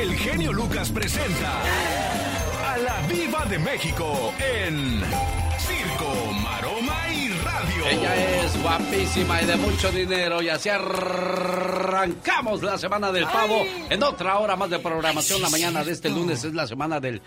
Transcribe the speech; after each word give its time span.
el 0.00 0.14
genio 0.16 0.52
Lucas 0.52 0.90
presenta 0.90 1.60
a 2.72 2.78
la 2.78 3.00
Viva 3.06 3.44
de 3.46 3.58
México 3.58 4.32
en 4.38 5.02
Circo, 5.58 6.32
Maroma 6.42 7.08
y 7.12 7.28
Radio. 7.28 7.86
Ella 7.86 8.44
es 8.44 8.62
guapísima 8.62 9.42
y 9.42 9.46
de 9.46 9.56
mucho 9.56 9.90
dinero 9.90 10.40
y 10.42 10.48
así 10.48 10.68
arrancamos 10.70 12.62
la 12.62 12.78
semana 12.78 13.12
del 13.12 13.24
pavo 13.24 13.64
en 13.90 14.02
otra 14.02 14.38
hora 14.38 14.56
más 14.56 14.70
de 14.70 14.78
programación. 14.78 15.42
la 15.42 15.50
mañana 15.50 15.84
de 15.84 15.92
este 15.92 16.08
lunes 16.08 16.44
es 16.44 16.54
la 16.54 16.66
semana 16.66 16.98
del 17.00 17.20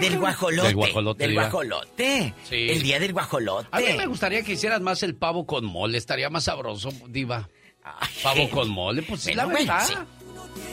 del 0.00 0.18
guajolote. 0.18 0.68
Del 0.68 0.74
guajolote. 0.76 1.24
Del 1.26 1.34
guajolote. 1.34 2.34
Sí. 2.48 2.70
El 2.70 2.82
día 2.82 2.98
del 2.98 3.12
guajolote. 3.12 3.68
A 3.70 3.78
mí 3.78 3.86
me 3.96 4.06
gustaría 4.06 4.42
que 4.42 4.52
hicieras 4.52 4.80
más 4.80 5.02
el 5.02 5.14
pavo 5.14 5.46
con 5.46 5.64
mole, 5.64 5.98
estaría 5.98 6.28
más 6.30 6.44
sabroso, 6.44 6.90
diva. 7.08 7.48
Ay, 7.84 8.08
Pavo 8.22 8.48
con 8.50 8.68
mole, 8.68 9.02
pues 9.02 9.22
sí, 9.22 9.34
la 9.34 9.44
Bueno, 9.44 9.58
verdad. 9.58 9.84
sí. 9.86 9.94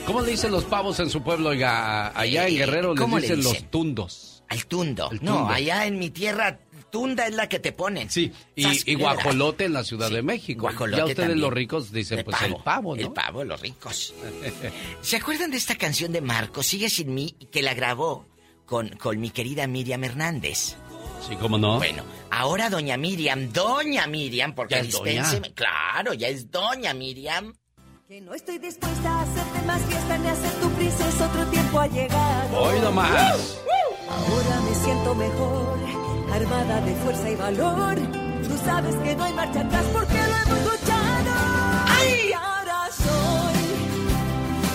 ¿Cómo 0.06 0.22
le 0.22 0.32
dicen 0.32 0.50
los 0.50 0.64
pavos 0.64 0.98
en 1.00 1.10
su 1.10 1.22
pueblo? 1.22 1.50
Oiga, 1.50 2.08
allá 2.18 2.46
en 2.48 2.54
Eh, 2.54 2.58
Guerrero 2.58 2.94
les 2.94 3.00
¿cómo 3.00 3.16
le 3.18 3.22
dicen, 3.22 3.42
los 3.44 3.70
tundos. 3.70 4.42
Al 4.48 4.66
tundo. 4.66 5.10
No, 5.20 5.48
allá 5.48 5.86
en 5.86 5.98
mi 5.98 6.10
tierra, 6.10 6.58
tunda 6.90 7.26
es 7.28 7.34
la 7.36 7.48
que 7.48 7.60
te 7.60 7.70
ponen. 7.70 8.10
Sí, 8.10 8.32
y, 8.56 8.90
y 8.90 8.94
guajolote 8.96 9.66
en 9.66 9.72
la 9.74 9.84
Ciudad 9.84 10.08
Sí, 10.08 10.14
de 10.14 10.22
México. 10.22 10.62
guajolote 10.62 10.96
ya 10.96 11.04
ustedes 11.04 11.18
también. 11.28 11.40
los 11.40 11.52
ricos 11.52 11.92
dicen, 11.92 12.24
pues 12.24 12.36
el 12.42 12.56
pavo, 12.56 12.96
¿no? 12.96 13.00
El 13.02 13.12
pavo, 13.12 13.44
los 13.44 13.60
ricos. 13.60 14.12
¿Se 15.02 15.16
acuerdan 15.16 15.52
de 15.52 15.56
esta 15.56 15.76
canción 15.76 16.10
de 16.12 16.20
Marco, 16.20 16.62
Sigue 16.64 16.90
sin 16.90 17.14
mí, 17.14 17.36
que 17.52 17.62
la 17.62 17.74
grabó 17.74 18.26
con, 18.66 18.88
con 18.90 19.20
mi 19.20 19.30
querida 19.30 19.68
Miriam 19.68 20.02
Hernández? 20.02 20.76
Sí, 21.28 21.36
¿cómo 21.36 21.56
no? 21.58 21.76
Bueno, 21.76 22.02
ahora 22.32 22.70
doña 22.70 22.96
Miriam, 22.96 23.52
doña 23.52 24.06
Miriam, 24.08 24.54
porque 24.54 24.74
¿Ya 24.76 24.80
es 24.80 24.90
doña? 24.90 25.22
dispénseme- 25.22 25.54
Claro, 25.54 26.12
ya 26.14 26.26
es 26.28 26.50
doña 26.50 26.92
Miriam. 26.94 27.54
Que 28.10 28.20
no 28.20 28.34
estoy 28.34 28.58
dispuesta 28.58 29.08
a 29.08 29.22
hacerte 29.22 29.62
más 29.68 29.80
fiesta 29.82 30.18
ni 30.18 30.26
a 30.26 30.34
ser 30.34 30.50
tu 30.54 30.68
princesa, 30.70 31.26
otro 31.26 31.46
tiempo 31.46 31.78
ha 31.78 31.86
llegado. 31.86 32.58
Hoy 32.58 32.80
nomás. 32.80 33.56
Ahora 34.08 34.60
me 34.68 34.74
siento 34.74 35.14
mejor, 35.14 35.78
armada 36.32 36.80
de 36.80 36.94
fuerza 36.96 37.30
y 37.30 37.36
valor. 37.36 37.94
Tú 38.48 38.58
sabes 38.64 38.96
que 38.96 39.14
no 39.14 39.22
hay 39.22 39.32
marcha 39.32 39.60
atrás 39.60 39.84
porque 39.92 40.14
lo 40.14 40.36
hemos 40.42 40.72
luchado. 40.72 41.30
¡Ay! 41.86 42.32
Ahora 42.32 42.88
soy 42.90 43.62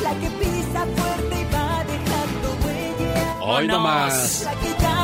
la 0.01 0.13
que 0.21 0.29
pisa 0.29 0.85
fuerte 0.95 1.41
y 1.41 1.53
va 1.53 1.83
dejando 1.83 2.47
huella. 2.63 3.38
Hoy 3.41 3.67
nomás. 3.67 4.43
La 4.45 4.51
que 4.61 4.81
ya 4.81 4.94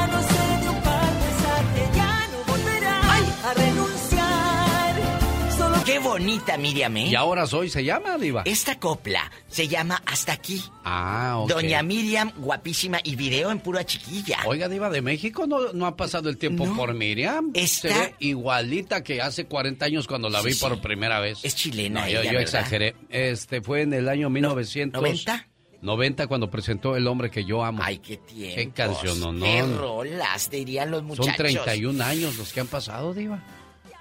Qué 5.85 5.97
bonita 5.99 6.57
Miriam, 6.57 6.95
¿eh? 6.97 7.07
Y 7.07 7.15
ahora 7.15 7.47
soy 7.47 7.69
se 7.69 7.83
llama, 7.83 8.17
diva. 8.17 8.43
Esta 8.45 8.79
copla 8.79 9.31
se 9.47 9.67
llama 9.67 10.01
Hasta 10.05 10.33
aquí. 10.33 10.61
Ah, 10.85 11.37
ok. 11.39 11.49
Doña 11.49 11.81
Miriam, 11.81 12.31
guapísima, 12.37 12.99
y 13.03 13.15
video 13.15 13.51
en 13.51 13.59
pura 13.59 13.83
chiquilla. 13.85 14.37
Oiga, 14.45 14.69
Diva 14.69 14.89
de 14.89 15.01
México, 15.01 15.47
no, 15.47 15.73
no 15.73 15.87
ha 15.87 15.95
pasado 15.97 16.29
el 16.29 16.37
tiempo 16.37 16.65
No. 16.67 16.75
por 16.75 16.93
Miriam. 16.93 17.51
Está- 17.55 17.87
Se 17.89 17.93
ve 17.93 18.15
igualita 18.19 19.03
que 19.03 19.21
hace 19.21 19.45
40 19.45 19.85
años 19.85 20.07
cuando 20.07 20.29
la 20.29 20.41
Sí, 20.41 20.47
vi 20.49 20.53
sí. 20.53 20.59
por 20.61 20.79
primera 20.81 21.19
vez. 21.19 21.39
Es 21.43 21.55
chilena 21.55 22.01
No, 22.01 22.07
yo, 22.07 22.21
ella, 22.21 22.31
yo 22.31 22.37
¿verdad? 22.39 22.41
exageré. 22.43 22.95
Este 23.09 23.61
fue 23.61 23.81
en 23.81 23.93
el 23.93 24.07
año 24.07 24.29
1900. 24.29 25.01
¿90? 25.01 25.47
90 25.81 26.27
cuando 26.27 26.51
presentó 26.51 26.95
El 26.95 27.07
hombre 27.07 27.31
que 27.31 27.43
yo 27.43 27.63
amo. 27.65 27.81
Ay, 27.83 27.97
qué 27.97 28.17
tiempo. 28.17 28.55
Qué 28.55 28.69
canción, 28.69 29.19
no. 29.39 29.43
Qué 29.45 29.63
rolas, 29.63 30.49
dirían 30.51 30.91
los 30.91 31.01
muchachos. 31.01 31.25
Son 31.25 31.35
31 31.37 32.01
años 32.01 32.37
los 32.37 32.53
que 32.53 32.59
han 32.59 32.67
pasado, 32.67 33.15
Diva. 33.15 33.43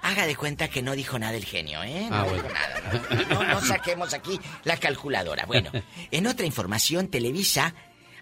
Haga 0.01 0.25
de 0.25 0.35
cuenta 0.35 0.67
que 0.67 0.81
no 0.81 0.95
dijo 0.95 1.19
nada 1.19 1.37
el 1.37 1.45
genio, 1.45 1.83
¿eh? 1.83 2.07
No 2.09 2.15
Ah, 2.15 2.23
dijo 2.23 2.35
bueno. 2.35 2.49
nada. 2.53 3.25
No, 3.29 3.43
no 3.43 3.61
saquemos 3.61 4.13
aquí 4.13 4.39
la 4.63 4.77
calculadora. 4.77 5.45
Bueno, 5.45 5.71
en 6.11 6.27
otra 6.27 6.45
información, 6.45 7.07
Televisa, 7.07 7.75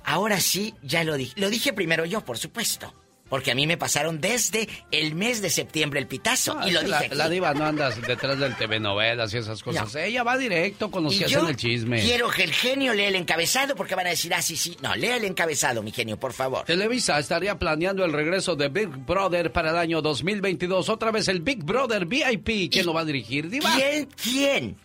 ahora 0.03 0.39
sí, 0.41 0.75
ya 0.81 1.03
lo 1.03 1.15
dije. 1.15 1.33
Lo 1.39 1.49
dije 1.49 1.71
primero 1.73 2.05
yo, 2.05 2.21
por 2.25 2.37
supuesto. 2.37 2.93
Porque 3.29 3.51
a 3.51 3.55
mí 3.55 3.67
me 3.67 3.77
pasaron 3.77 4.19
desde 4.19 4.67
el 4.91 5.15
mes 5.15 5.41
de 5.41 5.49
septiembre 5.49 5.99
el 5.99 6.07
pitazo. 6.07 6.55
No, 6.55 6.67
y 6.67 6.71
lo 6.71 6.79
dije 6.79 6.89
la, 6.91 6.97
aquí. 6.99 7.15
la 7.15 7.29
diva 7.29 7.53
no 7.53 7.65
anda 7.65 7.89
detrás 7.91 8.39
del 8.39 8.55
TV 8.55 8.79
novelas 8.79 9.33
y 9.33 9.37
esas 9.37 9.61
cosas. 9.63 9.93
No. 9.93 9.99
Ella 9.99 10.23
va 10.23 10.37
directo 10.37 10.89
con 10.89 11.03
los 11.03 11.13
Y 11.13 11.19
que 11.19 11.27
yo 11.29 11.37
hacen 11.39 11.49
el 11.51 11.55
chisme. 11.55 12.01
quiero 12.01 12.29
que 12.29 12.43
el 12.43 12.51
genio 12.53 12.93
lea 12.93 13.07
el 13.09 13.15
encabezado 13.15 13.75
porque 13.75 13.95
van 13.95 14.07
a 14.07 14.09
decir, 14.09 14.33
ah, 14.33 14.41
sí, 14.41 14.57
sí. 14.57 14.75
No, 14.81 14.95
lea 14.95 15.17
el 15.17 15.25
encabezado, 15.25 15.83
mi 15.83 15.91
genio, 15.91 16.17
por 16.17 16.33
favor. 16.33 16.65
Televisa 16.65 17.19
estaría 17.19 17.57
planeando 17.59 18.03
el 18.03 18.11
regreso 18.13 18.55
de 18.55 18.69
Big 18.69 18.87
Brother 18.89 19.51
para 19.51 19.69
el 19.71 19.77
año 19.77 20.01
2022. 20.01 20.89
Otra 20.89 21.11
vez 21.11 21.27
el 21.27 21.41
Big 21.41 21.63
Brother 21.63 22.05
VIP. 22.05 22.71
¿Quién 22.71 22.85
lo 22.85 22.93
va 22.93 23.01
a 23.01 23.05
dirigir, 23.05 23.49
Diva? 23.49 23.71
¿Quién, 23.75 24.07
quién 24.21 24.75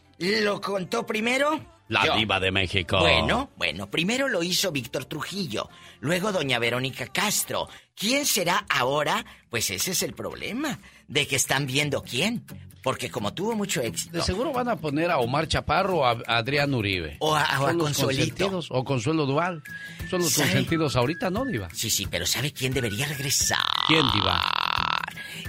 lo 0.45 0.61
contó 0.61 1.07
primero? 1.07 1.61
La 1.89 2.07
Yo. 2.07 2.17
Diva 2.17 2.41
de 2.41 2.51
México. 2.51 2.99
Bueno, 2.99 3.51
bueno, 3.57 3.91
primero 3.91 4.27
lo 4.29 4.43
hizo 4.43 4.73
Víctor 4.73 5.05
Trujillo, 5.05 5.69
luego 6.01 6.33
doña 6.33 6.59
Verónica 6.59 7.07
Castro. 7.09 7.69
¿Quién 7.95 8.25
será 8.25 8.65
ahora? 8.71 9.25
Pues 9.51 9.69
ese 9.71 9.91
es 9.93 10.03
el 10.03 10.15
problema, 10.15 10.79
de 11.09 11.27
que 11.27 11.37
están 11.37 11.67
viendo 11.67 12.03
quién. 12.03 12.45
Porque 12.83 13.11
como 13.11 13.33
tuvo 13.33 13.55
mucho 13.55 13.81
éxito. 13.81 14.19
De 14.19 14.23
seguro 14.23 14.53
van 14.53 14.69
a 14.69 14.77
poner 14.77 15.11
a 15.11 15.17
Omar 15.19 15.49
Chaparro 15.49 15.99
o 16.01 16.05
a 16.05 16.19
Adrián 16.27 16.75
Uribe. 16.75 17.17
O 17.21 17.35
a- 17.35 17.61
o 17.61 17.67
a 17.67 17.73
Consuelito. 17.79 18.61
O 18.69 18.85
Consuelo 18.85 19.25
Dual. 19.25 19.63
Son 20.11 20.21
los 20.21 20.31
¿Sabe? 20.33 20.49
consentidos 20.51 20.95
ahorita, 20.97 21.31
¿no, 21.31 21.47
Diva? 21.47 21.69
Sí, 21.73 21.89
sí, 21.89 22.07
pero 22.11 22.27
¿sabe 22.27 22.53
quién 22.53 22.75
debería 22.75 23.07
regresar? 23.07 23.59
¿Quién, 23.89 24.05
Diva? 24.13 24.39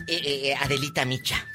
Eh, 0.08 0.14
eh, 0.16 0.42
eh, 0.52 0.56
Adelita 0.56 1.04
Micha. 1.04 1.46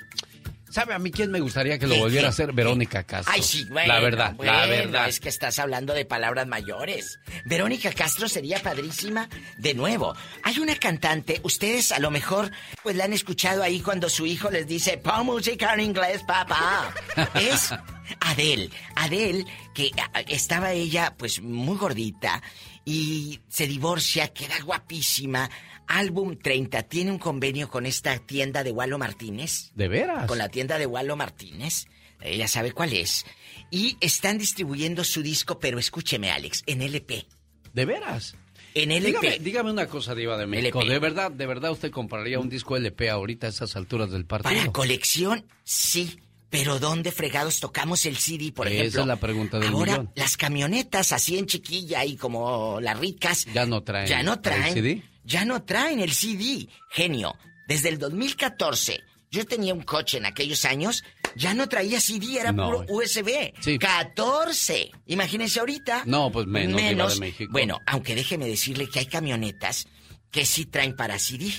¿Sabe 0.71 0.95
a 0.95 0.99
mí 0.99 1.11
quién 1.11 1.31
me 1.31 1.41
gustaría 1.41 1.79
que 1.79 1.87
lo 1.87 1.95
¿Quién, 1.95 2.05
volviera 2.05 2.29
a 2.29 2.31
hacer? 2.31 2.53
Verónica 2.53 3.03
Castro. 3.03 3.35
Ay, 3.35 3.43
sí, 3.43 3.65
bueno. 3.65 3.93
La 3.93 4.01
verdad, 4.01 4.37
la 4.41 4.67
verdad. 4.67 5.09
Es 5.09 5.19
que 5.21 5.29
estás 5.29 5.59
hablando 5.59 5.95
de 5.95 6.05
palabras 6.05 6.47
mayores. 6.47 7.19
Verónica 7.45 7.93
Castro 7.93 8.29
sería 8.29 8.63
padrísima 8.63 9.29
de 9.59 9.75
nuevo. 9.75 10.15
Hay 10.45 10.59
una 10.59 10.77
cantante, 10.77 11.41
ustedes 11.43 11.93
a 11.93 11.99
lo 11.99 12.11
mejor 12.11 12.51
pues 12.83 12.97
la 12.97 13.05
han 13.05 13.13
escuchado 13.13 13.63
ahí 13.63 13.81
cuando 13.81 14.09
su 14.09 14.27
hijo 14.27 14.51
les 14.51 14.67
dice, 14.67 14.97
pon 14.99 15.27
música 15.27 15.75
en 15.75 15.81
inglés, 15.81 16.23
papá. 16.23 16.95
es 17.35 17.75
Adele. 18.21 18.71
Adele, 18.95 19.45
que 19.75 19.91
estaba 20.29 20.73
ella 20.73 21.15
pues 21.17 21.43
muy 21.43 21.77
gordita 21.77 22.43
y 22.85 23.41
se 23.49 23.67
divorcia, 23.67 24.29
queda 24.29 24.61
guapísima. 24.65 25.51
Álbum 25.93 26.37
30 26.37 26.85
tiene 26.85 27.11
un 27.11 27.19
convenio 27.19 27.69
con 27.69 27.85
esta 27.85 28.17
tienda 28.19 28.63
de 28.63 28.71
Walo 28.71 28.97
Martínez 28.97 29.73
¿De 29.75 29.89
veras? 29.89 30.27
con 30.27 30.39
la 30.39 30.49
tienda 30.49 30.79
de 30.79 30.87
Walo 30.87 31.17
Martínez. 31.17 31.87
Ella 32.21 32.47
sabe 32.47 32.71
cuál 32.73 32.93
es. 32.93 33.27
Y 33.71 33.97
están 34.01 34.39
distribuyendo 34.39 35.03
su 35.05 35.21
disco, 35.23 35.59
pero 35.59 35.79
escúcheme, 35.81 36.31
Alex, 36.31 36.63
en 36.67 36.83
LP. 36.83 37.27
¿De 37.73 37.85
veras? 37.87 38.37
En 38.75 38.93
LP. 38.93 39.09
Dígame, 39.21 39.39
dígame 39.41 39.71
una 39.73 39.87
cosa, 39.89 40.15
Diva 40.15 40.37
de 40.39 40.47
México. 40.47 40.81
LP. 40.81 40.93
¿De 40.93 40.99
verdad, 41.01 41.31
de 41.33 41.47
verdad 41.47 41.73
usted 41.73 41.91
compraría 41.91 42.39
un 42.39 42.49
disco 42.49 42.77
LP 42.77 43.11
ahorita 43.11 43.49
a 43.49 43.51
esas 43.51 43.75
alturas 43.75 44.11
del 44.13 44.27
partido? 44.27 44.55
Para 44.55 44.71
colección, 44.73 45.45
sí. 45.65 46.21
Pero 46.51 46.79
¿dónde 46.79 47.11
fregados 47.13 47.59
tocamos 47.61 48.07
el 48.07 48.17
CD, 48.17 48.53
por 48.53 48.67
Esa 48.69 48.77
ejemplo? 48.77 49.01
es 49.03 49.07
la 49.07 49.17
pregunta 49.17 49.59
del 49.59 49.69
Ahora, 49.69 49.93
millón. 49.93 50.13
las 50.15 50.37
camionetas 50.37 51.13
así 51.13 51.39
en 51.39 51.47
chiquilla 51.47 52.05
y 52.05 52.17
como 52.17 52.81
las 52.81 52.99
ricas... 52.99 53.47
Ya 53.55 53.67
no 53.67 53.83
traen 53.83 54.07
Ya 54.09 54.23
no 54.23 54.35
el 54.35 54.41
traen. 54.41 54.75
CD. 54.75 55.03
Ya 55.25 55.45
no 55.45 55.63
traen 55.63 56.01
el 56.01 56.13
CD. 56.13 56.69
Genio, 56.91 57.37
desde 57.69 57.89
el 57.91 57.99
2014, 57.99 59.01
yo 59.31 59.45
tenía 59.47 59.75
un 59.75 59.83
coche 59.83 60.19
en 60.19 60.27
aquellos 60.27 60.65
años, 60.65 61.05
ya 61.37 61.55
no 61.55 61.69
traía 61.69 62.01
CD, 62.01 62.39
era 62.41 62.53
No. 62.53 62.67
puro 62.67 62.85
USB. 62.89 63.53
Sí. 63.61 63.79
14. 63.79 64.91
Imagínense 65.07 65.61
ahorita. 65.61 66.03
No, 66.07 66.31
pues 66.33 66.47
menos, 66.47 66.81
Diva 66.83 67.09
de 67.09 67.21
México. 67.21 67.53
Bueno, 67.53 67.79
aunque 67.87 68.15
déjeme 68.15 68.47
decirle 68.47 68.89
que 68.89 68.99
hay 69.01 69.07
camionetas 69.07 69.87
que 70.31 70.45
sí 70.45 70.67
traen 70.67 70.97
para 70.97 71.19
CD. 71.19 71.53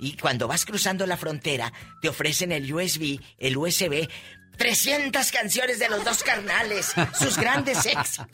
Y 0.00 0.16
cuando 0.16 0.48
vas 0.48 0.64
cruzando 0.64 1.06
la 1.06 1.16
frontera, 1.16 1.72
te 2.00 2.08
ofrecen 2.08 2.50
el 2.52 2.72
USB, 2.72 3.20
el 3.38 3.56
USB, 3.56 4.08
300 4.56 5.30
canciones 5.32 5.78
de 5.78 5.88
los 5.88 6.04
dos 6.04 6.22
carnales, 6.22 6.92
sus 7.18 7.36
grandes 7.36 7.84
éxitos. 7.86 8.26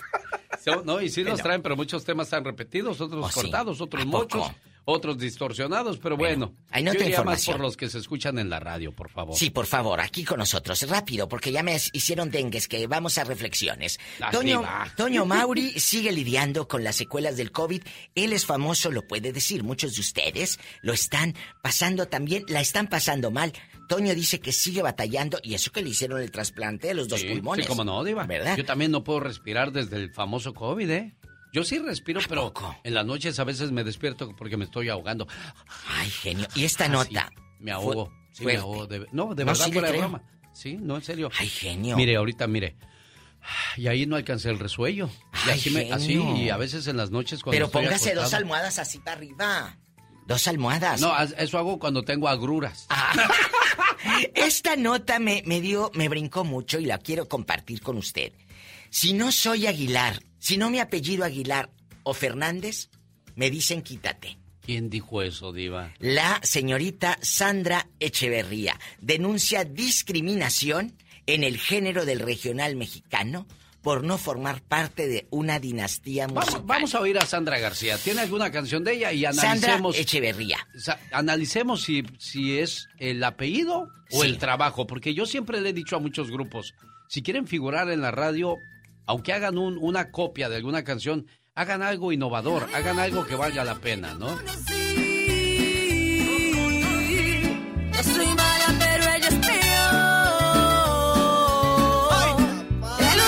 No, 0.85 1.01
y 1.01 1.09
sí 1.09 1.23
los 1.25 1.41
traen, 1.41 1.63
pero 1.63 1.77
muchos 1.77 2.05
temas 2.05 2.27
están 2.27 2.45
repetidos, 2.45 3.01
otros 3.01 3.25
¿Oh, 3.25 3.29
sí? 3.29 3.35
cortados, 3.41 3.81
otros 3.81 4.05
¿A 4.07 4.11
poco? 4.11 4.55
Otros 4.91 5.19
distorsionados, 5.19 5.99
pero 5.99 6.17
bueno. 6.17 6.55
hay 6.71 6.83
nota 6.83 7.01
yo 7.01 7.05
iría 7.05 7.19
más 7.19 7.41
información. 7.41 7.57
por 7.57 7.67
los 7.67 7.77
que 7.77 7.91
se 7.91 7.99
escuchan 7.99 8.39
en 8.39 8.49
la 8.49 8.59
radio, 8.59 8.91
por 8.91 9.11
favor. 9.11 9.37
Sí, 9.37 9.51
por 9.51 9.67
favor, 9.67 10.01
aquí 10.01 10.25
con 10.25 10.39
nosotros, 10.39 10.89
rápido, 10.89 11.29
porque 11.29 11.53
ya 11.53 11.63
me 11.63 11.77
hicieron 11.93 12.31
dengues, 12.31 12.69
que 12.69 12.87
vamos 12.87 13.19
a 13.19 13.25
reflexiones. 13.25 14.01
La 14.19 14.31
Toño, 14.31 14.61
diva. 14.61 14.91
Toño 14.97 15.27
Mauri 15.27 15.79
sigue 15.79 16.11
lidiando 16.11 16.67
con 16.67 16.85
las 16.85 16.97
secuelas 16.97 17.37
del 17.37 17.53
COVID. 17.53 17.83
Él 18.15 18.33
es 18.33 18.47
famoso, 18.47 18.91
lo 18.91 19.07
puede 19.07 19.31
decir. 19.31 19.63
Muchos 19.63 19.95
de 19.95 20.01
ustedes 20.01 20.59
lo 20.81 20.95
están 20.95 21.35
pasando 21.63 22.09
también, 22.09 22.45
la 22.49 22.63
están 22.63 22.87
pasando 22.87 23.31
mal. 23.31 23.53
Toño 23.89 24.15
dice 24.15 24.41
que 24.41 24.53
sigue 24.53 24.81
batallando 24.81 25.39
y 25.43 25.55
eso 25.55 25.71
que 25.71 25.83
le 25.83 25.91
hicieron 25.91 26.21
el 26.21 26.31
trasplante 26.31 26.89
de 26.89 26.95
los 26.95 27.09
dos 27.09 27.25
pulmones. 27.25 27.67
Sí, 27.67 27.69
como 27.69 27.85
no, 27.85 28.05
Diva. 28.05 28.25
¿Verdad? 28.27 28.57
Yo 28.57 28.65
también 28.65 28.91
no 28.91 29.05
puedo 29.05 29.21
respirar 29.21 29.71
desde 29.73 29.97
el 29.97 30.13
famoso 30.13 30.55
COVID, 30.55 30.91
¿eh? 30.91 31.15
Yo 31.59 31.65
sí 31.65 31.79
respiro, 31.79 32.21
pero 32.29 32.53
poco? 32.53 32.77
en 32.85 32.95
las 32.95 33.05
noches 33.07 33.39
a 33.39 33.45
veces 33.45 33.71
me 33.73 33.85
despierto 33.85 34.35
porque 34.37 34.57
me 34.57 34.65
estoy 34.65 34.89
ahogando. 34.89 35.27
Ay, 35.89 36.09
genio. 36.11 36.47
Y 36.55 36.65
esta 36.65 36.85
Ah, 36.85 36.89
nota. 36.89 37.31
sí, 37.37 37.43
me 37.61 37.73
ahogo. 37.73 38.13
Sí, 38.33 38.45
me 38.45 38.57
ahogo. 38.57 38.87
de- 38.87 39.07
no, 39.13 39.35
de 39.35 39.45
No, 39.45 39.53
verdad, 39.53 39.65
sí 39.67 39.73
fuera 39.73 39.91
de 39.93 39.99
broma. 39.99 40.23
Sí, 40.53 40.77
no, 40.81 40.97
en 40.97 41.03
serio. 41.03 41.31
Ay, 41.39 41.49
genio. 41.49 41.97
Mire, 41.97 42.17
ahorita, 42.17 42.47
mire. 42.47 42.77
Y 43.77 43.87
ahí 43.87 44.07
no 44.07 44.17
alcancé 44.17 44.51
el 44.51 44.59
resuello. 44.59 45.09
y 45.47 45.51
así, 45.51 45.71
me, 45.71 45.93
así, 45.93 46.15
y 46.15 46.51
a 46.51 46.57
veces 46.57 46.87
en 46.89 46.97
las 46.97 47.11
noches 47.11 47.43
cuando 47.43 47.57
Pero 47.57 47.71
póngase 47.71 48.15
dos 48.15 48.35
almohadas 48.35 48.79
así 48.79 48.99
para 48.99 49.17
arriba. 49.17 49.77
Dos 50.27 50.47
almohadas. 50.47 51.01
No, 51.01 51.17
eso 51.19 51.59
hago 51.59 51.79
cuando 51.79 52.03
tengo 52.03 52.29
agruras. 52.29 52.87
Ah. 52.91 53.13
Esta 54.35 54.77
nota 54.77 55.19
me, 55.19 55.43
me 55.47 55.61
dio, 55.61 55.91
me 55.95 56.09
brincó 56.09 56.45
mucho 56.45 56.79
y 56.79 56.85
la 56.87 56.99
quiero 56.99 57.29
compartir 57.29 57.81
con 57.81 57.97
usted. 57.97 58.33
Si 58.91 59.13
no 59.13 59.33
soy 59.33 59.67
Aguilar, 59.67 60.23
si 60.49 60.57
no 60.57 60.71
me 60.71 60.81
apellido 60.81 61.27
Aguilar 61.27 61.69
o 62.05 62.15
Fernández, 62.15 62.89
me 63.37 63.51
dicen 63.51 63.83
quítate. 63.83 64.39
¿Quién 64.63 64.89
dijo 64.89 65.21
eso, 65.21 65.53
Diva? 65.53 65.93
La 65.99 66.41
señorita 66.43 67.19
Sandra 67.21 67.87
Echeverría 68.01 68.81
denuncia 68.99 69.67
discriminación 69.67 70.97
en 71.27 71.45
el 71.45 71.59
género 71.59 72.07
del 72.07 72.21
regional 72.21 72.77
mexicano 72.77 73.47
por 73.83 74.05
no 74.05 74.17
formar 74.17 74.63
parte 74.63 75.07
de 75.07 75.27
una 75.29 75.61
dinastía 75.61 76.29
musical. 76.29 76.63
Vamos, 76.65 76.95
a 76.95 77.01
oír 77.01 77.19
a 77.19 77.27
Sandra 77.27 77.59
García. 77.59 77.99
¿Tiene 77.99 78.23
alguna 78.23 78.51
canción 78.51 78.83
de 78.85 78.95
ella? 78.95 79.13
Y 79.13 79.27
analicemos. 79.27 79.97
Sandra 79.97 80.01
Echeverría. 80.01 80.67
Analicemos 81.13 81.83
si, 81.83 82.05
si 82.19 82.59
es 82.59 82.89
el 82.97 83.23
apellido 83.23 83.91
o 84.13 84.25
el 84.25 84.39
trabajo. 84.39 84.87
Porque 84.87 85.13
yo 85.13 85.27
siempre 85.27 85.61
le 85.61 85.69
he 85.69 85.75
dicho 85.75 85.97
a 85.97 86.01
muchos 86.01 86.31
grupos: 86.31 86.73
si 87.07 87.23
quieren 87.23 87.47
figurar 87.47 87.91
en 87.91 88.01
la 88.01 88.13
radio, 88.13 88.57
aunque 89.09 89.33
hagan 89.33 89.57
una 89.57 90.11
copia 90.11 90.51
de 90.51 90.57
alguna 90.57 90.85
canción, 90.85 91.27
hagan 91.55 91.83
algo 91.83 92.13
innovador, 92.13 92.69
hagan 92.75 92.99
algo 92.99 93.25
que 93.27 93.37
valga 93.37 93.65
la 93.65 93.77
pena, 93.77 94.13
¿no? 94.13 94.29
El 94.29 94.37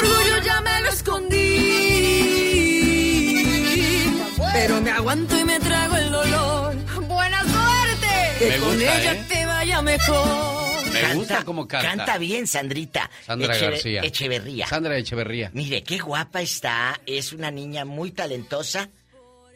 orgullo 0.00 0.38
ya 0.44 0.60
me 0.60 0.82
lo 0.82 0.90
escondí. 0.90 1.46
Pero 4.52 4.82
me 4.82 4.90
aguanto 4.90 5.38
y 5.38 5.44
me 5.44 5.58
trago 5.60 5.96
el 5.96 6.12
dolor. 6.12 6.74
Buena 7.08 7.40
suerte. 7.40 8.08
Que 8.38 8.58
con 8.58 8.76
ella 8.76 9.14
¿eh? 9.14 9.24
te 9.26 9.46
vaya 9.46 9.80
mejor. 9.80 10.69
Me 11.08 11.14
gusta 11.14 11.44
cómo 11.44 11.66
canta. 11.68 11.88
Canta 11.96 12.18
bien, 12.18 12.46
Sandrita. 12.46 13.10
Sandra 13.26 13.56
García. 13.56 14.02
Echeverría. 14.02 14.66
Sandra 14.66 14.96
Echeverría. 14.96 15.50
Mire, 15.54 15.82
qué 15.82 15.98
guapa 15.98 16.40
está. 16.42 17.00
Es 17.06 17.32
una 17.32 17.50
niña 17.50 17.84
muy 17.84 18.10
talentosa. 18.10 18.90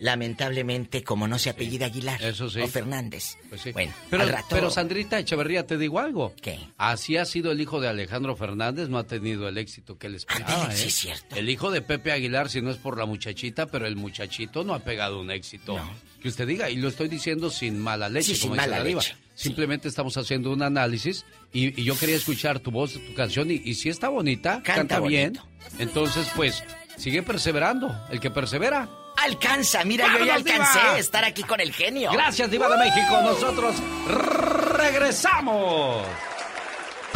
Lamentablemente, 0.00 1.04
como 1.04 1.28
no 1.28 1.38
se 1.38 1.50
apellida 1.50 1.86
Aguilar 1.86 2.20
Eso 2.20 2.50
sí. 2.50 2.60
o 2.60 2.66
Fernández. 2.66 3.36
Pues 3.48 3.60
sí. 3.60 3.72
Bueno, 3.72 3.92
pero, 4.10 4.24
pero 4.50 4.70
Sandrita 4.70 5.20
Echeverría, 5.20 5.66
te 5.66 5.78
digo 5.78 6.00
algo. 6.00 6.34
¿Qué? 6.42 6.58
Así 6.76 7.16
ha 7.16 7.24
sido 7.24 7.52
el 7.52 7.60
hijo 7.60 7.80
de 7.80 7.88
Alejandro 7.88 8.34
Fernández, 8.34 8.88
no 8.88 8.98
ha 8.98 9.04
tenido 9.06 9.48
el 9.48 9.56
éxito 9.56 9.96
que 9.96 10.08
él 10.08 10.16
esperaba. 10.16 10.72
sí, 10.72 10.82
¿eh? 10.82 10.86
es 10.88 10.94
cierto. 10.94 11.36
El 11.36 11.48
hijo 11.48 11.70
de 11.70 11.80
Pepe 11.80 12.10
Aguilar, 12.10 12.48
si 12.50 12.60
no 12.60 12.70
es 12.70 12.76
por 12.76 12.98
la 12.98 13.06
muchachita, 13.06 13.66
pero 13.66 13.86
el 13.86 13.94
muchachito 13.94 14.64
no 14.64 14.74
ha 14.74 14.80
pegado 14.80 15.20
un 15.20 15.30
éxito. 15.30 15.78
Que 16.24 16.28
usted 16.30 16.46
diga, 16.46 16.70
y 16.70 16.76
lo 16.76 16.88
estoy 16.88 17.08
diciendo 17.08 17.50
sin 17.50 17.78
mala 17.78 18.08
leche, 18.08 18.38
como 18.40 18.54
dice 18.54 18.66
la 18.66 18.82
Simplemente 19.34 19.88
estamos 19.88 20.16
haciendo 20.16 20.52
un 20.52 20.62
análisis 20.62 21.26
y, 21.52 21.82
yo 21.82 21.98
quería 21.98 22.16
escuchar 22.16 22.60
tu 22.60 22.70
voz, 22.70 22.94
tu 22.94 23.12
canción 23.12 23.50
y, 23.50 23.74
si 23.74 23.90
está 23.90 24.08
bonita, 24.08 24.62
canta, 24.62 25.00
bien. 25.00 25.38
Entonces, 25.78 26.26
pues, 26.34 26.64
sigue 26.96 27.22
perseverando. 27.22 27.94
El 28.10 28.20
que 28.20 28.30
persevera. 28.30 28.88
Alcanza, 29.18 29.84
mira, 29.84 30.06
yo 30.18 30.24
ya 30.24 30.36
alcancé 30.36 30.78
a 30.78 30.98
estar 30.98 31.26
aquí 31.26 31.42
con 31.42 31.60
el 31.60 31.74
genio. 31.74 32.10
Gracias, 32.12 32.50
Diva 32.50 32.74
de 32.74 32.78
México. 32.78 33.20
Nosotros 33.22 33.74
regresamos. 34.78 36.06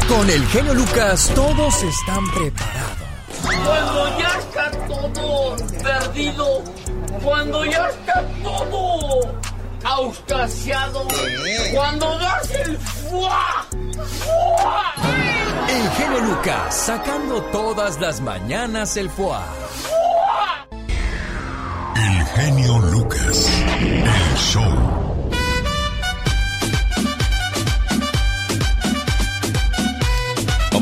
Con 0.06 0.28
el 0.28 0.46
genio 0.49 0.75
Lucas, 0.75 1.32
todos 1.34 1.82
están 1.82 2.31
preparados. 2.32 3.07
Cuando 3.43 4.19
ya 4.19 4.38
está 4.38 4.70
todo 4.87 5.56
perdido, 5.82 6.62
cuando 7.23 7.64
ya 7.64 7.88
está 7.88 8.25
todo 8.43 9.38
auscasiado 9.85 11.06
cuando 11.75 12.19
das 12.19 12.50
el 12.50 12.79
fuá. 12.79 13.67
El 15.69 15.90
genio 15.90 16.20
Lucas 16.20 16.75
sacando 16.75 17.43
todas 17.52 18.00
las 18.00 18.20
mañanas 18.20 18.96
el 18.96 19.11
fuá. 19.11 19.44
El 21.96 22.26
genio 22.26 22.79
Lucas, 22.79 23.50
el 23.81 24.37
show. 24.37 25.18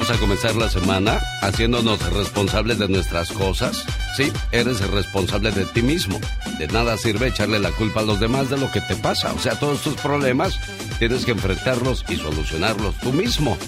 Vamos 0.07 0.19
a 0.19 0.25
comenzar 0.25 0.55
la 0.55 0.71
semana 0.71 1.21
haciéndonos 1.43 2.13
responsables 2.13 2.79
de 2.79 2.87
nuestras 2.87 3.33
cosas. 3.33 3.85
Sí, 4.17 4.33
eres 4.53 4.81
el 4.81 4.93
responsable 4.93 5.51
de 5.51 5.65
ti 5.65 5.83
mismo. 5.83 6.21
De 6.61 6.69
nada 6.69 6.97
sirve 6.97 7.27
echarle 7.27 7.59
la 7.59 7.73
culpa 7.73 8.01
a 8.01 8.05
los 8.05 8.21
demás 8.21 8.49
de 8.49 8.57
lo 8.57 8.71
que 8.71 8.81
te 8.81 8.95
pasa. 8.95 9.33
O 9.33 9.41
sea, 9.41 9.59
todos 9.59 9.83
tus 9.83 9.95
problemas 9.95 10.61
tienes 11.01 11.25
que 11.25 11.33
enfrentarlos 11.33 12.05
y 12.09 12.19
solucionarlos 12.19 12.95
tú 13.01 13.13
mismo. 13.13 13.59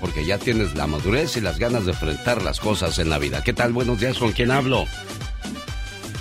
Porque 0.00 0.24
ya 0.24 0.38
tienes 0.38 0.74
la 0.76 0.86
madurez 0.86 1.36
y 1.36 1.42
las 1.42 1.58
ganas 1.58 1.84
de 1.84 1.92
enfrentar 1.92 2.40
las 2.40 2.58
cosas 2.58 2.98
en 2.98 3.10
la 3.10 3.18
vida. 3.18 3.44
¿Qué 3.44 3.52
tal? 3.52 3.74
Buenos 3.74 4.00
días, 4.00 4.16
¿con 4.16 4.32
quién 4.32 4.50
hablo? 4.50 4.86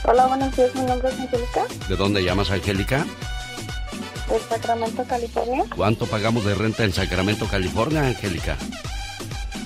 Hola, 0.03 0.27
buenos 0.27 0.53
días, 0.53 0.75
mi 0.75 0.81
nombre 0.81 1.07
es 1.07 1.17
Angélica. 1.17 1.63
¿De 1.87 1.95
dónde 1.95 2.21
llamas, 2.25 2.51
Angélica? 2.51 3.05
De 4.29 4.37
Sacramento, 4.49 5.05
California. 5.05 5.63
¿Cuánto 5.73 6.07
pagamos 6.07 6.43
de 6.43 6.55
renta 6.55 6.83
en 6.83 6.91
Sacramento, 6.91 7.47
California, 7.47 8.05
Angélica? 8.05 8.57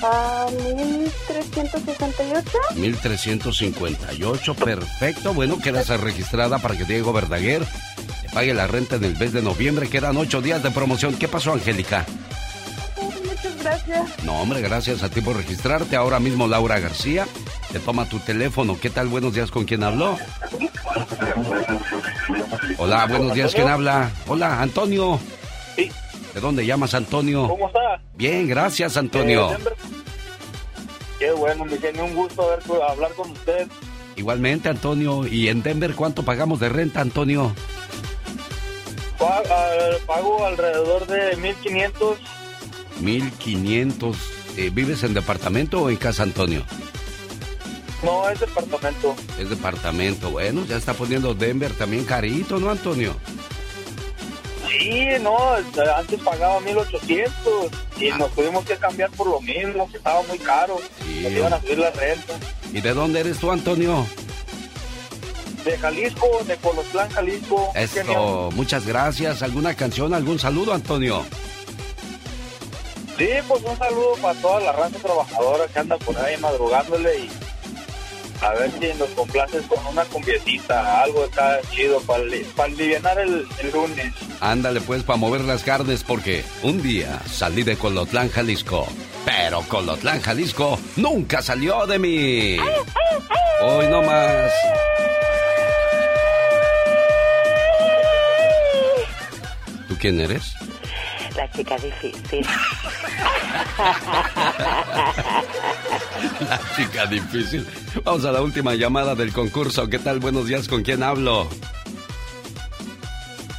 A 0.04 0.48
1368. 0.52 2.50
1358, 2.76 4.54
perfecto. 4.56 5.34
Bueno, 5.34 5.58
quedas 5.60 5.88
registrada 6.02 6.60
para 6.60 6.76
que 6.78 6.84
Diego 6.86 7.14
Verdaguer 7.14 7.64
te 8.22 8.30
pague 8.34 8.54
la 8.54 8.68
renta 8.68 8.96
en 8.98 9.04
el 9.06 9.18
mes 9.18 9.34
de 9.34 9.42
noviembre. 9.42 9.90
Quedan 9.90 10.18
ocho 10.18 10.42
días 10.42 10.62
de 10.64 10.72
promoción. 10.72 11.16
¿Qué 11.16 11.28
pasó, 11.28 11.54
Angélica? 11.54 12.06
Muchas 13.02 13.64
gracias. 13.64 14.24
No, 14.24 14.42
hombre, 14.42 14.62
gracias 14.62 15.04
a 15.04 15.10
ti 15.10 15.22
por 15.22 15.36
registrarte. 15.38 15.96
Ahora 15.96 16.20
mismo 16.20 16.48
Laura 16.48 16.80
García 16.80 17.28
te 17.72 17.80
toma 17.80 18.08
tu 18.08 18.20
teléfono. 18.20 18.78
¿Qué 18.80 18.90
tal? 18.90 19.08
Buenos 19.08 19.34
días, 19.34 19.52
¿con 19.52 19.66
quién 19.66 19.84
habló? 19.84 20.18
Hola, 22.78 23.06
buenos 23.08 23.34
días, 23.34 23.54
¿quién 23.54 23.68
habla? 23.68 24.12
Hola, 24.28 24.62
Antonio. 24.62 25.20
Sí. 25.76 25.92
¿De 26.36 26.42
dónde 26.42 26.66
llamas, 26.66 26.94
Antonio? 26.94 27.48
¿Cómo 27.48 27.68
está? 27.68 28.02
Bien, 28.18 28.46
gracias, 28.46 28.98
Antonio. 28.98 29.54
Eh, 29.54 29.58
Qué 31.18 31.32
bueno, 31.32 31.64
me 31.64 31.78
tiene 31.78 32.02
un 32.02 32.14
gusto 32.14 32.46
hablar 32.90 33.14
con 33.14 33.32
usted. 33.32 33.70
Igualmente, 34.18 34.68
Antonio. 34.68 35.26
¿Y 35.26 35.48
en 35.48 35.64
Denver 35.64 35.96
cuánto 35.96 36.24
pagamos 36.24 36.60
de 36.60 36.68
renta, 36.68 37.00
Antonio? 37.00 37.56
Pago, 40.06 40.46
alrededor 40.46 41.08
de 41.08 41.38
1500. 41.38 42.18
1500. 43.00 44.18
Eh, 44.58 44.72
¿Vives 44.74 45.04
en 45.04 45.14
departamento 45.14 45.84
o 45.84 45.90
en 45.90 45.96
casa, 45.96 46.24
Antonio? 46.24 46.64
No, 48.04 48.30
es 48.30 48.42
departamento. 48.42 49.16
Es 49.40 49.50
departamento. 49.50 50.32
Bueno, 50.32 50.66
ya 50.66 50.76
está 50.76 50.94
poniendo 50.94 51.34
Denver 51.34 51.72
también 51.72 52.04
carito, 52.04 52.60
¿no, 52.60 52.70
Antonio? 52.70 53.16
Sí, 54.78 55.08
no, 55.22 55.38
antes 55.54 56.20
pagaba 56.22 56.60
1800 56.60 57.72
y 58.00 58.10
nos 58.10 58.32
tuvimos 58.32 58.66
que 58.66 58.76
cambiar 58.76 59.10
por 59.12 59.28
lo 59.28 59.40
mismo, 59.42 59.90
que 59.90 59.98
estaba 59.98 60.22
muy 60.24 60.38
caro. 60.40 60.78
Sí. 61.04 61.28
iban 61.28 61.54
a 61.54 61.62
subir 61.62 61.80
la 61.80 61.92
renta. 61.92 62.34
¿Y 62.74 62.82
de 62.82 62.94
dónde 62.94 63.22
eres 63.22 63.40
tú, 63.40 63.52
Antonio? 63.52 64.06
De 65.64 65.78
Jalisco, 65.78 66.28
de 66.46 66.58
Colotlán, 66.58 67.10
Jalisco. 67.10 67.72
Esto, 67.74 68.52
muchas 68.54 68.86
gracias. 68.86 69.42
¿Alguna 69.42 69.74
canción, 69.76 70.14
algún 70.14 70.38
saludo, 70.40 70.74
Antonio? 70.74 71.26
Sí, 73.18 73.30
pues 73.48 73.64
un 73.64 73.78
saludo 73.78 74.16
para 74.22 74.40
toda 74.42 74.60
la 74.60 74.72
raza 74.74 74.98
trabajadora 75.00 75.68
que 75.68 75.80
anda 75.80 75.98
por 75.98 76.18
ahí 76.18 76.38
madrugándole 76.38 77.20
y 77.20 77.30
a 78.42 78.54
ver 78.54 78.72
si 78.72 78.98
nos 78.98 79.10
complaces 79.10 79.64
con 79.68 79.86
una 79.88 80.04
cumbiecita, 80.06 81.04
algo 81.04 81.26
está 81.26 81.60
chido 81.72 82.00
para, 82.02 82.24
para 82.56 82.74
aliviar 82.74 83.20
el, 83.20 83.48
el, 83.62 83.72
lunes. 83.72 84.14
Ándale 84.42 84.82
pues 84.82 85.04
para 85.04 85.18
mover 85.18 85.42
las 85.42 85.64
carnes 85.64 86.04
porque 86.04 86.44
un 86.64 86.82
día 86.82 87.22
salí 87.26 87.64
de 87.64 87.78
Colotlán, 87.78 88.30
Jalisco, 88.30 88.88
pero 89.26 89.62
Colotlán, 89.62 90.22
Jalisco 90.22 90.80
nunca 90.96 91.42
salió 91.42 91.86
de 91.86 92.00
mí. 92.00 92.58
Hoy 93.62 93.88
no 93.88 94.02
más. 94.02 94.52
¿Tú 99.88 99.96
quién 100.00 100.20
eres? 100.20 100.56
La 101.36 101.52
chica 101.52 101.78
difícil. 101.78 102.46
La 106.50 106.60
chica 106.76 107.06
difícil. 107.08 107.68
Vamos 108.04 108.26
a 108.26 108.32
la 108.32 108.42
última 108.42 108.76
llamada 108.76 109.16
del 109.16 109.34
concurso. 109.34 109.90
¿Qué 109.90 110.00
tal? 110.00 110.20
Buenos 110.20 110.48
días, 110.48 110.68
¿con 110.68 110.84
quién 110.84 111.04
hablo? 111.04 111.50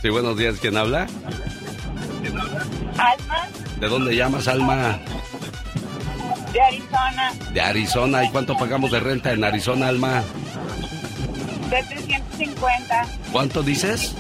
Sí, 0.01 0.09
buenos 0.09 0.37
días, 0.39 0.57
¿quién 0.61 0.77
habla? 0.77 1.07
Alma. 2.97 3.49
¿De 3.79 3.89
dónde 3.89 4.17
llamas, 4.17 4.49
Alma? 4.49 4.99
De 6.53 6.61
Arizona. 6.61 7.33
De 7.53 7.61
Arizona. 7.61 8.25
¿Y 8.25 8.31
cuánto 8.31 8.57
pagamos 8.57 8.91
de 8.91 9.01
renta 9.01 9.33
en 9.33 9.45
Arizona, 9.45 9.89
Alma? 9.89 10.23
De 11.71 11.83
350. 11.83 13.07
¿Cuánto 13.33 13.63
dices? 13.63 14.15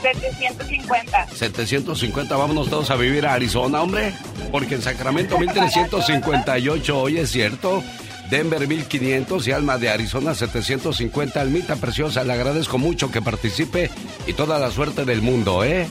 750. 0.00 1.28
750. 1.34 2.36
Vámonos 2.36 2.70
todos 2.70 2.90
a 2.90 2.96
vivir 2.96 3.26
a 3.26 3.34
Arizona, 3.34 3.82
hombre. 3.82 4.14
Porque 4.50 4.76
en 4.76 4.82
Sacramento 4.82 5.38
1358, 5.38 6.98
hoy 6.98 7.18
es 7.18 7.30
cierto. 7.30 7.82
Denver 8.30 8.68
1500 8.68 9.46
y 9.48 9.52
Alma 9.52 9.78
de 9.78 9.88
Arizona 9.88 10.34
750. 10.34 11.40
Almita 11.40 11.76
preciosa, 11.76 12.24
le 12.24 12.32
agradezco 12.32 12.78
mucho 12.78 13.10
que 13.10 13.22
participe 13.22 13.90
y 14.26 14.32
toda 14.34 14.58
la 14.58 14.70
suerte 14.70 15.04
del 15.04 15.22
mundo, 15.22 15.64
¿eh? 15.64 15.88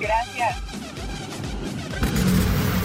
Gracias. 0.00 0.56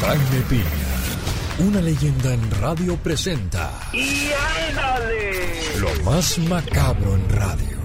Jaime 0.02 0.42
Piña, 0.48 1.68
una 1.68 1.82
leyenda 1.82 2.34
en 2.34 2.52
radio 2.62 2.96
presenta. 2.98 3.72
¡Y 3.94 4.30
ándale! 4.70 5.80
Lo 5.80 6.04
más 6.04 6.38
macabro 6.38 7.16
en 7.16 7.30
radio. 7.30 7.85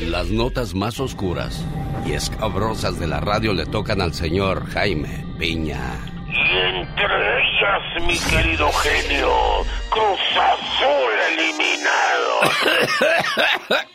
Las 0.00 0.28
notas 0.28 0.74
más 0.74 1.00
oscuras 1.00 1.64
y 2.06 2.12
escabrosas 2.12 2.98
de 2.98 3.06
la 3.06 3.20
radio 3.20 3.52
le 3.54 3.66
tocan 3.66 4.00
al 4.00 4.12
señor 4.12 4.66
Jaime 4.70 5.24
Piña. 5.38 5.98
Y 6.28 6.58
entre 6.78 7.06
ellas, 7.06 8.02
mi 8.06 8.18
querido 8.18 8.70
genio, 8.72 9.30
Cruz 9.90 10.20
Azul 10.36 11.12
eliminado. 11.32 12.40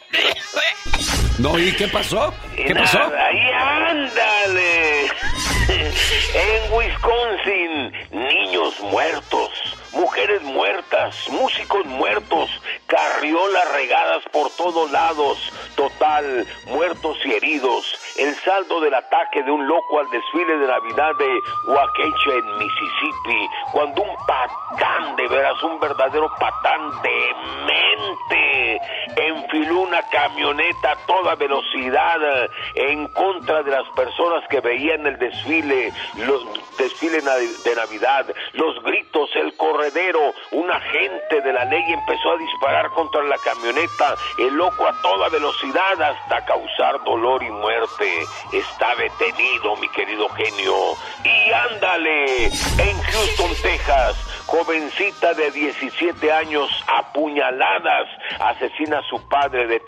No, 1.39 1.57
¿y 1.57 1.71
qué 1.71 1.87
pasó? 1.87 2.33
¿Qué 2.53 2.75
pasó? 2.75 2.99
y 2.99 3.51
ándale. 3.53 5.05
En 6.33 6.73
Wisconsin, 6.73 7.91
niños 8.11 8.73
muertos, 8.91 9.49
mujeres 9.91 10.41
muertas, 10.43 11.15
músicos 11.29 11.85
muertos, 11.85 12.49
carriolas 12.87 13.71
regadas 13.73 14.23
por 14.31 14.49
todos 14.51 14.91
lados, 14.91 15.37
total, 15.75 16.47
muertos 16.67 17.17
y 17.25 17.33
heridos. 17.33 17.97
El 18.19 18.35
saldo 18.35 18.81
del 18.81 18.93
ataque 18.93 19.41
de 19.43 19.49
un 19.51 19.65
loco 19.65 19.99
al 19.99 20.09
desfile 20.09 20.57
de 20.57 20.67
Navidad 20.67 21.15
de 21.15 21.41
Waukesha 21.67 22.33
en 22.33 22.57
Mississippi, 22.57 23.49
cuando 23.71 24.01
un 24.01 24.15
patán, 24.27 25.15
de 25.15 25.27
veras, 25.29 25.63
un 25.63 25.79
verdadero 25.79 26.29
patán 26.37 26.91
demente, 27.01 28.81
enfiló 29.15 29.79
una 29.81 30.01
camioneta 30.09 30.91
a 30.91 30.95
toda 31.05 31.35
velocidad 31.35 32.43
eh, 32.43 32.49
en 32.75 33.07
contra 33.13 33.63
de 33.63 33.71
las 33.71 33.87
personas 33.95 34.43
que 34.49 34.59
veían 34.59 35.05
el 35.07 35.17
desfile, 35.17 35.93
los 36.17 36.43
desfile 36.77 37.21
navi- 37.23 37.63
de 37.63 37.75
Navidad, 37.75 38.25
los 38.53 38.83
gritos, 38.83 39.29
el 39.35 39.55
corredero, 39.55 40.19
un 40.51 40.69
agente 40.69 41.41
de 41.41 41.53
la 41.53 41.63
ley 41.65 41.83
empezó 41.87 42.31
a 42.31 42.37
disparar 42.37 42.89
contra 42.89 43.23
la 43.23 43.37
camioneta, 43.37 44.15
el 44.39 44.53
loco 44.55 44.85
a 44.87 45.01
toda 45.01 45.29
velocidad 45.29 46.01
hasta 46.01 46.45
causar 46.45 47.01
dolor 47.05 47.41
y 47.43 47.49
muerte. 47.49 48.08
Está 48.51 48.95
detenido, 48.95 49.75
mi 49.77 49.89
querido 49.89 50.29
genio. 50.29 50.75
Y 51.23 51.51
ándale, 51.51 52.45
en 52.45 53.01
Houston, 53.01 53.51
Texas, 53.61 54.15
jovencita 54.45 55.33
de 55.33 55.51
17 55.51 56.31
años 56.31 56.69
apuñaladas, 56.87 58.07
asesina 58.39 58.99
a 58.99 59.03
su 59.03 59.19
padre 59.27 59.67
de 59.67 59.79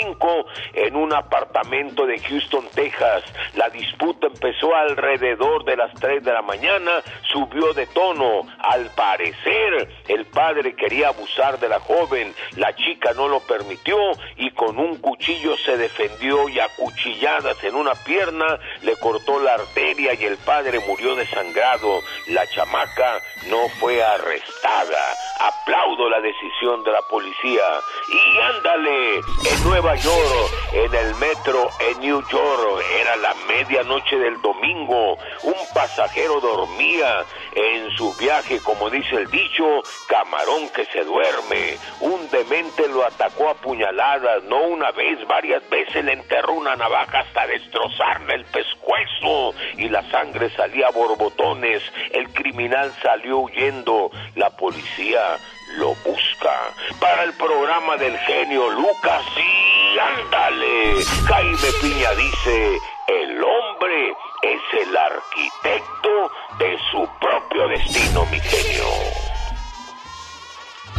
35 0.00 0.46
en 0.74 0.96
un 0.96 1.12
apartamento 1.12 2.06
de 2.06 2.18
Houston, 2.18 2.66
Texas. 2.74 3.22
La 3.54 3.68
disputa 3.70 4.26
empezó 4.26 4.74
alrededor 4.74 5.64
de 5.64 5.76
las 5.76 5.92
3 5.94 6.24
de 6.24 6.32
la 6.32 6.42
mañana, 6.42 7.02
subió 7.32 7.72
de 7.74 7.86
tono. 7.86 8.42
Al 8.58 8.86
parecer, 8.94 9.88
el 10.08 10.26
padre 10.26 10.74
quería 10.74 11.08
abusar 11.08 11.58
de 11.58 11.68
la 11.68 11.80
joven, 11.80 12.34
la 12.56 12.74
chica 12.74 13.12
no 13.14 13.28
lo 13.28 13.40
permitió 13.40 13.96
y 14.36 14.50
con 14.52 14.78
un 14.78 14.96
cuchillo 14.98 15.56
se 15.58 15.76
defendió 15.76 16.48
y 16.48 16.58
a 16.58 16.68
cuchilladas 16.76 17.62
en 17.64 17.74
una 17.74 17.94
pierna 17.94 18.58
le 18.82 18.96
cortó 18.96 19.40
la 19.40 19.54
arteria 19.54 20.14
y 20.14 20.24
el 20.24 20.36
padre 20.38 20.80
murió 20.86 21.14
desangrado. 21.14 22.00
La 22.28 22.46
chamaca 22.48 23.20
no 23.48 23.68
fue 23.80 24.02
arrestada. 24.02 25.14
Aplaudo 25.40 26.08
la 26.08 26.20
decisión 26.20 26.82
de 26.84 26.92
la 26.92 27.02
policía. 27.02 27.62
Y 28.08 28.38
ándale, 28.38 29.16
en 29.16 29.64
Nueva 29.64 29.89
En 29.92 30.94
el 30.94 31.16
metro 31.16 31.68
en 31.80 31.98
New 31.98 32.22
York, 32.30 32.84
era 33.00 33.16
la 33.16 33.34
medianoche 33.48 34.16
del 34.16 34.40
domingo. 34.40 35.18
Un 35.42 35.56
pasajero 35.74 36.40
dormía 36.40 37.24
en 37.56 37.90
su 37.96 38.14
viaje, 38.14 38.60
como 38.60 38.88
dice 38.88 39.16
el 39.16 39.28
dicho, 39.32 39.82
camarón 40.06 40.68
que 40.68 40.84
se 40.86 41.02
duerme. 41.02 41.76
Un 42.02 42.30
demente 42.30 42.86
lo 42.86 43.04
atacó 43.04 43.48
a 43.48 43.54
puñaladas, 43.54 44.44
no 44.44 44.62
una 44.62 44.92
vez, 44.92 45.26
varias 45.26 45.68
veces 45.68 46.04
le 46.04 46.12
enterró 46.12 46.52
una 46.52 46.76
navaja 46.76 47.18
hasta 47.18 47.48
destrozarle 47.48 48.34
el 48.34 48.44
pescuezo 48.44 49.54
y 49.76 49.88
la 49.88 50.08
sangre 50.12 50.50
salía 50.50 50.86
a 50.86 50.92
borbotones. 50.92 51.82
El 52.12 52.28
criminal 52.32 52.94
salió 53.02 53.38
huyendo. 53.38 54.12
La 54.36 54.50
policía 54.50 55.36
lo 55.76 55.94
busca. 55.96 56.74
Para 56.98 57.24
el 57.24 57.32
programa 57.34 57.96
del 57.96 58.16
genio 58.18 58.70
Lucas, 58.70 59.22
y 59.36 59.98
ándale. 59.98 61.04
Jaime 61.26 61.68
Piña 61.80 62.10
dice, 62.14 62.78
el 63.08 63.42
hombre 63.42 64.10
es 64.42 64.86
el 64.86 64.96
arquitecto 64.96 66.30
de 66.58 66.78
su 66.90 67.08
propio 67.20 67.68
destino, 67.68 68.26
mi 68.26 68.40
genio. 68.40 68.84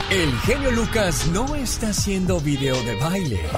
El 0.09 0.39
genio 0.41 0.71
Lucas 0.71 1.27
no 1.27 1.55
está 1.55 1.87
haciendo 1.87 2.39
video 2.39 2.75
de 2.83 2.95
baile. 2.95 3.49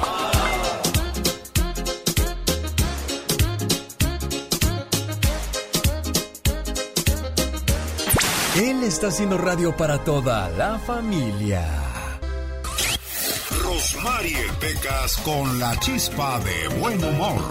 Él 8.56 8.84
está 8.84 9.08
haciendo 9.08 9.38
radio 9.38 9.76
para 9.76 10.04
toda 10.04 10.50
la 10.50 10.78
familia. 10.80 11.66
Rosmarie 13.64 14.46
Pecas 14.60 15.18
con 15.18 15.60
la 15.60 15.76
chispa 15.80 16.40
de 16.40 16.68
buen 16.80 17.04
humor. 17.04 17.42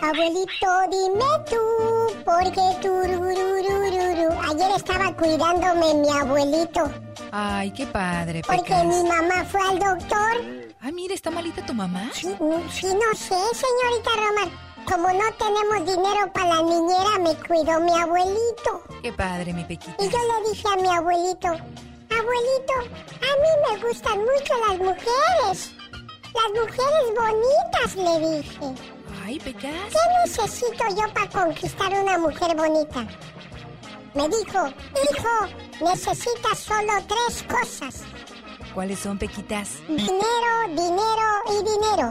Abuelito, 0.00 0.70
dime 0.90 1.24
tú, 1.50 2.22
porque 2.24 2.60
turururururu. 2.80 4.40
Ayer 4.50 4.70
estaba 4.76 5.14
cuidándome 5.16 5.94
mi 5.94 6.10
abuelito, 6.10 6.90
Ay, 7.30 7.70
qué 7.72 7.86
padre, 7.86 8.42
porque 8.46 8.62
Pecas. 8.62 8.84
mi 8.86 9.02
mamá 9.08 9.44
fue 9.50 9.60
al 9.60 9.78
doctor. 9.78 10.72
Ay, 10.80 10.92
mira, 10.92 11.14
¿está 11.14 11.30
malita 11.30 11.64
tu 11.66 11.74
mamá? 11.74 12.10
Sí, 12.14 12.28
mm, 12.28 12.70
sí, 12.70 12.86
no 12.86 13.16
sé, 13.16 13.34
señorita 13.54 14.10
Román. 14.16 14.63
Como 14.86 15.08
no 15.08 15.24
tenemos 15.38 15.86
dinero 15.86 16.32
para 16.32 16.48
la 16.48 16.62
niñera, 16.62 17.18
me 17.20 17.34
cuidó 17.46 17.80
mi 17.80 17.92
abuelito. 17.92 18.82
Qué 19.02 19.12
padre, 19.12 19.52
mi 19.52 19.64
Pequita. 19.64 19.96
Y 19.98 20.08
yo 20.08 20.18
le 20.18 20.50
dije 20.50 20.68
a 20.68 20.76
mi 20.76 20.88
abuelito, 20.88 21.48
abuelito, 21.48 22.74
a 23.20 23.30
mí 23.40 23.50
me 23.68 23.86
gustan 23.86 24.18
mucho 24.18 24.54
las 24.68 24.78
mujeres. 24.78 25.72
Las 26.34 26.50
mujeres 26.60 27.04
bonitas, 27.16 27.96
le 27.96 28.36
dije. 28.36 28.74
Ay, 29.24 29.38
Pecas. 29.38 29.70
¿Qué 29.90 29.98
necesito 30.26 30.84
yo 30.90 31.12
para 31.14 31.30
conquistar 31.30 31.92
una 31.92 32.18
mujer 32.18 32.56
bonita? 32.56 33.06
Me 34.14 34.28
dijo, 34.28 34.68
hijo, 34.68 35.84
necesitas 35.84 36.58
solo 36.58 36.92
tres 37.08 37.42
cosas. 37.48 38.02
¿Cuáles 38.74 38.98
son, 38.98 39.18
Pequitas? 39.18 39.78
Dinero, 39.88 40.68
dinero 40.68 41.26
y 41.50 41.56
dinero. 41.64 42.10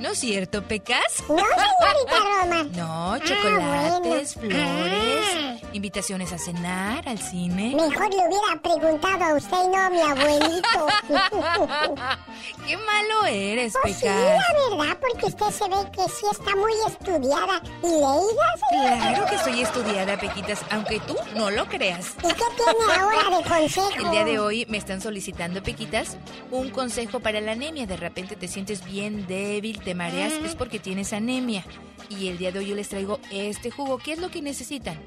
¿No 0.00 0.08
es 0.10 0.18
cierto, 0.18 0.62
Pecas? 0.62 0.98
No, 1.28 1.36
señorita 1.36 2.18
Roma. 2.42 2.62
No, 2.74 3.12
Ah, 3.12 3.18
chocolates, 3.22 4.34
bueno. 4.36 4.50
flores, 4.54 5.62
invitaciones 5.74 6.32
a 6.32 6.38
cenar, 6.38 7.06
al 7.08 7.18
cine. 7.18 7.74
Mejor 7.74 8.08
le 8.14 8.16
hubiera 8.26 8.62
preguntado 8.62 9.24
a 9.24 9.34
usted 9.34 9.56
y 9.64 9.68
no 9.68 9.76
a 9.78 9.90
mi 9.90 10.00
abuelito. 10.00 10.86
Qué 12.66 12.76
malo 12.76 13.26
eres, 13.28 13.74
Pues 13.82 13.96
sí, 13.96 14.02
Pecas. 14.06 14.16
la 14.16 14.76
verdad, 14.78 14.98
porque 15.00 15.26
usted 15.26 15.50
se 15.50 15.68
ve 15.68 15.76
que 15.92 16.02
sí 16.08 16.26
está 16.30 16.56
muy 16.56 16.72
estudiada 16.86 17.62
y 17.82 17.86
leída, 17.88 18.46
señorita. 18.70 19.08
Claro 19.10 19.26
que 19.26 19.38
soy 19.38 19.60
estudiada, 19.60 20.18
Pequitas, 20.18 20.60
aunque 20.70 21.00
tú 21.00 21.16
no 21.34 21.50
lo 21.50 21.66
creas. 21.66 22.14
¿Y 22.22 22.28
qué 22.28 22.44
tiene 22.56 22.94
ahora 22.98 23.36
de 23.38 23.44
consejo? 23.44 23.90
El 23.98 24.10
día 24.12 24.24
de 24.24 24.38
hoy 24.38 24.66
me 24.68 24.78
están 24.78 25.00
solicitando, 25.00 25.62
Pequitas, 25.62 26.16
un 26.50 26.70
consejo 26.70 27.20
para 27.20 27.40
la 27.40 27.52
anemia. 27.52 27.86
De 27.86 27.96
repente 27.96 28.36
te 28.36 28.48
sientes 28.48 28.84
bien 28.84 29.26
débil, 29.26 29.80
te 29.80 29.89
mareas, 29.94 30.32
es 30.44 30.54
porque 30.54 30.78
tienes 30.78 31.12
anemia. 31.12 31.64
Y 32.08 32.28
el 32.28 32.38
día 32.38 32.52
de 32.52 32.58
hoy 32.58 32.66
yo 32.66 32.74
les 32.74 32.88
traigo 32.88 33.20
este 33.30 33.70
jugo. 33.70 33.98
¿Qué 33.98 34.12
es 34.12 34.18
lo 34.18 34.30
que 34.30 34.42
necesitan? 34.42 34.98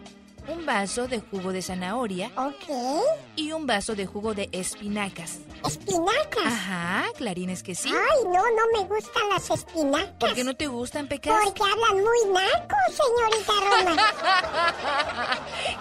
un 0.48 0.66
vaso 0.66 1.08
de 1.08 1.20
jugo 1.20 1.52
de 1.52 1.62
zanahoria. 1.62 2.32
Ok. 2.36 3.04
Y 3.36 3.52
un 3.52 3.66
vaso 3.66 3.96
de 3.96 4.06
jugo 4.06 4.34
de 4.34 4.50
espinacas. 4.52 5.40
¿Espinacas? 5.66 6.46
Ajá, 6.46 7.06
clarines 7.16 7.63
que 7.63 7.75
sí. 7.75 7.90
Ay, 7.90 8.24
no, 8.25 8.32
no 8.32 8.63
me 8.74 8.88
gustan 8.88 9.30
las 9.30 9.50
espinacas. 9.50 10.13
¿Por 10.20 10.34
qué 10.34 10.44
no 10.44 10.56
te 10.56 10.68
gustan, 10.68 11.08
Pecas? 11.08 11.40
Porque 11.44 11.63
hablan 11.63 12.04
muy 12.04 12.34
naco, 12.34 12.75
señorita 12.92 13.54
Roma. 13.86 14.02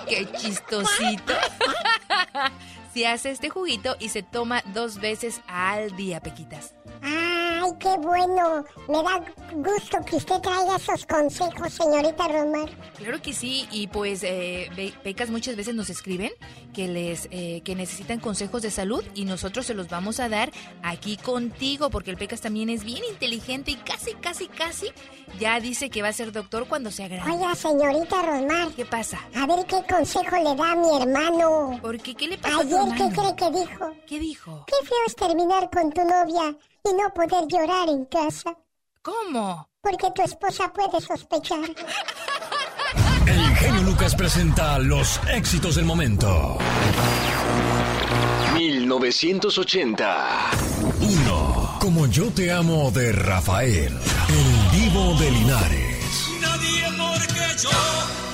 ¡Qué 0.08 0.30
chistosito! 0.32 1.34
se 2.94 3.06
hace 3.06 3.30
este 3.30 3.48
juguito 3.48 3.96
y 3.98 4.10
se 4.10 4.22
toma 4.22 4.62
dos 4.66 5.00
veces 5.00 5.40
al 5.48 5.96
día, 5.96 6.20
Pequitas. 6.20 6.74
Ay, 7.02 7.70
qué 7.80 7.96
bueno. 7.98 8.64
Me 8.88 9.02
da 9.02 9.20
gusto 9.54 9.98
que 10.06 10.16
usted 10.16 10.40
traiga 10.40 10.76
esos 10.76 11.04
consejos, 11.06 11.72
señorita 11.72 12.28
Romar. 12.28 12.70
Claro 12.96 13.20
que 13.20 13.32
sí, 13.32 13.66
y 13.70 13.88
pues 13.88 14.22
eh, 14.22 14.68
Be- 14.76 14.94
Pecas 15.02 15.28
muchas 15.30 15.56
veces 15.56 15.74
nos 15.74 15.90
escriben 15.90 16.30
que 16.72 16.86
les 16.88 17.28
eh, 17.30 17.60
que 17.64 17.74
necesitan 17.74 18.20
consejos 18.20 18.62
de 18.62 18.70
salud 18.70 19.04
y 19.14 19.24
nosotros 19.24 19.66
se 19.66 19.74
los 19.74 19.88
vamos 19.88 20.20
a 20.20 20.28
dar 20.28 20.50
aquí 20.82 21.16
contigo 21.16 21.90
porque 21.90 22.10
el 22.10 22.16
Pecas 22.16 22.40
también 22.40 22.68
es 22.70 22.84
bien 22.84 23.02
inteligente 23.10 23.72
y 23.72 23.76
casi, 23.76 24.14
casi, 24.14 24.46
casi 24.48 24.86
ya 25.40 25.58
dice 25.60 25.90
que 25.90 26.02
va 26.02 26.08
a 26.08 26.12
ser 26.12 26.30
doctor 26.32 26.66
cuando 26.68 26.90
sea 26.90 27.08
grande. 27.08 27.32
Oiga, 27.32 27.54
señorita 27.54 28.22
Romar. 28.22 28.68
¿Qué 28.76 28.84
pasa? 28.84 29.18
A 29.34 29.46
ver 29.46 29.66
qué 29.66 29.82
consejo 29.92 30.36
le 30.36 30.54
da 30.54 30.72
a 30.72 30.76
mi 30.76 31.02
hermano. 31.02 31.78
¿Por 31.82 31.98
qué? 31.98 32.14
¿Qué 32.14 32.28
le 32.28 32.38
pasa 32.38 32.60
a 32.60 32.64
tu 32.64 32.76
Ayer, 32.78 32.94
¿qué 32.96 33.14
cree 33.20 33.36
que 33.36 33.58
dijo? 33.58 33.92
¿Qué 34.06 34.18
dijo? 34.20 34.64
Qué 34.68 34.86
feo 34.86 34.96
es 35.06 35.16
terminar 35.16 35.68
con 35.70 35.90
tu 35.92 36.02
novia 36.04 36.56
y 36.84 36.92
no 36.94 37.12
poder 37.14 37.46
llorar 37.48 37.88
en 37.88 38.04
casa. 38.06 38.56
¿Cómo? 39.02 39.68
Porque 39.80 40.10
tu 40.14 40.22
esposa 40.22 40.72
puede 40.72 41.00
sospechar. 41.00 41.70
El 43.26 43.56
genio 43.56 43.82
Lucas 43.82 44.14
presenta 44.14 44.78
los 44.78 45.20
éxitos 45.28 45.76
del 45.76 45.84
momento. 45.84 46.58
1980. 48.54 50.50
1. 51.00 51.78
Como 51.80 52.06
yo 52.06 52.30
te 52.30 52.52
amo 52.52 52.90
de 52.92 53.12
Rafael, 53.12 53.98
el 54.28 54.70
divo 54.70 55.14
de 55.18 55.30
Linares. 55.30 56.28
Nadie 56.40 56.84
porque 56.96 57.62
yo 57.62 57.70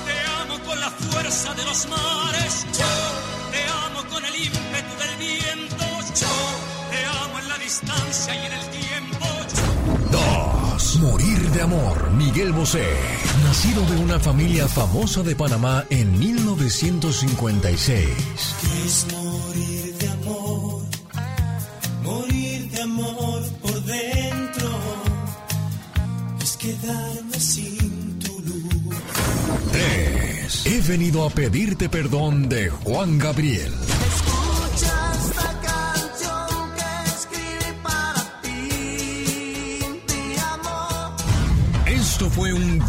te 0.05 0.17
amo 0.41 0.59
con 0.65 0.79
la 0.79 0.91
fuerza 0.91 1.53
de 1.55 1.65
los 1.65 1.87
mares, 1.87 2.65
yo 2.77 3.51
te 3.51 3.63
amo 3.85 4.07
con 4.09 4.23
el 4.23 4.35
ímpetu 4.35 4.95
del 4.99 5.15
viento, 5.17 5.68
distancia 7.69 8.33
y 8.33 8.45
en 8.47 8.53
el 8.53 8.67
tiempo. 8.69 9.27
2. 10.11 10.95
Morir 11.01 11.51
de 11.51 11.61
amor, 11.61 12.11
Miguel 12.13 12.51
Bosé. 12.51 12.87
Nacido 13.43 13.85
de 13.85 13.97
una 13.97 14.19
familia 14.19 14.67
famosa 14.67 15.21
de 15.21 15.35
Panamá 15.35 15.85
en 15.91 16.17
1956. 16.17 18.07
Es 18.85 19.05
morir 19.13 19.95
de 19.99 20.09
amor, 20.09 20.81
morir 22.03 22.71
de 22.71 22.81
amor 22.81 23.43
por 23.61 23.83
dentro, 23.83 24.69
es 26.41 26.57
quedarme 26.57 27.39
sin 27.39 28.17
tu 28.17 28.39
luz. 28.39 28.95
3. 29.71 30.65
He 30.65 30.81
venido 30.81 31.23
a 31.23 31.29
pedirte 31.29 31.87
perdón 31.87 32.49
de 32.49 32.71
Juan 32.71 33.19
Gabriel. 33.19 33.71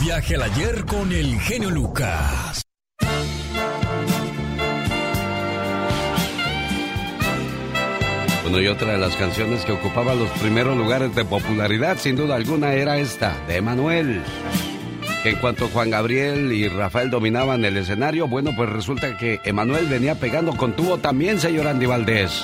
Viaje 0.00 0.34
al 0.34 0.42
ayer 0.42 0.84
con 0.86 1.12
el 1.12 1.38
genio 1.40 1.70
Lucas. 1.70 2.62
Bueno, 8.42 8.60
y 8.60 8.66
otra 8.66 8.92
de 8.92 8.98
las 8.98 9.14
canciones 9.16 9.64
que 9.64 9.72
ocupaba 9.72 10.14
los 10.14 10.30
primeros 10.40 10.76
lugares 10.76 11.14
de 11.14 11.24
popularidad, 11.24 11.98
sin 11.98 12.16
duda 12.16 12.36
alguna, 12.36 12.72
era 12.72 12.98
esta, 12.98 13.36
de 13.46 13.58
Emanuel. 13.58 14.22
Que 15.22 15.30
en 15.30 15.36
cuanto 15.36 15.68
Juan 15.68 15.90
Gabriel 15.90 16.50
y 16.52 16.66
Rafael 16.66 17.10
dominaban 17.10 17.64
el 17.66 17.76
escenario, 17.76 18.26
bueno, 18.26 18.52
pues 18.56 18.70
resulta 18.70 19.18
que 19.18 19.38
Emanuel 19.44 19.86
venía 19.86 20.14
pegando 20.14 20.56
con 20.56 20.72
tubo 20.72 20.96
también, 20.96 21.38
señor 21.38 21.66
Andy 21.66 21.84
Valdés. 21.84 22.42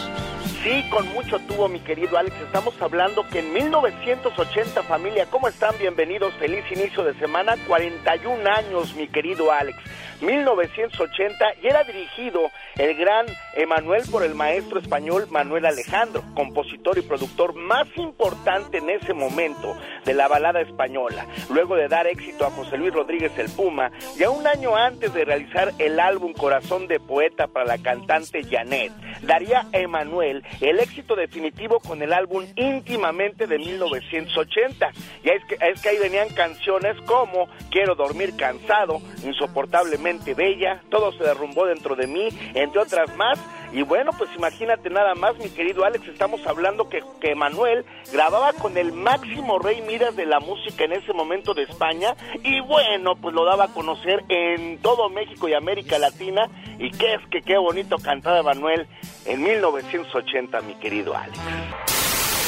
Sí, 0.66 0.85
con 0.90 1.06
mucho 1.12 1.38
tuvo, 1.38 1.69
mi 1.69 1.78
querido 1.78 2.19
Alex. 2.19 2.34
Estamos 2.41 2.75
hablando 2.82 3.25
que 3.28 3.38
en 3.38 3.52
1980, 3.52 4.82
familia, 4.82 5.26
¿cómo 5.30 5.47
están? 5.47 5.78
Bienvenidos, 5.78 6.34
feliz 6.41 6.64
inicio 6.73 7.04
de 7.04 7.14
semana. 7.21 7.54
41 7.69 8.50
años, 8.50 8.93
mi 8.97 9.06
querido 9.06 9.52
Alex. 9.52 9.78
1980 10.21 11.45
y 11.63 11.67
era 11.67 11.85
dirigido 11.85 12.50
el 12.76 12.95
gran 12.97 13.26
Emanuel 13.55 14.02
por 14.11 14.23
el 14.23 14.35
maestro 14.35 14.79
español 14.79 15.26
Manuel 15.31 15.67
Alejandro, 15.67 16.23
compositor 16.35 16.99
y 16.99 17.02
productor 17.02 17.55
más 17.55 17.87
importante 17.97 18.79
en 18.79 18.91
ese 18.91 19.13
momento 19.13 19.76
de 20.05 20.15
la 20.15 20.29
balada 20.29 20.61
española. 20.61 21.26
Luego 21.50 21.76
de 21.76 21.89
dar 21.89 22.07
éxito 22.07 22.47
a 22.47 22.50
José 22.50 22.76
Luis 22.76 22.93
Rodríguez 22.93 23.33
el 23.39 23.50
Puma, 23.50 23.91
y 24.19 24.23
a 24.23 24.31
un 24.31 24.47
año 24.47 24.76
antes 24.76 25.13
de 25.13 25.25
realizar 25.25 25.73
el 25.79 26.00
álbum 26.00 26.33
Corazón 26.33 26.87
de 26.87 27.00
Poeta 27.00 27.47
para 27.47 27.67
la 27.67 27.79
cantante 27.79 28.43
Janet, 28.45 28.93
daría 29.23 29.67
a 29.73 29.79
Emanuel 29.79 30.45
el 30.61 30.81
éxito 30.81 31.17
definitivo 31.17 31.81
con 31.81 32.02
el 32.02 32.13
álbum 32.13 32.45
Íntimamente 32.57 33.47
de 33.47 33.59
1980. 33.59 34.91
Y 35.25 35.29
es 35.31 35.45
que, 35.45 35.57
es 35.61 35.81
que 35.81 35.89
ahí 35.89 35.99
venían 35.99 36.29
canciones 36.31 36.97
como 37.02 37.49
Quiero 37.71 37.95
dormir 37.95 38.37
cansado, 38.37 39.00
Insoportablemente 39.25 40.05
bella, 40.36 40.80
Todo 40.88 41.12
se 41.12 41.25
derrumbó 41.25 41.66
dentro 41.66 41.97
de 41.97 42.06
mí, 42.06 42.28
entre 42.54 42.80
otras 42.80 43.14
más. 43.16 43.38
Y 43.73 43.82
bueno, 43.82 44.12
pues 44.16 44.30
imagínate 44.36 44.90
nada 44.90 45.14
más, 45.14 45.36
mi 45.38 45.50
querido 45.50 45.84
Alex, 45.84 46.06
estamos 46.08 46.47
hablando 46.47 46.88
que, 46.88 47.02
que 47.21 47.34
Manuel 47.34 47.84
grababa 48.12 48.52
con 48.52 48.76
el 48.78 48.92
máximo 48.92 49.58
rey 49.58 49.82
Midas 49.82 50.14
de 50.14 50.25
la 50.25 50.38
música 50.38 50.84
en 50.84 50.92
ese 50.92 51.12
momento 51.12 51.52
de 51.52 51.64
España 51.64 52.14
y 52.45 52.60
bueno, 52.60 53.16
pues 53.16 53.34
lo 53.34 53.45
daba 53.45 53.64
a 53.64 53.75
conocer 53.75 54.23
en 54.28 54.78
todo 54.78 55.10
México 55.10 55.49
y 55.49 55.54
América 55.54 55.99
Latina 55.99 56.49
y 56.78 56.90
qué 56.92 57.14
es 57.14 57.21
que 57.30 57.42
qué 57.42 57.58
bonito 57.58 57.99
cantaba 57.99 58.42
Manuel 58.42 58.86
en 59.25 59.42
1980, 59.42 60.60
mi 60.60 60.76
querido 60.76 61.16
Alex. 61.16 61.96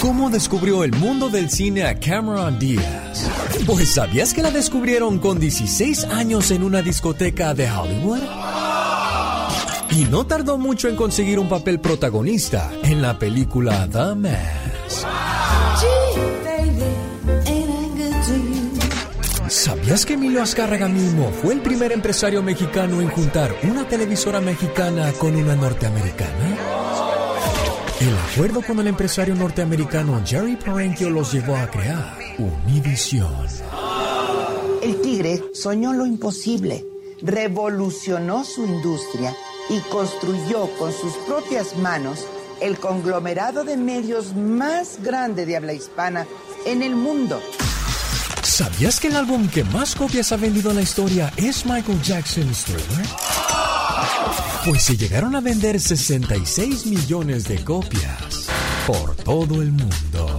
¿Cómo 0.01 0.31
descubrió 0.31 0.85
el 0.85 0.93
mundo 0.93 1.29
del 1.29 1.51
cine 1.51 1.85
a 1.85 1.99
Cameron 1.99 2.57
Díaz? 2.59 3.29
Pues 3.67 3.95
¿sabías 3.95 4.33
que 4.33 4.43
la 4.43 4.53
descubrieron 4.53 5.19
con 5.19 5.41
16 5.41 6.05
años 6.05 6.53
en 6.53 6.63
una 6.63 6.83
discoteca 6.83 7.53
de 7.53 7.69
Hollywood? 7.69 8.21
Y 9.91 10.05
no 10.05 10.25
tardó 10.25 10.57
mucho 10.57 10.89
en 10.89 10.95
conseguir 10.95 11.41
un 11.41 11.49
papel 11.49 11.81
protagonista 11.81 12.71
en 12.85 13.03
la 13.03 13.19
película 13.19 13.89
The 13.91 14.15
Mask. 14.15 15.07
¿Sabías 19.49 20.07
que 20.07 20.15
Emilio 20.15 20.43
Azcárraga 20.43 20.87
mismo 20.89 21.33
fue 21.43 21.55
el 21.55 21.61
primer 21.61 21.91
empresario 21.91 22.41
mexicano 22.43 23.01
en 23.01 23.09
juntar 23.09 23.53
una 23.65 23.89
televisora 23.89 24.41
mexicana 24.41 25.13
con 25.19 25.35
una 25.35 25.57
norteamericana? 25.57 27.08
El 28.01 28.17
acuerdo 28.17 28.63
con 28.63 28.79
el 28.79 28.87
empresario 28.87 29.35
norteamericano 29.35 30.23
Jerry 30.25 30.55
Parenchio 30.55 31.11
los 31.11 31.33
llevó 31.33 31.57
a 31.57 31.69
crear 31.69 32.17
Univision. 32.39 33.35
El 34.81 35.01
tigre 35.01 35.43
soñó 35.53 35.93
lo 35.93 36.07
imposible, 36.07 36.85
revolucionó 37.23 38.45
su 38.45 38.65
industria 38.65 39.35
y 39.69 39.81
construyó 39.91 40.71
con 40.79 40.93
sus 40.93 41.13
propias 41.27 41.77
manos 41.77 42.25
el 42.61 42.79
conglomerado 42.79 43.65
de 43.65 43.77
medios 43.77 44.33
más 44.37 45.03
grande 45.03 45.45
de 45.45 45.57
habla 45.57 45.73
hispana 45.73 46.25
en 46.67 46.83
el 46.83 46.95
mundo. 46.95 47.43
¿Sabías 48.45 49.01
que 49.01 49.09
el 49.09 49.17
álbum 49.17 49.49
que 49.49 49.65
más 49.65 49.97
copias 49.97 50.31
ha 50.31 50.37
vendido 50.37 50.71
en 50.71 50.77
la 50.77 50.83
historia 50.83 51.33
es 51.37 51.67
Michael 51.67 52.01
Jackson's 52.03 52.65
Thriller? 52.65 53.07
Pues 54.65 54.83
se 54.83 54.97
llegaron 54.97 55.35
a 55.35 55.41
vender 55.41 55.81
66 55.81 56.87
millones 56.87 57.49
de 57.49 57.63
copias 57.65 58.49
por 58.87 59.15
todo 59.17 59.63
el 59.63 59.73
mundo. 59.73 60.39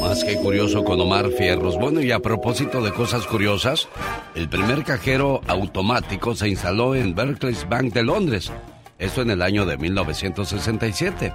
Más 0.00 0.24
que 0.24 0.36
curioso 0.36 0.82
con 0.84 1.00
Omar 1.00 1.30
Fierros. 1.30 1.78
Bueno, 1.78 2.00
y 2.00 2.10
a 2.10 2.20
propósito 2.20 2.82
de 2.82 2.92
cosas 2.92 3.26
curiosas, 3.26 3.88
el 4.34 4.48
primer 4.48 4.82
cajero 4.84 5.42
automático 5.46 6.34
se 6.34 6.48
instaló 6.48 6.94
en 6.94 7.14
Barclays 7.14 7.68
Bank 7.68 7.92
de 7.92 8.02
Londres. 8.02 8.50
Esto 8.98 9.22
en 9.22 9.30
el 9.30 9.42
año 9.42 9.66
de 9.66 9.76
1967. 9.76 11.34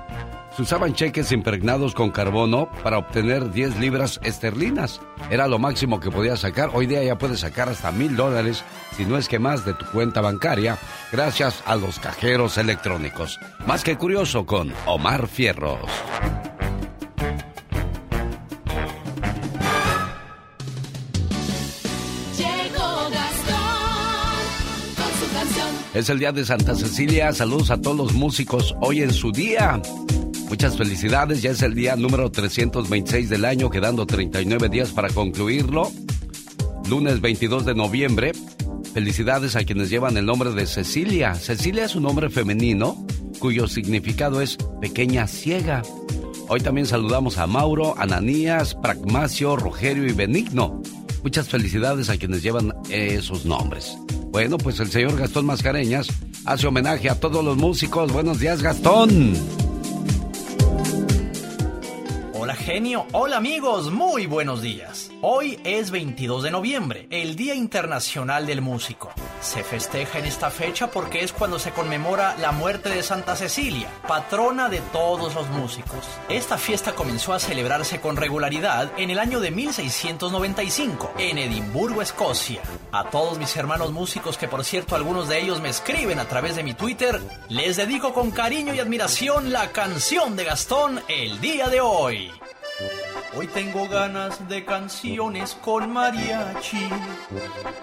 Se 0.56 0.62
usaban 0.62 0.94
cheques 0.94 1.34
impregnados 1.34 1.94
con 1.94 2.12
carbono 2.12 2.70
para 2.82 2.98
obtener 2.98 3.52
10 3.52 3.78
libras 3.78 4.22
esterlinas. 4.24 5.02
Era 5.30 5.50
lo 5.50 5.60
máximo 5.60 6.00
que 6.00 6.10
podías 6.10 6.40
sacar. 6.40 6.70
Hoy 6.74 6.86
día 6.86 7.04
ya 7.04 7.18
puedes 7.18 7.42
sacar 7.42 7.68
hasta 7.68 7.92
mil 7.92 8.16
dólares, 8.16 8.64
si 8.96 9.04
no 9.04 9.18
es 9.18 9.28
que 9.28 9.38
más, 9.38 9.66
de 9.66 9.74
tu 9.74 9.86
cuenta 9.88 10.22
bancaria, 10.22 10.78
gracias 11.12 11.62
a 11.66 11.76
los 11.76 12.00
cajeros 12.00 12.58
electrónicos. 12.58 13.38
Más 13.68 13.84
que 13.84 13.98
curioso 13.98 14.46
con 14.46 14.72
Omar 14.86 15.28
Fierros. 15.28 15.90
Es 25.94 26.10
el 26.10 26.20
día 26.20 26.32
de 26.32 26.46
Santa 26.46 26.76
Cecilia. 26.76 27.34
Saludos 27.34 27.72
a 27.72 27.82
todos 27.82 27.98
los 27.98 28.14
músicos 28.14 28.74
hoy 28.80 29.02
en 29.02 29.12
su 29.12 29.34
día. 29.34 29.82
Muchas 30.50 30.78
felicidades. 30.78 31.42
Ya 31.42 31.52
es 31.52 31.62
el 31.62 31.74
día 31.74 31.96
número 31.96 32.32
326 32.32 33.30
del 33.30 33.46
año, 33.46 33.70
quedando 33.70 34.06
39 34.06 34.70
días 34.70 34.92
para 34.92 35.10
concluirlo. 35.10 35.92
Lunes 36.90 37.20
22 37.20 37.66
de 37.66 37.76
noviembre. 37.76 38.32
Felicidades 38.94 39.56
a 39.56 39.64
quienes 39.64 39.90
llevan 39.90 40.16
el 40.18 40.26
nombre 40.26 40.52
de 40.52 40.66
Cecilia. 40.68 41.36
Cecilia 41.36 41.86
es 41.86 41.96
un 41.96 42.04
nombre 42.04 42.30
femenino 42.30 43.06
cuyo 43.40 43.68
significado 43.68 44.40
es 44.40 44.58
pequeña 44.80 45.28
ciega. 45.28 45.82
Hoy 46.48 46.62
también 46.62 46.86
saludamos 46.88 47.38
a 47.38 47.48
Mauro, 47.48 47.96
Ananías, 47.98 48.76
Pragmacio, 48.76 49.56
Rogerio 49.56 50.06
y 50.08 50.14
Benigno. 50.14 50.82
Muchas 51.24 51.50
felicidades 51.50 52.10
a 52.10 52.18
quienes 52.18 52.44
llevan 52.44 52.74
esos 52.90 53.46
nombres. 53.46 53.98
Bueno, 54.30 54.58
pues 54.58 54.80
el 54.80 54.92
señor 54.92 55.18
Gastón 55.18 55.48
Mascareñas 55.48 56.08
hace 56.46 56.68
homenaje 56.68 57.10
a 57.10 57.20
todos 57.20 57.44
los 57.44 57.58
músicos. 57.58 58.12
Buenos 58.12 58.40
días, 58.40 58.62
Gastón. 58.62 59.34
Genio, 62.56 63.06
hola 63.12 63.38
amigos, 63.38 63.92
muy 63.92 64.26
buenos 64.26 64.62
días. 64.62 65.12
Hoy 65.22 65.60
es 65.64 65.92
22 65.92 66.44
de 66.44 66.52
noviembre, 66.52 67.08
el 67.10 67.36
Día 67.36 67.56
Internacional 67.56 68.46
del 68.46 68.62
Músico. 68.62 69.12
Se 69.42 69.64
festeja 69.64 70.20
en 70.20 70.26
esta 70.26 70.50
fecha 70.50 70.92
porque 70.92 71.24
es 71.24 71.34
cuando 71.34 71.60
se 71.60 71.72
conmemora 71.72 72.36
la 72.38 72.52
muerte 72.52 72.90
de 72.90 73.04
Santa 73.04 73.36
Cecilia, 73.36 73.88
patrona 74.08 74.70
de 74.70 74.80
todos 74.92 75.36
los 75.36 75.48
músicos. 75.50 76.06
Esta 76.30 76.58
fiesta 76.58 76.94
comenzó 76.94 77.34
a 77.34 77.40
celebrarse 77.40 78.00
con 78.00 78.18
regularidad 78.18 78.92
en 78.98 79.10
el 79.10 79.20
año 79.20 79.40
de 79.40 79.52
1695, 79.52 81.14
en 81.18 81.38
Edimburgo, 81.38 82.02
Escocia. 82.02 82.62
A 82.92 83.10
todos 83.10 83.38
mis 83.38 83.56
hermanos 83.56 83.92
músicos, 83.92 84.38
que 84.38 84.48
por 84.48 84.64
cierto 84.64 84.96
algunos 84.96 85.28
de 85.28 85.42
ellos 85.42 85.62
me 85.62 85.70
escriben 85.70 86.20
a 86.20 86.28
través 86.28 86.56
de 86.56 86.64
mi 86.64 86.74
Twitter, 86.74 87.22
les 87.50 87.78
dedico 87.78 88.14
con 88.14 88.32
cariño 88.32 88.74
y 88.74 88.80
admiración 88.80 89.52
la 89.52 89.72
canción 89.72 90.36
de 90.36 90.46
Gastón 90.46 91.02
el 91.08 91.42
día 91.42 91.70
de 91.70 91.82
hoy. 91.82 92.32
Hoy 93.38 93.48
tengo 93.48 93.88
ganas 93.88 94.48
de 94.48 94.66
canciones 94.66 95.56
con 95.62 95.92
mariachi, 95.92 96.88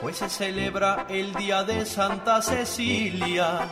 pues 0.01 0.19
se 0.19 0.29
celebra 0.29 1.07
el 1.09 1.35
día 1.35 1.63
de 1.63 1.85
Santa 1.85 2.41
Cecilia. 2.43 3.69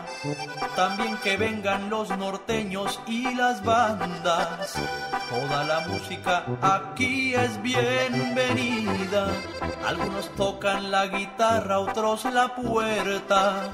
También 0.76 1.16
que 1.18 1.36
vengan 1.36 1.90
los 1.90 2.10
norteños 2.16 3.00
y 3.06 3.34
las 3.34 3.62
bandas. 3.64 4.74
Toda 5.30 5.64
la 5.64 5.80
música 5.88 6.44
aquí 6.60 7.34
es 7.34 7.60
bienvenida. 7.62 9.28
Algunos 9.86 10.28
tocan 10.36 10.90
la 10.90 11.06
guitarra, 11.06 11.80
otros 11.80 12.24
la 12.26 12.54
puerta. 12.54 13.70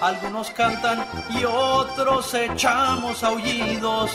Algunos 0.00 0.50
cantan 0.50 1.06
y 1.30 1.44
otros 1.44 2.32
echamos 2.34 3.22
aullidos. 3.22 4.10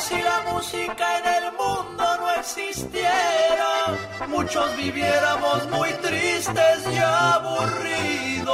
Si 0.00 0.20
la 0.20 0.42
música 0.52 1.18
en 1.18 1.44
el 1.44 1.52
mundo 1.52 2.19
no 2.20 2.30
existiera, 2.34 3.96
muchos 4.28 4.76
viviéramos 4.76 5.66
muy 5.70 5.88
tristes 6.04 6.78
y 6.92 6.98
aburridos. 6.98 8.52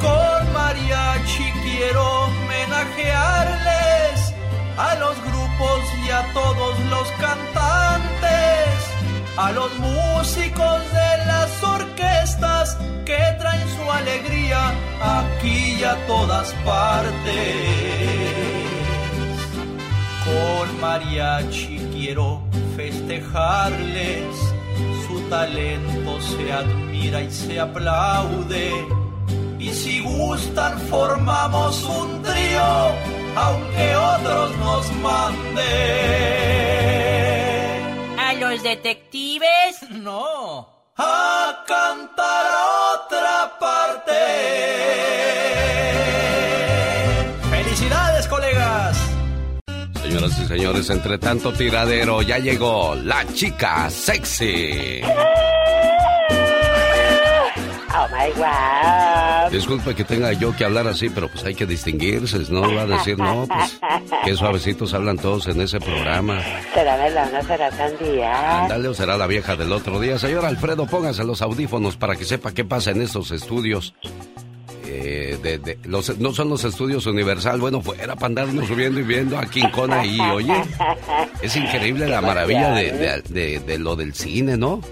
Con 0.00 0.52
mariachi 0.52 1.52
quiero 1.62 2.24
homenajearles 2.24 4.34
a 4.76 4.96
los 4.96 5.16
grupos 5.28 5.80
y 6.04 6.10
a 6.10 6.26
todos 6.32 6.76
los 6.90 7.08
cantantes, 7.26 8.68
a 9.36 9.52
los 9.52 9.72
músicos 9.78 10.82
de 10.92 11.16
las 11.30 11.62
orquestas 11.62 12.76
que 13.04 13.36
traen 13.38 13.68
su 13.76 13.92
alegría 13.92 14.72
aquí 15.00 15.76
y 15.80 15.84
a 15.84 15.94
todas 16.06 16.52
partes. 16.64 18.61
Con 20.32 20.80
mariachi 20.80 21.76
quiero 21.92 22.42
festejarles, 22.76 24.34
su 25.06 25.20
talento 25.28 26.20
se 26.20 26.52
admira 26.52 27.20
y 27.22 27.30
se 27.30 27.60
aplaude. 27.60 28.72
Y 29.58 29.68
si 29.72 30.00
gustan 30.00 30.78
formamos 30.90 31.84
un 31.84 32.22
trío, 32.22 32.70
aunque 33.36 33.96
otros 33.96 34.56
nos 34.58 34.92
manden. 35.06 35.62
¿A 38.18 38.32
los 38.34 38.62
detectives? 38.62 39.82
No, 39.90 40.68
a 40.96 41.64
cantar 41.66 42.46
a 42.46 42.64
otra 42.94 43.58
parte. 43.60 44.12
Señoras 50.12 50.38
y 50.38 50.46
señores, 50.46 50.90
entre 50.90 51.16
tanto 51.16 51.54
tiradero, 51.54 52.20
ya 52.20 52.38
llegó 52.38 52.94
la 52.94 53.26
chica 53.32 53.88
sexy. 53.88 55.00
Oh 57.94 58.08
my 58.08 58.30
God. 58.34 59.52
Disculpe 59.52 59.94
que 59.94 60.02
tenga 60.02 60.32
yo 60.32 60.56
que 60.56 60.64
hablar 60.64 60.88
así, 60.88 61.10
pero 61.10 61.28
pues 61.28 61.44
hay 61.44 61.54
que 61.54 61.66
distinguirse, 61.66 62.38
no 62.48 62.62
va 62.74 62.82
a 62.82 62.86
decir 62.86 63.18
no, 63.18 63.46
pues 63.46 63.78
qué 64.24 64.34
suavecitos 64.34 64.94
hablan 64.94 65.18
todos 65.18 65.46
en 65.48 65.60
ese 65.60 65.78
programa. 65.78 66.40
¿Será 66.72 67.26
no 67.30 67.42
será 67.42 67.70
sandía? 67.70 68.62
Ándale 68.62 68.88
o 68.88 68.94
será 68.94 69.18
la 69.18 69.26
vieja 69.26 69.56
del 69.56 69.72
otro 69.72 70.00
día. 70.00 70.18
Señor 70.18 70.46
Alfredo, 70.46 70.86
póngase 70.86 71.22
los 71.24 71.42
audífonos 71.42 71.96
para 71.96 72.16
que 72.16 72.24
sepa 72.24 72.52
qué 72.52 72.64
pasa 72.64 72.92
en 72.92 73.02
estos 73.02 73.30
estudios. 73.30 73.94
Eh, 74.94 75.38
de, 75.42 75.58
de- 75.58 75.78
los, 75.84 76.18
no 76.18 76.34
son 76.34 76.50
los 76.50 76.64
estudios 76.64 77.06
Universal, 77.06 77.58
bueno, 77.60 77.80
fuera 77.80 78.14
para 78.14 78.26
andarnos 78.26 78.66
subiendo 78.68 79.00
y 79.00 79.04
viendo 79.04 79.38
a 79.38 79.46
King 79.46 79.68
Kong 79.72 79.90
ahí, 79.90 80.20
oye. 80.20 80.52
Es 81.40 81.56
increíble 81.56 82.06
la 82.08 82.20
maravilla 82.20 82.72
de, 82.74 82.92
de- 82.92 83.22
de- 83.22 83.60
de 83.60 83.78
lo 83.78 83.96
del 83.96 84.12
cine, 84.14 84.56
¿no? 84.58 84.82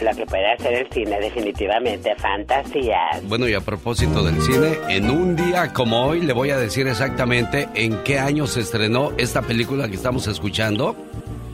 Lo 0.00 0.12
que 0.16 0.24
puede 0.26 0.52
hacer 0.52 0.74
el 0.74 0.88
cine, 0.92 1.18
definitivamente, 1.18 2.14
fantasías. 2.18 3.20
Bueno, 3.24 3.48
y 3.48 3.54
a 3.54 3.60
propósito 3.60 4.22
del 4.22 4.40
cine, 4.42 4.78
en 4.88 5.10
un 5.10 5.34
día 5.34 5.72
como 5.72 6.04
hoy 6.06 6.20
le 6.20 6.32
voy 6.32 6.50
a 6.50 6.56
decir 6.56 6.86
exactamente 6.86 7.68
en 7.74 7.96
qué 8.04 8.20
año 8.20 8.46
se 8.46 8.60
estrenó 8.60 9.10
esta 9.18 9.42
película 9.42 9.88
que 9.88 9.96
estamos 9.96 10.28
escuchando. 10.28 10.94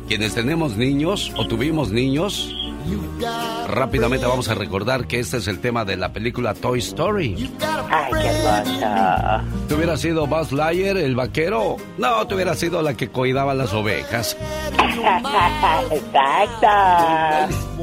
Quienes 0.09 0.35
tenemos 0.35 0.77
niños 0.77 1.33
o 1.39 1.47
tuvimos 1.47 1.91
niños, 1.91 2.55
rápidamente 3.69 4.27
vamos 4.27 4.49
a 4.49 4.55
recordar 4.55 5.07
que 5.07 5.21
este 5.21 5.39
es 5.39 5.49
el 5.49 5.61
tema 5.61 5.85
de 5.85 5.97
la 5.97 6.13
película 6.13 6.55
Toy 6.55 6.79
Story. 6.81 7.51
Ay, 7.91 8.13
qué. 8.13 8.35
¿Tú 9.69 9.77
hubieras 9.77 10.01
sido 10.01 10.27
Buzz 10.27 10.53
Lightyear, 10.53 10.97
el 10.97 11.15
vaquero? 11.15 11.77
No, 11.99 12.27
tú 12.27 12.35
hubieras 12.35 12.59
sido 12.59 12.83
la 12.83 12.95
que 12.95 13.09
cuidaba 13.09 13.55
las 13.55 13.73
ovejas. 13.73 14.37
Exacto. 15.91 17.74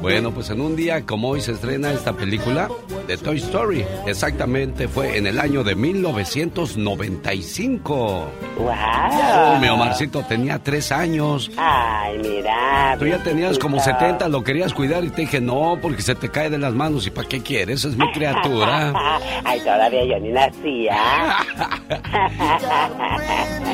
Bueno, 0.00 0.30
pues 0.32 0.50
en 0.50 0.60
un 0.60 0.76
día 0.76 1.04
como 1.04 1.30
hoy 1.30 1.40
se 1.40 1.52
estrena 1.52 1.92
esta 1.92 2.12
película 2.12 2.68
de 3.06 3.16
Toy 3.16 3.38
Story. 3.38 3.84
Exactamente 4.06 4.88
fue 4.88 5.16
en 5.18 5.26
el 5.26 5.38
año 5.38 5.62
de 5.64 5.74
1995. 5.74 8.28
Wow. 8.56 8.66
Oh, 8.66 9.58
mi 9.60 9.68
Omarcito 9.68 10.22
tenía 10.22 10.58
tres 10.58 10.90
años. 10.92 11.50
Ay, 11.56 12.18
mira. 12.18 12.96
Tú 12.98 13.06
ya 13.06 13.22
tenías 13.22 13.58
como 13.58 13.76
Bebecito. 13.76 13.98
70, 13.98 14.28
lo 14.28 14.42
querías 14.42 14.74
cuidar 14.74 15.04
y 15.04 15.10
te 15.10 15.22
dije 15.22 15.40
no, 15.40 15.78
porque 15.80 16.02
se 16.02 16.14
te 16.14 16.28
cae 16.28 16.50
de 16.50 16.58
las 16.58 16.74
manos. 16.74 17.06
¿Y 17.06 17.10
para 17.10 17.28
qué 17.28 17.40
quieres? 17.40 17.84
Es 17.84 17.96
mi 17.96 18.10
criatura. 18.12 18.92
Ay, 19.44 19.60
todavía 19.60 20.04
yo 20.04 20.18
ni 20.20 20.30
nacía. 20.30 21.36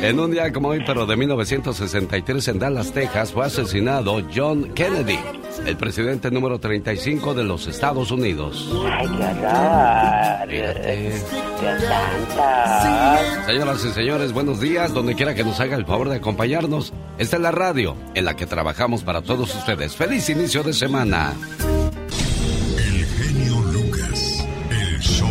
En 0.01 0.19
un 0.19 0.31
día 0.31 0.51
como 0.53 0.69
hoy, 0.69 0.83
pero 0.85 1.05
de 1.07 1.15
1963 1.17 2.47
en 2.49 2.59
Dallas, 2.59 2.91
Texas, 2.91 3.31
fue 3.31 3.45
asesinado 3.45 4.21
John 4.33 4.71
Kennedy, 4.75 5.17
el 5.65 5.77
presidente 5.77 6.31
número 6.31 6.59
35 6.59 7.33
de 7.33 7.43
los 7.43 7.67
Estados 7.67 8.11
Unidos. 8.11 8.69
Ay, 8.89 9.07
qué 9.07 9.23
horror. 9.23 10.49
Fíjate. 10.49 11.11
Santo. 11.87 13.45
Señoras 13.45 13.85
y 13.85 13.89
señores, 13.91 14.33
buenos 14.33 14.59
días. 14.59 14.93
Donde 14.93 15.15
quiera 15.15 15.33
que 15.33 15.43
nos 15.43 15.59
haga 15.59 15.75
el 15.75 15.85
favor 15.85 16.09
de 16.09 16.17
acompañarnos, 16.17 16.93
esta 17.17 17.35
es 17.37 17.41
la 17.41 17.51
radio 17.51 17.95
en 18.13 18.25
la 18.25 18.35
que 18.35 18.45
trabajamos 18.45 19.03
para 19.03 19.21
todos 19.21 19.53
ustedes. 19.55 19.95
¡Feliz 19.95 20.29
inicio 20.29 20.63
de 20.63 20.73
semana! 20.73 21.33
El 22.77 23.05
genio 23.05 23.61
Lucas, 23.71 24.45
el 24.69 24.99
show. 24.99 25.29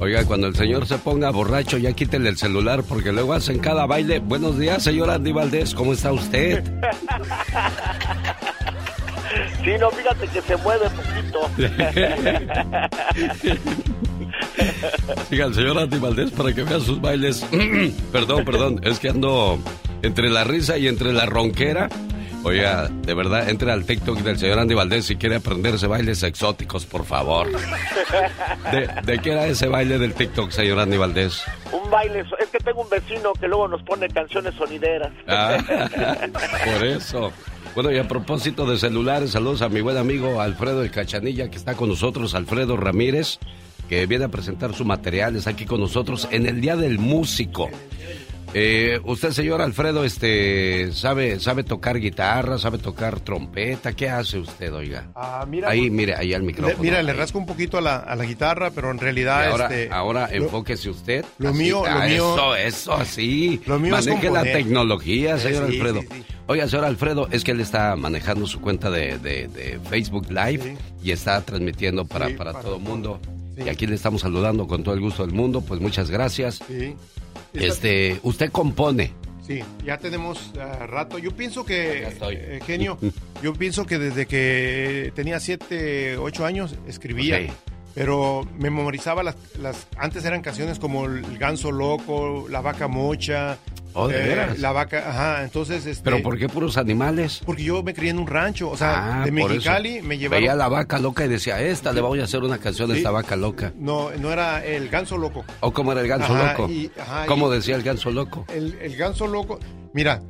Oiga, 0.00 0.24
cuando 0.24 0.46
el 0.46 0.54
señor 0.54 0.86
se 0.86 0.98
ponga 0.98 1.30
borracho, 1.30 1.78
ya 1.78 1.92
quítele 1.92 2.28
el 2.28 2.36
celular 2.36 2.82
porque 2.82 3.12
luego 3.12 3.32
hacen 3.32 3.58
cada 3.58 3.86
baile. 3.86 4.18
Buenos 4.18 4.58
días, 4.58 4.82
señor 4.82 5.10
Andy 5.10 5.32
Valdés, 5.32 5.74
¿cómo 5.74 5.92
está 5.92 6.12
usted? 6.12 6.62
Sí, 9.66 9.72
no, 9.80 9.90
fíjate 9.90 10.28
que 10.28 10.40
se 10.42 10.56
mueve 10.58 10.88
poquito. 10.90 11.50
Diga 15.28 15.46
el 15.46 15.54
señor 15.54 15.78
Andy 15.78 15.98
Valdés 15.98 16.30
para 16.30 16.52
que 16.52 16.62
vea 16.62 16.78
sus 16.78 17.00
bailes. 17.00 17.44
perdón, 18.12 18.44
perdón, 18.44 18.80
es 18.84 19.00
que 19.00 19.08
ando 19.08 19.58
entre 20.02 20.30
la 20.30 20.44
risa 20.44 20.78
y 20.78 20.86
entre 20.86 21.12
la 21.12 21.26
ronquera. 21.26 21.88
Oiga, 22.44 22.86
de 22.88 23.12
verdad, 23.12 23.48
entre 23.48 23.72
al 23.72 23.84
TikTok 23.84 24.18
del 24.18 24.38
señor 24.38 24.60
Andy 24.60 24.76
Valdés 24.76 25.06
si 25.06 25.16
quiere 25.16 25.34
aprenderse 25.34 25.88
bailes 25.88 26.22
exóticos, 26.22 26.86
por 26.86 27.04
favor. 27.04 27.48
¿De, 28.70 28.88
de 29.02 29.18
qué 29.18 29.32
era 29.32 29.48
ese 29.48 29.66
baile 29.66 29.98
del 29.98 30.14
TikTok, 30.14 30.52
señor 30.52 30.78
Andy 30.78 30.96
Valdés? 30.96 31.42
Un 31.72 31.90
baile, 31.90 32.24
es 32.38 32.48
que 32.50 32.58
tengo 32.58 32.82
un 32.82 32.88
vecino 32.88 33.32
que 33.32 33.48
luego 33.48 33.66
nos 33.66 33.82
pone 33.82 34.06
canciones 34.10 34.54
sonideras. 34.54 35.10
Ah, 35.26 35.58
por 36.72 36.86
eso. 36.86 37.32
Bueno, 37.76 37.92
y 37.92 37.98
a 37.98 38.08
propósito 38.08 38.64
de 38.64 38.78
celulares, 38.78 39.32
saludos 39.32 39.60
a 39.60 39.68
mi 39.68 39.82
buen 39.82 39.98
amigo 39.98 40.40
Alfredo 40.40 40.82
el 40.82 40.90
Cachanilla, 40.90 41.50
que 41.50 41.58
está 41.58 41.74
con 41.74 41.90
nosotros, 41.90 42.34
Alfredo 42.34 42.74
Ramírez, 42.78 43.38
que 43.86 44.06
viene 44.06 44.24
a 44.24 44.28
presentar 44.28 44.72
su 44.72 44.86
material, 44.86 45.36
está 45.36 45.50
aquí 45.50 45.66
con 45.66 45.80
nosotros 45.80 46.26
en 46.30 46.46
el 46.46 46.62
Día 46.62 46.74
del 46.74 46.98
Músico. 46.98 47.68
Eh, 48.58 48.98
usted, 49.04 49.32
señor 49.32 49.60
Alfredo, 49.60 50.02
este, 50.02 50.90
sabe, 50.92 51.38
sabe 51.40 51.62
tocar 51.62 52.00
guitarra, 52.00 52.56
sabe 52.58 52.78
tocar 52.78 53.20
trompeta, 53.20 53.92
¿qué 53.92 54.08
hace 54.08 54.38
usted, 54.38 54.72
oiga? 54.72 55.08
Ah, 55.14 55.44
mira, 55.46 55.68
ahí, 55.68 55.80
pues, 55.80 55.92
mire, 55.92 56.14
ahí 56.14 56.32
al 56.32 56.42
micrófono. 56.42 56.74
le- 56.78 56.82
mira, 56.82 57.02
le 57.02 57.12
rasco 57.12 57.38
un 57.38 57.44
poquito 57.44 57.76
a 57.76 57.82
la, 57.82 57.96
a 57.96 58.16
la 58.16 58.24
guitarra, 58.24 58.70
pero 58.70 58.90
en 58.90 58.98
realidad... 58.98 59.44
Y 59.46 59.50
ahora, 59.50 59.64
este, 59.66 59.92
ahora 59.92 60.28
lo- 60.28 60.34
enfóquese 60.44 60.88
usted. 60.88 61.22
lo 61.36 61.50
Así, 61.50 61.58
mío- 61.58 61.82
lo 61.84 61.90
ah, 61.90 62.06
mío- 62.06 62.34
Eso, 62.34 62.56
eso, 62.56 62.92
así. 62.94 63.60
Lo 63.66 63.78
mío 63.78 63.94
es 63.94 64.06
Maneje 64.06 64.24
la 64.28 64.30
componer. 64.40 64.56
tecnología, 64.56 65.34
Eh, 65.34 65.38
señor 65.38 65.66
sí, 65.68 65.74
Alfredo. 65.76 66.00
sí, 66.00 66.08
sí. 66.12 66.24
Oiga, 66.46 66.66
señor 66.66 66.84
Alfredo, 66.86 67.28
es 67.30 67.44
que 67.44 67.50
él 67.50 67.60
está 67.60 67.94
manejando 67.94 68.46
su 68.46 68.62
cuenta 68.62 68.90
de, 68.90 69.18
de- 69.18 69.48
de 69.48 69.78
Facebook 69.90 70.28
Live 70.30 70.78
y 71.02 71.10
está 71.10 71.42
transmitiendo 71.42 72.06
para, 72.06 72.28
Sí, 72.28 72.32
para, 72.32 72.52
para 72.52 72.64
todo 72.64 72.76
el 72.76 72.82
mundo. 72.82 73.20
Sí. 73.54 73.64
Y 73.66 73.68
aquí 73.68 73.86
le 73.86 73.96
estamos 73.96 74.22
saludando 74.22 74.66
con 74.66 74.82
todo 74.82 74.94
el 74.94 75.00
gusto 75.00 75.26
del 75.26 75.34
mundo. 75.34 75.60
Pues 75.60 75.78
muchas 75.78 76.10
gracias. 76.10 76.60
Sí. 76.66 76.94
Este, 77.58 78.20
usted 78.22 78.50
compone. 78.50 79.12
Sí, 79.46 79.60
ya 79.84 79.98
tenemos 79.98 80.52
ah, 80.58 80.86
rato. 80.86 81.18
Yo 81.18 81.30
pienso 81.30 81.64
que, 81.64 82.08
eh, 82.08 82.60
genio, 82.66 82.98
yo 83.42 83.52
pienso 83.52 83.86
que 83.86 83.98
desde 83.98 84.26
que 84.26 85.12
tenía 85.14 85.38
7, 85.38 86.16
8 86.18 86.44
años 86.44 86.74
escribía. 86.88 87.46
Pero 87.96 88.46
memorizaba 88.58 89.22
las, 89.22 89.36
las... 89.58 89.86
Antes 89.96 90.22
eran 90.26 90.42
canciones 90.42 90.78
como 90.78 91.06
El 91.06 91.38
Ganso 91.38 91.72
Loco, 91.72 92.46
La 92.50 92.60
Vaca 92.60 92.88
Mocha. 92.88 93.56
Oh, 93.94 94.06
¿de 94.06 94.18
veras? 94.18 94.58
La 94.58 94.70
Vaca... 94.72 95.02
Ajá, 95.08 95.42
entonces... 95.44 95.86
Este, 95.86 96.04
¿Pero 96.04 96.22
por 96.22 96.36
qué 96.38 96.46
puros 96.46 96.76
animales? 96.76 97.40
Porque 97.46 97.64
yo 97.64 97.82
me 97.82 97.94
crié 97.94 98.10
en 98.10 98.18
un 98.18 98.26
rancho. 98.26 98.68
O 98.68 98.76
sea, 98.76 99.22
Ah, 99.22 99.24
de 99.24 99.30
Mexicali 99.30 100.02
me 100.02 100.18
llevaron... 100.18 100.42
Veía 100.42 100.54
la 100.54 100.68
vaca 100.68 100.98
loca 100.98 101.24
y 101.24 101.28
decía, 101.28 101.58
esta 101.62 101.94
le 101.94 102.02
voy 102.02 102.20
a 102.20 102.24
hacer 102.24 102.42
una 102.42 102.58
canción 102.58 102.90
a 102.90 102.92
Sí. 102.92 102.98
esta 102.98 103.10
vaca 103.10 103.34
loca. 103.34 103.72
No, 103.78 104.10
no 104.10 104.30
era 104.30 104.62
El 104.62 104.90
Ganso 104.90 105.16
Loco. 105.16 105.46
¿O 105.60 105.72
cómo 105.72 105.92
era 105.92 106.02
el 106.02 106.08
ganso 106.08 106.34
Ajá, 106.36 106.52
loco? 106.52 106.70
y- 106.70 106.90
ajá, 107.00 107.24
¿Cómo 107.24 107.50
y- 107.50 107.56
decía 107.56 107.76
el 107.76 107.82
ganso 107.82 108.10
loco? 108.10 108.44
El, 108.54 108.78
el 108.82 108.94
ganso 108.96 109.26
loco. 109.26 109.58
Mira, 109.94 110.20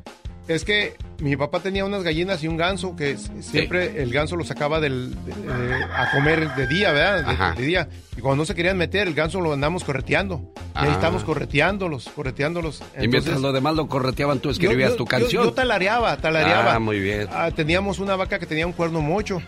es 0.48 0.64
que 0.64 0.94
mi 1.18 1.37
papá 1.37 1.61
tenía 1.61 1.85
unas 1.85 2.02
gallinas 2.02 2.42
y 2.44 2.48
un 2.48 2.56
ganso 2.56 2.94
que 2.96 3.16
siempre 3.40 4.02
el 4.02 4.12
ganso 4.12 4.37
lo 4.37 4.44
sacaba 4.44 4.80
del, 4.80 5.14
de- 5.24 5.32
eh, 5.32 5.80
a 5.96 6.11
comer 6.12 6.54
de 6.54 6.66
día, 6.66 6.92
¿verdad? 6.92 7.24
De, 7.24 7.30
Ajá. 7.32 7.54
de 7.56 7.64
día. 7.64 7.88
Y 8.16 8.20
cuando 8.20 8.42
no 8.42 8.44
se 8.46 8.54
querían 8.54 8.76
meter, 8.76 9.09
el 9.09 9.14
ganso 9.14 9.40
lo 9.40 9.52
andamos 9.52 9.82
correteando. 9.85 10.52
Y 10.74 10.78
ahí 10.78 10.88
Ah. 10.90 10.92
estamos 10.92 11.24
correteándolos, 11.24 12.09
correteándolos. 12.14 12.82
y 13.00 13.09
mientras 13.09 13.40
los 13.40 13.52
demás 13.54 13.74
lo 13.76 13.88
correteaban, 13.88 14.40
tú 14.40 14.50
escribías 14.50 14.90
yo- 14.90 14.96
tu 14.96 15.04
canción. 15.06 15.44
Yo, 15.44 15.52
talareaba, 15.52 16.16
talareaba. 16.18 16.74
Ah, 16.74 16.78
muy 16.78 17.00
bien. 17.00 17.28
Ah, 17.32 17.50
teníamos 17.54 17.98
una 17.98 18.14
vaca 18.16 18.38
que 18.38 18.46
tenía 18.46 18.66
un 18.66 18.72
cuerno 18.72 19.00
mocho. 19.00 19.40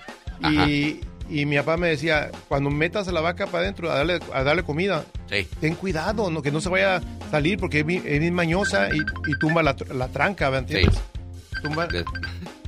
Y, 0.43 1.01
y 1.29 1.47
mi 1.47 1.57
papá 1.57 1.77
me 1.77 1.89
decía, 1.89 2.31
cuando 2.49 2.71
metas 2.71 3.09
a 3.09 3.13
la 3.13 3.21
vaca 3.21 3.47
para 3.47 3.65
adentro 3.65 3.91
a 3.91 3.97
darle, 3.97 4.19
a 4.33 4.43
darle 4.43 4.63
comida, 4.63 5.05
ten 5.61 5.75
cuidado, 5.75 6.31
no, 6.31 6.43
que 6.43 6.51
no 6.51 6.61
se 6.61 6.69
vaya 6.69 6.97
a 6.97 7.03
salir 7.31 7.59
porque 7.59 7.81
es 7.81 7.87
bien, 7.87 8.03
es 8.07 8.21
bien 8.21 8.35
mañosa 8.35 8.89
y, 8.95 8.99
y 8.99 9.39
tumba 9.39 9.63
la, 9.63 9.77
tr- 9.77 9.93
la 9.95 10.09
tranca, 10.09 10.51
¿me 10.51 10.59
entiendes? 10.59 10.99
Tumba- 11.63 11.89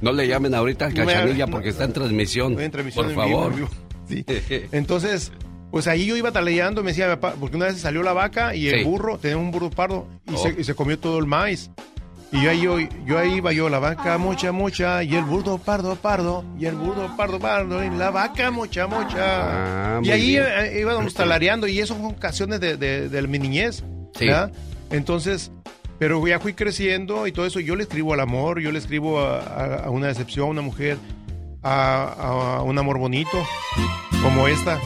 No 0.03 0.12
le 0.12 0.27
llamen 0.27 0.55
ahorita 0.55 0.88
me- 0.88 0.94
cachanilla 0.94 1.46
no. 1.46 1.53
porque 1.53 1.68
está 1.70 1.85
en 1.85 1.92
transmisión. 1.92 2.61
En 2.61 2.70
transmisión 2.70 3.05
Por 3.07 3.12
en 3.14 3.20
vivo, 3.29 3.38
favor. 3.38 3.53
en 3.53 3.57
vivo. 3.57 3.68
Sí. 4.11 4.25
Entonces, 4.73 5.31
pues 5.70 5.87
ahí 5.87 6.05
yo 6.07 6.16
iba 6.16 6.33
taleando, 6.33 6.83
me 6.83 6.90
decía 6.90 7.07
mi 7.07 7.14
papá, 7.14 7.35
porque 7.38 7.57
una 7.57 7.66
vez 7.66 7.79
salió 7.79 8.03
la 8.03 8.12
vaca 8.12 8.57
y 8.57 8.66
el 8.68 8.85
burro, 8.85 9.18
tenía 9.18 9.37
un 9.37 9.53
burro 9.53 9.70
pardo, 9.70 10.09
y, 10.29 10.35
Oh. 10.35 10.38
se, 10.38 10.61
y 10.61 10.64
se 10.64 10.75
comió 10.75 10.99
todo 10.99 11.18
el 11.20 11.27
maíz. 11.27 11.70
Y 12.32 12.42
yo 12.42 12.50
ahí, 12.50 12.60
yo, 12.62 12.78
yo 13.04 13.18
ahí 13.18 13.34
iba 13.34 13.52
yo, 13.52 13.68
la 13.68 13.80
vaca 13.80 14.16
mocha, 14.16 14.52
mocha, 14.52 15.02
y 15.02 15.16
el 15.16 15.24
burro 15.24 15.58
pardo, 15.58 15.96
pardo, 15.96 16.44
y 16.58 16.66
el 16.66 16.76
burro 16.76 17.16
pardo, 17.16 17.40
pardo, 17.40 17.82
y 17.84 17.90
la 17.90 18.10
vaca 18.10 18.50
mocha, 18.52 18.86
mocha. 18.86 19.96
Ah, 19.96 20.00
y 20.02 20.10
ahí 20.10 20.28
bien. 20.30 20.44
eh, 20.46 20.78
íbamos 20.80 21.12
talareando, 21.14 21.66
y 21.66 21.80
eso 21.80 21.94
son 21.96 22.14
canciones 22.14 22.60
de, 22.60 22.76
de, 22.76 23.08
de 23.08 23.22
mi 23.26 23.38
niñez. 23.40 23.82
Sí. 24.16 24.26
¿verdad? 24.26 24.52
Entonces, 24.90 25.50
pero 25.98 26.24
ya 26.26 26.38
fui 26.40 26.54
creciendo 26.54 27.26
y 27.26 27.32
todo 27.32 27.46
eso, 27.46 27.58
yo 27.60 27.74
le 27.76 27.82
escribo 27.82 28.14
al 28.14 28.20
amor, 28.20 28.60
yo 28.60 28.70
le 28.70 28.78
escribo 28.78 29.20
a, 29.20 29.38
a- 29.40 29.74
a 29.86 29.90
una 29.90 30.06
decepción, 30.06 30.46
a 30.46 30.50
una 30.50 30.62
mujer, 30.62 30.98
a, 31.62 32.56
a 32.58 32.62
un 32.62 32.78
amor 32.78 32.98
bonito, 32.98 33.38
como 34.22 34.46
esta. 34.48 34.78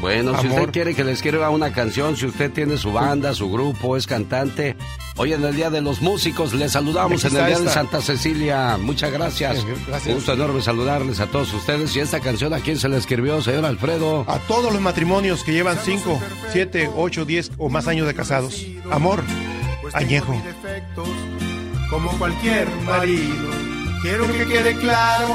Bueno, 0.00 0.40
si 0.40 0.46
usted 0.46 0.70
quiere 0.70 0.94
que 0.94 1.02
le 1.04 1.12
escriba 1.12 1.50
una 1.50 1.72
canción, 1.72 2.16
si 2.16 2.26
usted 2.26 2.52
tiene 2.52 2.76
su 2.76 2.92
banda, 2.92 3.34
su 3.34 3.50
grupo, 3.50 3.96
es 3.96 4.06
cantante, 4.06 4.76
hoy 5.18 5.32
en 5.32 5.44
el 5.44 5.54
Día 5.54 5.68
de 5.68 5.80
los 5.80 6.00
Músicos 6.00 6.54
le 6.54 6.68
saludamos 6.68 7.24
en 7.24 7.36
el 7.36 7.46
Día 7.46 7.58
de. 7.58 7.68
Santa 7.68 8.00
Cecilia. 8.00 8.78
Muchas 8.78 9.12
gracias. 9.12 9.64
Gracias. 9.86 10.06
Un 10.06 10.14
gusto 10.14 10.32
enorme 10.32 10.62
saludarles 10.62 11.20
a 11.20 11.26
todos 11.26 11.52
ustedes. 11.52 11.94
¿Y 11.96 12.00
esta 12.00 12.20
canción 12.20 12.54
a 12.54 12.60
quién 12.60 12.78
se 12.78 12.88
la 12.88 12.96
escribió, 12.96 13.42
señor 13.42 13.64
Alfredo? 13.66 14.24
A 14.26 14.38
todos 14.38 14.72
los 14.72 14.80
matrimonios 14.80 15.44
que 15.44 15.52
llevan 15.52 15.78
5, 15.78 16.20
7, 16.52 16.90
8, 16.96 17.24
10 17.24 17.50
o 17.58 17.68
más 17.68 17.86
años 17.88 18.06
de 18.06 18.14
casados. 18.14 18.64
Amor, 18.90 19.22
añejo. 19.92 20.32
defectos, 20.32 21.08
como 21.90 22.10
cualquier 22.18 22.68
marido. 22.86 23.50
Quiero 24.02 24.26
que 24.32 24.46
quede 24.46 24.76
claro 24.76 25.34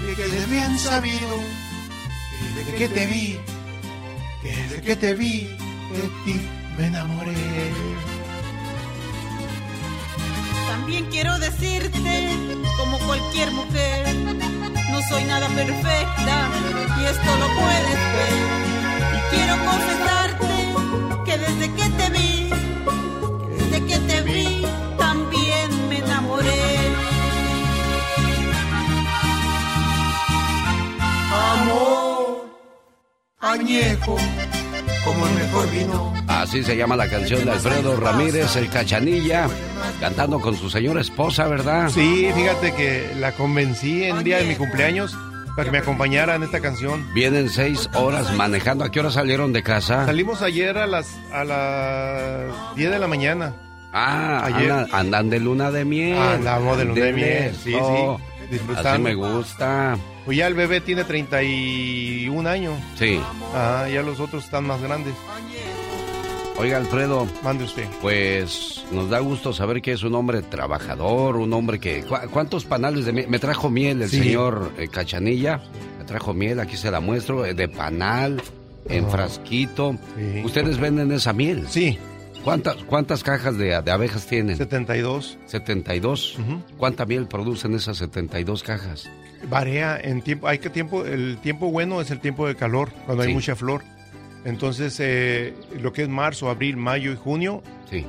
que 0.00 0.14
quede 0.14 0.46
bien 0.46 0.78
sabido 0.78 1.38
que 2.30 2.60
desde 2.60 2.74
que 2.74 2.88
te 2.88 3.06
vi, 3.06 3.38
que 4.42 4.48
desde 4.48 4.80
que 4.82 4.96
te 4.96 5.14
vi, 5.14 5.40
de 5.40 6.08
ti 6.24 6.40
me 6.76 6.86
enamoré. 6.88 7.32
También 10.84 11.06
quiero 11.10 11.38
decirte, 11.38 12.28
como 12.76 12.98
cualquier 12.98 13.50
mujer, 13.52 14.14
no 14.92 15.00
soy 15.08 15.24
nada 15.24 15.48
perfecta 15.48 16.50
y 17.00 17.04
esto 17.06 17.36
lo 17.38 17.46
puedes 17.58 18.00
ver. 18.14 18.36
Y 19.16 19.34
quiero 19.34 19.54
confesarte 19.64 20.74
que 21.24 21.38
desde 21.38 21.72
que 21.72 21.88
te 21.88 22.10
vi, 22.10 22.50
desde 23.56 23.86
que 23.86 23.98
te 23.98 24.20
vi, 24.24 24.66
también 24.98 25.88
me 25.88 25.98
enamoré. 26.00 26.92
Amor, 31.32 32.50
añejo, 33.40 34.18
como 35.04 35.26
el 35.26 35.34
mejor 35.34 35.70
vino. 35.70 36.12
Así 36.28 36.62
se 36.62 36.76
llama 36.76 36.96
la 36.96 37.08
canción 37.08 37.44
de 37.44 37.50
Alfredo 37.52 37.96
Ramírez, 37.96 38.56
el 38.56 38.68
Cachanilla, 38.70 39.48
cantando 40.00 40.40
con 40.40 40.56
su 40.56 40.70
señora 40.70 41.00
esposa, 41.00 41.46
¿verdad? 41.48 41.88
Sí, 41.90 42.28
fíjate 42.34 42.72
que 42.74 43.12
la 43.18 43.32
convencí 43.32 44.04
en 44.04 44.16
el 44.18 44.24
día 44.24 44.38
de 44.38 44.44
mi 44.44 44.54
cumpleaños 44.56 45.16
para 45.56 45.66
que 45.66 45.70
me 45.70 45.78
acompañara 45.78 46.34
en 46.34 46.42
esta 46.42 46.60
canción. 46.60 47.06
Vienen 47.14 47.48
seis 47.48 47.88
horas 47.94 48.32
manejando. 48.34 48.84
¿A 48.84 48.90
qué 48.90 49.00
hora 49.00 49.10
salieron 49.10 49.52
de 49.52 49.62
casa? 49.62 50.06
Salimos 50.06 50.42
ayer 50.42 50.76
a 50.78 50.86
las, 50.86 51.16
a 51.32 51.44
las 51.44 52.74
10 52.76 52.90
de 52.90 52.98
la 52.98 53.06
mañana. 53.06 53.52
Ah, 53.92 54.42
Ayer. 54.46 54.72
andan, 54.72 54.88
andan 54.92 55.30
de 55.30 55.38
luna 55.38 55.70
de 55.70 55.84
miel. 55.84 56.18
Andamos 56.18 56.76
de 56.76 56.84
luna 56.84 57.04
de 57.04 57.12
miel, 57.12 57.54
sí, 57.62 57.70
sí. 57.72 58.50
Disfrutando. 58.50 58.88
Así 58.90 59.00
me 59.02 59.14
gusta. 59.14 59.96
Pues 60.24 60.38
ya 60.38 60.46
el 60.46 60.54
bebé 60.54 60.80
tiene 60.80 61.04
31 61.04 62.48
años. 62.48 62.78
Sí. 62.98 63.20
Ah, 63.54 63.86
ya 63.92 64.02
los 64.02 64.20
otros 64.20 64.44
están 64.44 64.66
más 64.66 64.80
grandes. 64.80 65.14
Oiga, 66.56 66.76
Alfredo. 66.78 67.26
Mande 67.42 67.64
usted. 67.64 67.84
Pues 68.00 68.84
nos 68.92 69.10
da 69.10 69.18
gusto 69.18 69.52
saber 69.52 69.82
que 69.82 69.92
es 69.92 70.02
un 70.04 70.14
hombre 70.14 70.40
trabajador, 70.42 71.36
un 71.36 71.52
hombre 71.52 71.80
que... 71.80 72.04
¿cu- 72.04 72.14
¿Cuántos 72.30 72.64
panales 72.64 73.04
de 73.06 73.12
miel? 73.12 73.28
Me 73.28 73.38
trajo 73.40 73.68
miel 73.70 74.02
el 74.02 74.08
Sí. 74.08 74.18
señor 74.20 74.72
eh, 74.78 74.86
Cachanilla. 74.88 75.60
Me 75.98 76.04
trajo 76.04 76.32
miel, 76.32 76.60
aquí 76.60 76.76
se 76.76 76.90
la 76.92 77.00
muestro, 77.00 77.44
eh, 77.44 77.54
de 77.54 77.68
panal, 77.68 78.40
en 78.88 79.04
Ah. 79.04 79.08
frasquito. 79.08 79.96
¿Ustedes 80.44 80.78
venden 80.78 81.10
esa 81.12 81.32
miel? 81.32 81.66
Sí. 81.68 81.98
¿Cuántas, 82.44 82.76
cuántas 82.84 83.22
cajas 83.22 83.56
de, 83.56 83.80
de 83.82 83.90
abejas 83.90 84.26
tienen? 84.26 84.56
72. 84.56 85.38
72. 85.46 86.38
¿Cuánta 86.76 87.06
miel 87.06 87.26
producen 87.26 87.74
esas 87.74 87.96
72 87.98 88.62
cajas? 88.62 89.08
Varía 89.48 89.98
en 89.98 90.20
tiempo. 90.22 90.46
Hay 90.46 90.58
que 90.58 90.68
tiempo. 90.70 91.04
El 91.04 91.38
tiempo 91.38 91.70
bueno 91.70 92.00
es 92.00 92.10
el 92.10 92.20
tiempo 92.20 92.46
de 92.46 92.54
calor, 92.54 92.90
cuando 93.06 93.22
hay 93.22 93.30
Sí. 93.30 93.34
mucha 93.34 93.56
flor. 93.56 93.82
Entonces, 94.44 94.96
eh, 95.00 95.54
lo 95.80 95.92
que 95.94 96.02
es 96.02 96.08
marzo, 96.08 96.50
abril, 96.50 96.76
mayo 96.76 97.12
y 97.12 97.16
junio, 97.16 97.62
Sí. 97.90 97.98
eh, 97.98 98.06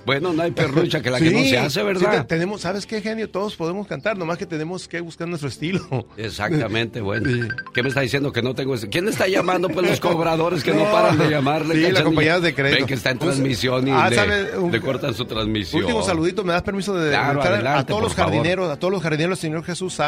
Bueno, 0.07 0.33
no 0.33 0.42
hay 0.42 0.51
perrucha 0.51 1.01
que 1.03 1.11
la 1.11 1.18
que 1.18 1.31
no 1.31 1.40
se 1.40 1.59
hace, 1.59 1.81
sí, 1.81 1.87
¿verdad? 1.87 2.22
te- 2.27 2.35
tenemos, 2.37 2.61
¿sabes 2.62 2.87
qué, 2.87 3.01
genio? 3.01 3.29
Todos 3.31 3.57
podemos 3.57 3.87
cantar, 3.87 4.16
nomás 4.16 4.38
que 4.38 4.46
tenemos 4.46 4.88
que 4.88 5.01
buscar 5.01 5.29
nuestro 5.29 5.48
estilo. 5.48 6.07
Exactamente, 6.16 7.01
bueno. 7.01 7.48
¿Qué 7.74 7.83
me 7.83 7.88
está 7.90 8.01
diciendo 8.01 8.33
que 8.33 8.42
no 8.42 8.55
tengo 8.55 8.74
ese? 8.79 8.88
¿Quién 8.88 9.07
está 9.09 9.29
llamando? 9.29 9.69
Pues 9.69 9.87
los 9.88 10.01
cobradores 10.01 10.62
que 10.64 10.73
no, 10.73 10.85
No. 10.85 10.93
paran 10.93 11.19
de 11.19 11.29
llamarle. 11.31 11.75
Sí, 11.75 11.81
la 11.83 11.88
Cachanilla. 11.88 12.05
compañía 12.05 12.41
de 12.41 12.55
crédito. 12.55 12.79
Ven 12.79 12.87
que 12.87 12.95
está 12.95 13.11
en 13.11 13.19
Pues, 13.19 13.31
transmisión 13.31 13.87
y 13.88 13.91
ah, 13.91 14.09
le, 14.11 14.17
¿sabe? 14.17 14.59
Un- 14.59 14.73
le 14.73 14.81
cortan 14.81 15.14
su 15.14 15.25
transmisión. 15.27 15.83
Último 15.83 16.03
saludito, 16.03 16.45
¿me 16.45 16.53
das 16.53 16.62
permiso 16.62 16.95
de 16.95 17.11
Claro, 17.11 17.43
adelante, 17.43 17.81
a 17.81 17.87
todos 17.87 18.03
los 18.03 18.14
favor. 18.14 18.33
jardineros, 18.33 18.71
a 18.71 18.77
todos 18.79 18.93
los 18.93 19.03
jardineros, 19.03 19.38
señor 19.38 19.64
Jesús 19.64 19.99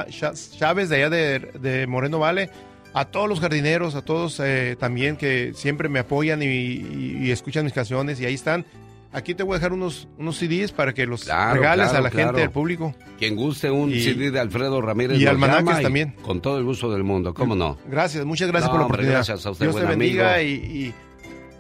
Chávez 0.59 0.89
de 0.89 0.97
allá 0.97 1.11
de, 1.11 1.39
de 1.61 1.87
Moreno 1.87 2.19
Vale, 2.19 2.51
a 2.93 3.05
todos 3.05 3.29
los 3.29 3.39
jardineros, 3.41 3.95
a 3.95 4.03
todos 4.03 4.41
eh, 4.43 4.77
también 4.79 5.17
que 5.17 5.53
siempre 5.55 5.89
me 5.89 6.01
apoyan 6.01 6.43
y, 6.43 6.47
y- 6.47 7.19
y 7.23 7.31
escuchan 7.31 7.65
mis 7.65 7.73
canciones 7.73 8.21
y 8.21 8.27
ahí 8.27 8.35
están. 8.35 8.65
Aquí 9.13 9.35
te 9.35 9.43
voy 9.43 9.55
a 9.55 9.59
dejar 9.59 9.73
unos, 9.73 10.07
unos 10.19 10.37
CDs 10.39 10.71
para 10.71 10.95
que 10.95 11.05
los 11.05 11.25
Claro, 11.25 11.61
regales 11.61 11.87
claro, 11.89 11.99
a 11.99 12.03
la 12.03 12.11
claro. 12.11 12.29
gente, 12.29 12.43
al 12.45 12.51
público. 12.53 12.95
Quien 13.19 13.35
guste 13.35 13.69
un 13.71 13.91
Y- 13.91 14.01
CD 14.03 14.31
de 14.31 14.39
Alfredo 14.39 14.81
Ramírez. 14.81 15.19
y 15.21 15.27
almanaques 15.27 15.83
también. 15.83 16.15
Con 16.23 16.41
todo 16.41 16.59
el 16.59 16.65
gusto 16.65 16.91
del 16.93 17.03
mundo, 17.03 17.35
¿cómo 17.35 17.57
no? 17.57 17.77
Gracias, 17.89 18.25
muchas 18.25 18.49
gracias 18.49 18.69
No, 18.69 18.73
por 18.73 18.81
la 18.81 18.87
hombre, 18.87 18.97
oportunidad. 18.99 19.19
gracias 19.19 19.45
a 19.47 19.51
usted, 19.51 19.65
Dios 19.67 19.75
te 19.77 19.85
buen 19.85 19.99
bendiga 19.99 20.35
amigo. 20.37 20.65
y, 20.65 20.95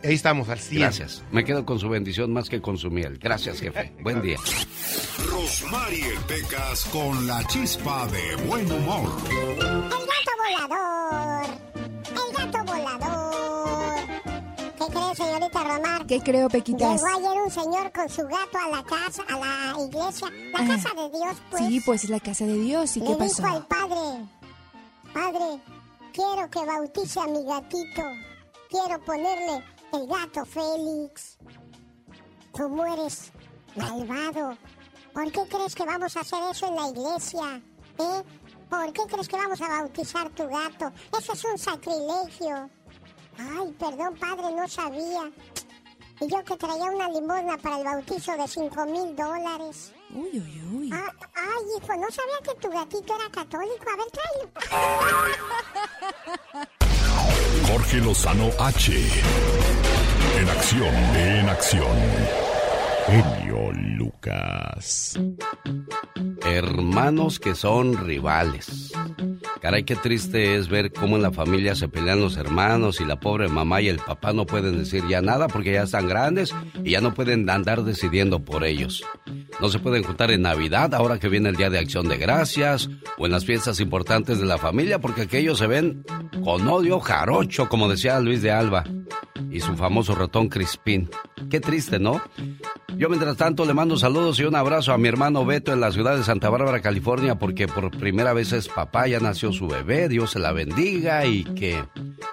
y 0.04 0.06
ahí 0.06 0.14
estamos 0.14 0.48
al 0.48 0.60
100. 0.60 0.80
Gracias. 0.82 1.24
Me 1.32 1.44
quedo 1.44 1.66
con 1.66 1.80
su 1.80 1.88
bendición 1.88 2.32
más 2.32 2.48
que 2.48 2.60
con 2.60 2.78
su 2.78 2.88
miel. 2.90 3.18
Gracias, 3.20 3.60
jefe. 3.60 3.92
Buen 4.02 4.22
día. 4.22 4.36
Rosmarie 5.28 6.14
Pecas 6.28 6.84
con 6.92 7.26
la 7.26 7.42
chispa 7.48 8.06
de 8.06 8.46
buen 8.46 8.70
humor. 8.70 9.10
Señorita 15.24 15.64
Romar? 15.64 16.06
¿Qué 16.06 16.20
creo, 16.20 16.48
Pequitas? 16.48 17.02
Llegó 17.02 17.16
ayer 17.28 17.42
un 17.42 17.50
señor 17.50 17.92
con 17.92 18.08
su 18.08 18.22
gato 18.22 18.58
a 18.64 18.68
la 18.76 18.82
casa, 18.84 19.22
a 19.28 19.38
la 19.38 19.84
iglesia, 19.86 20.28
la 20.52 20.58
Ah. 20.58 20.66
casa 20.66 20.94
de 20.94 21.10
Dios, 21.18 21.36
pues. 21.50 21.66
Sí, 21.66 21.80
pues 21.84 22.04
es 22.04 22.10
la 22.10 22.20
casa 22.20 22.44
de 22.46 22.58
Dios. 22.58 22.96
¿Y 22.96 23.00
Le 23.00 23.06
qué 23.06 23.14
pasó? 23.16 23.42
dijo 23.42 23.56
al 23.56 23.66
padre, 23.66 24.28
padre, 25.12 25.60
quiero 26.12 26.50
que 26.50 26.64
bautice 26.64 27.20
a 27.20 27.26
mi 27.26 27.44
gatito. 27.44 28.02
Quiero 28.68 29.00
ponerle 29.04 29.64
el 29.92 30.06
gato 30.06 30.44
Félix. 30.44 31.38
Tú 32.54 32.84
eres 32.84 33.32
malvado. 33.76 34.56
¿Por 35.12 35.30
qué 35.32 35.40
crees 35.48 35.74
que 35.74 35.84
vamos 35.84 36.16
a 36.16 36.20
hacer 36.20 36.38
eso 36.50 36.66
en 36.68 36.76
la 36.76 36.88
iglesia? 36.88 37.60
¿Eh? 37.98 38.22
¿Por 38.68 38.92
qué 38.92 39.02
crees 39.08 39.28
que 39.28 39.36
vamos 39.36 39.60
a 39.60 39.68
bautizar 39.68 40.30
tu 40.30 40.46
gato? 40.46 40.92
Eso 41.18 41.32
es 41.32 41.44
un 41.44 41.58
sacrilegio. 41.58 42.70
Ay, 43.38 43.74
perdón, 43.78 44.16
padre, 44.18 44.52
no 44.54 44.68
sabía. 44.68 45.30
Y 46.20 46.28
yo 46.28 46.44
que 46.44 46.56
traía 46.56 46.84
una 46.84 47.08
limosna 47.08 47.56
para 47.56 47.78
el 47.78 47.84
bautizo 47.84 48.36
de 48.36 48.46
5 48.46 48.86
mil 48.86 49.16
dólares. 49.16 49.92
Uy, 50.14 50.30
uy, 50.34 50.62
uy. 50.72 50.90
Ah, 50.92 51.10
ay, 51.34 51.64
hijo, 51.76 51.96
no 51.96 52.10
sabía 52.10 52.38
que 52.44 52.54
tu 52.60 52.70
gatito 52.70 53.14
era 53.14 53.30
católico. 53.30 53.84
A 53.90 53.96
ver, 53.96 54.10
tráelo. 54.12 54.50
Jorge 57.68 57.96
Lozano 57.98 58.50
H. 58.58 58.92
En 60.36 60.48
acción, 60.48 60.94
en 61.16 61.48
acción. 61.48 61.96
Genio 63.06 63.72
Hermanos 66.44 67.38
que 67.38 67.54
son 67.54 67.96
rivales. 68.06 68.92
Caray, 69.60 69.84
qué 69.84 69.94
triste 69.94 70.56
es 70.56 70.68
ver 70.68 70.90
cómo 70.90 71.16
en 71.16 71.22
la 71.22 71.32
familia 71.32 71.74
se 71.74 71.88
pelean 71.88 72.20
los 72.20 72.36
hermanos 72.36 73.00
y 73.00 73.04
la 73.04 73.20
pobre 73.20 73.48
mamá 73.48 73.82
y 73.82 73.88
el 73.88 73.98
papá 73.98 74.32
no 74.32 74.46
pueden 74.46 74.78
decir 74.78 75.04
ya 75.08 75.20
nada 75.20 75.48
porque 75.48 75.72
ya 75.72 75.82
están 75.82 76.08
grandes 76.08 76.54
y 76.82 76.92
ya 76.92 77.00
no 77.00 77.12
pueden 77.12 77.48
andar 77.50 77.84
decidiendo 77.84 78.42
por 78.42 78.64
ellos. 78.64 79.04
No 79.60 79.68
se 79.68 79.78
pueden 79.78 80.02
juntar 80.02 80.30
en 80.30 80.42
Navidad 80.42 80.94
ahora 80.94 81.18
que 81.18 81.28
viene 81.28 81.50
el 81.50 81.56
Día 81.56 81.68
de 81.68 81.78
Acción 81.78 82.08
de 82.08 82.16
Gracias 82.16 82.88
o 83.18 83.26
en 83.26 83.32
las 83.32 83.44
fiestas 83.44 83.80
importantes 83.80 84.38
de 84.38 84.46
la 84.46 84.56
familia 84.56 84.98
porque 84.98 85.22
aquellos 85.22 85.58
se 85.58 85.66
ven 85.66 86.04
con 86.42 86.66
odio 86.66 86.98
jarocho, 87.00 87.68
como 87.68 87.88
decía 87.88 88.18
Luis 88.20 88.40
de 88.40 88.50
Alba, 88.50 88.84
y 89.50 89.60
su 89.60 89.76
famoso 89.76 90.14
ratón 90.14 90.48
Crispín. 90.48 91.10
Qué 91.50 91.60
triste, 91.60 91.98
¿no? 91.98 92.22
Yo 92.96 93.08
mientras 93.08 93.36
tanto 93.36 93.64
le 93.64 93.74
mando 93.74 93.96
saludos 94.00 94.40
y 94.40 94.44
un 94.44 94.56
abrazo 94.56 94.94
a 94.94 94.98
mi 94.98 95.08
hermano 95.08 95.44
Beto 95.44 95.74
en 95.74 95.80
la 95.80 95.92
ciudad 95.92 96.16
de 96.16 96.24
Santa 96.24 96.48
Bárbara, 96.48 96.80
California, 96.80 97.38
porque 97.38 97.68
por 97.68 97.90
primera 97.90 98.32
vez 98.32 98.50
es 98.52 98.66
papá, 98.66 99.06
ya 99.06 99.20
nació 99.20 99.52
su 99.52 99.68
bebé, 99.68 100.08
Dios 100.08 100.30
se 100.30 100.38
la 100.38 100.52
bendiga 100.52 101.26
y 101.26 101.44
que, 101.44 101.84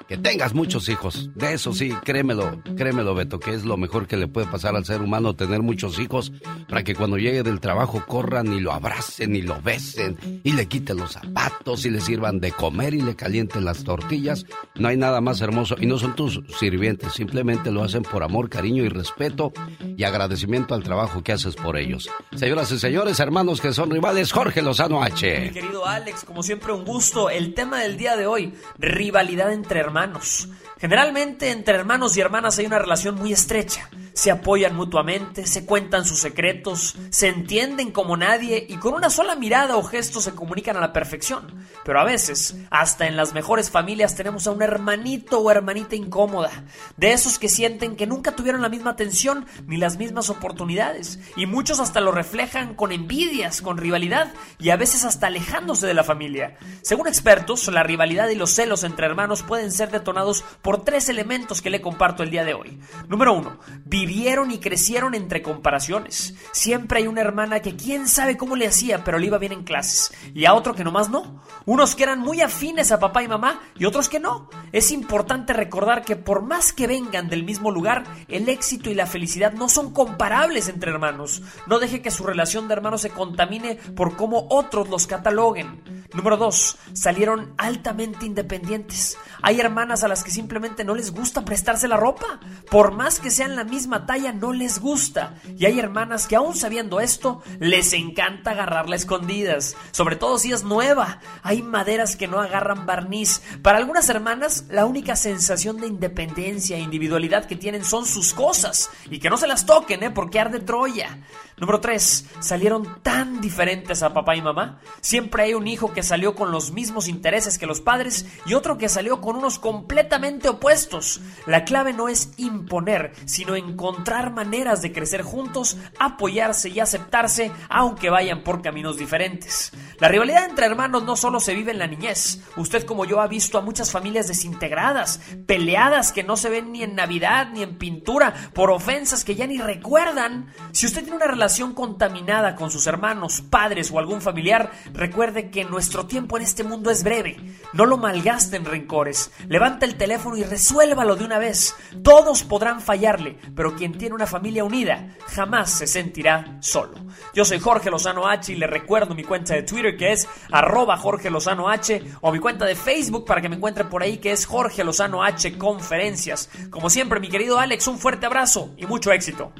que 0.08 0.18
tengas 0.18 0.54
muchos 0.54 0.88
hijos. 0.88 1.30
De 1.36 1.52
eso 1.52 1.74
sí, 1.74 1.90
créemelo, 2.06 2.62
créemelo 2.78 3.14
Beto, 3.16 3.42
que 3.42 3.54
es 3.54 3.66
lo 3.66 3.76
mejor 3.76 4.08
que 4.08 4.16
le 4.16 4.30
puede 4.30 4.48
pasar 4.48 4.78
al 4.78 4.86
ser 4.86 5.02
humano 5.02 5.36
tener 5.36 5.62
muchos 5.62 6.00
hijos 6.00 6.32
para 6.70 6.86
que 6.86 6.96
cuando 6.96 7.18
llegue 7.18 7.44
del 7.44 7.60
trabajo 7.60 8.02
corran 8.08 8.54
y 8.54 8.62
lo 8.62 8.72
abracen 8.72 9.36
y 9.36 9.42
lo 9.42 9.62
besen 9.62 10.42
y 10.46 10.54
le 10.54 10.68
quiten 10.68 10.96
los 10.96 11.12
zapatos 11.12 11.86
y 11.86 11.90
le 11.90 12.00
sirvan 12.00 12.40
de 12.40 12.54
comer 12.54 12.94
y 12.94 13.02
le 13.02 13.18
calienten 13.18 13.66
las 13.66 13.84
tortillas. 13.84 14.46
No 14.76 14.88
hay 14.88 14.96
nada 14.96 15.20
más 15.20 15.42
hermoso 15.42 15.76
y 15.78 15.86
no 15.86 15.98
son 15.98 16.16
tus 16.16 16.42
sirvientes, 16.58 17.12
simplemente 17.12 17.72
lo 17.72 17.84
hacen 17.84 18.04
por 18.04 18.24
amor, 18.24 18.50
cariño 18.50 18.86
y 18.86 18.90
respeto 18.90 19.52
y 19.98 20.06
agradecimiento 20.06 20.74
al 20.74 20.84
trabajo 20.84 21.22
que 21.24 21.34
haces 21.34 21.57
por 21.58 21.78
ellos. 21.78 22.10
Señoras 22.36 22.72
y 22.72 22.80
señores, 22.80 23.20
hermanos 23.20 23.62
que 23.62 23.74
son 23.74 23.90
rivales, 23.92 24.32
Jorge 24.32 24.62
Lozano 24.62 25.00
Mi 25.02 25.08
H. 25.08 25.52
querido 25.54 25.86
Alex, 25.86 26.24
como 26.24 26.44
siempre 26.44 26.74
un 26.74 26.86
gusto. 26.86 27.30
El 27.30 27.54
tema 27.54 27.82
del 27.82 27.98
día 27.98 28.16
de 28.16 28.28
hoy, 28.28 28.54
rivalidad 28.78 29.52
entre 29.52 29.80
hermanos. 29.80 30.50
Generalmente 30.80 31.50
entre 31.52 31.76
hermanos 31.76 32.16
y 32.16 32.22
hermanas 32.22 32.60
hay 32.60 32.68
una 32.68 32.80
relación 32.80 33.16
muy 33.16 33.34
estrecha. 33.34 33.90
Se 34.14 34.32
apoyan 34.32 34.76
mutuamente, 34.76 35.46
se 35.46 35.64
cuentan 35.66 36.04
sus 36.04 36.20
secretos, 36.20 36.96
se 37.12 37.28
entienden 37.28 37.92
como 37.92 38.18
nadie 38.18 38.66
y 38.68 38.78
con 38.78 38.96
una 38.96 39.12
sola 39.12 39.36
mirada 39.36 39.78
o 39.78 39.84
gesto 39.84 40.22
se 40.22 40.34
comunican 40.34 40.76
a 40.76 40.82
la 40.82 40.92
perfección. 40.92 41.54
Pero 41.86 42.00
a 42.00 42.04
veces, 42.04 42.56
hasta 42.72 43.08
en 43.08 43.16
las 43.16 43.34
mejores 43.34 43.70
familias 43.70 44.16
tenemos 44.16 44.48
a 44.48 44.52
un 44.52 44.64
hermanito 44.64 45.40
o 45.40 45.52
hermanita 45.52 45.96
incómoda, 45.96 46.50
de 46.96 47.14
esos 47.14 47.38
que 47.38 47.48
sienten 47.48 47.96
que 47.96 48.08
nunca 48.08 48.36
tuvieron 48.36 48.64
la 48.64 48.70
misma 48.70 48.92
atención 48.92 49.46
ni 49.68 49.78
las 49.78 49.98
mismas 49.98 50.32
oportunidades. 50.32 51.20
Y 51.36 51.46
muchos 51.46 51.80
hasta 51.80 52.02
lo 52.02 52.12
reflejan 52.12 52.74
con 52.74 52.92
envidias, 52.92 53.62
con 53.62 53.78
rivalidad 53.78 54.34
y 54.60 54.72
a 54.72 54.78
veces 54.78 55.06
hasta 55.06 55.28
alejándose 55.28 55.86
de 55.86 55.94
la 55.94 56.04
familia. 56.04 56.58
Según 56.82 57.08
expertos, 57.08 57.68
la 57.68 57.84
rivalidad 57.84 58.30
y 58.30 58.36
los 58.36 58.52
celos 58.52 58.84
entre 58.84 59.06
hermanos 59.06 59.44
pueden 59.44 59.72
ser 59.72 59.92
detonados 59.92 60.44
tres 60.76 61.08
elementos 61.08 61.62
que 61.62 61.70
le 61.70 61.80
comparto 61.80 62.24
el 62.24 62.30
día 62.30 62.44
de 62.44 62.54
hoy. 62.54 62.78
Número 63.08 63.32
uno, 63.32 63.58
vivieron 63.86 64.52
y 64.52 64.60
crecieron 64.60 65.16
entre 65.16 65.42
comparaciones. 65.42 66.36
Siempre 66.52 67.00
hay 67.00 67.08
una 67.08 67.22
hermana 67.22 67.62
que 67.62 67.78
quién 67.78 68.10
sabe 68.10 68.36
cómo 68.36 68.58
le 68.58 68.68
hacía, 68.68 69.06
pero 69.06 69.18
le 69.18 69.28
iba 69.28 69.38
bien 69.38 69.54
en 69.54 69.64
clases, 69.64 70.14
y 70.34 70.44
a 70.44 70.54
otro 70.54 70.76
que 70.76 70.84
nomás 70.84 71.10
no. 71.10 71.42
Unos 71.66 71.96
que 71.96 72.04
eran 72.04 72.20
muy 72.20 72.42
afines 72.42 72.92
a 72.92 73.00
papá 73.00 73.24
y 73.24 73.30
mamá 73.30 73.62
y 73.78 73.86
otros 73.86 74.10
que 74.10 74.20
no. 74.20 74.50
Es 74.74 74.92
importante 74.92 75.54
recordar 75.54 76.04
que 76.04 76.18
por 76.18 76.42
más 76.42 76.74
que 76.74 76.88
vengan 76.88 77.30
del 77.30 77.46
mismo 77.46 77.72
lugar, 77.72 78.04
el 78.28 78.50
éxito 78.50 78.90
y 78.90 78.94
la 78.94 79.06
felicidad 79.06 79.54
no 79.54 79.70
son 79.70 79.94
comparables 79.94 80.68
entre 80.68 80.92
hermanos. 80.92 81.42
No 81.66 81.80
deje 81.80 82.02
que 82.02 82.12
su 82.12 82.26
relación 82.26 82.68
de 82.68 82.74
hermanos 82.74 83.02
se 83.02 83.10
contamine 83.10 83.76
por 83.76 84.18
cómo 84.18 84.48
otros 84.50 84.90
los 84.90 85.08
cataloguen. 85.08 86.08
Número 86.14 86.36
2. 86.36 86.78
Salieron 86.92 87.54
altamente 87.58 88.26
independientes. 88.26 89.18
Hay 89.42 89.60
hermanas 89.60 90.04
a 90.04 90.08
las 90.08 90.24
que 90.24 90.32
simplemente 90.32 90.57
no 90.84 90.96
les 90.96 91.12
gusta 91.12 91.46
prestarse 91.46 91.88
la 91.88 91.98
ropa. 91.98 92.40
Por 92.70 92.92
más 92.92 93.20
que 93.20 93.32
sean 93.32 93.56
la 93.56 93.64
misma 93.64 94.06
talla, 94.06 94.34
no 94.34 94.54
les 94.54 94.80
gusta. 94.80 95.36
Y 95.58 95.66
hay 95.66 95.80
hermanas 95.80 96.28
que 96.28 96.36
aún 96.36 96.56
sabiendo 96.56 97.00
esto, 97.00 97.42
les 97.60 97.94
encanta 97.94 98.52
agarrarla 98.52 98.96
escondidas. 98.96 99.76
Sobre 99.92 100.16
todo 100.16 100.38
si 100.40 100.52
es 100.52 100.64
nueva. 100.64 101.20
Hay 101.44 101.62
maderas 101.62 102.16
que 102.16 102.28
no 102.28 102.40
agarran 102.40 102.86
barniz. 102.86 103.42
Para 103.62 103.78
algunas 103.78 104.10
hermanas, 104.10 104.66
la 104.70 104.86
única 104.86 105.16
sensación 105.16 105.78
de 105.78 105.88
independencia 105.88 106.78
e 106.78 106.82
individualidad 106.82 107.46
que 107.46 107.56
tienen 107.56 107.84
son 107.84 108.06
sus 108.06 108.34
cosas. 108.34 108.90
Y 109.10 109.20
que 109.20 109.30
no 109.30 109.38
se 109.38 109.48
las 109.48 109.66
toquen, 109.66 110.04
¿eh? 110.04 110.12
Porque 110.12 110.40
arde 110.40 110.60
Troya. 110.60 111.20
Número 111.60 111.80
3. 111.80 112.26
Salieron 112.40 113.02
tan 113.02 113.42
diferentes 113.42 114.04
a 114.04 114.14
papá 114.14 114.36
y 114.36 114.44
mamá. 114.44 114.80
Siempre 115.02 115.42
hay 115.42 115.56
un 115.56 115.66
hijo 115.68 115.92
que 115.92 116.04
salió 116.04 116.36
con 116.36 116.52
los 116.52 116.72
mismos 116.72 117.08
intereses 117.08 117.58
que 117.58 117.66
los 117.66 117.82
padres 117.82 118.28
y 118.46 118.54
otro 118.54 118.78
que 118.78 118.90
salió 118.90 119.22
con 119.22 119.38
unos 119.38 119.58
completamente 119.58 120.50
opuestos. 120.50 121.20
La 121.48 121.66
clave 121.66 121.94
no 121.94 122.10
es 122.10 122.32
imponer, 122.38 123.14
sino 123.26 123.56
encontrar 123.56 124.32
maneras 124.32 124.84
de 124.84 124.94
crecer 124.94 125.24
juntos, 125.24 125.78
apoyarse 125.98 126.70
y 126.70 126.80
aceptarse, 126.80 127.52
aunque 127.70 128.12
vayan 128.12 128.44
por 128.44 128.62
caminos 128.62 128.98
diferentes. 128.98 129.72
La 130.00 130.10
rivalidad 130.10 130.46
entre 130.46 130.68
hermanos 130.68 131.04
no 131.06 131.16
solo 131.16 131.40
se 131.40 131.56
vive 131.56 131.72
en 131.72 131.80
la 131.80 131.88
niñez. 131.88 132.44
Usted 132.56 132.86
como 132.86 133.06
yo 133.06 133.20
ha 133.20 133.28
visto 133.28 133.58
a 133.58 133.62
muchas 133.62 133.92
familias 133.92 134.28
desintegradas, 134.28 135.20
peleadas 135.48 136.12
que 136.12 136.24
no 136.24 136.38
se 136.38 136.50
ven 136.50 136.72
ni 136.72 136.84
en 136.84 136.94
Navidad 136.94 137.50
ni 137.52 137.64
en 137.64 137.80
pintura, 137.80 138.32
por 138.54 138.70
ofensas 138.70 139.24
que 139.24 139.34
ya 139.34 139.48
ni 139.48 139.58
recuerdan. 139.58 140.54
Si 140.72 140.86
usted 140.86 141.02
tiene 141.02 141.16
una 141.16 141.26
relación 141.26 141.74
contaminada 141.74 142.56
con 142.56 142.70
sus 142.70 142.86
hermanos, 142.86 143.42
padres 143.42 143.90
o 143.90 143.98
algún 143.98 144.22
familiar, 144.22 144.72
recuerde 144.94 145.50
que 145.50 145.66
nuestro 145.66 146.06
tiempo 146.06 146.38
en 146.38 146.44
este 146.44 146.64
mundo 146.64 146.92
es 146.92 147.04
breve. 147.04 147.38
No 147.74 147.88
lo 147.88 147.98
malgaste 147.98 148.58
en 148.58 148.66
rencores. 148.66 149.32
Levanta 149.48 149.88
el 149.88 149.96
teléfono 149.96 150.38
y 150.38 150.44
resuélvalo 150.44 151.16
de 151.16 151.26
una 151.26 151.40
vez. 151.40 151.76
Todos 152.04 152.44
podrán 152.44 152.82
fallarle, 152.82 153.40
pero 153.56 153.76
quien 153.76 153.98
tiene 153.98 154.14
una 154.14 154.28
familia 154.28 154.64
unida 154.64 155.16
jamás 155.26 155.72
se 155.72 155.88
sentirá 155.88 156.58
solo. 156.60 157.00
Yo 157.34 157.46
soy 157.46 157.60
Jorge 157.60 157.90
Lozano 157.90 158.28
H 158.28 158.54
y 158.54 158.58
le 158.58 158.68
recuerdo 158.68 159.16
mi 159.16 159.24
cuenta 159.24 159.56
de 159.56 159.64
Twitter 159.64 159.87
que 159.96 160.12
es 160.12 160.28
arroba 160.52 160.98
Jorge 160.98 161.30
Lozano 161.30 161.70
H 161.70 162.02
o 162.22 162.32
mi 162.32 162.40
cuenta 162.40 162.66
de 162.66 162.76
Facebook 162.76 163.26
para 163.26 163.42
que 163.42 163.50
me 163.50 163.56
encuentren 163.56 163.90
por 163.90 164.04
ahí 164.04 164.18
que 164.18 164.32
es 164.32 164.46
Jorge 164.46 164.84
Lozano 164.84 165.24
H 165.24 165.58
Conferencias. 165.58 166.50
Como 166.70 166.90
siempre, 166.90 167.20
mi 167.20 167.30
querido 167.30 167.60
Alex, 167.60 167.88
un 167.88 168.00
fuerte 168.00 168.26
abrazo 168.26 168.74
y 168.78 168.86
mucho 168.86 169.12
éxito. 169.12 169.54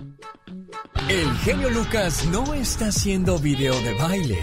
El 1.08 1.32
genio 1.38 1.70
Lucas 1.70 2.26
no 2.26 2.54
está 2.54 2.88
haciendo 2.88 3.38
video 3.40 3.80
de 3.82 3.94
baile. 3.94 4.40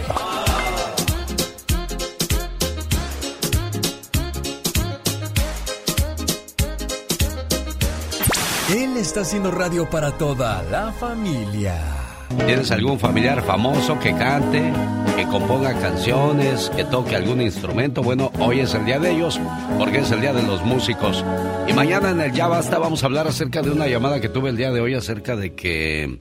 Él 8.70 8.96
está 8.96 9.20
haciendo 9.20 9.50
radio 9.50 9.88
para 9.90 10.16
toda 10.16 10.62
la 10.64 10.90
familia. 10.92 12.03
¿Tienes 12.46 12.70
algún 12.70 12.98
familiar 12.98 13.42
famoso 13.42 13.98
que 13.98 14.12
cante, 14.14 14.72
que 15.16 15.24
componga 15.26 15.72
canciones, 15.80 16.70
que 16.76 16.84
toque 16.84 17.16
algún 17.16 17.40
instrumento? 17.40 18.02
Bueno, 18.02 18.30
hoy 18.38 18.60
es 18.60 18.74
el 18.74 18.84
día 18.84 18.98
de 18.98 19.12
ellos, 19.12 19.40
porque 19.78 19.98
es 19.98 20.10
el 20.10 20.20
día 20.20 20.32
de 20.32 20.42
los 20.42 20.62
músicos. 20.62 21.24
Y 21.66 21.72
mañana 21.72 22.10
en 22.10 22.20
el 22.20 22.32
Ya 22.32 22.46
Basta 22.46 22.78
vamos 22.78 23.02
a 23.02 23.06
hablar 23.06 23.26
acerca 23.26 23.62
de 23.62 23.70
una 23.70 23.86
llamada 23.86 24.20
que 24.20 24.28
tuve 24.28 24.50
el 24.50 24.56
día 24.56 24.70
de 24.72 24.80
hoy 24.80 24.94
acerca 24.94 25.36
de 25.36 25.54
que... 25.54 26.20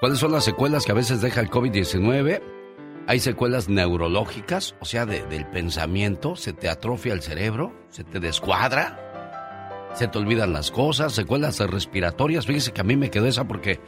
¿Cuáles 0.00 0.18
son 0.18 0.32
las 0.32 0.44
secuelas 0.44 0.86
que 0.86 0.92
a 0.92 0.94
veces 0.94 1.20
deja 1.20 1.40
el 1.42 1.50
COVID-19? 1.50 2.40
Hay 3.06 3.20
secuelas 3.20 3.68
neurológicas, 3.68 4.74
o 4.80 4.86
sea, 4.86 5.04
del 5.04 5.46
pensamiento, 5.46 6.36
se 6.36 6.54
te 6.54 6.68
atrofia 6.68 7.12
el 7.12 7.20
cerebro, 7.20 7.72
se 7.90 8.04
te 8.04 8.18
descuadra 8.18 9.06
se 9.94 10.08
te 10.08 10.18
olvidan 10.18 10.52
las 10.52 10.70
cosas, 10.70 11.12
secuelas 11.12 11.58
respiratorias. 11.58 12.46
Fíjese 12.46 12.72
que 12.72 12.80
a 12.80 12.84
mí 12.84 12.96
me 12.96 13.10
quedó 13.10 13.26
esa 13.26 13.44
porque 13.44 13.80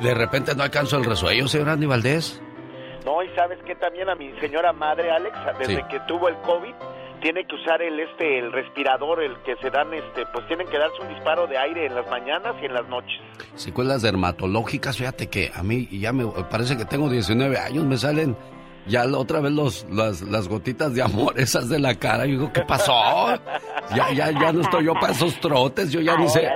de 0.00 0.14
repente 0.14 0.54
no 0.54 0.62
alcanzo 0.62 0.96
el 0.98 1.04
resuello, 1.04 1.48
señor 1.48 1.70
Andy 1.70 1.86
Valdés. 1.86 2.40
No, 3.04 3.22
y 3.22 3.28
sabes 3.34 3.58
que 3.64 3.74
también 3.74 4.08
a 4.08 4.14
mi 4.14 4.32
señora 4.40 4.72
madre, 4.72 5.10
Alex, 5.10 5.36
desde 5.58 5.86
que 5.88 6.00
tuvo 6.08 6.28
el 6.28 6.36
COVID, 6.36 6.74
tiene 7.20 7.46
que 7.46 7.54
usar 7.54 7.80
el 7.82 8.00
este 8.00 8.38
el 8.38 8.52
respirador, 8.52 9.22
el 9.22 9.36
que 9.42 9.56
se 9.56 9.70
dan 9.70 9.92
este, 9.94 10.24
pues 10.32 10.46
tienen 10.46 10.66
que 10.68 10.78
darse 10.78 11.00
un 11.00 11.08
disparo 11.08 11.46
de 11.46 11.56
aire 11.58 11.86
en 11.86 11.94
las 11.94 12.08
mañanas 12.08 12.54
y 12.60 12.66
en 12.66 12.74
las 12.74 12.86
noches. 12.88 13.20
Secuelas 13.54 14.02
dermatológicas, 14.02 14.96
fíjate 14.96 15.28
que 15.28 15.50
a 15.54 15.62
mí 15.62 15.88
ya 15.90 16.12
me 16.12 16.26
parece 16.50 16.76
que 16.76 16.84
tengo 16.84 17.08
19 17.08 17.58
años, 17.58 17.84
me 17.84 17.96
salen 17.96 18.36
ya 18.86 19.04
la 19.04 19.18
otra 19.18 19.40
vez 19.40 19.52
los, 19.52 19.86
las, 19.90 20.22
las 20.22 20.48
gotitas 20.48 20.94
de 20.94 21.02
amor 21.02 21.38
esas 21.40 21.68
de 21.68 21.78
la 21.78 21.94
cara. 21.94 22.26
Yo 22.26 22.32
digo, 22.32 22.52
¿qué 22.52 22.62
pasó? 22.62 22.92
Ya, 23.94 24.12
ya, 24.12 24.30
ya 24.30 24.52
no 24.52 24.62
estoy 24.62 24.84
yo 24.84 24.94
para 24.94 25.12
esos 25.12 25.38
trotes, 25.40 25.90
yo 25.90 26.00
ya 26.00 26.16
ni 26.16 26.28
sé. 26.28 26.48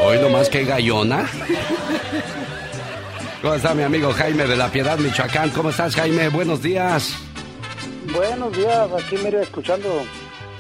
Hoy 0.04 0.32
más 0.32 0.50
que 0.50 0.64
gallona. 0.64 1.26
¿Cómo 3.42 3.54
está 3.54 3.74
mi 3.74 3.84
amigo 3.84 4.12
Jaime 4.14 4.46
de 4.46 4.56
la 4.56 4.70
Piedad, 4.70 4.98
Michoacán? 4.98 5.50
¿Cómo 5.52 5.70
estás, 5.70 5.96
Jaime? 5.96 6.30
Buenos 6.30 6.62
días. 6.62 7.14
Buenos 8.14 8.56
días, 8.56 8.88
aquí 8.98 9.18
mire, 9.24 9.42
escuchando 9.42 10.04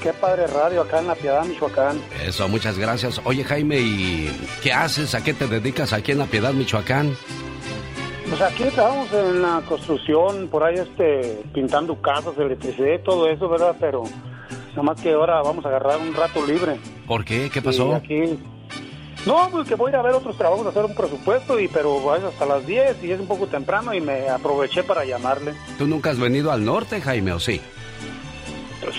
Qué 0.01 0.13
padre 0.13 0.47
radio 0.47 0.81
acá 0.81 0.99
en 0.99 1.07
La 1.07 1.15
Piedad, 1.15 1.43
Michoacán. 1.45 1.99
Eso, 2.25 2.47
muchas 2.47 2.77
gracias. 2.77 3.19
Oye, 3.25 3.43
Jaime, 3.43 3.79
¿y 3.79 4.31
qué 4.61 4.71
haces? 4.71 5.15
¿A 5.15 5.23
qué 5.23 5.33
te 5.33 5.47
dedicas 5.47 5.91
aquí 5.93 6.11
en 6.11 6.19
La 6.19 6.25
Piedad, 6.25 6.53
Michoacán? 6.53 7.15
Pues 8.29 8.41
aquí 8.41 8.63
estamos 8.63 9.11
en 9.13 9.41
la 9.41 9.61
construcción, 9.67 10.49
por 10.49 10.63
ahí 10.63 10.75
este, 10.75 11.41
pintando 11.53 11.99
casas, 12.01 12.37
electricidad, 12.37 12.99
todo 13.03 13.27
eso, 13.29 13.47
¿verdad? 13.49 13.75
Pero 13.79 14.03
nada 14.71 14.83
más 14.83 15.01
que 15.01 15.13
ahora 15.13 15.41
vamos 15.41 15.65
a 15.65 15.69
agarrar 15.69 15.97
un 15.97 16.13
rato 16.13 16.45
libre. 16.45 16.77
¿Por 17.07 17.23
qué? 17.23 17.49
¿Qué 17.49 17.61
pasó? 17.61 17.95
aquí, 17.95 18.37
No, 19.25 19.47
pues 19.49 19.67
que 19.67 19.75
voy 19.75 19.87
a 19.87 19.89
ir 19.91 19.95
a 19.95 20.01
ver 20.01 20.13
otros 20.13 20.37
trabajos, 20.37 20.65
a 20.65 20.69
hacer 20.69 20.85
un 20.85 20.93
presupuesto, 20.93 21.59
y 21.59 21.69
pero 21.69 22.15
es 22.15 22.23
hasta 22.23 22.45
las 22.45 22.67
10 22.67 23.03
y 23.03 23.11
es 23.13 23.19
un 23.19 23.27
poco 23.27 23.47
temprano 23.47 23.93
y 23.93 24.01
me 24.01 24.29
aproveché 24.29 24.83
para 24.83 25.05
llamarle. 25.05 25.53
¿Tú 25.77 25.87
nunca 25.87 26.09
has 26.11 26.19
venido 26.19 26.51
al 26.51 26.63
norte, 26.65 27.01
Jaime, 27.01 27.31
o 27.31 27.39
sí? 27.39 27.61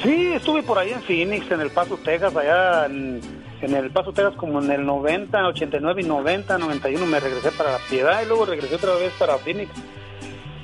Sí, 0.02 0.32
estuve 0.34 0.62
por 0.62 0.78
ahí 0.78 0.90
en 0.92 1.02
Phoenix, 1.02 1.50
en 1.50 1.60
El 1.60 1.70
Paso, 1.70 1.98
Texas, 2.04 2.34
allá 2.36 2.86
en, 2.86 3.20
en 3.62 3.74
El 3.74 3.90
Paso, 3.90 4.12
Texas, 4.12 4.34
como 4.36 4.60
en 4.62 4.70
el 4.70 4.84
90, 4.84 5.46
89 5.48 6.02
y 6.02 6.04
90, 6.04 6.58
91 6.58 7.06
me 7.06 7.20
regresé 7.20 7.50
para 7.52 7.72
La 7.72 7.78
Piedad 7.88 8.22
y 8.22 8.26
luego 8.26 8.44
regresé 8.46 8.74
otra 8.76 8.94
vez 8.94 9.12
para 9.18 9.38
Phoenix. 9.38 9.70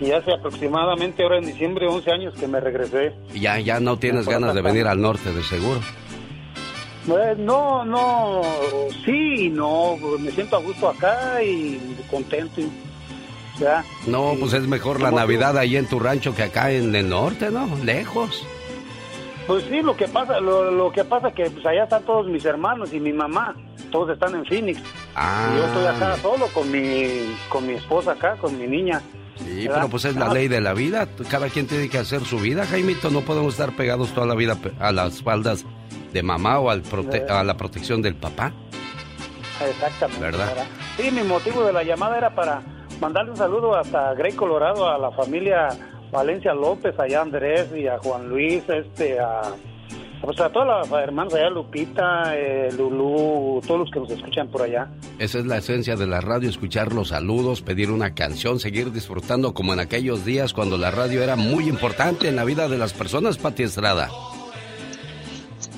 Y 0.01 0.11
hace 0.11 0.33
aproximadamente 0.33 1.23
ahora 1.23 1.39
en 1.39 1.47
diciembre 1.47 1.87
11 1.87 2.11
años 2.11 2.35
que 2.35 2.47
me 2.49 2.61
regresé. 2.61 3.15
Ya, 3.33 3.59
ya 3.61 3.79
no 3.81 3.97
tienes 3.99 4.27
ganas 4.29 4.55
de 4.55 4.61
venir 4.61 4.87
al 4.87 5.01
norte, 5.01 5.33
de 5.33 5.43
seguro. 5.43 5.81
Pues, 7.07 7.39
no, 7.39 7.85
no, 7.85 8.41
sí, 9.05 9.51
no, 9.51 9.97
me 10.19 10.31
siento 10.33 10.57
a 10.57 10.61
gusto 10.61 10.89
acá 10.89 11.43
y 11.43 11.79
contento. 12.11 12.61
y- 12.61 12.71
ya. 13.61 13.85
No, 14.07 14.35
Y- 14.35 14.39
pues 14.39 14.53
es 14.55 14.67
mejor 14.67 15.01
la 15.01 15.13
Navidad 15.13 15.57
ahí 15.59 15.77
en 15.77 15.87
tu 15.87 16.01
rancho 16.01 16.35
que 16.35 16.43
acá 16.43 16.73
en 16.73 16.93
el 16.95 17.09
norte, 17.09 17.51
¿no? 17.53 17.69
Lejos. 17.85 18.45
Pues 19.47 19.65
sí, 19.65 19.83
lo 19.83 19.95
que 19.97 20.09
pasa, 20.09 20.41
lo, 20.41 20.71
lo 20.71 20.91
que 20.91 21.05
pasa 21.05 21.31
que 21.33 21.51
pues 21.51 21.65
allá 21.67 21.85
están 21.85 22.03
todos 22.05 22.27
mis 22.27 22.45
hermanos 22.45 22.93
y 22.95 23.01
mi 23.01 23.13
mamá, 23.13 23.55
todos 23.91 24.11
están 24.11 24.35
en 24.35 24.45
Phoenix. 24.47 24.81
Ah. 25.15 25.51
Y 25.53 25.59
yo 25.59 25.65
estoy 25.67 25.87
acá 25.87 26.17
solo 26.17 26.47
con 26.49 26.71
mi, 26.71 27.35
con 27.51 27.67
mi 27.67 27.75
esposa 27.75 28.13
acá, 28.13 28.37
con 28.37 28.59
mi 28.59 28.67
niña. 28.67 29.03
Sí, 29.37 29.63
¿verdad? 29.67 29.75
pero 29.81 29.89
pues 29.91 30.05
es 30.07 30.17
la 30.17 30.27
Ah, 30.27 30.33
ley 30.35 30.49
de 30.49 30.61
la 30.61 30.73
vida. 30.73 31.09
Cada 31.29 31.49
quien 31.49 31.67
tiene 31.67 31.91
que 31.91 31.99
hacer 31.99 32.23
su 32.25 32.39
vida, 32.39 32.65
Jaimito. 32.67 33.11
No 33.11 33.21
podemos 33.23 33.53
estar 33.55 33.75
pegados 33.77 34.15
toda 34.15 34.27
la 34.27 34.35
vida 34.35 34.57
a 34.81 34.93
las 34.93 35.23
faldas 35.23 35.65
de 36.13 36.23
mamá 36.23 36.59
o 36.61 36.71
al 36.71 36.83
prote- 36.83 37.29
a 37.29 37.43
la 37.45 37.57
protección 37.57 38.01
del 38.01 38.15
papá. 38.15 38.53
Exactamente. 39.69 40.21
¿Verdad? 40.25 40.53
Sí, 40.97 41.11
mi 41.11 41.23
motivo 41.23 41.65
de 41.65 41.73
la 41.73 41.83
llamada 41.83 42.17
era 42.17 42.35
para 42.35 42.63
mandarle 43.01 43.33
un 43.33 43.37
saludo 43.37 43.77
hasta 43.77 44.15
Grey, 44.15 44.33
Colorado, 44.33 44.89
a 44.89 44.99
la 44.99 45.11
familia 45.11 45.69
Valencia 46.15 46.55
López, 46.55 46.97
allá 46.97 47.23
Andrés 47.23 47.67
y 47.77 47.89
a 47.89 47.99
Juan 47.99 48.29
Luis, 48.29 48.63
este, 48.69 49.19
a, 49.19 49.43
pues 50.23 50.41
a 50.41 50.49
todas 50.49 50.89
las 50.89 51.03
hermanas 51.03 51.35
allá, 51.35 51.51
Lupita, 51.51 52.37
eh, 52.37 52.71
Lulú, 52.79 53.61
todos 53.67 53.81
los 53.81 53.91
que 53.91 53.99
nos 53.99 54.11
escuchan 54.11 54.47
por 54.49 54.63
allá. 54.63 54.89
Esa 55.19 55.41
es 55.41 55.47
la 55.47 55.59
esencia 55.59 55.97
de 55.97 56.07
la 56.07 56.21
radio, 56.21 56.49
escuchar 56.49 56.93
los 56.93 57.09
saludos, 57.09 57.63
pedir 57.63 57.91
una 57.91 58.15
canción, 58.15 58.61
seguir 58.61 58.93
disfrutando 58.93 59.55
como 59.55 59.73
en 59.73 59.81
aquellos 59.81 60.25
días 60.25 60.55
cuando 60.55 60.79
la 60.79 60.93
radio 60.93 61.21
era 61.21 61.35
muy 61.35 61.69
importante 61.69 62.29
en 62.29 62.37
la 62.37 62.45
vida 62.45 62.69
de 62.69 62.79
las 62.79 62.93
personas, 62.93 63.37
Pati 63.37 63.65
Estrada. 63.65 64.09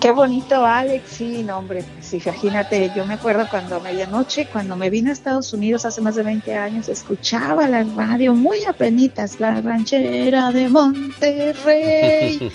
Qué 0.07 0.13
bonito, 0.13 0.65
Alex. 0.65 1.03
Sí, 1.11 1.43
no, 1.43 1.59
hombre. 1.59 1.85
Sí, 2.01 2.23
imagínate, 2.25 2.93
yo 2.95 3.05
me 3.07 3.15
acuerdo 3.15 3.49
cuando 3.51 3.75
a 3.77 3.81
medianoche, 3.81 4.47
cuando 4.47 4.77
me 4.77 4.89
vine 4.89 5.11
a 5.11 5.13
Estados 5.13 5.53
Unidos 5.53 5.85
hace 5.85 6.01
más 6.01 6.15
de 6.15 6.23
20 6.23 6.55
años, 6.55 6.89
escuchaba 6.89 7.67
la 7.67 7.83
radio 7.83 8.33
muy 8.33 8.65
apenitas, 8.65 9.41
la 9.41 9.61
ranchera 9.61 10.53
de 10.53 10.69
Monterrey. 10.69 12.53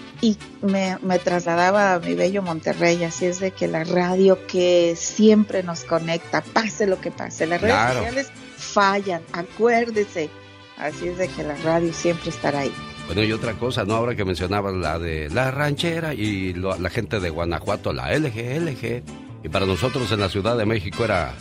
y 0.20 0.36
me, 0.62 0.98
me 1.02 1.20
trasladaba 1.20 1.94
a 1.94 2.00
mi 2.00 2.14
bello 2.14 2.42
Monterrey, 2.42 3.04
así 3.04 3.26
es 3.26 3.38
de 3.38 3.52
que 3.52 3.68
la 3.68 3.84
radio 3.84 4.44
que 4.48 4.94
siempre 4.96 5.62
nos 5.62 5.84
conecta, 5.84 6.40
pase 6.42 6.88
lo 6.88 7.00
que 7.00 7.12
pase, 7.12 7.46
las 7.46 7.60
redes 7.60 7.74
Claro. 7.76 7.94
sociales 8.00 8.28
fallan, 8.56 9.22
acuérdese, 9.32 10.30
así 10.76 11.06
es 11.06 11.18
de 11.18 11.28
que 11.28 11.44
la 11.44 11.54
radio 11.58 11.92
siempre 11.92 12.30
estará 12.30 12.58
ahí. 12.60 12.72
Bueno, 13.08 13.24
y 13.24 13.32
otra 13.32 13.54
cosa, 13.54 13.86
¿no? 13.86 13.94
Ahora 13.94 14.14
que 14.14 14.26
mencionabas 14.26 14.74
la 14.74 14.98
de 14.98 15.30
la 15.30 15.50
ranchera 15.50 16.12
y 16.12 16.52
la 16.52 16.90
gente 16.90 17.20
de 17.20 17.30
Guanajuato, 17.30 17.94
la 17.94 18.14
LG, 18.14 18.60
LG. 18.60 19.02
Y 19.42 19.48
para 19.48 19.64
nosotros 19.64 20.12
en 20.12 20.20
la 20.20 20.28
Ciudad 20.28 20.58
de 20.58 20.66
México 20.66 21.06
era 21.06 21.32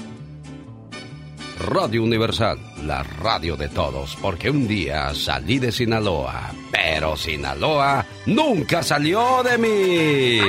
Radio 1.59 2.03
Universal, 2.03 2.57
la 2.85 3.03
radio 3.03 3.57
de 3.57 3.67
todos. 3.67 4.15
Porque 4.21 4.49
un 4.49 4.65
día 4.65 5.13
salí 5.13 5.59
de 5.59 5.73
Sinaloa, 5.73 6.53
pero 6.71 7.17
Sinaloa 7.17 8.05
nunca 8.27 8.81
salió 8.81 9.43
de 9.43 9.57
mí. 9.57 10.39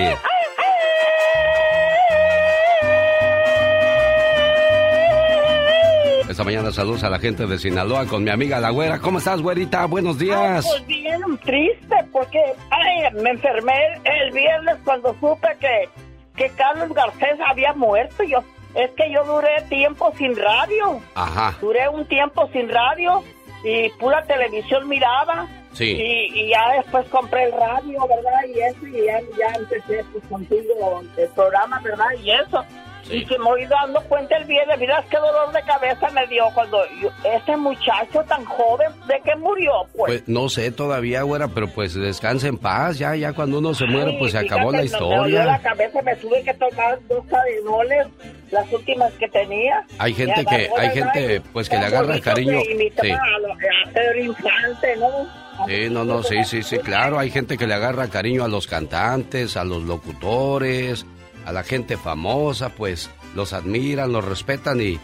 Esta 6.39 6.45
mañana 6.45 6.71
saludos 6.71 7.03
a 7.03 7.11
la 7.11 7.19
gente 7.19 7.47
de 7.49 7.59
Sinaloa 7.59 8.07
con 8.07 8.23
mi 8.23 8.31
amiga 8.31 8.61
La 8.61 8.71
Güera. 8.71 9.01
¿Cómo 9.01 9.19
estás, 9.19 9.43
güerita? 9.43 9.87
Buenos 9.87 10.21
días. 10.21 10.65
Pues 10.71 10.87
bien 10.87 11.21
triste 11.39 11.97
porque 12.13 12.39
ay, 12.71 13.13
me 13.21 13.31
enfermé 13.31 13.75
el 14.05 14.31
viernes 14.31 14.77
cuando 14.85 15.17
supe 15.19 15.49
que, 15.59 15.89
que 16.37 16.49
Carlos 16.51 16.95
Garcés 16.95 17.41
había 17.45 17.73
muerto. 17.73 18.23
Yo, 18.23 18.45
es 18.77 18.89
que 18.93 19.11
yo 19.13 19.25
duré 19.25 19.63
tiempo 19.69 20.13
sin 20.17 20.37
radio. 20.37 21.01
Ajá. 21.17 21.57
Duré 21.61 21.89
un 21.89 22.07
tiempo 22.07 22.49
sin 22.53 22.69
radio 22.69 23.25
y 23.65 23.89
pura 23.99 24.23
televisión 24.23 24.89
miraba. 24.89 25.49
Sí. 25.73 25.91
Y, 25.91 26.41
y 26.41 26.51
ya 26.51 26.71
después 26.77 27.05
compré 27.09 27.47
el 27.47 27.53
radio, 27.53 27.99
¿verdad? 28.07 28.45
Y 28.47 28.61
eso, 28.61 28.87
y 28.87 29.07
ya, 29.07 29.21
ya 29.37 29.59
empecé 29.59 30.05
pues, 30.13 30.25
contigo 30.31 31.03
el 31.17 31.29
programa, 31.31 31.81
¿verdad? 31.81 32.07
Y 32.23 32.31
eso. 32.31 32.65
Y 33.11 33.25
que 33.25 33.39
me 33.39 33.45
voy 33.45 33.65
dando 33.67 34.01
cuenta 34.03 34.37
el 34.37 34.45
viernes, 34.45 34.79
miras 34.79 35.05
qué 35.07 35.17
dolor 35.17 35.53
de 35.53 35.63
cabeza 35.63 36.09
me 36.11 36.27
dio 36.27 36.45
cuando 36.55 36.79
yo- 37.01 37.11
ese 37.33 37.57
muchacho 37.57 38.23
tan 38.29 38.45
joven, 38.45 38.89
¿de 39.07 39.21
qué 39.25 39.35
murió? 39.37 39.73
Pues, 39.97 40.13
Pues 40.21 40.29
no 40.29 40.49
sé 40.49 40.71
todavía, 40.71 41.23
güera, 41.23 41.49
pero 41.49 41.69
pues 41.69 41.95
descansa 41.95 42.49
en 42.49 42.59
paz. 42.59 42.99
Ya, 42.99 43.15
ya 43.17 43.33
cuando 43.33 43.59
uno 43.59 43.75
se 43.75 43.87
muere, 43.87 44.17
pues 44.19 44.33
se 44.33 44.39
acabó 44.39 44.73
la 44.73 44.83
Me 44.83 44.89
dolió 44.89 44.99
la 44.99 45.27
historia. 45.29 45.61
cabeza, 45.63 46.03
me 46.03 46.17
tuve 46.17 46.43
que 46.43 46.55
tomar 46.55 46.99
dos 47.09 47.25
cadenoles, 47.27 48.07
las 48.51 48.73
últimas 48.73 49.13
que 49.15 49.29
tenía. 49.29 49.85
Hay 49.99 50.15
gente 50.15 50.45
que, 50.45 50.69
hay 50.77 50.91
gente, 50.91 51.41
pues 51.53 51.69
que 51.69 51.79
le 51.79 51.87
agarra 51.87 52.19
cariño. 52.21 52.61
Sí. 52.63 53.11
a 53.11 53.39
lo- 53.39 53.53
a 53.53 54.17
Infante, 54.19 54.97
¿no? 54.97 55.67
Sí, 55.67 55.89
no, 55.91 56.05
no, 56.05 56.23
sí, 56.23 56.45
sí, 56.45 56.63
sí, 56.63 56.79
claro. 56.79 57.19
Hay 57.19 57.31
gente 57.31 57.59
que 57.59 57.67
le 57.67 57.75
agarra 57.75 58.09
cariño 58.09 58.45
a 58.45 58.49
los 58.49 58.67
cantantes, 58.67 59.57
a 59.57 59.65
los 59.65 59.83
locutores, 59.83 61.05
a 61.49 61.53
la 61.53 61.63
gente 61.63 61.97
famosa, 61.97 62.69
pues 62.69 63.11
los 63.35 63.55
admiran, 63.55 64.13
los 64.13 64.23
respetan 64.23 64.83
y 64.83 64.99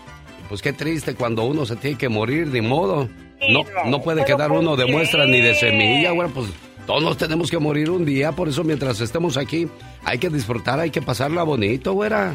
pues 0.46 0.60
qué 0.60 0.74
triste 0.74 1.14
cuando 1.14 1.44
uno 1.44 1.64
se 1.64 1.74
tiene 1.76 1.96
que 1.96 2.10
morir, 2.10 2.48
ni 2.48 2.60
modo. 2.60 3.08
No, 3.48 3.62
no 3.86 4.02
puede 4.02 4.26
quedar 4.26 4.52
uno 4.52 4.76
de 4.76 4.84
muestra 4.84 5.24
ni 5.24 5.40
de 5.40 5.54
semilla, 5.54 6.10
güey, 6.10 6.28
pues 6.28 6.48
todos 6.86 7.02
nos 7.02 7.16
tenemos 7.16 7.50
que 7.50 7.58
morir 7.58 7.88
un 7.88 8.04
día, 8.04 8.32
por 8.32 8.48
eso 8.50 8.62
mientras 8.62 9.00
estemos 9.00 9.38
aquí 9.38 9.68
hay 10.04 10.18
que 10.18 10.28
disfrutar, 10.28 10.78
hay 10.80 10.90
que 10.90 11.00
pasarla 11.00 11.44
bonito, 11.44 11.94
güera. 11.94 12.34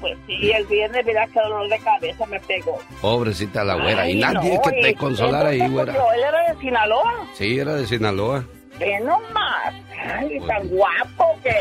Pues 0.00 0.16
sí, 0.28 0.52
el 0.52 0.64
viernes, 0.66 1.04
mira 1.04 1.26
qué 1.26 1.40
dolor 1.40 1.68
de 1.68 1.78
cabeza 1.80 2.24
me 2.26 2.38
pegó. 2.38 2.78
Pobrecita 3.00 3.64
la 3.64 3.74
güera, 3.74 4.08
y 4.08 4.12
Ay, 4.12 4.20
nadie 4.20 4.54
no, 4.54 4.62
que 4.62 4.70
te 4.80 4.94
consolara 4.94 5.48
ahí, 5.48 5.60
entonces, 5.60 5.74
güera. 5.74 5.92
pues, 5.92 6.14
Él 6.18 6.24
era 6.28 6.52
de 6.54 6.60
Sinaloa. 6.60 7.14
Sí, 7.34 7.58
era 7.58 7.74
de 7.74 7.86
Sinaloa. 7.88 8.44
Ve 8.78 9.00
nomás, 9.00 9.74
ay, 10.04 10.38
tan 10.46 10.68
guapo 10.68 11.24
que 11.42 11.52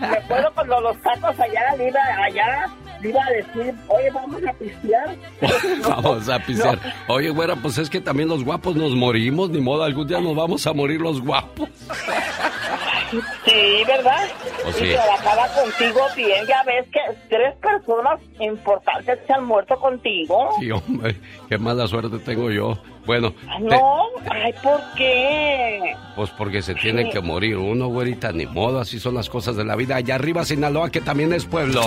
me 0.00 0.06
acuerdo 0.06 0.50
cuando 0.54 0.80
los 0.80 1.00
tacos 1.00 1.40
allá, 1.40 1.76
le 1.76 1.88
iba, 1.88 2.00
allá, 2.24 2.66
le 3.00 3.08
iba 3.08 3.20
a 3.24 3.30
decir, 3.30 3.74
oye, 3.88 4.10
vamos 4.10 4.42
a 4.46 4.52
pistear. 4.52 5.16
Vamos 5.88 6.28
a 6.28 6.38
pisar. 6.40 6.78
Oye, 7.08 7.30
güera, 7.30 7.56
pues 7.56 7.78
es 7.78 7.88
que 7.88 8.00
también 8.00 8.28
los 8.28 8.44
guapos 8.44 8.76
nos 8.76 8.94
morimos, 8.94 9.50
ni 9.50 9.60
modo, 9.60 9.84
algún 9.84 10.06
día 10.06 10.20
nos 10.20 10.34
vamos 10.36 10.66
a 10.66 10.72
morir 10.72 11.00
los 11.00 11.20
guapos. 11.22 11.68
Sí, 13.10 13.84
¿verdad? 13.86 14.28
Oh, 14.66 14.70
Y 14.70 14.72
sí. 14.72 14.90
trabajaba 14.92 15.46
contigo 15.48 16.00
bien, 16.16 16.46
ya 16.46 16.62
ves 16.64 16.86
que 16.92 17.00
tres 17.28 17.54
personas 17.56 18.20
importantes 18.40 19.18
se 19.26 19.32
han 19.32 19.44
muerto 19.44 19.76
contigo. 19.80 20.50
Sí, 20.60 20.70
hombre, 20.70 21.16
qué 21.48 21.56
mala 21.58 21.86
suerte 21.86 22.18
tengo 22.18 22.50
yo. 22.50 22.76
Bueno, 23.06 23.30
te- 23.32 23.60
No, 23.60 24.02
ay, 24.30 24.52
¿por 24.62 24.80
qué? 24.96 25.94
pues 26.14 26.28
porque 26.36 26.60
se 26.60 26.74
tiene 26.74 27.08
que 27.08 27.20
morir 27.20 27.56
uno, 27.56 27.86
güerita, 27.88 28.32
ni 28.32 28.44
modo, 28.44 28.80
así 28.80 28.98
son 29.00 29.14
las 29.14 29.30
cosas 29.30 29.56
de 29.56 29.64
la 29.64 29.76
vida. 29.76 29.96
Allá 29.96 30.16
arriba, 30.16 30.44
Sinaloa, 30.44 30.90
que 30.90 31.00
también 31.00 31.32
es 31.32 31.46
pueblo. 31.46 31.80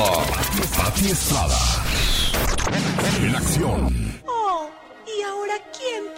Pati 0.78 1.06
Estrada. 1.12 1.58
En 3.24 3.36
acción. 3.36 4.22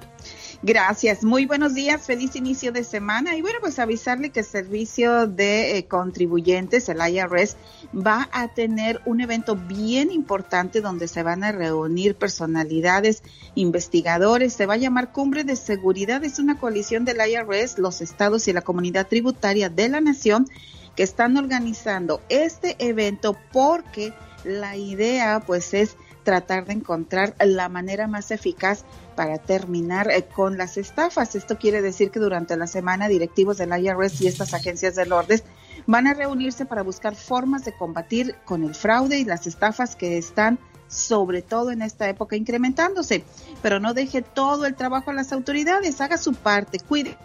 Gracias, 0.68 1.24
muy 1.24 1.45
buenos 1.45 1.76
días, 1.76 2.07
feliz 2.07 2.36
inicio 2.36 2.72
de 2.72 2.84
semana. 2.84 3.36
Y 3.36 3.43
bueno, 3.43 3.59
pues 3.61 3.78
avisarle 3.78 4.32
que 4.32 4.39
el 4.39 4.47
servicio 4.47 5.28
de 5.28 5.78
eh, 5.78 5.86
contribuyentes, 5.86 6.89
el 6.89 7.07
IRS, 7.07 7.55
va 7.95 8.28
a 8.32 8.47
tener 8.47 8.99
un 9.05 9.22
evento 9.22 9.55
bien 9.55 10.09
importante 10.09 10.82
donde 10.82 11.07
se 11.07 11.22
van 11.22 11.43
a 11.43 11.51
reunir 11.51 12.16
personalidades, 12.16 13.22
investigadores, 13.53 14.53
se 14.53 14.66
va 14.66 14.74
a 14.74 14.78
llamar 14.78 15.11
Cumbre 15.11 15.43
de 15.43 15.55
Seguridad, 15.55 16.24
es 16.24 16.39
una 16.39 16.57
coalición 16.57 17.05
del 17.05 17.18
IRS, 17.18 17.78
los 17.78 18.01
estados 18.01 18.47
y 18.47 18.53
la 18.53 18.61
comunidad 18.61 19.05
tributaria 19.05 19.70
de 19.70 19.88
la 19.88 20.01
nación 20.01 20.47
que 20.95 21.03
están 21.03 21.38
organizando 21.38 22.22
este 22.28 22.76
evento 22.80 23.38
porque 23.51 24.13
la 24.43 24.78
idea 24.78 25.43
pues 25.45 25.76
es 25.76 25.95
tratar 26.24 26.66
de 26.66 26.74
encontrar 26.74 27.36
la 27.39 27.70
manera 27.70 28.07
más 28.07 28.32
eficaz 28.32 28.84
para 29.16 29.38
terminar 29.38 30.11
eh, 30.11 30.24
con 30.24 30.57
las 30.57 30.78
estafas. 30.78 31.36
Esto 31.36 31.57
quiere 31.57 31.82
decir 31.82 32.11
que 32.11 32.20
durante 32.20 32.57
la 32.57 32.68
semana 32.68 33.07
directivos 33.07 33.57
del 33.57 33.78
IRS 33.78 34.22
y 34.22 34.28
estas 34.28 34.53
agencias 34.53 34.95
del 34.95 35.13
orden 35.13 35.41
van 35.88 36.07
a 36.07 36.13
reunirse 36.13 36.66
para 36.66 36.84
buscar 36.84 37.16
formas 37.16 37.66
de 37.66 37.76
combatir 37.76 38.36
con 38.45 38.63
el 38.63 38.76
fraude 38.76 39.20
y 39.20 39.26
las 39.26 39.47
estafas 39.47 39.95
que 39.95 40.18
están 40.18 40.59
sobre 40.88 41.41
todo 41.41 41.72
en 41.72 41.82
esta 41.82 42.07
época 42.09 42.36
incrementándose. 42.36 43.24
Pero 43.61 43.80
no 43.80 43.93
deje 43.93 44.22
todo 44.22 44.66
el 44.66 44.76
trabajo 44.76 45.11
a 45.11 45.13
las 45.13 45.32
autoridades, 45.32 46.01
haga 46.01 46.18
su 46.18 46.34
parte, 46.34 46.80
cuide 46.80 47.18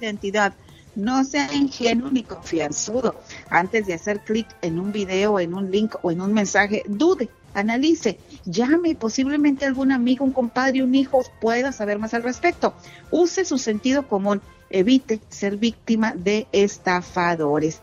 identidad. 0.00 0.54
No 0.96 1.22
sea 1.24 1.52
ingenuo 1.54 2.10
ni 2.10 2.24
confianzudo. 2.24 3.14
Antes 3.48 3.86
de 3.86 3.94
hacer 3.94 4.20
clic 4.20 4.46
en 4.60 4.78
un 4.80 4.90
video, 4.92 5.38
en 5.38 5.54
un 5.54 5.70
link 5.70 5.94
o 6.02 6.10
en 6.10 6.20
un 6.20 6.32
mensaje, 6.32 6.82
dude, 6.88 7.28
analice, 7.54 8.18
llame, 8.44 8.94
posiblemente 8.94 9.66
algún 9.66 9.92
amigo, 9.92 10.24
un 10.24 10.32
compadre, 10.32 10.82
un 10.82 10.94
hijo 10.94 11.22
pueda 11.40 11.72
saber 11.72 11.98
más 11.98 12.14
al 12.14 12.22
respecto. 12.22 12.74
Use 13.10 13.44
su 13.44 13.58
sentido 13.58 14.06
común, 14.06 14.40
evite 14.70 15.20
ser 15.28 15.56
víctima 15.56 16.14
de 16.14 16.46
estafadores. 16.52 17.80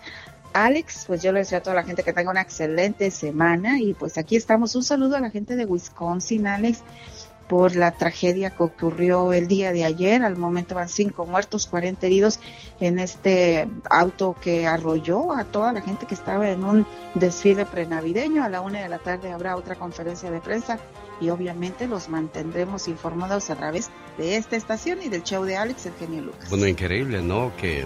Alex, 0.53 1.03
pues 1.05 1.21
yo 1.21 1.31
le 1.31 1.39
deseo 1.39 1.59
a 1.59 1.61
toda 1.61 1.75
la 1.75 1.83
gente 1.83 2.01
que 2.01 2.13
tenga 2.13 2.31
una 2.31 2.41
excelente 2.41 3.11
semana 3.11 3.79
y 3.79 3.93
pues 3.93 4.17
aquí 4.17 4.35
estamos. 4.35 4.75
Un 4.75 4.83
saludo 4.83 5.15
a 5.15 5.19
la 5.19 5.29
gente 5.29 5.55
de 5.55 5.65
Wisconsin, 5.65 6.47
Alex 6.47 6.81
por 7.47 7.75
la 7.75 7.91
tragedia 7.91 8.51
que 8.51 8.63
ocurrió 8.63 9.33
el 9.33 9.47
día 9.47 9.71
de 9.71 9.85
ayer. 9.85 10.23
Al 10.23 10.37
momento 10.37 10.75
van 10.75 10.89
cinco 10.89 11.25
muertos, 11.25 11.67
40 11.67 12.05
heridos 12.05 12.39
en 12.79 12.99
este 12.99 13.67
auto 13.89 14.35
que 14.41 14.67
arrolló 14.67 15.33
a 15.33 15.45
toda 15.45 15.73
la 15.73 15.81
gente 15.81 16.05
que 16.05 16.15
estaba 16.15 16.49
en 16.49 16.63
un 16.63 16.85
desfile 17.15 17.65
prenavideño. 17.65 18.43
A 18.43 18.49
la 18.49 18.61
una 18.61 18.81
de 18.81 18.89
la 18.89 18.99
tarde 18.99 19.31
habrá 19.31 19.55
otra 19.55 19.75
conferencia 19.75 20.29
de 20.31 20.39
prensa 20.39 20.79
y 21.19 21.29
obviamente 21.29 21.87
los 21.87 22.09
mantendremos 22.09 22.87
informados 22.87 23.49
a 23.49 23.55
través 23.55 23.89
de 24.17 24.35
esta 24.35 24.55
estación 24.55 25.01
y 25.01 25.09
del 25.09 25.23
show 25.23 25.43
de 25.43 25.57
Alex, 25.57 25.85
el 25.85 25.93
genio 25.93 26.21
Lucas. 26.21 26.49
Bueno, 26.49 26.67
increíble, 26.67 27.21
¿no? 27.21 27.51
Que, 27.57 27.85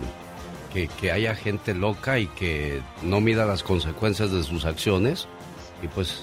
que, 0.73 0.87
que 0.87 1.11
haya 1.11 1.35
gente 1.35 1.73
loca 1.73 2.19
y 2.19 2.27
que 2.27 2.81
no 3.03 3.21
mida 3.21 3.45
las 3.45 3.63
consecuencias 3.63 4.31
de 4.31 4.43
sus 4.43 4.65
acciones. 4.65 5.27
Y 5.81 5.87
pues, 5.87 6.21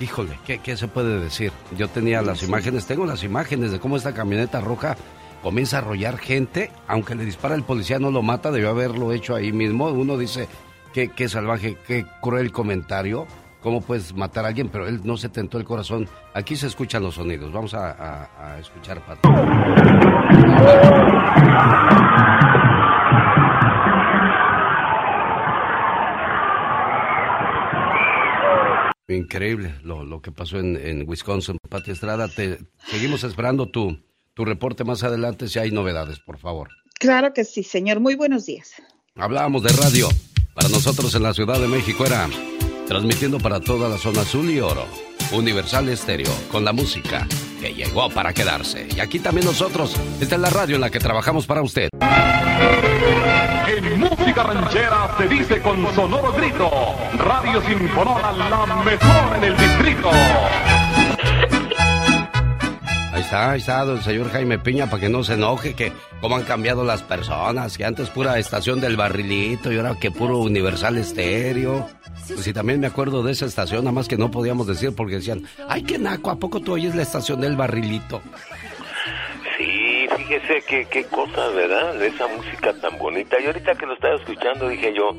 híjole, 0.00 0.38
¿qué, 0.46 0.58
qué 0.58 0.76
se 0.76 0.88
puede 0.88 1.20
decir? 1.20 1.52
Yo 1.76 1.88
tenía 1.88 2.22
las 2.22 2.42
imágenes, 2.42 2.86
tengo 2.86 3.06
las 3.06 3.22
imágenes 3.24 3.72
de 3.72 3.80
cómo 3.80 3.96
esta 3.96 4.14
camioneta 4.14 4.60
roja 4.60 4.96
comienza 5.42 5.76
a 5.76 5.80
arrollar 5.80 6.18
gente. 6.18 6.70
Aunque 6.86 7.14
le 7.14 7.24
dispara 7.24 7.54
el 7.54 7.62
policía, 7.62 7.98
no 7.98 8.10
lo 8.10 8.22
mata, 8.22 8.50
debió 8.50 8.70
haberlo 8.70 9.12
hecho 9.12 9.34
ahí 9.34 9.52
mismo. 9.52 9.88
Uno 9.88 10.16
dice, 10.16 10.48
qué, 10.92 11.08
qué 11.08 11.28
salvaje, 11.28 11.76
qué 11.86 12.06
cruel 12.22 12.52
comentario. 12.52 13.26
¿Cómo 13.60 13.80
puedes 13.80 14.14
matar 14.14 14.44
a 14.44 14.48
alguien? 14.48 14.68
Pero 14.68 14.86
él 14.86 15.00
no 15.02 15.16
se 15.16 15.28
tentó 15.28 15.58
el 15.58 15.64
corazón. 15.64 16.08
Aquí 16.32 16.54
se 16.54 16.68
escuchan 16.68 17.02
los 17.02 17.16
sonidos. 17.16 17.52
Vamos 17.52 17.74
a, 17.74 17.90
a- 17.90 18.52
a 18.54 18.58
escuchar, 18.60 19.00
Pato. 19.04 19.28
Increíble 29.28 29.74
lo, 29.82 30.04
lo 30.04 30.22
que 30.22 30.32
pasó 30.32 30.58
en, 30.58 30.74
en 30.76 31.06
Wisconsin. 31.06 31.58
Pati 31.68 31.90
Estrada, 31.90 32.28
te 32.28 32.60
seguimos 32.90 33.24
esperando 33.24 33.68
tu, 33.68 34.02
tu 34.32 34.46
reporte 34.46 34.84
más 34.84 35.02
adelante 35.02 35.48
si 35.48 35.58
hay 35.58 35.70
novedades, 35.70 36.18
por 36.18 36.38
favor. 36.38 36.70
Claro 36.98 37.34
que 37.34 37.44
sí, 37.44 37.62
señor. 37.62 38.00
Muy 38.00 38.14
buenos 38.14 38.46
días. 38.46 38.72
Hablábamos 39.16 39.62
de 39.64 39.68
radio. 39.74 40.08
Para 40.54 40.70
nosotros 40.70 41.14
en 41.14 41.24
la 41.24 41.34
Ciudad 41.34 41.60
de 41.60 41.68
México 41.68 42.06
era 42.06 42.26
transmitiendo 42.86 43.38
para 43.38 43.60
toda 43.60 43.90
la 43.90 43.98
zona 43.98 44.22
azul 44.22 44.48
y 44.48 44.60
oro. 44.60 44.86
Universal 45.34 45.90
Estéreo, 45.90 46.32
con 46.50 46.64
la 46.64 46.72
música 46.72 47.28
que 47.60 47.74
llegó 47.74 48.08
para 48.10 48.32
quedarse. 48.32 48.88
Y 48.94 49.00
aquí 49.00 49.18
también 49.18 49.46
nosotros, 49.46 49.94
esta 50.20 50.34
es 50.36 50.40
la 50.40 50.50
radio 50.50 50.76
en 50.76 50.80
la 50.80 50.90
que 50.90 50.98
trabajamos 50.98 51.46
para 51.46 51.62
usted. 51.62 51.88
En 53.68 54.00
música 54.00 54.42
ranchera 54.42 55.14
se 55.18 55.28
dice 55.28 55.60
con 55.60 55.94
sonoro 55.94 56.32
grito, 56.32 56.70
Radio 57.18 57.60
Sinfonora 57.62 58.32
la 58.32 58.66
mejor 58.84 59.36
en 59.36 59.44
el 59.44 59.56
distrito. 59.56 60.10
Ahí 63.12 63.20
está, 63.22 63.50
ahí 63.50 63.58
está, 63.58 63.84
don 63.84 64.02
señor 64.02 64.30
Jaime 64.30 64.58
Piña, 64.58 64.88
para 64.88 65.00
que 65.00 65.08
no 65.08 65.22
se 65.22 65.34
enoje, 65.34 65.74
que 65.74 65.92
cómo 66.20 66.36
han 66.36 66.44
cambiado 66.44 66.84
las 66.84 67.02
personas, 67.02 67.76
que 67.76 67.84
antes 67.84 68.10
pura 68.10 68.38
estación 68.38 68.80
del 68.80 68.96
barrilito 68.96 69.72
y 69.72 69.76
ahora 69.76 69.96
que 70.00 70.10
puro 70.10 70.38
universal 70.38 70.96
estéreo. 70.98 71.88
Pues 72.28 72.44
sí, 72.44 72.52
también 72.52 72.80
me 72.80 72.86
acuerdo 72.86 73.22
de 73.22 73.32
esa 73.32 73.46
estación, 73.46 73.84
nada 73.84 73.92
más 73.92 74.08
que 74.08 74.16
no 74.16 74.30
podíamos 74.30 74.66
decir 74.66 74.94
porque 74.94 75.16
decían, 75.16 75.44
ay, 75.68 75.82
qué 75.82 75.98
naco, 75.98 76.30
¿a 76.30 76.36
poco 76.36 76.60
tú 76.60 76.74
oyes 76.74 76.94
la 76.94 77.02
estación 77.02 77.40
del 77.40 77.56
barrilito? 77.56 78.20
Sí, 79.56 80.06
fíjese 80.16 80.62
qué, 80.68 80.86
qué 80.90 81.04
cosa, 81.04 81.48
¿verdad? 81.48 81.94
De 81.94 82.08
esa 82.08 82.26
música 82.28 82.72
tan 82.80 82.98
bonita. 82.98 83.40
Y 83.40 83.46
ahorita 83.46 83.74
que 83.74 83.86
lo 83.86 83.94
estaba 83.94 84.14
escuchando 84.14 84.68
dije 84.68 84.94
yo, 84.94 85.14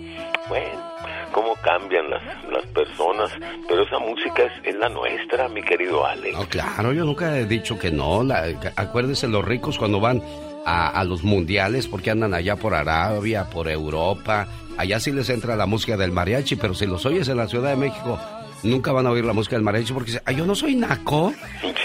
bueno, 0.47 0.89
cómo 1.31 1.55
cambian 1.55 2.09
las, 2.09 2.23
las 2.51 2.65
personas. 2.67 3.31
Pero 3.67 3.83
esa 3.83 3.99
música 3.99 4.43
es, 4.43 4.51
es 4.63 4.75
la 4.75 4.89
nuestra, 4.89 5.49
mi 5.49 5.61
querido 5.61 6.05
Alex. 6.05 6.37
No, 6.37 6.45
claro, 6.47 6.93
yo 6.93 7.05
nunca 7.05 7.37
he 7.37 7.45
dicho 7.45 7.77
que 7.77 7.91
no. 7.91 8.23
La, 8.23 8.45
acuérdense 8.75 9.27
los 9.27 9.43
ricos 9.43 9.77
cuando 9.77 9.99
van 9.99 10.21
a, 10.69 10.87
a 10.89 11.03
los 11.03 11.23
mundiales 11.23 11.87
porque 11.87 12.11
andan 12.11 12.33
allá 12.33 12.55
por 12.55 12.73
Arabia, 12.75 13.45
por 13.49 13.67
Europa. 13.69 14.47
Allá 14.77 14.99
sí 14.99 15.11
les 15.11 15.29
entra 15.29 15.55
la 15.55 15.65
música 15.65 15.97
del 15.97 16.11
mariachi, 16.11 16.55
pero 16.55 16.73
si 16.73 16.85
los 16.85 17.05
oyes 17.05 17.27
en 17.27 17.37
la 17.37 17.47
Ciudad 17.47 17.71
de 17.71 17.75
México, 17.75 18.19
nunca 18.63 18.91
van 18.91 19.07
a 19.07 19.11
oír 19.11 19.25
la 19.25 19.33
música 19.33 19.55
del 19.55 19.63
mariachi 19.63 19.91
porque 19.93 20.11
dicen, 20.11 20.23
ay, 20.25 20.35
yo 20.37 20.45
no 20.45 20.55
soy 20.55 20.75
naco. 20.75 21.33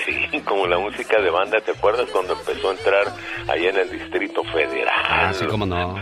Sí, 0.05 0.41
como 0.45 0.66
la 0.66 0.78
música 0.78 1.20
de 1.20 1.30
banda, 1.30 1.61
¿te 1.61 1.72
acuerdas 1.72 2.07
cuando 2.12 2.35
empezó 2.35 2.70
a 2.70 2.72
entrar 2.72 3.07
allá 3.49 3.70
en 3.70 3.76
el 3.78 3.91
Distrito 3.91 4.45
Federal? 4.45 4.95
Ah, 5.09 5.32
sí, 5.32 5.45
cómo 5.47 5.64
no. 5.66 5.97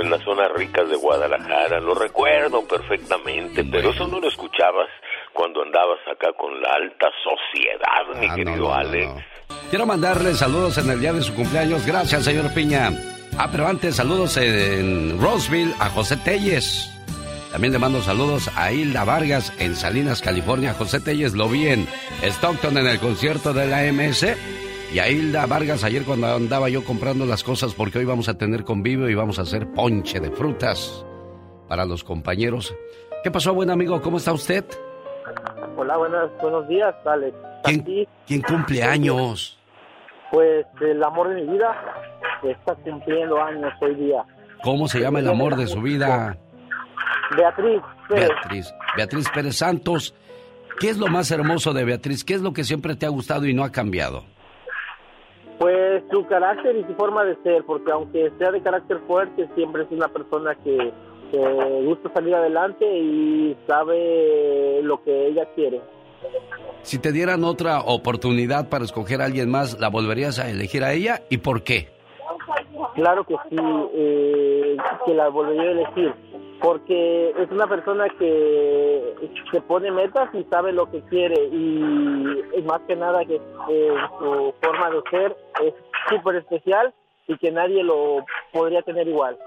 En 0.00 0.10
las 0.10 0.22
zonas 0.22 0.48
ricas 0.56 0.88
de 0.88 0.96
Guadalajara, 0.96 1.78
lo 1.80 1.94
recuerdo 1.94 2.66
perfectamente, 2.66 3.62
pero 3.64 3.90
eso 3.90 4.08
no 4.08 4.18
lo 4.18 4.26
escuchabas 4.28 4.88
cuando 5.32 5.62
andabas 5.62 5.98
acá 6.12 6.28
con 6.36 6.60
la 6.60 6.70
alta 6.74 7.06
sociedad, 7.22 8.20
mi 8.20 8.26
Ah, 8.26 8.34
querido 8.34 8.56
no, 8.56 8.68
no, 8.68 8.74
Alex. 8.74 9.06
no. 9.06 9.22
Quiero 9.70 9.86
mandarle 9.86 10.34
saludos 10.34 10.78
en 10.78 10.90
el 10.90 11.00
día 11.00 11.12
de 11.12 11.22
su 11.22 11.34
cumpleaños. 11.34 11.86
Gracias, 11.86 12.24
señor 12.24 12.52
Piña. 12.52 12.92
Ah, 13.38 13.48
pero 13.50 13.66
antes, 13.66 13.96
saludos 13.96 14.36
en 14.36 15.18
Roseville 15.20 15.74
a 15.78 15.88
José 15.88 16.16
Telles. 16.18 16.90
También 17.50 17.72
le 17.72 17.78
mando 17.78 18.02
saludos 18.02 18.50
a 18.56 18.72
Hilda 18.72 19.04
Vargas 19.04 19.52
en 19.58 19.74
Salinas, 19.74 20.20
California. 20.20 20.74
José 20.74 21.00
Telles 21.00 21.32
lo 21.34 21.48
vi 21.48 21.68
en 21.68 21.86
Stockton 22.22 22.76
en 22.78 22.86
el 22.86 22.98
concierto 22.98 23.52
de 23.52 23.66
la 23.66 23.90
MS. 23.92 24.26
Y 24.92 24.98
a 24.98 25.08
Hilda 25.08 25.46
Vargas 25.46 25.84
ayer 25.84 26.02
cuando 26.04 26.34
andaba 26.34 26.68
yo 26.68 26.84
comprando 26.84 27.24
las 27.24 27.42
cosas 27.42 27.72
porque 27.72 27.98
hoy 27.98 28.04
vamos 28.04 28.28
a 28.28 28.36
tener 28.36 28.64
convivio 28.64 29.08
y 29.08 29.14
vamos 29.14 29.38
a 29.38 29.42
hacer 29.42 29.66
ponche 29.72 30.20
de 30.20 30.30
frutas 30.30 31.04
para 31.68 31.86
los 31.86 32.04
compañeros. 32.04 32.74
¿Qué 33.24 33.30
pasó, 33.30 33.54
buen 33.54 33.70
amigo? 33.70 34.02
¿Cómo 34.02 34.18
está 34.18 34.34
usted? 34.34 34.64
Hola, 35.82 35.96
buenas, 35.96 36.30
buenos 36.40 36.68
días, 36.68 36.94
Alex. 37.04 37.36
¿Quién, 37.64 38.06
¿quién 38.24 38.42
cumple 38.42 38.84
años? 38.84 39.58
Pues 40.30 40.64
el 40.80 41.02
amor 41.02 41.30
de 41.30 41.42
mi 41.42 41.54
vida 41.54 41.74
está 42.44 42.76
cumpliendo 42.76 43.42
años 43.42 43.72
hoy 43.80 43.96
día. 43.96 44.24
¿Cómo 44.62 44.86
se 44.86 45.00
llama 45.00 45.18
el 45.18 45.28
amor 45.28 45.56
de 45.56 45.66
su 45.66 45.82
vida? 45.82 46.36
Beatriz 47.36 47.82
Pérez. 48.08 48.28
Beatriz. 48.28 48.74
Beatriz 48.96 49.28
Pérez 49.34 49.56
Santos. 49.56 50.14
¿Qué 50.78 50.88
es 50.88 50.98
lo 50.98 51.08
más 51.08 51.32
hermoso 51.32 51.72
de 51.72 51.84
Beatriz? 51.84 52.22
¿Qué 52.22 52.34
es 52.34 52.42
lo 52.42 52.52
que 52.52 52.62
siempre 52.62 52.94
te 52.94 53.06
ha 53.06 53.08
gustado 53.08 53.44
y 53.46 53.52
no 53.52 53.64
ha 53.64 53.72
cambiado? 53.72 54.22
Pues 55.58 56.04
Pues 56.04 56.04
su 56.12 56.24
carácter 56.28 56.76
y 56.76 56.84
su 56.84 56.94
forma 56.94 57.24
de 57.24 57.36
ser, 57.42 57.64
porque 57.64 57.90
aunque 57.90 58.30
sea 58.38 58.52
de 58.52 58.62
carácter 58.62 59.00
fuerte, 59.08 59.48
siempre 59.56 59.82
es 59.82 59.90
una 59.90 60.06
persona 60.06 60.54
que, 60.54 60.92
que 61.32 61.82
gusta 61.86 62.12
salir 62.12 62.34
adelante 62.34 62.84
y 62.86 63.56
sabe 63.66 64.80
lo 64.82 65.02
que 65.02 65.28
ella 65.28 65.46
quiere. 65.54 65.80
Si 66.82 66.98
te 66.98 67.10
dieran 67.10 67.42
otra 67.42 67.80
oportunidad 67.80 68.68
para 68.68 68.84
escoger 68.84 69.22
a 69.22 69.24
alguien 69.24 69.50
más, 69.50 69.80
¿la 69.80 69.88
volverías 69.88 70.38
a 70.38 70.50
elegir 70.50 70.84
a 70.84 70.92
ella 70.92 71.22
y 71.30 71.38
por 71.38 71.64
qué? 71.64 71.88
Claro 72.94 73.24
que 73.24 73.34
sí, 73.48 73.56
eh, 73.94 74.76
que 75.06 75.14
la 75.14 75.28
volvería 75.28 75.62
a 75.62 75.72
elegir, 75.72 76.14
porque 76.60 77.30
es 77.30 77.50
una 77.50 77.66
persona 77.66 78.06
que 78.18 79.14
se 79.50 79.60
pone 79.62 79.90
metas 79.90 80.28
y 80.34 80.44
sabe 80.50 80.72
lo 80.72 80.90
que 80.90 81.00
quiere 81.02 81.46
y, 81.46 82.58
y 82.58 82.62
más 82.62 82.82
que 82.86 82.94
nada 82.94 83.24
que 83.24 83.36
eh, 83.36 83.94
su 84.18 84.54
forma 84.62 84.90
de 84.90 85.02
ser 85.10 85.36
es 85.64 85.74
súper 86.10 86.36
especial 86.36 86.92
y 87.26 87.38
que 87.38 87.50
nadie 87.50 87.82
lo 87.82 88.24
podría 88.52 88.82
tener 88.82 89.08
igual. 89.08 89.38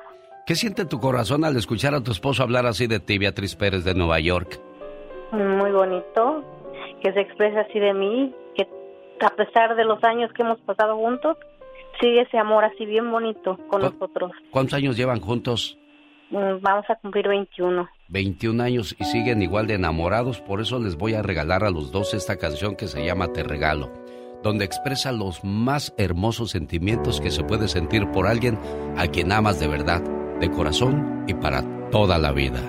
¿Qué 0.46 0.56
siente 0.56 0.86
tu 0.86 1.00
corazón 1.00 1.43
al 1.43 1.58
escuchar 1.58 1.96
a 1.96 2.02
tu 2.04 2.12
esposo 2.12 2.43
hablar 2.43 2.66
así 2.66 2.88
de 2.88 3.00
ti, 3.00 3.18
Beatriz 3.18 3.56
Pérez 3.56 3.84
de 3.84 3.96
Nueva 3.96 4.20
York? 4.20 4.60
Muy 5.32 5.72
bonito, 5.72 6.43
que 7.04 7.12
se 7.14 7.22
exprese 7.22 7.60
así 7.60 7.80
de 7.80 7.93
mí, 7.93 8.34
que 8.56 8.68
a 9.26 9.30
pesar 9.36 9.76
de 9.76 9.86
los 9.86 10.04
años 10.04 10.32
que 10.34 10.43
hemos 10.43 10.60
pasado 10.62 10.98
juntos, 10.98 11.38
sigue 12.00 12.22
ese 12.22 12.38
amor 12.38 12.64
así 12.64 12.86
bien 12.86 13.10
bonito 13.12 13.58
con 13.70 13.82
¿Cu- 13.82 13.88
nosotros. 13.91 14.32
¿Cuántos 14.52 14.76
años 14.76 14.96
llevan 14.98 15.20
juntos? 15.20 15.80
Mm, 16.30 16.62
Vamos 16.62 16.86
a 16.89 16.96
cumplir 16.96 17.28
21. 17.28 17.88
21 18.10 18.62
años 18.64 18.96
y 19.00 19.04
siguen 19.06 19.41
igual 19.41 19.66
de 19.66 19.76
enamorados, 19.76 20.41
por 20.41 20.62
eso 20.62 20.78
les 20.80 20.96
voy 20.96 21.16
a 21.16 21.24
regalar 21.24 21.64
a 21.64 21.72
los 21.72 21.91
dos 21.91 22.14
esta 22.14 22.36
canción 22.38 22.76
que 22.76 22.88
se 22.88 23.04
llama 23.04 23.34
Te 23.34 23.41
Regalo, 23.43 23.91
donde 24.43 24.64
expresa 24.66 25.12
los 25.12 25.43
más 25.43 25.96
hermosos 25.98 26.52
sentimientos 26.52 27.20
que 27.20 27.32
se 27.32 27.43
puede 27.43 27.68
sentir 27.68 28.12
por 28.12 28.28
alguien 28.28 28.60
a 28.96 29.08
quien 29.08 29.32
amas 29.32 29.60
de 29.60 29.68
verdad, 29.68 30.04
de 30.46 30.52
corazón 30.52 31.26
y 31.28 31.34
para 31.34 31.64
toda 31.91 32.18
la 32.18 32.32
vida. 32.32 32.60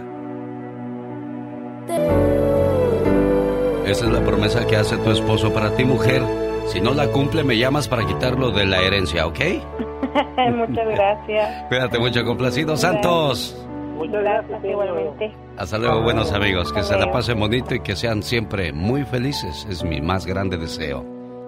Esa 3.86 4.06
es 4.06 4.12
la 4.12 4.24
promesa 4.24 4.66
que 4.66 4.76
hace 4.76 4.96
tu 4.98 5.10
esposo 5.10 5.52
para 5.52 5.74
ti, 5.76 5.84
mujer. 5.84 6.22
Si 6.66 6.80
no 6.80 6.94
la 6.94 7.06
cumple, 7.08 7.44
me 7.44 7.56
llamas 7.56 7.86
para 7.86 8.04
quitarlo 8.04 8.50
de 8.50 8.66
la 8.66 8.80
herencia, 8.82 9.26
¿ok? 9.26 9.38
Muchas 10.56 10.88
gracias. 10.88 11.64
Cuídate 11.68 11.98
mucho, 11.98 12.24
complacido, 12.24 12.76
Santos. 12.76 13.56
Muchas 13.96 14.22
gracias 14.22 14.64
igualmente. 14.64 15.32
Hasta 15.56 15.78
luego, 15.78 16.02
buenos 16.02 16.32
amigos. 16.32 16.72
Que 16.72 16.82
se 16.82 16.98
la 16.98 17.12
pasen 17.12 17.38
bonito 17.38 17.74
y 17.74 17.80
que 17.80 17.94
sean 17.94 18.22
siempre 18.22 18.72
muy 18.72 19.04
felices. 19.04 19.66
Es 19.70 19.84
mi 19.84 20.00
más 20.00 20.26
grande 20.26 20.56
deseo. 20.56 21.04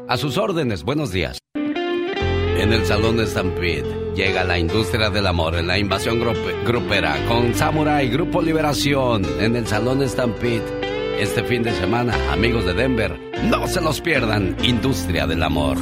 A 0.09 0.16
sus 0.16 0.39
órdenes, 0.39 0.85
buenos 0.85 1.11
días. 1.11 1.39
En 1.55 2.72
el 2.72 2.85
Salón 2.87 3.16
de 3.16 3.26
Stampede 3.26 4.08
llega 4.19 4.43
la 4.43 4.59
industria 4.59 5.11
del 5.11 5.29
amor 5.29 5.55
en 5.55 5.69
la 5.69 5.79
invasión 5.79 6.19
grupe- 6.21 6.64
grupera 6.66 7.16
con 7.29 7.55
Samurai 7.55 8.09
Grupo 8.09 8.43
Liberación 8.43 9.25
en 9.39 9.55
el 9.55 9.64
Salón 9.69 10.01
de 10.01 10.09
Stampede. 10.09 10.64
Este 11.21 11.45
fin 11.45 11.62
de 11.62 11.73
semana, 11.73 12.12
amigos 12.33 12.64
de 12.64 12.75
Denver, 12.75 13.16
no 13.45 13.69
se 13.69 13.81
los 13.81 14.01
pierdan. 14.01 14.57
Industria 14.64 15.25
del 15.29 15.41
amor. 15.45 15.79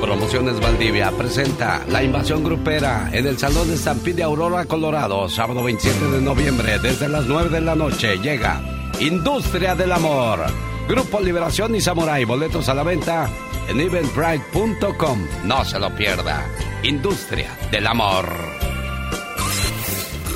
Promociones 0.00 0.60
Valdivia 0.60 1.10
presenta 1.10 1.82
La 1.88 2.04
Invasión 2.04 2.44
Grupera 2.44 3.10
en 3.12 3.26
el 3.26 3.38
Salón 3.38 3.68
de 3.70 3.76
Stampede 3.76 4.14
de 4.18 4.22
Aurora, 4.22 4.64
Colorado, 4.66 5.28
sábado 5.28 5.64
27 5.64 6.04
de 6.12 6.20
noviembre, 6.20 6.78
desde 6.80 7.08
las 7.08 7.26
9 7.26 7.48
de 7.50 7.60
la 7.60 7.74
noche. 7.74 8.18
Llega 8.18 8.60
Industria 9.00 9.74
del 9.74 9.90
Amor. 9.90 10.40
Grupo 10.88 11.20
Liberación 11.20 11.74
y 11.74 11.80
Samurai. 11.80 12.24
Boletos 12.24 12.68
a 12.68 12.74
la 12.74 12.82
venta 12.84 13.28
en 13.68 13.80
eventbrite.com. 13.80 15.28
No 15.44 15.64
se 15.64 15.78
lo 15.78 15.94
pierda. 15.94 16.44
Industria 16.82 17.56
del 17.70 17.86
Amor. 17.86 18.26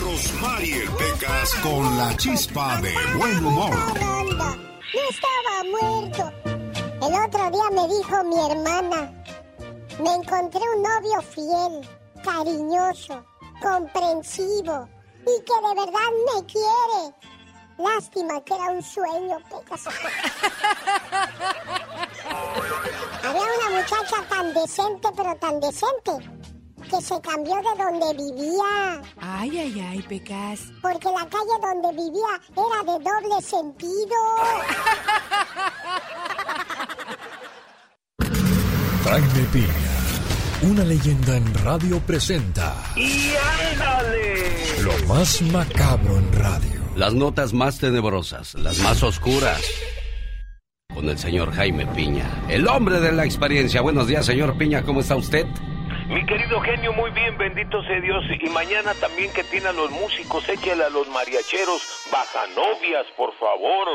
Rosmarie 0.00 0.84
Pecas 0.98 1.54
con 1.62 1.98
la 1.98 2.16
chispa 2.16 2.80
de 2.80 2.94
buen 3.16 3.44
humor. 3.44 3.74
No 3.74 5.04
estaba 5.10 5.64
muerto. 5.70 6.32
El 6.44 7.14
otro 7.14 7.50
día 7.50 7.70
me 7.72 7.88
dijo 7.94 8.24
mi 8.24 8.38
hermana, 8.50 9.12
me 10.02 10.14
encontré 10.14 10.60
un 10.74 10.82
novio 10.82 11.20
fiel, 11.22 11.86
cariñoso, 12.24 13.24
comprensivo 13.60 14.88
y 15.22 15.42
que 15.44 15.56
de 15.68 15.74
verdad 15.74 16.10
me 16.34 16.46
quiere. 16.46 17.14
Lástima 17.78 18.42
que 18.44 18.54
era 18.54 18.70
un 18.70 18.82
sueño, 18.82 19.38
Pecas. 19.50 19.84
Había 23.22 23.42
una 23.42 23.80
muchacha 23.80 24.16
tan 24.28 24.54
decente, 24.54 25.08
pero 25.16 25.34
tan 25.36 25.60
decente, 25.60 26.12
que 26.90 27.02
se 27.02 27.20
cambió 27.20 27.56
de 27.56 27.82
donde 27.82 28.14
vivía. 28.22 29.02
Ay, 29.20 29.58
ay, 29.58 29.80
ay, 29.90 30.02
Pecas. 30.02 30.60
Porque 30.82 31.08
la 31.08 31.26
calle 31.28 31.56
donde 31.60 32.02
vivía 32.02 32.40
era 32.52 32.92
de 32.92 33.04
doble 33.04 33.42
sentido. 33.42 34.16
Jaime 39.04 39.48
Piña, 39.52 39.70
una 40.62 40.84
leyenda 40.84 41.36
en 41.36 41.54
radio 41.62 42.00
presenta 42.00 42.74
¡Y 42.96 43.34
ándale! 43.72 44.82
lo 44.82 45.06
más 45.06 45.40
macabro 45.42 46.18
en 46.18 46.32
radio. 46.32 46.80
Las 46.96 47.14
notas 47.14 47.52
más 47.52 47.78
tenebrosas, 47.78 48.54
las 48.54 48.78
más 48.78 49.02
oscuras. 49.02 49.60
Con 50.96 51.10
el 51.10 51.18
señor 51.18 51.52
Jaime 51.52 51.84
Piña, 51.88 52.24
el 52.48 52.66
hombre 52.66 53.00
de 53.00 53.12
la 53.12 53.26
experiencia. 53.26 53.82
Buenos 53.82 54.06
días, 54.06 54.24
señor 54.24 54.56
Piña, 54.56 54.82
¿cómo 54.82 55.00
está 55.00 55.14
usted? 55.14 55.44
Mi 56.08 56.24
querido 56.24 56.60
genio, 56.60 56.92
muy 56.92 57.10
bien, 57.10 57.36
bendito 57.36 57.82
sea 57.82 58.00
Dios. 58.00 58.22
Y 58.40 58.48
mañana 58.50 58.94
también 58.94 59.32
que 59.32 59.42
tiene 59.44 59.68
a 59.68 59.72
los 59.72 59.90
músicos, 59.90 60.48
échale 60.48 60.84
a 60.84 60.90
los 60.90 61.08
mariacheros 61.08 61.82
bajanovias, 62.12 63.06
por 63.16 63.34
favor. 63.38 63.88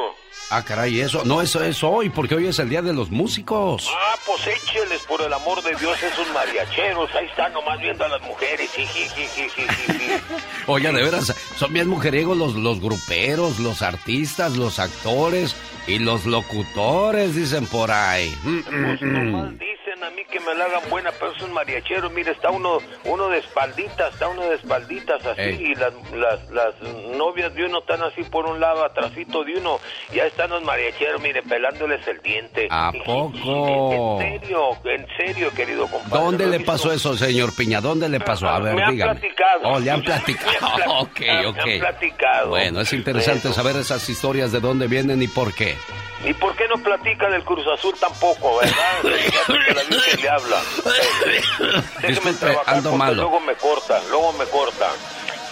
Ah, 0.50 0.64
caray, 0.64 1.00
eso. 1.00 1.24
No, 1.24 1.42
eso 1.42 1.64
es 1.64 1.82
hoy, 1.84 2.10
porque 2.10 2.36
hoy 2.36 2.48
es 2.48 2.60
el 2.60 2.70
día 2.70 2.82
de 2.82 2.94
los 2.94 3.12
músicos. 3.12 3.90
Ah, 3.96 4.16
pues 4.26 4.46
écheles 4.48 5.02
por 5.04 5.22
el 5.22 5.32
amor 5.32 5.62
de 5.64 5.74
Dios 5.76 6.02
esos 6.04 6.30
mariacheros. 6.34 7.14
Ahí 7.16 7.28
están 7.28 7.54
nomás 7.54 7.80
viendo 7.80 8.04
a 8.04 8.10
las 8.10 8.22
mujeres. 8.24 8.70
Oye, 10.68 10.92
de 10.92 11.04
veras, 11.04 11.34
son 11.56 11.72
bien 11.72 11.88
mujeriegos 11.88 12.38
los, 12.38 12.56
los 12.56 12.82
gruperos, 12.82 13.60
los 13.60 13.82
artistas, 13.82 14.58
los 14.58 14.80
actores 14.80 15.56
y 15.88 16.00
los 16.00 16.26
locutores, 16.26 17.36
dicen 17.36 17.66
por 17.68 17.92
ahí. 17.92 18.36
Mm, 18.44 18.50
mm, 18.50 18.98
mm. 19.02 19.58
Dicen 19.58 19.81
a 20.04 20.10
mí 20.12 20.24
que 20.32 20.40
me 20.40 20.54
la 20.56 20.66
hagan 20.66 20.90
buena, 20.90 21.12
pero 21.20 21.32
esos 21.32 21.50
mariacheros, 21.50 22.12
mire, 22.12 22.32
está 22.32 22.50
uno 22.50 22.80
uno 23.06 23.30
de 23.30 23.40
espalditas, 23.40 24.14
está 24.14 24.28
uno 24.30 24.44
de 24.44 24.56
espalditas 24.56 25.26
así, 25.26 25.42
Ey. 25.42 25.72
y 25.72 25.76
las, 25.76 25.94
las, 26.14 26.50
las 26.52 26.74
novias 27.18 27.54
de 27.54 27.66
uno 27.66 27.80
están 27.80 28.02
así 28.04 28.24
por 28.24 28.46
un 28.46 28.60
lado, 28.60 28.84
atrásito 28.86 29.44
de 29.44 29.58
uno, 29.58 29.80
y 30.14 30.20
ahí 30.20 30.28
están 30.28 30.50
los 30.50 30.64
mariacheros, 30.64 31.22
mire, 31.22 31.42
pelándoles 31.44 32.06
el 32.08 32.22
diente. 32.22 32.68
¿A 32.70 32.92
poco? 33.06 34.20
En 34.22 34.40
serio, 34.42 34.70
en 34.86 35.08
serio, 35.18 35.52
querido 35.56 35.88
compadre. 35.88 36.24
¿Dónde 36.26 36.46
le 36.48 36.58
visto. 36.58 36.72
pasó 36.72 36.92
eso, 36.92 37.16
señor 37.18 37.56
Piña? 37.56 37.82
¿Dónde 37.82 38.10
le 38.10 38.20
pasó? 38.20 38.48
A 38.48 38.60
ver, 38.60 38.76
me 38.76 38.84
han 38.84 38.92
dígame. 38.92 39.12
platicado. 39.20 39.62
Oh, 39.64 39.80
le 39.80 39.92
han 39.92 40.02
platicado. 40.02 40.68
Han 40.84 40.90
ok, 40.90 41.10
ok. 41.48 41.66
Me 41.66 41.74
han 41.74 41.80
platicado. 41.80 42.50
Bueno, 42.50 42.82
es 42.82 42.94
interesante 42.94 43.52
saber 43.54 43.76
esas 43.76 44.08
historias 44.10 44.52
de 44.52 44.60
dónde 44.60 44.88
vienen 44.88 45.22
y 45.22 45.28
por 45.28 45.54
qué. 45.54 45.76
¿Y 46.24 46.34
por 46.36 46.56
qué 46.56 46.68
no 46.68 46.76
platica 46.84 47.28
del 47.32 47.44
Cruz 47.44 47.66
Azul 47.74 47.96
tampoco, 48.00 48.60
verdad? 48.60 48.76
Le 49.92 50.30
habla. 50.30 50.62
Déjeme 52.02 52.34
trabajar 52.34 52.76
ando 52.76 52.92
porque 52.92 52.98
malo. 52.98 53.16
luego 53.24 53.40
me 53.42 53.56
corta, 53.56 54.02
luego 54.10 54.34
me 54.34 54.46
corta. 54.46 54.90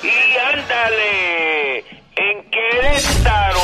Y 0.01 0.37
ándale, 0.37 1.79
en 2.15 2.49
Querétaro. 2.49 3.59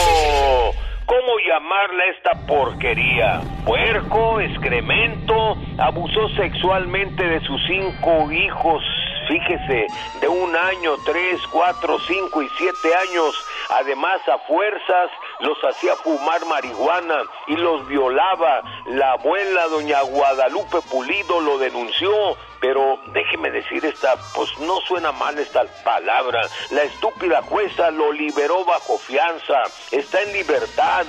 ¿Cómo 1.06 1.38
llamarle 1.48 2.04
a 2.04 2.12
esta 2.18 2.48
porquería? 2.48 3.42
Puerco, 3.64 4.42
excremento, 4.42 5.56
abusó 5.78 6.28
sexualmente 6.30 7.24
de 7.24 7.40
sus 7.42 7.62
cinco 7.68 8.32
hijos, 8.32 8.84
fíjese, 9.28 9.86
de 10.20 10.28
un 10.28 10.56
año, 10.56 10.96
tres, 11.06 11.40
cuatro, 11.52 12.00
cinco 12.08 12.42
y 12.42 12.50
siete 12.58 12.90
años. 13.08 13.36
Además, 13.70 14.22
a 14.28 14.38
fuerzas 14.40 15.10
los 15.40 15.58
hacía 15.64 15.96
fumar 15.98 16.46
marihuana 16.46 17.24
y 17.48 17.56
los 17.56 17.88
violaba. 17.88 18.62
La 18.88 19.14
abuela, 19.14 19.68
doña 19.68 20.02
Guadalupe 20.02 20.82
Pulido, 20.90 21.40
lo 21.40 21.58
denunció. 21.58 22.38
Pero 22.62 22.98
déjeme 23.14 23.52
decir 23.52 23.86
esta, 23.86 24.16
pues 24.34 24.58
no 24.60 24.80
suena 24.82 25.12
mal 25.12 25.38
esta 25.38 25.66
palabra. 25.84 26.42
La 26.72 26.84
estúpida 26.84 27.44
jueza 27.44 27.92
lo 27.92 28.12
liberó 28.12 28.66
bajo 28.66 28.98
fianza. 28.98 29.62
Está 29.92 30.22
en 30.24 30.34
libertad. 30.34 31.06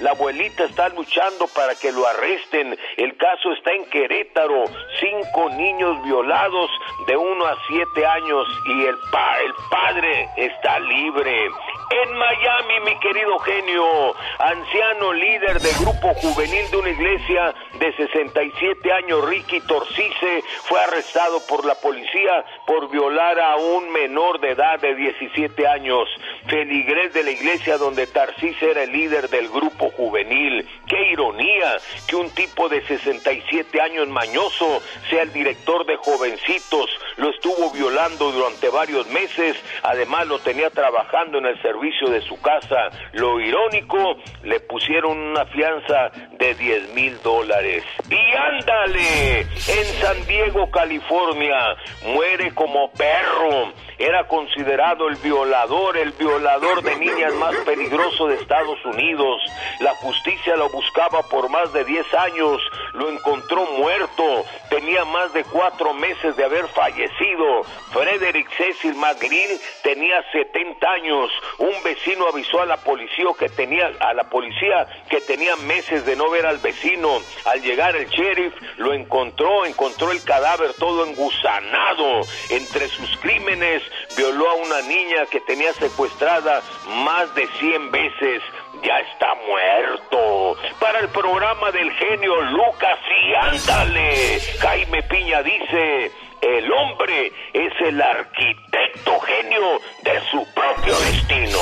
La 0.00 0.10
abuelita 0.10 0.64
está 0.64 0.88
luchando 0.90 1.48
para 1.48 1.74
que 1.74 1.90
lo 1.90 2.06
arresten. 2.06 2.78
El 2.96 3.16
caso 3.16 3.52
está 3.52 3.72
en 3.72 3.86
Querétaro. 3.90 4.64
Cinco 5.00 5.50
niños 5.50 6.00
violados 6.04 6.70
de 7.06 7.16
uno 7.16 7.46
a 7.46 7.56
siete 7.66 8.06
años 8.06 8.46
y 8.66 8.84
el, 8.84 8.96
pa 9.10 9.40
el 9.40 9.54
padre 9.70 10.28
está 10.36 10.78
libre. 10.78 11.48
En 12.02 12.16
Miami, 12.16 12.80
mi 12.86 12.98
querido 12.98 13.38
genio, 13.40 14.14
anciano 14.38 15.12
líder 15.12 15.60
de 15.60 15.70
grupo 15.80 16.14
juvenil 16.14 16.70
de 16.70 16.76
una 16.78 16.88
iglesia 16.88 17.00
iglesia 17.10 17.54
de 17.78 17.92
67 17.96 18.92
años, 18.92 19.24
Ricky 19.28 19.60
Torcice, 19.60 20.44
fue 20.64 20.80
arrestado 20.80 21.40
por 21.46 21.64
la 21.64 21.74
policía 21.74 22.44
por 22.66 22.90
violar 22.90 23.40
a 23.40 23.56
un 23.56 23.90
menor 23.92 24.40
de 24.40 24.50
edad 24.50 24.78
de 24.80 24.94
17 24.94 25.66
años. 25.66 26.08
Feligres 26.46 27.12
de 27.12 27.22
la 27.22 27.30
iglesia 27.30 27.78
donde 27.78 28.06
Tarcice 28.06 28.70
era 28.70 28.82
el 28.82 28.92
líder 28.92 29.28
del 29.28 29.48
grupo 29.48 29.90
juvenil. 29.90 30.68
Qué 30.86 31.10
ironía 31.12 31.78
que 32.08 32.16
un 32.16 32.30
tipo 32.30 32.68
de 32.68 32.86
67 32.86 33.80
años 33.80 34.08
mañoso 34.08 34.82
sea 35.08 35.22
el 35.22 35.32
director 35.32 35.86
de 35.86 35.96
jovencitos. 35.96 36.90
Lo 37.16 37.30
estuvo 37.30 37.70
violando 37.70 38.30
durante 38.30 38.68
varios 38.68 39.06
meses. 39.08 39.56
Además 39.82 40.26
lo 40.26 40.38
tenía 40.38 40.70
trabajando 40.70 41.38
en 41.38 41.46
el 41.46 41.60
servicio 41.62 41.89
de 42.08 42.20
su 42.22 42.40
casa. 42.40 42.90
Lo 43.12 43.40
irónico, 43.40 44.16
le 44.42 44.60
pusieron 44.60 45.18
una 45.18 45.44
fianza 45.46 46.10
de 46.38 46.54
10 46.54 46.94
mil 46.94 47.20
dólares. 47.22 47.84
Y 48.08 48.36
ándale, 48.36 49.40
en 49.40 49.84
San 50.00 50.26
Diego, 50.26 50.70
California, 50.70 51.76
muere 52.06 52.54
como 52.54 52.90
perro. 52.92 53.72
Era 53.98 54.26
considerado 54.28 55.08
el 55.08 55.16
violador, 55.16 55.98
el 55.98 56.12
violador 56.12 56.82
de 56.82 56.96
niñas 56.96 57.34
más 57.34 57.54
peligroso 57.66 58.28
de 58.28 58.36
Estados 58.36 58.82
Unidos. 58.84 59.42
La 59.80 59.94
justicia 59.96 60.56
lo 60.56 60.70
buscaba 60.70 61.22
por 61.24 61.50
más 61.50 61.70
de 61.72 61.84
10 61.84 62.14
años, 62.14 62.62
lo 62.94 63.10
encontró 63.10 63.66
muerto, 63.78 64.44
tenía 64.70 65.04
más 65.04 65.32
de 65.34 65.44
cuatro 65.44 65.92
meses 65.92 66.34
de 66.36 66.44
haber 66.44 66.66
fallecido. 66.68 67.62
Frederick 67.92 68.48
Cecil 68.56 68.94
McGreen 68.94 69.58
tenía 69.82 70.24
70 70.32 70.90
años. 70.90 71.30
Un 71.58 71.79
vecino 71.84 72.28
avisó 72.28 72.60
a 72.62 72.66
la 72.66 72.76
policía 72.78 73.10
que 73.38 73.48
tenía 73.48 73.90
a 74.00 74.14
la 74.14 74.24
policía 74.24 74.86
que 75.08 75.20
tenía 75.20 75.56
meses 75.56 76.04
de 76.06 76.16
no 76.16 76.30
ver 76.30 76.46
al 76.46 76.58
vecino. 76.58 77.20
Al 77.44 77.60
llegar 77.62 77.96
el 77.96 78.08
sheriff 78.08 78.54
lo 78.76 78.92
encontró, 78.92 79.66
encontró 79.66 80.12
el 80.12 80.22
cadáver 80.22 80.72
todo 80.74 81.06
engusanado. 81.06 82.20
Entre 82.50 82.88
sus 82.88 83.16
crímenes 83.18 83.82
violó 84.16 84.50
a 84.50 84.54
una 84.54 84.80
niña 84.82 85.26
que 85.30 85.40
tenía 85.40 85.72
secuestrada 85.74 86.62
más 87.04 87.34
de 87.34 87.46
100 87.58 87.90
veces 87.90 88.42
ya 88.82 88.98
está 89.00 89.34
muerto. 89.46 90.56
Para 90.78 91.00
el 91.00 91.08
programa 91.08 91.70
del 91.70 91.90
genio 91.92 92.40
Lucas 92.42 92.98
y 93.24 93.34
ándale. 93.34 94.40
Jaime 94.60 95.02
Piña 95.02 95.42
dice, 95.42 96.12
el 96.42 96.72
hombre 96.72 97.32
es 97.52 97.72
el 97.80 98.00
arquitecto 98.00 99.20
genio 99.20 99.80
de 100.02 100.20
su 100.30 100.46
propio 100.54 100.98
destino. 101.00 101.58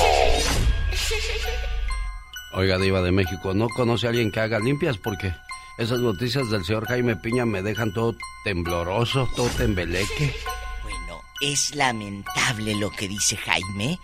Oiga, 2.55 2.79
Diva 2.79 3.03
de 3.03 3.13
México, 3.13 3.55
¿no 3.55 3.69
conoce 3.69 4.07
a 4.07 4.11
alguien 4.11 4.33
que 4.33 4.41
haga 4.41 4.59
limpias? 4.59 4.99
Porque 4.99 5.33
esas 5.79 6.01
noticias 6.01 6.51
del 6.51 6.65
señor 6.65 6.87
Jaime 6.87 7.17
Piña 7.17 7.45
me 7.45 7.63
dejan 7.63 7.93
todo 7.93 8.15
tembloroso, 8.45 9.29
todo 9.37 9.49
tembeleque. 9.51 10.35
Bueno, 10.83 11.21
es 11.41 11.75
lamentable 11.75 12.75
lo 12.77 12.91
que 12.91 13.09
dice 13.09 13.37
Jaime, 13.37 13.99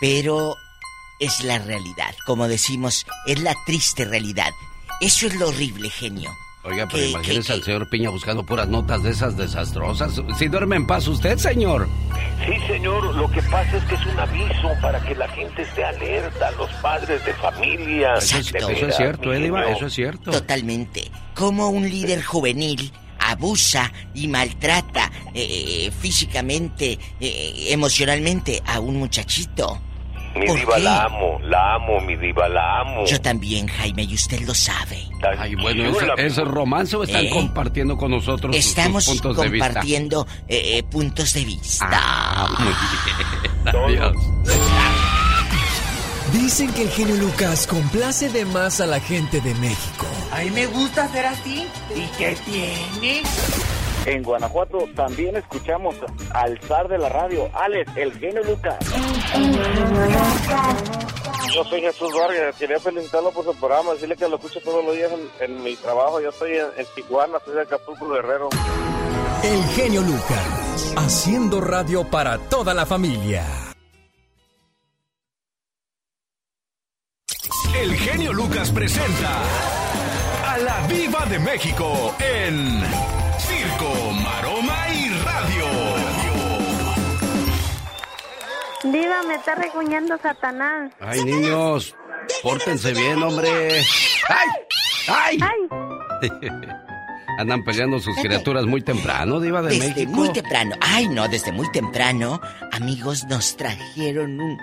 pero 0.00 0.54
es 1.18 1.42
la 1.44 1.58
realidad. 1.58 2.14
Como 2.26 2.46
decimos, 2.46 3.06
es 3.26 3.40
la 3.40 3.54
triste 3.66 4.04
realidad. 4.04 4.50
Eso 5.00 5.26
es 5.26 5.34
lo 5.36 5.48
horrible, 5.48 5.90
genio. 5.90 6.30
Oiga, 6.68 6.86
pero 6.90 7.04
imagínese 7.04 7.52
al 7.52 7.62
señor 7.62 7.88
Piña 7.88 8.10
buscando 8.10 8.44
puras 8.44 8.68
notas 8.68 9.02
de 9.02 9.10
esas 9.10 9.36
desastrosas. 9.36 10.20
Si 10.38 10.48
duerme 10.48 10.76
en 10.76 10.86
paz 10.86 11.06
usted, 11.08 11.38
señor. 11.38 11.88
Sí, 12.44 12.54
señor, 12.66 13.14
lo 13.14 13.30
que 13.30 13.42
pasa 13.42 13.76
es 13.76 13.84
que 13.84 13.94
es 13.94 14.06
un 14.06 14.18
aviso 14.18 14.68
para 14.82 15.00
que 15.00 15.14
la 15.14 15.28
gente 15.28 15.62
esté 15.62 15.84
alerta, 15.84 16.50
los 16.52 16.70
padres 16.82 17.24
de 17.24 17.32
familia. 17.34 18.14
Exacto. 18.14 18.68
eso 18.68 18.86
es 18.86 18.96
cierto, 18.96 19.32
Ediva, 19.32 19.70
eso 19.70 19.86
es 19.86 19.94
cierto. 19.94 20.30
Totalmente. 20.30 21.10
Como 21.34 21.68
un 21.68 21.88
líder 21.88 22.22
juvenil 22.22 22.92
abusa 23.18 23.92
y 24.14 24.28
maltrata 24.28 25.10
eh, 25.34 25.90
físicamente, 26.00 26.98
eh, 27.20 27.66
emocionalmente 27.70 28.62
a 28.66 28.80
un 28.80 28.96
muchachito. 28.96 29.80
Mi 30.38 30.46
diva 30.54 30.78
la 30.78 31.04
amo, 31.04 31.38
la 31.42 31.74
amo, 31.74 32.00
mi 32.00 32.16
diva 32.16 32.48
la 32.48 32.80
amo. 32.80 33.04
Yo 33.06 33.20
también, 33.20 33.66
Jaime, 33.66 34.04
y 34.04 34.14
usted 34.14 34.40
lo 34.42 34.54
sabe. 34.54 35.08
Ay, 35.38 35.54
bueno, 35.56 35.84
¿es, 36.16 36.36
romance 36.36 36.96
o 36.96 37.02
están 37.02 37.24
¿Eh? 37.24 37.30
compartiendo 37.30 37.96
con 37.96 38.10
nosotros 38.12 38.54
Estamos 38.54 39.04
sus, 39.04 39.20
puntos 39.20 39.36
de 39.42 39.48
vista? 39.48 39.66
compartiendo 39.66 40.26
eh, 40.46 40.82
puntos 40.84 41.32
de 41.34 41.44
vista. 41.44 41.88
Ah, 41.92 42.48
Adiós. 43.66 44.16
Dicen 46.32 46.72
que 46.72 46.82
el 46.82 46.90
genio 46.90 47.16
Lucas 47.16 47.66
complace 47.66 48.28
de 48.28 48.44
más 48.44 48.80
a 48.80 48.86
la 48.86 49.00
gente 49.00 49.40
de 49.40 49.54
México. 49.54 50.06
A 50.30 50.40
mí 50.40 50.50
me 50.50 50.66
gusta 50.66 51.08
ser 51.08 51.26
así. 51.26 51.66
¿Y 51.94 52.06
qué 52.18 52.36
tiene? 52.44 53.22
En 54.06 54.22
Guanajuato 54.22 54.86
también 54.94 55.36
escuchamos 55.36 55.96
al 56.32 56.58
zar 56.62 56.88
de 56.88 56.98
la 56.98 57.08
radio, 57.08 57.50
Alex, 57.54 57.90
el 57.96 58.12
genio 58.18 58.42
Lucas. 58.44 58.78
Yo 61.54 61.64
soy 61.64 61.80
Jesús 61.80 62.12
Vargas, 62.14 62.56
quería 62.56 62.78
felicitarlo 62.78 63.30
por 63.32 63.44
su 63.44 63.54
programa, 63.54 63.92
decirle 63.92 64.16
que 64.16 64.28
lo 64.28 64.36
escucho 64.36 64.60
todos 64.60 64.84
los 64.84 64.94
días 64.94 65.10
en, 65.40 65.62
mi 65.62 65.76
trabajo. 65.76 66.20
Yo 66.20 66.30
estoy 66.30 66.52
en, 66.56 66.86
Tijuana, 66.94 67.38
estoy 67.38 67.54
de 67.54 67.62
Acapulco, 67.62 68.08
Guerrero. 68.08 68.48
El 69.42 69.62
genio 69.74 70.02
Lucas, 70.02 70.94
haciendo 70.96 71.60
radio 71.60 72.04
para 72.04 72.38
toda 72.38 72.74
la 72.74 72.84
familia. 72.84 73.44
El 77.80 77.94
genio 77.94 78.32
Lucas 78.32 78.70
presenta 78.72 79.42
a 80.46 80.58
la 80.58 80.86
Viva 80.88 81.24
de 81.26 81.38
México 81.38 82.14
en 82.18 82.82
Circo, 83.38 84.12
Maroma 84.22 84.76
y 84.94 85.08
Radio. 85.24 85.66
Viva, 88.84 89.22
me 89.26 89.34
está 89.34 89.54
recuñando 89.54 90.16
Satanás. 90.22 90.92
Ay, 91.00 91.24
niños, 91.24 91.94
pórtense 92.42 92.92
bien, 92.92 93.22
hombre. 93.22 93.82
¡Ay! 95.08 95.38
¡Ay! 95.40 96.28
Andan 97.38 97.62
peleando 97.62 98.00
sus 98.00 98.16
criaturas 98.16 98.64
muy 98.66 98.82
temprano, 98.82 99.38
Diva 99.38 99.62
de 99.62 99.70
desde 99.70 99.88
México. 99.90 100.12
muy 100.12 100.32
temprano. 100.32 100.74
Ay, 100.80 101.08
no, 101.08 101.28
desde 101.28 101.52
muy 101.52 101.70
temprano, 101.70 102.40
amigos, 102.72 103.24
nos 103.26 103.56
trajeron 103.56 104.40
un, 104.40 104.58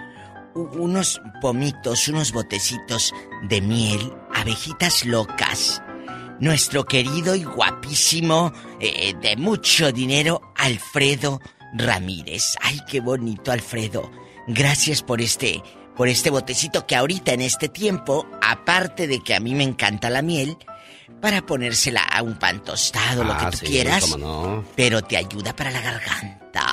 unos 0.55 1.21
pomitos, 1.41 2.09
unos 2.09 2.33
botecitos 2.33 3.13
de 3.43 3.61
miel, 3.61 4.13
abejitas 4.33 5.05
locas 5.05 5.81
nuestro 6.39 6.85
querido 6.85 7.35
y 7.35 7.43
guapísimo, 7.43 8.51
eh, 8.79 9.13
de 9.21 9.35
mucho 9.37 9.91
dinero, 9.91 10.41
Alfredo 10.55 11.39
Ramírez. 11.73 12.55
Ay, 12.61 12.79
qué 12.89 12.99
bonito, 13.01 13.51
Alfredo. 13.51 14.09
Gracias 14.47 15.01
por 15.01 15.21
este, 15.21 15.61
por 15.95 16.07
este 16.07 16.29
botecito 16.29 16.85
que 16.85 16.95
ahorita 16.95 17.33
en 17.33 17.41
este 17.41 17.69
tiempo, 17.69 18.27
aparte 18.41 19.07
de 19.07 19.19
que 19.21 19.33
a 19.35 19.39
mí 19.39 19.55
me 19.55 19.63
encanta 19.63 20.09
la 20.09 20.21
miel, 20.21 20.57
para 21.21 21.45
ponérsela 21.45 22.01
a 22.03 22.21
un 22.21 22.35
pan 22.37 22.61
tostado, 22.63 23.23
lo 23.23 23.35
que 23.37 23.45
Ah, 23.45 23.49
tú 23.51 23.57
sí, 23.57 23.65
quieras, 23.67 24.17
no. 24.17 24.63
pero 24.75 25.01
te 25.01 25.17
ayuda 25.17 25.55
para 25.55 25.71
la 25.71 25.81
garganta. 25.81 26.65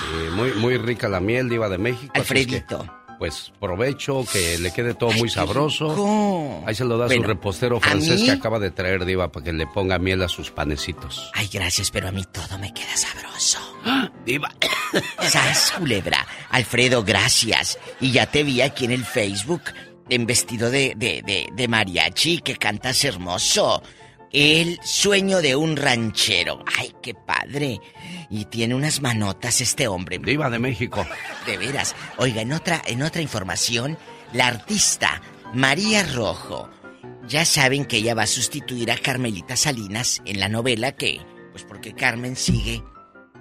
Sí, 0.00 0.30
muy, 0.34 0.52
muy 0.54 0.76
rica 0.78 1.08
la 1.08 1.20
miel, 1.20 1.48
Diva 1.48 1.68
de 1.68 1.78
México. 1.78 2.12
Alfredito. 2.14 2.88
Pues 3.18 3.52
provecho, 3.60 4.24
que 4.32 4.58
le 4.58 4.72
quede 4.72 4.94
todo 4.94 5.10
muy 5.12 5.28
sabroso. 5.28 5.90
rico. 5.90 6.62
Ahí 6.66 6.74
se 6.74 6.84
lo 6.84 6.96
da 6.96 7.06
Bueno, 7.06 7.22
su 7.22 7.28
repostero 7.28 7.80
francés 7.80 8.20
mí- 8.20 8.26
que 8.26 8.32
acaba 8.32 8.58
de 8.58 8.70
traer, 8.70 9.04
Diva, 9.04 9.32
para 9.32 9.44
que 9.44 9.52
le 9.52 9.66
ponga 9.66 9.98
miel 9.98 10.22
a 10.22 10.28
sus 10.28 10.50
panecitos. 10.50 11.30
Ay, 11.34 11.48
gracias, 11.52 11.90
pero 11.90 12.08
a 12.08 12.12
mí 12.12 12.24
todo 12.30 12.58
me 12.58 12.72
queda 12.72 12.96
sabroso. 12.96 13.58
Diva. 14.24 14.50
¡Sas, 15.22 15.72
culebra! 15.78 16.26
Alfredo, 16.50 17.02
gracias. 17.04 17.78
Y 18.00 18.12
ya 18.12 18.26
te 18.30 18.42
vi 18.42 18.60
aquí 18.60 18.84
en 18.84 18.92
el 18.92 19.04
Facebook 19.04 19.62
en 20.08 20.24
vestido 20.26 20.70
de, 20.70 20.94
de, 20.96 21.22
de, 21.26 21.48
de 21.52 21.68
mariachi, 21.68 22.38
que 22.38 22.56
cantas 22.56 23.04
hermoso. 23.04 23.82
El 24.32 24.78
sueño 24.82 25.40
de 25.40 25.56
un 25.56 25.76
ranchero. 25.76 26.62
¡Ay, 26.78 26.92
qué 27.02 27.14
padre! 27.14 27.80
Y 28.30 28.44
tiene 28.46 28.74
unas 28.74 29.00
manotas 29.00 29.60
este 29.60 29.88
hombre. 29.88 30.18
Diva 30.18 30.50
de 30.50 30.58
México. 30.58 31.06
De 31.46 31.56
veras. 31.56 31.94
Oiga, 32.18 32.42
en 32.42 32.52
otra, 32.52 32.82
en 32.86 33.02
otra 33.02 33.22
información, 33.22 33.96
la 34.32 34.48
artista 34.48 35.22
María 35.54 36.02
Rojo. 36.02 36.68
Ya 37.26 37.44
saben 37.44 37.84
que 37.84 37.98
ella 37.98 38.14
va 38.14 38.22
a 38.22 38.26
sustituir 38.26 38.90
a 38.90 38.98
Carmelita 38.98 39.56
Salinas 39.56 40.20
en 40.24 40.40
la 40.40 40.48
novela 40.48 40.92
que, 40.92 41.20
pues 41.52 41.64
porque 41.64 41.94
Carmen 41.94 42.36
sigue 42.36 42.82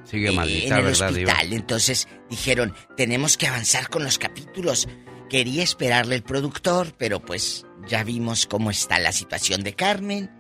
Sigue 0.04 0.30
eh, 0.30 0.32
maldita, 0.34 0.80
en 0.80 0.86
el 0.86 0.92
¿verdad, 0.92 1.14
Diva? 1.14 1.32
hospital. 1.34 1.54
Entonces 1.54 2.08
dijeron, 2.30 2.74
tenemos 2.96 3.38
que 3.38 3.48
avanzar 3.48 3.90
con 3.90 4.04
los 4.04 4.18
capítulos. 4.18 4.88
Quería 5.30 5.64
esperarle 5.64 6.16
el 6.16 6.24
productor, 6.24 6.94
pero 6.98 7.22
pues 7.22 7.66
ya 7.88 8.04
vimos 8.04 8.46
cómo 8.46 8.72
está 8.72 9.00
la 9.00 9.12
situación 9.12 9.64
de 9.64 9.74
Carmen. 9.74 10.32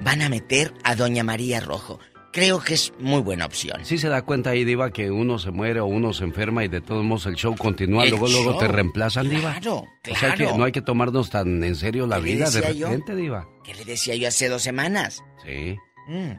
Van 0.00 0.22
a 0.22 0.28
meter 0.28 0.72
a 0.84 0.94
Doña 0.94 1.24
María 1.24 1.60
Rojo. 1.60 1.98
creo 2.32 2.60
que 2.60 2.74
es 2.74 2.92
muy 2.98 3.22
buena 3.22 3.46
opción. 3.46 3.82
Sí 3.84 3.96
se 3.96 4.08
da 4.08 4.20
cuenta 4.20 4.50
ahí, 4.50 4.62
Diva, 4.64 4.90
que 4.90 5.10
uno 5.10 5.38
se 5.38 5.50
muere 5.50 5.80
o 5.80 5.86
uno 5.86 6.12
se 6.12 6.24
enferma 6.24 6.64
y 6.64 6.68
de 6.68 6.82
todos 6.82 7.02
modos 7.02 7.24
el 7.24 7.34
show 7.34 7.56
continúa, 7.56 8.04
luego 8.04 8.28
luego 8.28 8.58
te 8.58 8.68
reemplazan, 8.68 9.28
Diva. 9.30 9.52
Claro, 9.52 9.86
claro. 10.02 10.16
O 10.16 10.20
sea 10.20 10.34
que 10.34 10.44
no 10.58 10.64
hay 10.64 10.72
que 10.72 10.82
tomarnos 10.82 11.30
tan 11.30 11.64
en 11.64 11.74
serio 11.74 12.06
la 12.06 12.18
vida 12.18 12.50
de 12.50 12.60
repente, 12.60 13.16
Diva. 13.16 13.48
¿Qué 13.64 13.72
le 13.74 13.86
decía 13.86 14.14
yo 14.16 14.28
hace 14.28 14.50
dos 14.50 14.60
semanas? 14.62 15.22
Sí. 15.44 15.76
Mm. 16.08 16.32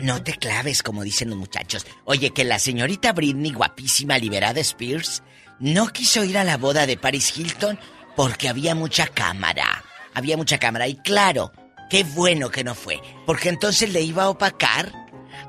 No 0.00 0.20
te 0.24 0.32
claves, 0.32 0.82
como 0.82 1.04
dicen 1.04 1.30
los 1.30 1.38
muchachos. 1.38 1.86
Oye, 2.04 2.30
que 2.30 2.42
la 2.42 2.58
señorita 2.58 3.12
Britney, 3.12 3.52
guapísima, 3.52 4.18
liberada 4.18 4.58
Spears, 4.60 5.22
no 5.60 5.86
quiso 5.92 6.24
ir 6.24 6.36
a 6.36 6.42
la 6.42 6.56
boda 6.56 6.86
de 6.86 6.96
Paris 6.96 7.38
Hilton 7.38 7.78
porque 8.16 8.48
había 8.48 8.74
mucha 8.74 9.06
cámara. 9.06 9.84
Había 10.12 10.36
mucha 10.36 10.58
cámara. 10.58 10.88
Y 10.88 10.96
claro, 10.96 11.52
qué 11.94 12.04
bueno 12.04 12.50
que 12.50 12.64
no 12.64 12.74
fue. 12.74 13.00
Porque 13.26 13.48
entonces 13.48 13.92
le 13.92 14.02
iba 14.02 14.24
a 14.24 14.28
opacar 14.30 14.92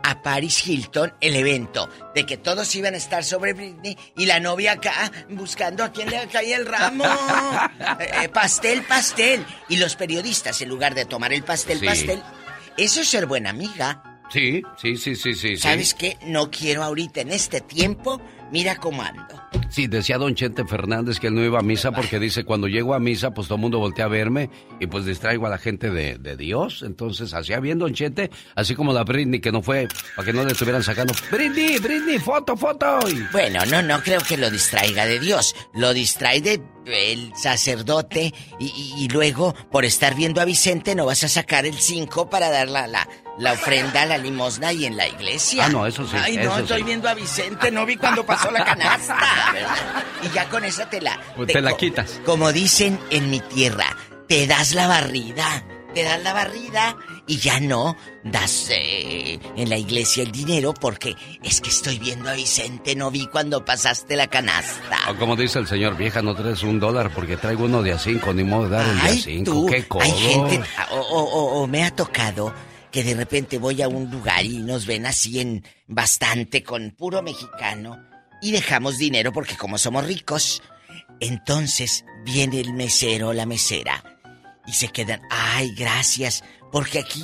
a 0.04 0.22
Paris 0.22 0.68
Hilton 0.68 1.14
el 1.20 1.36
evento 1.36 1.90
de 2.14 2.26
que 2.26 2.38
todos 2.38 2.76
iban 2.76 2.94
a 2.94 2.98
estar 2.98 3.24
sobre 3.24 3.54
Britney 3.54 3.98
y 4.16 4.26
la 4.28 4.40
novia 4.40 4.74
acá 4.74 5.12
buscando 5.30 5.84
a 5.84 5.92
quién 5.92 6.10
le 6.10 6.28
caía 6.28 6.58
el 6.58 6.66
ramo. 6.66 7.06
Eh, 8.00 8.10
eh, 8.24 8.30
pastel, 8.30 8.84
pastel. 8.84 9.46
Y 9.70 9.78
los 9.78 9.96
periodistas, 9.96 10.62
en 10.62 10.70
lugar 10.70 10.94
de 10.96 11.06
tomar 11.06 11.34
el 11.34 11.44
pastel, 11.44 11.80
Sí. 11.80 11.86
pastel. 11.86 12.22
Eso 12.78 13.02
es 13.02 13.10
ser 13.10 13.26
buena 13.26 13.50
amiga. 13.52 14.22
Sí, 14.32 14.62
sí, 14.82 14.98
sí, 14.98 15.16
sí, 15.16 15.34
sí. 15.36 15.58
¿Sabes 15.58 15.94
qué? 15.94 16.18
No 16.24 16.52
quiero 16.52 16.84
ahorita 16.84 17.22
en 17.22 17.32
este 17.32 17.62
tiempo. 17.62 18.22
Mira 18.52 18.76
cómo 18.76 19.02
ando. 19.02 19.26
Sí, 19.70 19.88
decía 19.88 20.18
don 20.18 20.36
Chente 20.36 20.66
Fernández 20.66 21.20
que 21.20 21.28
él 21.28 21.36
no 21.36 21.44
iba 21.44 21.60
a 21.60 21.64
misa 21.64 21.92
porque 21.92 22.20
dice, 22.20 22.46
cuando 22.46 22.68
llego 22.68 22.94
a 22.94 23.00
misa, 23.00 23.32
pues 23.32 23.48
todo 23.48 23.56
el 23.56 23.62
mundo 23.62 23.80
voltea 23.80 24.06
a 24.06 24.08
verme 24.08 24.50
y 24.80 24.88
pues 24.88 25.06
distraigo 25.06 25.48
a 25.48 25.50
la 25.50 25.58
gente 25.58 25.90
de, 25.90 26.18
de 26.18 26.38
Dios. 26.38 26.84
Entonces, 26.86 27.34
hacía 27.34 27.60
bien 27.60 27.80
don 27.80 27.94
Chente, 27.94 28.30
así 28.56 28.76
como 28.76 28.94
la 28.94 29.04
Britney 29.04 29.42
que 29.42 29.52
no 29.52 29.62
fue, 29.62 29.88
para 30.16 30.26
que 30.26 30.34
no 30.34 30.44
le 30.44 30.52
estuvieran 30.52 30.84
sacando, 30.84 31.14
Britney, 31.32 31.80
Britney, 31.80 32.20
foto, 32.20 32.56
foto. 32.56 33.00
Bueno, 33.32 33.60
no, 33.70 33.82
no 33.82 34.02
creo 34.02 34.22
que 34.22 34.38
lo 34.38 34.50
distraiga 34.50 35.06
de 35.06 35.20
Dios. 35.20 35.56
Lo 35.74 35.94
distrae 35.94 36.42
de 36.42 36.62
el 36.86 37.32
sacerdote 37.36 38.34
y, 38.60 38.66
y- 38.66 39.04
y 39.04 39.08
luego, 39.10 39.54
por 39.72 39.86
estar 39.86 40.16
viendo 40.16 40.42
a 40.42 40.46
Vicente, 40.46 40.96
no 40.96 41.06
vas 41.06 41.24
a 41.24 41.28
sacar 41.30 41.66
el 41.66 41.78
5 41.80 42.30
para 42.30 42.50
dar 42.50 42.68
la, 42.70 42.88
la, 42.88 43.08
la 43.38 43.54
ofrenda, 43.54 44.06
la 44.06 44.18
limosna 44.18 44.72
y 44.72 44.86
en 44.86 44.96
la 44.98 45.08
iglesia. 45.08 45.66
Ah, 45.66 45.70
no, 45.70 45.86
eso 45.88 46.06
sí, 46.08 46.16
Ay, 46.20 46.38
no, 46.38 46.44
eso 46.44 46.60
estoy 46.60 46.78
sí. 46.80 46.84
viendo 46.84 47.10
a 47.10 47.14
Vicente, 47.14 47.72
no 47.72 47.86
vi 47.86 47.96
cuando 47.98 48.26
pasó 48.26 48.52
la 48.52 48.64
canasta. 48.64 49.18
¿verdad? 49.54 49.76
Y 50.24 50.30
ya 50.36 50.48
con 50.50 50.64
esa 50.64 50.90
te 50.90 51.02
la... 51.02 51.20
Pues 51.36 51.48
te 51.52 51.62
la 51.62 51.76
quitas. 51.76 52.22
Como 52.26 52.52
dicen 52.54 53.00
en 53.10 53.30
mi 53.30 53.40
tierra, 53.40 53.98
te 54.28 54.46
das 54.48 54.74
la 54.74 54.88
barrida. 54.88 55.64
Te 55.94 56.04
das 56.04 56.22
la 56.24 56.34
barrida 56.34 56.98
y 57.28 57.38
ya 57.38 57.60
no 57.60 57.96
das 58.24 58.68
eh, 58.70 59.40
en 59.56 59.70
la 59.70 59.78
iglesia 59.78 60.24
el 60.24 60.32
dinero 60.32 60.74
porque 60.74 61.16
es 61.44 61.60
que 61.62 61.70
estoy 61.70 61.98
viendo 62.00 62.30
a 62.30 62.34
Vicente, 62.34 62.96
no 62.96 63.10
vi 63.12 63.26
cuando 63.28 63.66
pasaste 63.66 64.16
la 64.16 64.28
canasta. 64.28 64.98
O 65.10 65.16
como 65.16 65.36
dice 65.36 65.60
el 65.60 65.68
señor, 65.68 65.98
vieja, 65.98 66.22
no 66.22 66.36
traes 66.36 66.62
un 66.64 66.80
dólar 66.80 67.12
porque 67.14 67.38
traigo 67.38 67.66
uno 67.66 67.82
de 67.82 67.94
a 67.94 68.00
cinco, 68.00 68.34
ni 68.34 68.44
modo 68.44 68.64
de 68.66 68.70
dar 68.78 68.88
el 68.88 69.02
de 69.02 69.10
a 69.10 69.14
cinco. 69.14 69.52
tú, 69.52 69.66
¡Qué 69.66 69.88
codo! 69.88 70.02
hay 70.04 70.12
gente, 70.12 70.62
o, 70.92 70.96
o- 71.00 71.24
o- 71.24 71.62
o 71.64 71.68
me 71.68 71.84
ha 71.84 71.92
tocado 71.96 72.54
que 72.92 73.04
de 73.04 73.14
repente 73.16 73.58
voy 73.58 73.82
a 73.82 73.88
un 73.90 74.10
lugar 74.10 74.46
y 74.46 74.60
nos 74.60 74.86
ven 74.86 75.06
así 75.06 75.40
en 75.42 75.64
bastante 75.88 76.64
con 76.64 76.92
puro 76.92 77.22
mexicano 77.22 78.00
y 78.42 78.52
dejamos 78.52 78.98
dinero 78.98 79.34
porque 79.34 79.58
como 79.58 79.78
somos 79.78 80.06
ricos, 80.06 80.62
entonces 81.20 82.06
viene 82.24 82.60
el 82.60 82.74
mesero 82.74 83.30
o 83.30 83.34
la 83.34 83.46
mesera 83.46 84.04
y 84.68 84.74
se 84.74 84.88
quedan, 84.90 85.22
ay, 85.30 85.74
gracias, 85.76 86.44
porque 86.76 87.00
aquí 87.00 87.24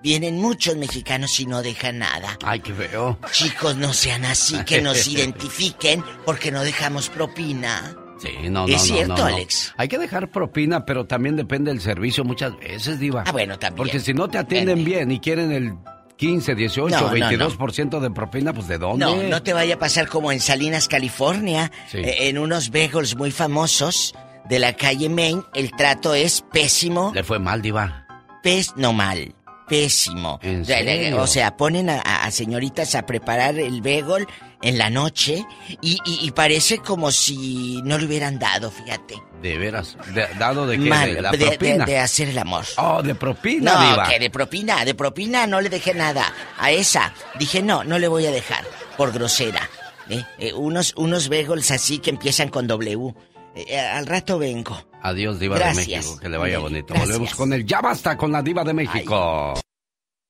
vienen 0.00 0.36
muchos 0.40 0.76
mexicanos 0.76 1.40
y 1.40 1.46
no 1.46 1.60
dejan 1.60 1.98
nada. 1.98 2.38
Ay, 2.44 2.60
qué 2.60 2.72
feo. 2.72 3.18
Chicos, 3.32 3.74
no 3.74 3.92
sean 3.92 4.24
así, 4.24 4.56
que 4.64 4.80
nos 4.80 5.08
identifiquen 5.08 6.04
porque 6.24 6.52
no 6.52 6.62
dejamos 6.62 7.08
propina. 7.08 7.96
Sí, 8.20 8.28
no, 8.44 8.64
no, 8.64 8.72
Es 8.72 8.82
cierto, 8.82 9.14
no, 9.16 9.28
no. 9.28 9.34
Alex. 9.34 9.74
Hay 9.76 9.88
que 9.88 9.98
dejar 9.98 10.30
propina, 10.30 10.86
pero 10.86 11.04
también 11.04 11.34
depende 11.34 11.72
del 11.72 11.80
servicio 11.80 12.22
muchas 12.22 12.56
veces, 12.60 13.00
Diva. 13.00 13.24
Ah, 13.26 13.32
bueno, 13.32 13.58
también. 13.58 13.76
Porque 13.76 13.98
si 13.98 14.14
no 14.14 14.28
te 14.28 14.38
atienden 14.38 14.84
bien 14.84 15.10
y 15.10 15.18
quieren 15.18 15.50
el 15.50 15.74
15, 16.16 16.54
18, 16.54 16.94
No, 17.00 17.10
no, 17.10 17.12
22% 17.12 17.98
de 17.98 18.10
propina, 18.12 18.52
pues 18.52 18.68
¿de 18.68 18.78
dónde? 18.78 19.04
No, 19.04 19.20
no 19.20 19.42
te 19.42 19.52
vaya 19.52 19.74
a 19.74 19.78
pasar 19.80 20.06
como 20.06 20.30
en 20.30 20.38
Salinas, 20.38 20.86
California, 20.86 21.72
Sí. 21.90 21.98
eh, 21.98 22.28
en 22.28 22.38
unos 22.38 22.70
bagels 22.70 23.16
muy 23.16 23.32
famosos 23.32 24.14
de 24.48 24.58
la 24.58 24.74
calle 24.74 25.08
Main, 25.08 25.42
el 25.54 25.72
trato 25.72 26.14
es 26.14 26.44
pésimo. 26.52 27.10
Le 27.14 27.24
fue 27.24 27.40
mal, 27.40 27.62
Diva. 27.62 28.01
Pes, 28.42 28.72
no 28.76 28.92
mal, 28.92 29.34
pésimo. 29.68 30.38
¿En 30.42 30.62
O 30.62 30.64
sea, 30.64 30.78
serio? 30.78 31.20
O 31.22 31.26
sea, 31.26 31.56
ponen 31.56 31.88
a, 31.90 32.00
a 32.00 32.30
señoritas 32.30 32.94
a 32.94 33.06
preparar 33.06 33.58
el 33.58 33.80
bagel 33.82 34.26
en 34.62 34.78
la 34.78 34.90
noche 34.90 35.44
y, 35.80 35.98
y- 36.04 36.18
y 36.26 36.30
parece 36.32 36.78
como 36.78 37.10
si 37.10 37.80
no 37.84 37.98
le 37.98 38.06
hubieran 38.06 38.38
dado, 38.38 38.70
fíjate. 38.70 39.14
De 39.40 39.58
veras. 39.58 39.96
De- 40.14 40.26
¿Dado 40.38 40.66
de 40.66 40.78
qué? 40.78 40.84
Mal, 40.88 41.14
de 41.14 41.22
la 41.22 41.30
de- 41.32 41.38
propina. 41.48 41.84
de 41.84 41.98
hacer 41.98 42.28
el 42.28 42.38
amor. 42.38 42.64
Oh, 42.76 43.02
de 43.02 43.14
propina, 43.14 43.74
No, 43.74 43.90
Diva. 43.90 44.08
que 44.08 44.18
de 44.20 44.30
propina, 44.30 44.84
de 44.84 44.94
propina 44.94 45.46
no 45.46 45.60
le 45.60 45.68
dejé 45.68 45.94
nada. 45.94 46.32
A 46.58 46.70
esa 46.70 47.12
dije, 47.38 47.62
no, 47.62 47.82
no 47.84 47.98
le 47.98 48.06
voy 48.08 48.26
a 48.26 48.30
dejar, 48.30 48.64
por 48.96 49.12
grosera. 49.12 49.68
¿eh? 50.08 50.24
Eh, 50.38 50.52
unos, 50.52 50.94
unos 50.96 51.28
bagels 51.28 51.70
así 51.72 51.98
que 51.98 52.10
empiezan 52.10 52.48
con 52.48 52.66
W. 52.68 53.14
Eh, 53.56 53.64
eh, 53.68 53.80
al 53.80 54.06
rato 54.06 54.38
vengo. 54.38 54.80
Adiós, 55.02 55.38
Diva 55.40 55.56
Gracias. 55.58 55.86
de 55.86 55.96
México. 55.96 56.18
Que 56.20 56.28
le 56.28 56.36
vaya 56.38 56.58
bonito. 56.58 56.94
gracias. 56.94 57.08
Volvemos 57.18 57.34
con 57.34 57.52
el 57.52 57.66
Ya 57.66 57.80
Basta 57.80 58.16
con 58.16 58.30
la 58.32 58.40
Diva 58.42 58.62
de 58.64 58.72
México. 58.72 59.54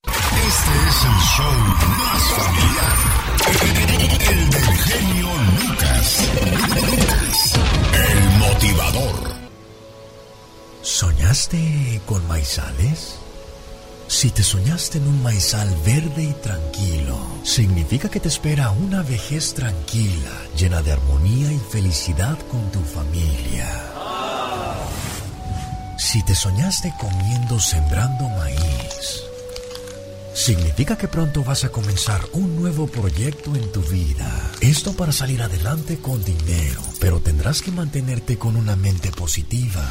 Este 0.06 0.72
es 0.88 1.04
el 1.04 1.18
show 1.36 1.52
más 1.98 2.22
familiar. 2.38 2.96
El 4.30 4.50
del 4.50 4.76
genio 4.78 5.28
Lucas. 5.68 6.28
El 7.92 8.38
motivador. 8.38 9.32
¿Soñaste 10.82 12.00
con 12.06 12.26
maizales? 12.26 13.18
Si 14.08 14.30
te 14.30 14.42
soñaste 14.42 14.98
en 14.98 15.06
un 15.06 15.22
maizal 15.22 15.68
verde 15.86 16.24
y 16.24 16.32
tranquilo, 16.42 17.16
significa 17.44 18.08
que 18.10 18.20
te 18.20 18.28
espera 18.28 18.70
una 18.70 19.02
vejez 19.02 19.54
tranquila, 19.54 20.30
llena 20.56 20.82
de 20.82 20.92
armonía 20.92 21.50
y 21.52 21.58
felicidad 21.58 22.38
con 22.50 22.70
tu 22.72 22.80
familia. 22.80 23.70
Si 26.02 26.20
te 26.24 26.34
soñaste 26.34 26.92
comiendo 26.98 27.60
sembrando 27.60 28.28
maíz, 28.28 29.22
significa 30.34 30.98
que 30.98 31.06
pronto 31.06 31.44
vas 31.44 31.64
a 31.64 31.70
comenzar 31.70 32.20
un 32.32 32.56
nuevo 32.56 32.88
proyecto 32.88 33.54
en 33.54 33.70
tu 33.70 33.80
vida. 33.82 34.50
Esto 34.60 34.94
para 34.94 35.12
salir 35.12 35.40
adelante 35.40 35.98
con 35.98 36.22
dinero, 36.22 36.82
pero 37.00 37.20
tendrás 37.20 37.62
que 37.62 37.70
mantenerte 37.70 38.36
con 38.36 38.56
una 38.56 38.74
mente 38.74 39.10
positiva 39.12 39.88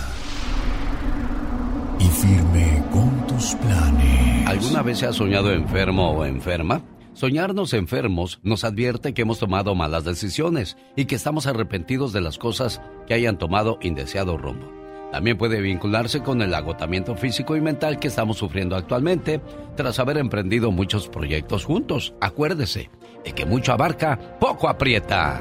y 1.97 2.07
firme 2.09 2.83
con 2.91 3.25
tus 3.25 3.55
planes. 3.55 4.47
¿Alguna 4.47 4.83
vez 4.83 4.99
se 4.99 5.05
ha 5.07 5.13
soñado 5.13 5.51
enfermo 5.53 6.11
o 6.11 6.25
enferma? 6.25 6.83
Soñarnos 7.13 7.73
enfermos 7.73 8.41
nos 8.43 8.65
advierte 8.65 9.13
que 9.13 9.21
hemos 9.21 9.39
tomado 9.39 9.75
malas 9.75 10.03
decisiones 10.03 10.75
y 10.97 11.05
que 11.05 11.15
estamos 11.15 11.47
arrepentidos 11.47 12.11
de 12.11 12.21
las 12.21 12.37
cosas 12.37 12.81
que 13.07 13.13
hayan 13.13 13.37
tomado 13.37 13.79
indeseado 13.81 14.37
rumbo. 14.37 14.80
También 15.11 15.37
puede 15.37 15.59
vincularse 15.59 16.21
con 16.21 16.41
el 16.41 16.53
agotamiento 16.53 17.15
físico 17.15 17.55
y 17.55 17.61
mental 17.61 17.99
que 17.99 18.07
estamos 18.07 18.37
sufriendo 18.37 18.75
actualmente 18.75 19.41
tras 19.75 19.99
haber 19.99 20.17
emprendido 20.17 20.71
muchos 20.71 21.09
proyectos 21.09 21.65
juntos. 21.65 22.13
Acuérdese 22.21 22.89
de 23.25 23.33
que 23.33 23.45
mucho 23.45 23.73
abarca, 23.73 24.17
poco 24.39 24.69
aprieta. 24.69 25.39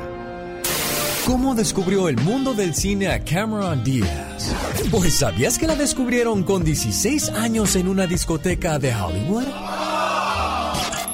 ¿Cómo 1.25 1.55
descubrió 1.55 2.09
el 2.09 2.17
mundo 2.17 2.55
del 2.55 2.75
cine 2.75 3.09
a 3.09 3.23
Cameron 3.23 3.85
Díaz? 3.85 4.55
Pues 4.91 5.15
¿sabías 5.19 5.59
que 5.59 5.67
la 5.69 5.77
descubrieron 5.77 6.43
con 6.43 6.65
16 6.65 7.31
años 7.31 7.77
en 7.77 7.87
una 7.87 8.07
discoteca 8.07 8.79
de 8.79 8.93
Hollywood? 8.95 9.47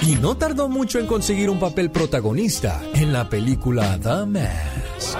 Y 0.00 0.14
no 0.14 0.36
tardó 0.36 0.68
mucho 0.68 0.98
en 0.98 1.07
conseguir 1.07 1.50
un 1.50 1.59
papel 1.59 1.90
protagonista 1.90 2.80
en 2.94 3.12
la 3.12 3.28
película 3.28 3.98
The 4.00 4.24
Mask. 4.26 5.18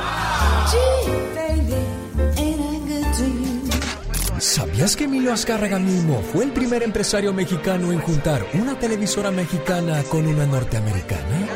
¿Sabías 4.39 4.97
que 4.97 5.05
Emilio 5.05 5.32
Azcárraga 5.32 5.78
mismo 5.78 6.20
fue 6.32 6.45
el 6.45 6.53
primer 6.53 6.82
empresario 6.82 7.32
mexicano 7.32 7.91
en 7.91 8.01
juntar 8.01 8.47
una 8.55 8.78
televisora 8.78 9.30
mexicana 9.30 10.03
con 10.11 10.26
una 10.26 10.45
norteamericana? 10.45 11.49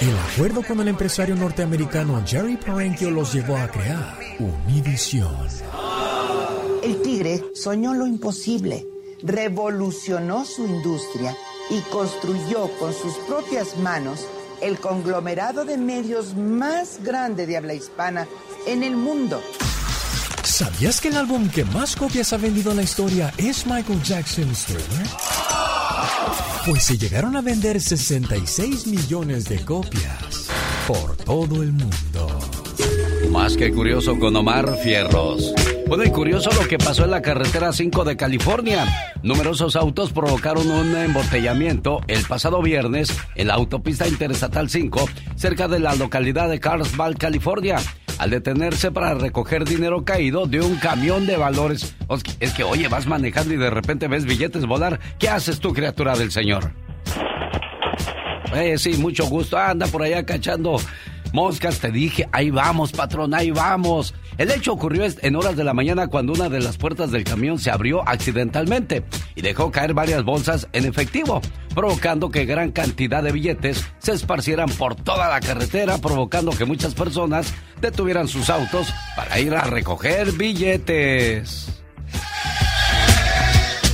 El 0.00 0.18
acuerdo 0.32 0.62
con 0.62 0.80
el 0.80 0.88
empresario 0.88 1.36
norteamericano 1.36 2.20
Jerry 2.26 2.56
Parenchio 2.56 3.10
los 3.10 3.32
llevó 3.32 3.56
a 3.56 3.68
crear 3.68 4.18
Univision. 4.40 5.34
El 6.82 7.00
tigre 7.02 7.44
soñó 7.54 7.94
lo 7.94 8.06
imposible, 8.06 8.86
revolucionó 9.22 10.44
su 10.44 10.66
industria 10.66 11.36
y 11.70 11.80
construyó 11.92 12.70
con 12.78 12.92
sus 12.92 13.14
propias 13.28 13.76
manos 13.78 14.26
el 14.60 14.80
conglomerado 14.80 15.64
de 15.64 15.76
medios 15.78 16.36
más 16.36 17.02
grande 17.04 17.46
de 17.46 17.56
habla 17.56 17.74
hispana 17.74 18.26
en 18.66 18.82
el 18.82 18.96
mundo. 18.96 19.40
¿Sabías 20.56 21.02
que 21.02 21.08
el 21.08 21.18
álbum 21.18 21.50
que 21.50 21.66
más 21.66 21.94
copias 21.94 22.32
ha 22.32 22.38
vendido 22.38 22.70
en 22.70 22.78
la 22.78 22.82
historia 22.82 23.30
es 23.36 23.66
Michael 23.66 24.02
Jackson's 24.02 24.64
Thriller? 24.64 25.06
Pues 26.64 26.82
se 26.82 26.96
llegaron 26.96 27.36
a 27.36 27.42
vender 27.42 27.78
66 27.78 28.86
millones 28.86 29.50
de 29.50 29.62
copias 29.62 30.48
por 30.88 31.14
todo 31.14 31.62
el 31.62 31.72
mundo. 31.72 32.40
Más 33.30 33.54
que 33.54 33.70
curioso 33.70 34.18
con 34.18 34.34
Omar 34.34 34.78
Fierros. 34.78 35.52
Bueno, 35.88 36.04
y 36.04 36.10
curioso 36.10 36.48
lo 36.58 36.66
que 36.66 36.78
pasó 36.78 37.04
en 37.04 37.10
la 37.10 37.20
carretera 37.20 37.70
5 37.70 38.04
de 38.04 38.16
California. 38.16 38.86
Numerosos 39.22 39.76
autos 39.76 40.10
provocaron 40.14 40.70
un 40.70 40.96
embotellamiento 40.96 42.00
el 42.08 42.24
pasado 42.24 42.62
viernes 42.62 43.12
en 43.34 43.48
la 43.48 43.54
autopista 43.54 44.08
interestatal 44.08 44.70
5, 44.70 45.06
cerca 45.34 45.68
de 45.68 45.80
la 45.80 45.94
localidad 45.96 46.48
de 46.48 46.60
Carlsbad, 46.60 47.16
California, 47.18 47.76
al 48.18 48.30
detenerse 48.30 48.90
para 48.90 49.14
recoger 49.14 49.64
dinero 49.64 50.04
caído 50.04 50.46
de 50.46 50.60
un 50.60 50.76
camión 50.76 51.26
de 51.26 51.36
valores. 51.36 51.94
Es 52.40 52.52
que, 52.52 52.64
oye, 52.64 52.88
vas 52.88 53.06
manejando 53.06 53.54
y 53.54 53.56
de 53.56 53.70
repente 53.70 54.08
ves 54.08 54.24
billetes 54.24 54.66
volar. 54.66 55.00
¿Qué 55.18 55.28
haces 55.28 55.60
tú, 55.60 55.72
criatura 55.72 56.16
del 56.16 56.30
Señor? 56.30 56.72
Eh, 58.54 58.78
sí, 58.78 58.94
mucho 58.94 59.26
gusto. 59.26 59.58
Anda 59.58 59.86
por 59.86 60.02
allá 60.02 60.24
cachando 60.24 60.78
moscas. 61.32 61.80
Te 61.80 61.90
dije, 61.90 62.28
ahí 62.32 62.50
vamos, 62.50 62.92
patrón, 62.92 63.34
ahí 63.34 63.50
vamos. 63.50 64.14
El 64.38 64.50
hecho 64.50 64.72
ocurrió 64.72 65.06
en 65.22 65.36
horas 65.36 65.56
de 65.56 65.64
la 65.64 65.74
mañana 65.74 66.08
cuando 66.08 66.32
una 66.32 66.48
de 66.48 66.60
las 66.60 66.76
puertas 66.76 67.10
del 67.10 67.24
camión 67.24 67.58
se 67.58 67.70
abrió 67.70 68.06
accidentalmente 68.06 69.04
y 69.34 69.42
dejó 69.42 69.70
caer 69.70 69.94
varias 69.94 70.24
bolsas 70.24 70.68
en 70.72 70.84
efectivo, 70.84 71.40
provocando 71.74 72.30
que 72.30 72.44
gran 72.44 72.72
cantidad 72.72 73.22
de 73.22 73.32
billetes 73.32 73.86
se 73.98 74.12
esparcieran 74.12 74.68
por 74.70 74.94
toda 74.94 75.28
la 75.28 75.40
carretera, 75.40 75.98
provocando 75.98 76.52
que 76.52 76.64
muchas 76.64 76.94
personas 76.94 77.52
detuvieran 77.80 78.28
sus 78.28 78.50
autos 78.50 78.92
para 79.16 79.38
ir 79.40 79.54
a 79.54 79.62
recoger 79.62 80.32
billetes. 80.32 81.75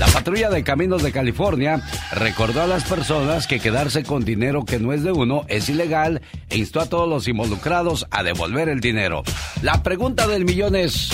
La 0.02 0.08
patrulla 0.08 0.50
de 0.50 0.64
caminos 0.64 1.04
de 1.04 1.12
California 1.12 1.80
recordó 2.10 2.60
a 2.60 2.66
las 2.66 2.82
personas 2.82 3.46
que 3.46 3.60
quedarse 3.60 4.02
con 4.02 4.24
dinero 4.24 4.64
que 4.64 4.80
no 4.80 4.92
es 4.92 5.04
de 5.04 5.12
uno 5.12 5.44
es 5.46 5.68
ilegal 5.68 6.22
e 6.50 6.58
instó 6.58 6.80
a 6.80 6.86
todos 6.86 7.08
los 7.08 7.28
involucrados 7.28 8.08
a 8.10 8.24
devolver 8.24 8.68
el 8.68 8.80
dinero. 8.80 9.22
La 9.62 9.84
pregunta 9.84 10.26
del 10.26 10.44
millón 10.44 10.74
es, 10.74 11.10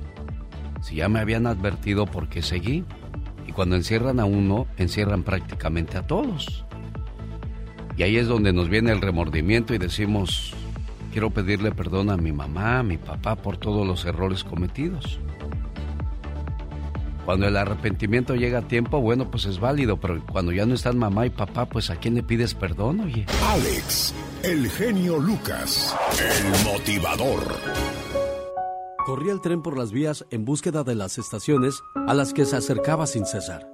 Si 0.81 0.95
ya 0.95 1.07
me 1.07 1.19
habían 1.19 1.47
advertido, 1.47 2.05
¿por 2.05 2.27
qué 2.27 2.41
seguí? 2.41 2.83
Y 3.47 3.53
cuando 3.53 3.77
encierran 3.77 4.19
a 4.19 4.25
uno, 4.25 4.67
encierran 4.75 5.23
prácticamente 5.23 5.97
a 5.97 6.05
todos. 6.05 6.65
Y 7.95 8.03
ahí 8.03 8.17
es 8.17 8.27
donde 8.27 8.51
nos 8.51 8.67
viene 8.67 8.91
el 8.91 8.99
remordimiento 8.99 9.73
y 9.73 9.77
decimos, 9.77 10.53
quiero 11.13 11.29
pedirle 11.29 11.71
perdón 11.71 12.09
a 12.09 12.17
mi 12.17 12.33
mamá, 12.33 12.79
a 12.79 12.83
mi 12.83 12.97
papá 12.97 13.37
por 13.37 13.55
todos 13.55 13.87
los 13.87 14.03
errores 14.03 14.43
cometidos. 14.43 15.21
Cuando 17.25 17.47
el 17.47 17.57
arrepentimiento 17.57 18.35
llega 18.35 18.59
a 18.59 18.67
tiempo, 18.67 19.01
bueno, 19.01 19.29
pues 19.29 19.45
es 19.45 19.59
válido, 19.59 19.97
pero 19.97 20.23
cuando 20.25 20.51
ya 20.51 20.65
no 20.65 20.73
están 20.73 20.97
mamá 20.97 21.25
y 21.25 21.29
papá, 21.29 21.67
pues 21.67 21.89
¿a 21.89 21.97
quién 21.97 22.15
le 22.15 22.23
pides 22.23 22.55
perdón, 22.55 23.01
oye? 23.01 23.25
Alex, 23.49 24.13
el 24.43 24.69
genio 24.69 25.19
Lucas, 25.19 25.95
el 26.19 26.71
motivador. 26.71 27.43
Corría 29.05 29.33
el 29.33 29.41
tren 29.41 29.61
por 29.61 29.77
las 29.77 29.91
vías 29.91 30.25
en 30.31 30.45
búsqueda 30.45 30.83
de 30.83 30.95
las 30.95 31.17
estaciones 31.17 31.81
a 32.07 32.13
las 32.13 32.33
que 32.33 32.45
se 32.45 32.55
acercaba 32.55 33.05
sin 33.05 33.25
cesar. 33.25 33.69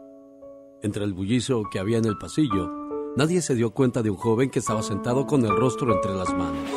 Entre 0.81 1.03
el 1.03 1.13
bullicio 1.13 1.63
que 1.71 1.79
había 1.79 1.97
en 1.97 2.05
el 2.05 2.17
pasillo, 2.17 2.69
nadie 3.15 3.41
se 3.41 3.55
dio 3.55 3.71
cuenta 3.71 4.01
de 4.01 4.09
un 4.09 4.17
joven 4.17 4.49
que 4.49 4.59
estaba 4.59 4.83
sentado 4.83 5.25
con 5.25 5.45
el 5.45 5.55
rostro 5.55 5.93
entre 5.93 6.13
las 6.13 6.33
manos. 6.33 6.69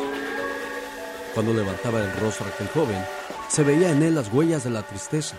Cuando 1.33 1.53
levantaba 1.53 2.01
el 2.01 2.11
rostro 2.19 2.47
aquel 2.47 2.67
joven, 2.69 3.01
se 3.49 3.63
veía 3.63 3.91
en 3.91 4.03
él 4.03 4.15
las 4.15 4.33
huellas 4.33 4.63
de 4.63 4.69
la 4.71 4.83
tristeza 4.83 5.37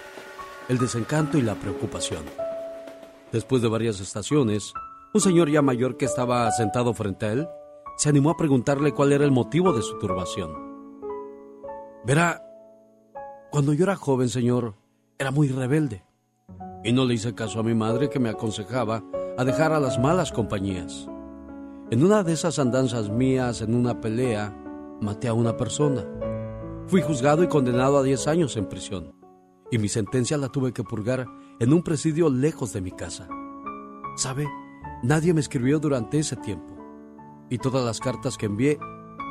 el 0.71 0.79
desencanto 0.79 1.37
y 1.37 1.43
la 1.43 1.57
preocupación. 1.57 2.23
Después 3.33 3.61
de 3.61 3.67
varias 3.67 3.99
estaciones, 3.99 4.73
un 5.13 5.21
señor 5.21 5.51
ya 5.51 5.63
mayor 5.63 5.97
que 5.97 6.05
estaba 6.05 6.49
sentado 6.53 6.95
frente 6.95 7.27
a 7.27 7.33
él 7.33 7.49
se 7.97 8.09
animó 8.09 8.31
a 8.31 8.37
preguntarle 8.37 8.93
cuál 8.93 9.13
era 9.13 9.25
el 9.25 9.33
motivo 9.33 9.73
de 9.73 9.83
su 9.83 9.99
turbación. 9.99 10.53
Verá, 12.05 12.47
cuando 13.51 13.73
yo 13.73 13.83
era 13.83 13.97
joven, 13.97 14.29
señor, 14.29 14.77
era 15.19 15.33
muy 15.33 15.49
rebelde 15.49 16.05
y 16.85 16.93
no 16.93 17.05
le 17.05 17.15
hice 17.15 17.35
caso 17.35 17.59
a 17.59 17.65
mi 17.65 17.75
madre 17.75 18.09
que 18.09 18.21
me 18.21 18.31
aconsejaba 18.31 19.03
a 19.37 19.45
dejar 19.45 19.73
a 19.73 19.81
las 19.81 19.99
malas 19.99 20.31
compañías. 20.31 21.09
En 21.91 22.05
una 22.05 22.23
de 22.23 22.33
esas 22.33 22.61
andanzas 22.61 23.11
mías, 23.11 23.61
en 23.61 23.75
una 23.75 24.01
pelea, 24.01 24.57
maté 25.01 25.27
a 25.27 25.35
una 25.35 25.57
persona. 25.57 26.07
Fui 26.87 27.03
juzgado 27.03 27.43
y 27.43 27.49
condenado 27.49 27.99
a 27.99 28.05
10 28.05 28.29
años 28.29 28.57
en 28.57 28.67
prisión 28.67 29.20
y 29.71 29.79
mi 29.79 29.89
sentencia 29.89 30.37
la 30.37 30.49
tuve 30.49 30.73
que 30.73 30.85
purgar 30.85 31.27
en 31.59 31.73
un 31.73 31.83
presidio 31.83 32.29
lejos 32.29 32.73
de 32.73 32.81
mi 32.81 32.91
casa. 32.91 33.29
¿Sabe? 34.17 34.49
Nadie 35.03 35.33
me 35.33 35.41
escribió 35.41 35.79
durante 35.79 36.19
ese 36.19 36.37
tiempo 36.37 36.77
y 37.49 37.59
todas 37.59 37.85
las 37.85 38.01
cartas 38.01 38.37
que 38.37 38.47
envié 38.47 38.79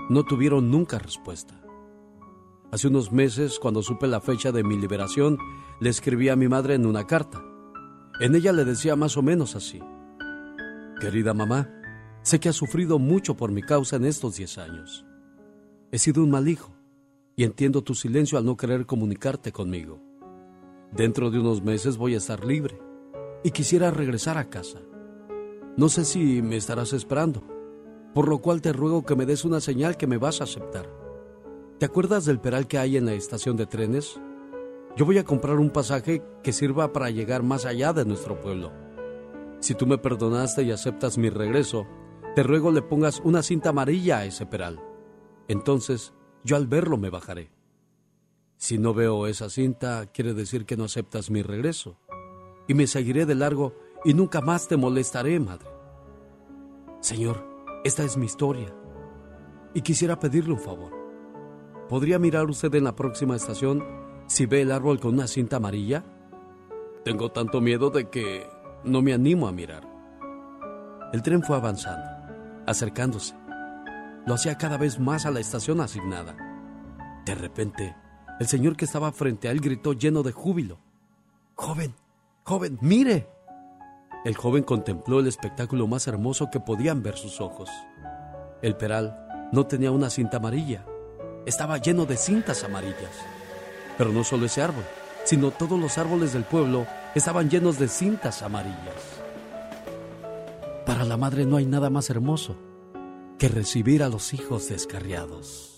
no 0.09 0.23
tuvieron 0.23 0.69
nunca 0.69 0.99
respuesta. 0.99 1.61
Hace 2.71 2.87
unos 2.87 3.11
meses, 3.11 3.57
cuando 3.59 3.81
supe 3.81 4.07
la 4.07 4.21
fecha 4.21 4.51
de 4.51 4.63
mi 4.63 4.77
liberación, 4.77 5.37
le 5.79 5.89
escribí 5.89 6.29
a 6.29 6.35
mi 6.35 6.47
madre 6.47 6.75
en 6.75 6.85
una 6.85 7.07
carta. 7.07 7.41
En 8.19 8.35
ella 8.35 8.51
le 8.51 8.65
decía 8.65 8.95
más 8.95 9.17
o 9.17 9.23
menos 9.23 9.55
así. 9.55 9.79
Querida 10.99 11.33
mamá, 11.33 11.69
sé 12.21 12.39
que 12.39 12.49
has 12.49 12.55
sufrido 12.55 12.99
mucho 12.99 13.35
por 13.35 13.51
mi 13.51 13.63
causa 13.63 13.95
en 13.95 14.05
estos 14.05 14.35
diez 14.35 14.57
años. 14.57 15.05
He 15.91 15.97
sido 15.97 16.23
un 16.23 16.29
mal 16.29 16.47
hijo 16.47 16.75
y 17.35 17.43
entiendo 17.43 17.83
tu 17.83 17.95
silencio 17.95 18.37
al 18.37 18.45
no 18.45 18.57
querer 18.57 18.85
comunicarte 18.85 19.51
conmigo. 19.51 20.08
Dentro 20.91 21.29
de 21.29 21.39
unos 21.39 21.61
meses 21.61 21.97
voy 21.97 22.15
a 22.15 22.17
estar 22.17 22.43
libre 22.43 22.79
y 23.43 23.51
quisiera 23.51 23.91
regresar 23.91 24.37
a 24.37 24.49
casa. 24.49 24.79
No 25.77 25.87
sé 25.87 26.03
si 26.03 26.41
me 26.41 26.57
estarás 26.57 26.93
esperando, 26.93 27.43
por 28.13 28.27
lo 28.27 28.39
cual 28.39 28.61
te 28.61 28.73
ruego 28.73 29.05
que 29.05 29.15
me 29.15 29.25
des 29.25 29.45
una 29.45 29.61
señal 29.61 29.97
que 29.97 30.07
me 30.07 30.17
vas 30.17 30.41
a 30.41 30.45
aceptar. 30.45 30.89
¿Te 31.77 31.85
acuerdas 31.85 32.25
del 32.25 32.39
peral 32.39 32.67
que 32.67 32.79
hay 32.79 32.97
en 32.97 33.05
la 33.05 33.13
estación 33.13 33.55
de 33.55 33.67
trenes? 33.67 34.19
Yo 34.97 35.05
voy 35.05 35.19
a 35.19 35.23
comprar 35.23 35.59
un 35.59 35.69
pasaje 35.69 36.23
que 36.43 36.51
sirva 36.51 36.91
para 36.91 37.11
llegar 37.11 37.43
más 37.43 37.65
allá 37.65 37.93
de 37.93 38.03
nuestro 38.03 38.39
pueblo. 38.41 38.71
Si 39.59 39.75
tú 39.75 39.85
me 39.85 39.97
perdonaste 39.97 40.63
y 40.63 40.71
aceptas 40.71 41.17
mi 41.17 41.29
regreso, 41.29 41.85
te 42.35 42.43
ruego 42.43 42.71
le 42.71 42.81
pongas 42.81 43.21
una 43.23 43.43
cinta 43.43 43.69
amarilla 43.69 44.17
a 44.17 44.25
ese 44.25 44.45
peral. 44.45 44.81
Entonces 45.47 46.13
yo 46.43 46.55
al 46.55 46.67
verlo 46.67 46.97
me 46.97 47.09
bajaré. 47.09 47.51
Si 48.59 48.77
no 48.77 48.93
veo 48.93 49.25
esa 49.25 49.49
cinta, 49.49 50.07
quiere 50.07 50.33
decir 50.33 50.65
que 50.65 50.75
no 50.75 50.83
aceptas 50.83 51.31
mi 51.31 51.41
regreso. 51.41 51.95
Y 52.67 52.73
me 52.73 52.87
seguiré 52.87 53.25
de 53.25 53.33
largo 53.33 53.73
y 54.03 54.13
nunca 54.13 54.41
más 54.41 54.67
te 54.67 54.75
molestaré, 54.75 55.39
madre. 55.39 55.69
Señor, 56.99 57.41
esta 57.85 58.03
es 58.03 58.17
mi 58.17 58.25
historia. 58.25 58.75
Y 59.73 59.81
quisiera 59.81 60.19
pedirle 60.19 60.51
un 60.51 60.59
favor. 60.59 60.91
¿Podría 61.87 62.19
mirar 62.19 62.49
usted 62.49 62.75
en 62.75 62.83
la 62.83 62.97
próxima 62.97 63.37
estación 63.37 63.81
si 64.27 64.45
ve 64.45 64.61
el 64.61 64.73
árbol 64.73 64.99
con 64.99 65.13
una 65.13 65.27
cinta 65.27 65.55
amarilla? 65.55 66.03
Tengo 67.05 67.31
tanto 67.31 67.61
miedo 67.61 67.89
de 67.89 68.09
que 68.09 68.45
no 68.83 69.01
me 69.01 69.13
animo 69.13 69.47
a 69.47 69.53
mirar. 69.53 69.87
El 71.13 71.21
tren 71.21 71.43
fue 71.43 71.55
avanzando, 71.55 72.05
acercándose. 72.67 73.35
Lo 74.27 74.33
hacía 74.33 74.57
cada 74.57 74.77
vez 74.77 74.99
más 74.99 75.25
a 75.25 75.31
la 75.31 75.39
estación 75.39 75.79
asignada. 75.79 76.35
De 77.25 77.35
repente, 77.35 77.95
el 78.39 78.47
señor 78.47 78.77
que 78.77 78.85
estaba 78.85 79.11
frente 79.11 79.47
a 79.47 79.51
él 79.51 79.59
gritó 79.59 79.93
lleno 79.93 80.23
de 80.23 80.31
júbilo. 80.31 80.79
Joven, 81.55 81.93
joven, 82.43 82.77
mire. 82.81 83.27
El 84.23 84.35
joven 84.35 84.63
contempló 84.63 85.19
el 85.19 85.27
espectáculo 85.27 85.87
más 85.87 86.07
hermoso 86.07 86.49
que 86.51 86.59
podían 86.59 87.03
ver 87.03 87.17
sus 87.17 87.41
ojos. 87.41 87.69
El 88.61 88.75
peral 88.75 89.49
no 89.51 89.65
tenía 89.65 89.91
una 89.91 90.09
cinta 90.09 90.37
amarilla, 90.37 90.85
estaba 91.45 91.77
lleno 91.77 92.05
de 92.05 92.17
cintas 92.17 92.63
amarillas. 92.63 93.11
Pero 93.97 94.11
no 94.11 94.23
solo 94.23 94.45
ese 94.45 94.61
árbol, 94.61 94.83
sino 95.25 95.51
todos 95.51 95.79
los 95.79 95.97
árboles 95.97 96.33
del 96.33 96.43
pueblo 96.43 96.85
estaban 97.15 97.49
llenos 97.49 97.77
de 97.77 97.87
cintas 97.87 98.41
amarillas. 98.41 99.19
Para 100.85 101.03
la 101.03 101.17
madre 101.17 101.45
no 101.45 101.57
hay 101.57 101.65
nada 101.65 101.89
más 101.89 102.09
hermoso 102.09 102.55
que 103.37 103.47
recibir 103.47 104.03
a 104.03 104.09
los 104.09 104.33
hijos 104.33 104.69
descarriados. 104.69 105.75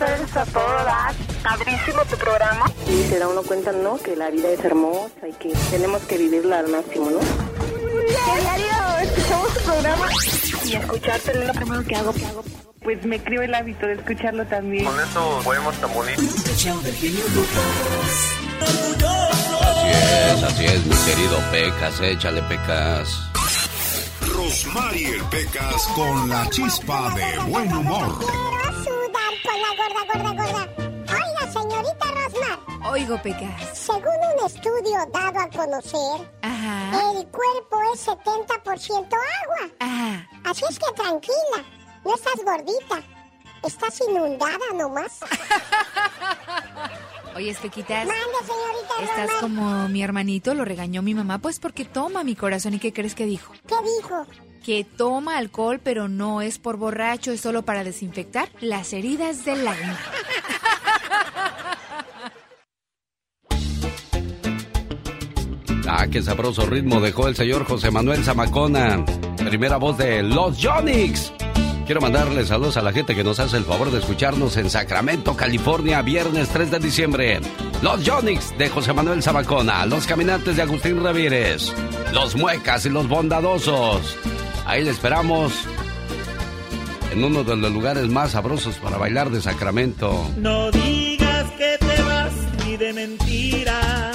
Eres 0.00 0.34
a 0.34 0.46
todo 0.46 0.84
dar. 0.84 1.14
Padrísimo 1.42 2.02
tu 2.06 2.16
programa. 2.16 2.64
Y 2.88 3.02
se 3.08 3.18
da 3.18 3.28
uno 3.28 3.42
cuenta, 3.42 3.72
¿no? 3.72 3.98
Que 3.98 4.16
la 4.16 4.30
vida 4.30 4.48
es 4.48 4.64
hermosa 4.64 5.28
y 5.28 5.32
que 5.34 5.52
tenemos 5.70 6.02
que 6.02 6.16
vivirla 6.16 6.60
al 6.60 6.68
máximo, 6.68 7.10
¿no? 7.10 7.18
Diario 7.20 8.98
escuchamos 9.02 9.54
tu 9.54 9.60
programa. 9.60 10.08
Y 10.64 10.74
escucharte 10.74 11.32
es 11.32 11.46
lo 11.46 11.52
primero 11.52 11.84
que 11.84 11.96
hago, 11.96 12.12
que 12.14 12.24
hago. 12.26 12.44
Pues 12.82 13.04
me 13.04 13.22
creo 13.22 13.42
el 13.42 13.54
hábito 13.54 13.86
de 13.86 13.94
escucharlo 13.94 14.46
también. 14.46 14.86
Con 14.86 14.98
eso 14.98 15.40
podemos 15.44 15.76
tan 15.76 15.92
bonitos. 15.92 16.24
Así 16.24 16.68
es, 19.90 20.42
así 20.42 20.64
es, 20.64 20.86
mi 20.86 20.96
querido 20.96 21.38
Pecas, 21.50 22.00
échale 22.00 22.42
Pecas. 22.42 23.08
Rosmarie 24.34 25.22
Pecas 25.30 25.86
con 25.94 26.28
la 26.28 26.48
chispa 26.48 27.14
de 27.14 27.50
buen 27.50 27.70
humor. 27.72 28.59
Gorda, 29.80 30.02
gorda, 30.12 30.30
gorda. 30.42 30.62
Oiga, 31.12 31.52
señorita 31.52 32.06
Rosmar. 32.14 32.58
Oigo, 32.92 33.20
Pecas. 33.22 33.78
Según 33.78 34.04
un 34.04 34.46
estudio 34.46 34.98
dado 35.12 35.40
a 35.40 35.48
conocer, 35.48 36.30
el 36.42 37.26
cuerpo 37.28 37.80
es 37.94 38.06
70% 38.06 39.04
agua. 39.04 39.70
Así 40.44 40.64
es 40.68 40.78
que 40.78 40.92
tranquila, 40.94 41.64
no 42.04 42.14
estás 42.14 42.36
gordita. 42.44 43.02
Estás 43.62 44.00
inundada 44.08 44.58
nomás. 44.74 45.20
Oye, 47.36 47.54
Pequitas. 47.60 48.06
Mande, 48.06 48.22
señorita 48.44 48.94
Estás 49.02 49.26
Rosmar. 49.28 49.40
como 49.40 49.88
mi 49.88 50.02
hermanito, 50.02 50.54
lo 50.54 50.64
regañó 50.64 51.02
mi 51.02 51.14
mamá, 51.14 51.38
pues 51.38 51.60
porque 51.60 51.84
toma 51.84 52.24
mi 52.24 52.34
corazón. 52.34 52.74
¿Y 52.74 52.78
qué 52.78 52.92
crees 52.92 53.14
que 53.14 53.26
dijo? 53.26 53.52
¿Qué 53.66 53.76
dijo? 53.98 54.26
Que 54.64 54.84
toma 54.84 55.38
alcohol, 55.38 55.80
pero 55.82 56.08
no 56.08 56.42
es 56.42 56.58
por 56.58 56.76
borracho, 56.76 57.32
es 57.32 57.40
solo 57.40 57.62
para 57.62 57.84
desinfectar 57.84 58.48
las 58.60 58.92
heridas 58.92 59.44
del 59.44 59.66
alma. 59.66 59.98
Ah, 65.92 66.06
qué 66.08 66.22
sabroso 66.22 66.66
ritmo 66.66 67.00
dejó 67.00 67.26
el 67.26 67.34
señor 67.34 67.64
José 67.64 67.90
Manuel 67.90 68.22
Zamacona. 68.22 69.04
Primera 69.36 69.76
voz 69.76 69.98
de 69.98 70.22
Los 70.22 70.64
Jonix. 70.64 71.32
Quiero 71.84 72.00
mandarle 72.00 72.46
saludos 72.46 72.76
a 72.76 72.82
la 72.82 72.92
gente 72.92 73.16
que 73.16 73.24
nos 73.24 73.40
hace 73.40 73.56
el 73.56 73.64
favor 73.64 73.90
de 73.90 73.98
escucharnos 73.98 74.56
en 74.56 74.70
Sacramento, 74.70 75.36
California, 75.36 76.00
viernes 76.02 76.48
3 76.50 76.70
de 76.70 76.78
diciembre. 76.78 77.40
Los 77.82 78.08
Jonix 78.08 78.56
de 78.56 78.68
José 78.68 78.92
Manuel 78.92 79.22
Zamacona, 79.22 79.84
Los 79.86 80.06
Caminantes 80.06 80.54
de 80.54 80.62
Agustín 80.62 81.02
Ramírez, 81.02 81.72
Los 82.12 82.36
Muecas 82.36 82.86
y 82.86 82.90
Los 82.90 83.08
Bondadosos. 83.08 84.16
Ahí 84.70 84.84
le 84.84 84.90
esperamos 84.90 85.52
en 87.10 87.24
uno 87.24 87.42
de 87.42 87.56
los 87.56 87.72
lugares 87.72 88.06
más 88.06 88.30
sabrosos 88.30 88.76
para 88.76 88.98
bailar 88.98 89.28
de 89.30 89.40
Sacramento. 89.40 90.30
No 90.36 90.70
digas 90.70 91.50
que 91.58 91.76
te 91.80 92.02
vas 92.02 92.32
ni 92.64 92.76
de 92.76 92.92
mentira. 92.92 94.12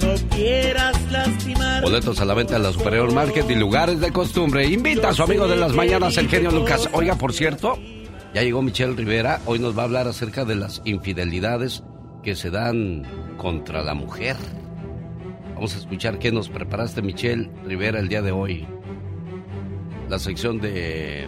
No 0.00 0.14
quieras 0.36 1.10
lastimar. 1.10 1.82
Boletos 1.82 2.20
a 2.20 2.24
la 2.24 2.34
venta 2.34 2.54
en 2.54 2.62
la 2.62 2.70
Superior 2.70 3.12
Market 3.12 3.50
y 3.50 3.56
lugares 3.56 3.98
de 3.98 4.12
costumbre. 4.12 4.68
Invita 4.68 5.08
a 5.08 5.12
su 5.12 5.24
amigo 5.24 5.48
de 5.48 5.56
las 5.56 5.72
mañanas, 5.72 6.16
el 6.16 6.28
genio 6.28 6.52
Lucas. 6.52 6.88
Oiga, 6.92 7.16
por 7.16 7.32
cierto, 7.32 7.76
ya 8.34 8.42
llegó 8.42 8.62
Michelle 8.62 8.94
Rivera. 8.94 9.40
Hoy 9.46 9.58
nos 9.58 9.76
va 9.76 9.82
a 9.82 9.86
hablar 9.86 10.06
acerca 10.06 10.44
de 10.44 10.54
las 10.54 10.80
infidelidades 10.84 11.82
que 12.22 12.36
se 12.36 12.50
dan 12.50 13.02
contra 13.36 13.82
la 13.82 13.94
mujer. 13.94 14.36
Vamos 15.56 15.74
a 15.74 15.78
escuchar 15.78 16.20
qué 16.20 16.30
nos 16.30 16.48
preparaste, 16.48 17.02
Michelle 17.02 17.50
Rivera, 17.64 17.98
el 17.98 18.06
día 18.06 18.22
de 18.22 18.30
hoy. 18.30 18.64
La 20.08 20.18
sección 20.18 20.60
de 20.60 21.26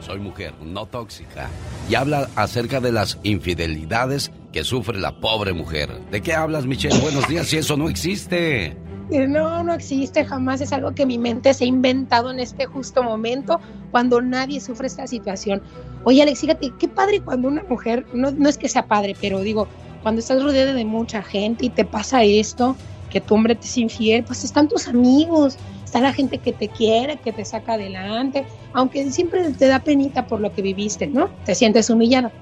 Soy 0.00 0.18
mujer, 0.18 0.52
no 0.60 0.86
tóxica. 0.86 1.48
Y 1.88 1.94
habla 1.94 2.28
acerca 2.34 2.80
de 2.80 2.90
las 2.90 3.18
infidelidades 3.22 4.32
que 4.52 4.64
sufre 4.64 4.98
la 4.98 5.20
pobre 5.20 5.52
mujer. 5.52 5.90
¿De 6.10 6.20
qué 6.20 6.34
hablas, 6.34 6.66
Michelle? 6.66 6.98
Buenos 7.00 7.28
días, 7.28 7.46
si 7.46 7.58
eso 7.58 7.76
no 7.76 7.88
existe. 7.88 8.76
Eh, 9.10 9.28
No, 9.28 9.62
no 9.62 9.74
existe 9.74 10.24
jamás, 10.24 10.60
es 10.60 10.72
algo 10.72 10.92
que 10.92 11.06
mi 11.06 11.18
mente 11.18 11.54
se 11.54 11.64
ha 11.64 11.66
inventado 11.68 12.30
en 12.30 12.40
este 12.40 12.66
justo 12.66 13.02
momento 13.02 13.60
cuando 13.92 14.20
nadie 14.20 14.60
sufre 14.60 14.88
esta 14.88 15.06
situación. 15.06 15.62
Oye 16.04 16.22
Alex, 16.22 16.40
fíjate, 16.40 16.72
qué 16.78 16.88
padre 16.88 17.20
cuando 17.20 17.46
una 17.48 17.62
mujer, 17.62 18.04
no, 18.12 18.32
no 18.32 18.48
es 18.48 18.58
que 18.58 18.68
sea 18.68 18.86
padre, 18.86 19.14
pero 19.20 19.40
digo, 19.40 19.68
cuando 20.02 20.20
estás 20.20 20.42
rodeada 20.42 20.72
de 20.72 20.84
mucha 20.84 21.22
gente 21.22 21.66
y 21.66 21.70
te 21.70 21.84
pasa 21.84 22.24
esto, 22.24 22.76
que 23.10 23.20
tu 23.20 23.34
hombre 23.34 23.54
te 23.54 23.66
es 23.66 23.76
infiel, 23.76 24.24
pues 24.24 24.42
están 24.42 24.68
tus 24.68 24.88
amigos, 24.88 25.56
está 25.84 26.00
la 26.00 26.12
gente 26.12 26.38
que 26.38 26.52
te 26.52 26.68
quiere, 26.68 27.18
que 27.18 27.32
te 27.32 27.44
saca 27.44 27.74
adelante, 27.74 28.46
aunque 28.72 29.10
siempre 29.10 29.50
te 29.50 29.66
da 29.66 29.80
penita 29.80 30.26
por 30.26 30.40
lo 30.40 30.52
que 30.52 30.62
viviste, 30.62 31.06
¿no? 31.06 31.28
Te 31.44 31.54
sientes 31.54 31.90
humillada. 31.90 32.32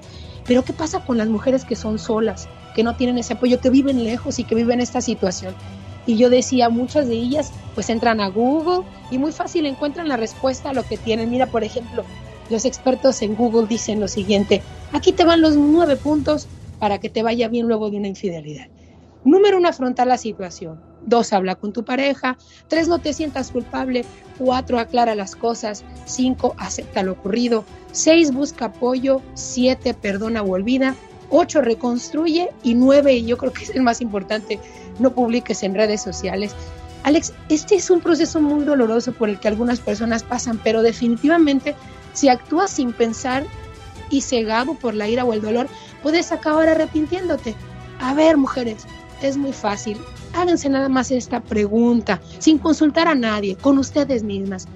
Pero 0.47 0.63
¿qué 0.63 0.73
pasa 0.73 1.01
con 1.05 1.17
las 1.17 1.27
mujeres 1.27 1.65
que 1.65 1.75
son 1.75 1.99
solas, 1.99 2.47
que 2.73 2.83
no 2.83 2.95
tienen 2.95 3.17
ese 3.17 3.33
apoyo, 3.33 3.59
que 3.59 3.69
viven 3.69 4.03
lejos 4.03 4.39
y 4.39 4.43
que 4.43 4.55
viven 4.55 4.81
esta 4.81 5.01
situación? 5.01 5.53
Y 6.07 6.17
yo 6.17 6.29
decía, 6.29 6.69
muchas 6.69 7.07
de 7.07 7.15
ellas 7.15 7.51
pues 7.75 7.89
entran 7.89 8.21
a 8.21 8.29
Google 8.29 8.85
y 9.11 9.17
muy 9.17 9.31
fácil 9.31 9.65
encuentran 9.65 10.07
la 10.07 10.17
respuesta 10.17 10.69
a 10.69 10.73
lo 10.73 10.83
que 10.83 10.97
tienen. 10.97 11.29
Mira, 11.29 11.45
por 11.45 11.63
ejemplo, 11.63 12.03
los 12.49 12.65
expertos 12.65 13.21
en 13.21 13.35
Google 13.35 13.67
dicen 13.67 13.99
lo 13.99 14.07
siguiente, 14.07 14.61
aquí 14.93 15.11
te 15.11 15.25
van 15.25 15.41
los 15.41 15.55
nueve 15.55 15.95
puntos 15.95 16.47
para 16.81 16.99
que 16.99 17.11
te 17.11 17.21
vaya 17.21 17.47
bien 17.47 17.67
luego 17.67 17.91
de 17.91 17.97
una 17.97 18.07
infidelidad. 18.07 18.65
Número 19.23 19.59
uno, 19.59 19.69
afrontar 19.69 20.07
la 20.07 20.17
situación. 20.17 20.81
Dos, 21.05 21.31
habla 21.31 21.53
con 21.53 21.73
tu 21.73 21.85
pareja. 21.85 22.39
Tres, 22.67 22.87
no 22.87 22.97
te 22.97 23.13
sientas 23.13 23.51
culpable. 23.51 24.03
Cuatro, 24.39 24.79
aclara 24.79 25.13
las 25.13 25.35
cosas. 25.35 25.83
Cinco, 26.05 26.55
acepta 26.57 27.03
lo 27.03 27.11
ocurrido. 27.11 27.65
Seis, 27.91 28.33
busca 28.33 28.65
apoyo. 28.65 29.21
Siete, 29.35 29.93
perdona 29.93 30.41
o 30.41 30.53
olvida. 30.53 30.95
Ocho, 31.29 31.61
reconstruye. 31.61 32.49
Y 32.63 32.73
nueve, 32.73 33.13
y 33.13 33.27
yo 33.27 33.37
creo 33.37 33.53
que 33.53 33.65
es 33.65 33.69
el 33.69 33.83
más 33.83 34.01
importante, 34.01 34.59
no 34.97 35.13
publiques 35.13 35.61
en 35.61 35.75
redes 35.75 36.01
sociales. 36.01 36.55
Alex, 37.03 37.31
este 37.49 37.75
es 37.75 37.91
un 37.91 38.01
proceso 38.01 38.41
muy 38.41 38.65
doloroso 38.65 39.11
por 39.11 39.29
el 39.29 39.39
que 39.39 39.47
algunas 39.47 39.79
personas 39.79 40.23
pasan, 40.23 40.59
pero 40.63 40.81
definitivamente 40.81 41.75
si 42.13 42.27
actúas 42.27 42.71
sin 42.71 42.91
pensar 42.91 43.45
y 44.09 44.21
cegado 44.21 44.73
por 44.73 44.93
la 44.93 45.07
ira 45.07 45.25
o 45.25 45.33
el 45.33 45.41
dolor, 45.41 45.67
puedes 46.01 46.31
acabar 46.31 46.69
arrepintiéndote. 46.69 47.55
A 47.99 48.13
ver, 48.13 48.37
mujeres, 48.37 48.85
es 49.21 49.37
muy 49.37 49.53
fácil. 49.53 49.97
Háganse 50.33 50.69
nada 50.69 50.89
más 50.89 51.11
esta 51.11 51.41
pregunta, 51.41 52.21
sin 52.39 52.57
consultar 52.57 53.07
a 53.07 53.15
nadie, 53.15 53.55
con 53.55 53.77
ustedes 53.77 54.23
mismas. 54.23 54.67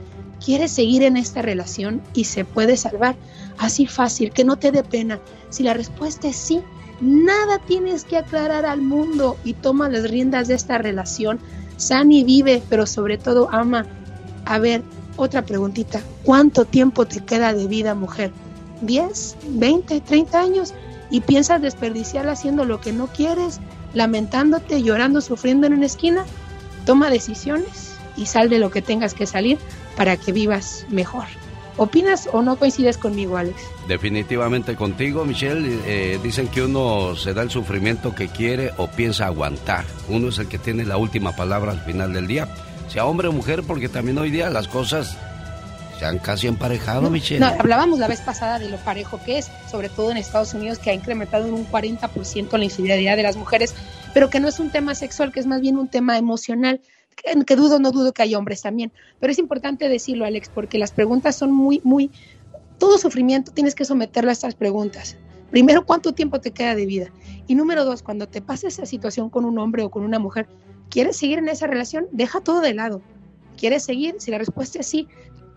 ¿Quieres 0.44 0.72
seguir 0.72 1.04
en 1.04 1.18
esta 1.18 1.42
relación 1.42 2.02
y 2.14 2.26
se 2.26 2.46
puede 2.46 2.78
salvar? 2.78 3.16
Así 3.58 3.88
fácil, 3.88 4.32
que 4.32 4.44
no 4.44 4.58
te 4.58 4.72
dé 4.72 4.84
pena. 4.84 5.20
Si 5.50 5.64
la 5.64 5.74
respuesta 5.74 6.28
es 6.28 6.36
sí, 6.36 6.62
nada 7.02 7.60
tienes 7.60 8.04
que 8.04 8.18
aclarar 8.18 8.66
al 8.66 8.82
mundo 8.82 9.38
y 9.44 9.54
toma 9.54 9.90
las 9.90 10.10
riendas 10.10 10.48
de 10.48 10.56
esta 10.56 10.78
relación. 10.78 11.40
Sani 11.78 12.24
vive, 12.24 12.62
pero 12.70 12.86
sobre 12.86 13.18
todo 13.18 13.50
ama. 13.52 13.86
A 14.46 14.60
ver, 14.60 14.84
otra 15.16 15.42
preguntita. 15.44 16.02
¿Cuánto 16.24 16.66
tiempo 16.66 17.06
te 17.06 17.22
queda 17.22 17.54
de 17.54 17.68
vida, 17.68 17.96
mujer? 17.96 18.32
¿10, 18.84 19.36
20, 19.48 20.02
30 20.02 20.40
años? 20.40 20.74
Y 21.10 21.22
piensas 21.22 21.62
desperdiciarla 21.62 22.34
haciendo 22.34 22.66
lo 22.66 22.82
que 22.82 22.94
no 22.94 23.08
quieres, 23.08 23.60
lamentándote, 23.94 24.82
llorando, 24.84 25.22
sufriendo 25.22 25.68
en 25.68 25.74
una 25.74 25.86
esquina, 25.86 26.26
toma 26.86 27.10
decisiones 27.10 27.96
y 28.18 28.26
sal 28.26 28.50
de 28.50 28.60
lo 28.60 28.70
que 28.72 28.82
tengas 28.82 29.14
que 29.14 29.26
salir 29.26 29.58
para 29.96 30.18
que 30.18 30.32
vivas 30.32 30.86
mejor. 30.90 31.26
¿Opinas 31.78 32.30
o 32.32 32.42
no 32.42 32.56
coincides 32.56 32.98
conmigo, 32.98 33.36
Alex? 33.36 33.62
Definitivamente 33.90 34.76
contigo, 34.76 35.26
Michelle. 35.26 35.80
Eh, 35.86 36.20
dicen 36.24 36.48
que 36.48 36.62
uno 36.62 37.18
se 37.18 37.34
da 37.34 37.42
el 37.42 37.50
sufrimiento 37.50 38.16
que 38.16 38.30
quiere 38.30 38.72
o 38.78 38.88
piensa 38.88 39.26
aguantar. 39.26 39.84
Uno 40.08 40.30
es 40.30 40.40
el 40.40 40.48
que 40.48 40.58
tiene 40.58 40.86
la 40.86 40.96
última 40.96 41.36
palabra 41.36 41.74
al 41.74 41.82
final 41.82 42.14
del 42.14 42.28
día. 42.28 42.48
Sea 42.88 43.06
hombre 43.06 43.28
o 43.28 43.34
mujer, 43.34 43.64
porque 43.68 43.90
también 43.90 44.18
hoy 44.18 44.32
día 44.32 44.50
las 44.50 44.70
cosas 44.70 45.18
han 46.04 46.20
casi 46.20 46.48
emparejado, 46.48 47.10
Michelle. 47.10 47.40
No, 47.40 47.48
hablábamos 47.48 48.00
la 48.00 48.08
vez 48.08 48.20
pasada 48.20 48.60
de 48.60 48.70
lo 48.70 48.78
parejo 48.78 49.22
que 49.24 49.38
es, 49.38 49.50
sobre 49.72 49.88
todo 49.88 50.12
en 50.12 50.18
Estados 50.18 50.54
Unidos, 50.54 50.80
que 50.80 50.90
ha 50.90 50.94
incrementado 50.94 51.48
en 51.48 51.54
un 51.54 51.66
40% 51.66 52.58
la 52.58 52.64
infidelidad 52.64 53.16
de 53.16 53.24
las 53.24 53.38
mujeres, 53.38 53.74
pero 54.14 54.30
que 54.30 54.40
no 54.40 54.48
es 54.48 54.60
un 54.60 54.72
tema 54.72 54.96
sexual, 54.96 55.32
que 55.32 55.40
es 55.40 55.46
más 55.46 55.62
bien 55.62 55.78
un 55.78 55.88
tema 55.88 56.18
emocional 56.18 56.82
que, 57.46 57.56
dudo, 57.56 57.80
no 57.80 57.92
dudo 57.92 58.14
que 58.14 58.24
hay 58.24 58.36
hombres 58.36 58.62
también, 58.62 58.92
pero 59.20 59.32
es 59.32 59.40
importante 59.40 59.90
decirlo, 59.90 60.26
Alex, 60.26 60.50
porque 60.54 60.78
las 60.78 60.92
preguntas 60.92 61.36
son 61.36 61.52
muy, 61.52 61.82
muy, 61.84 62.12
todo 62.78 62.98
sufrimiento 62.98 63.52
tienes 63.52 63.76
que 63.76 63.86
someterlo 63.86 64.30
a 64.30 64.34
estas 64.34 64.56
preguntas. 64.56 65.18
Primero, 65.52 65.86
¿cuánto 65.86 66.14
tiempo 66.14 66.42
te 66.42 66.52
queda 66.52 66.76
de 66.76 66.86
vida? 66.86 67.08
Y 67.48 67.56
número 67.56 67.86
dos, 67.86 68.04
cuando 68.04 68.28
te 68.28 68.42
pase 68.42 68.68
esa 68.68 68.86
situación 68.86 69.30
con 69.30 69.46
un 69.46 69.58
hombre 69.60 69.84
o 69.84 69.90
con 69.90 70.04
una 70.04 70.20
mujer, 70.20 70.48
¿quieres 70.90 71.16
seguir 71.18 71.40
en 71.40 71.48
esa 71.48 71.68
relación? 71.68 72.08
Deja 72.12 72.42
todo 72.42 72.62
de 72.62 72.74
lado. 72.74 73.02
¿Quieres 73.58 73.84
seguir? 73.84 74.16
Si 74.20 74.32
la 74.32 74.38
respuesta 74.38 74.80
es 74.80 74.88
sí, 74.88 75.08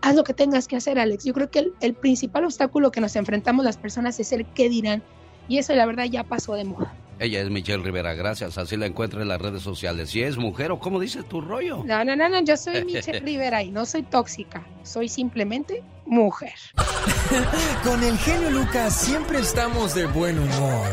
haz 0.01 0.15
lo 0.15 0.23
que 0.23 0.33
tengas 0.33 0.67
que 0.67 0.75
hacer, 0.75 0.99
Alex. 0.99 1.25
Yo 1.25 1.33
creo 1.33 1.49
que 1.49 1.59
el, 1.59 1.73
el 1.81 1.93
principal 1.93 2.45
obstáculo 2.45 2.91
que 2.91 3.01
nos 3.01 3.15
enfrentamos 3.15 3.65
las 3.65 3.77
personas 3.77 4.19
es 4.19 4.31
el 4.31 4.45
qué 4.45 4.69
dirán. 4.69 5.03
Y 5.47 5.57
eso, 5.57 5.73
la 5.73 5.85
verdad, 5.85 6.05
ya 6.05 6.23
pasó 6.23 6.53
de 6.53 6.63
moda. 6.63 6.93
Ella 7.19 7.41
es 7.41 7.49
Michelle 7.49 7.83
Rivera, 7.83 8.13
gracias. 8.13 8.57
Así 8.57 8.77
la 8.77 8.85
encuentro 8.85 9.21
en 9.21 9.27
las 9.27 9.41
redes 9.41 9.61
sociales. 9.61 10.09
Si 10.09 10.23
es 10.23 10.37
mujer 10.37 10.71
o 10.71 10.79
cómo 10.79 11.01
dice 11.01 11.21
tu 11.23 11.41
rollo. 11.41 11.83
No, 11.83 12.05
no, 12.05 12.15
no, 12.15 12.29
no. 12.29 12.41
Yo 12.41 12.55
soy 12.55 12.85
Michelle 12.85 13.19
Rivera 13.19 13.61
y 13.61 13.71
no 13.71 13.85
soy 13.85 14.03
tóxica. 14.03 14.63
Soy 14.83 15.09
simplemente 15.09 15.83
mujer. 16.05 16.53
Con 17.83 18.01
el 18.03 18.17
genio 18.19 18.51
Lucas 18.51 18.95
siempre 18.95 19.39
estamos 19.39 19.93
de 19.95 20.05
buen 20.05 20.39
humor. 20.39 20.87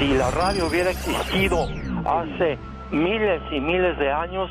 Si 0.00 0.08
la 0.08 0.30
radio 0.32 0.66
hubiera 0.66 0.90
existido 0.90 1.68
hace 2.04 2.58
miles 2.90 3.40
y 3.52 3.60
miles 3.60 3.96
de 3.98 4.10
años, 4.10 4.50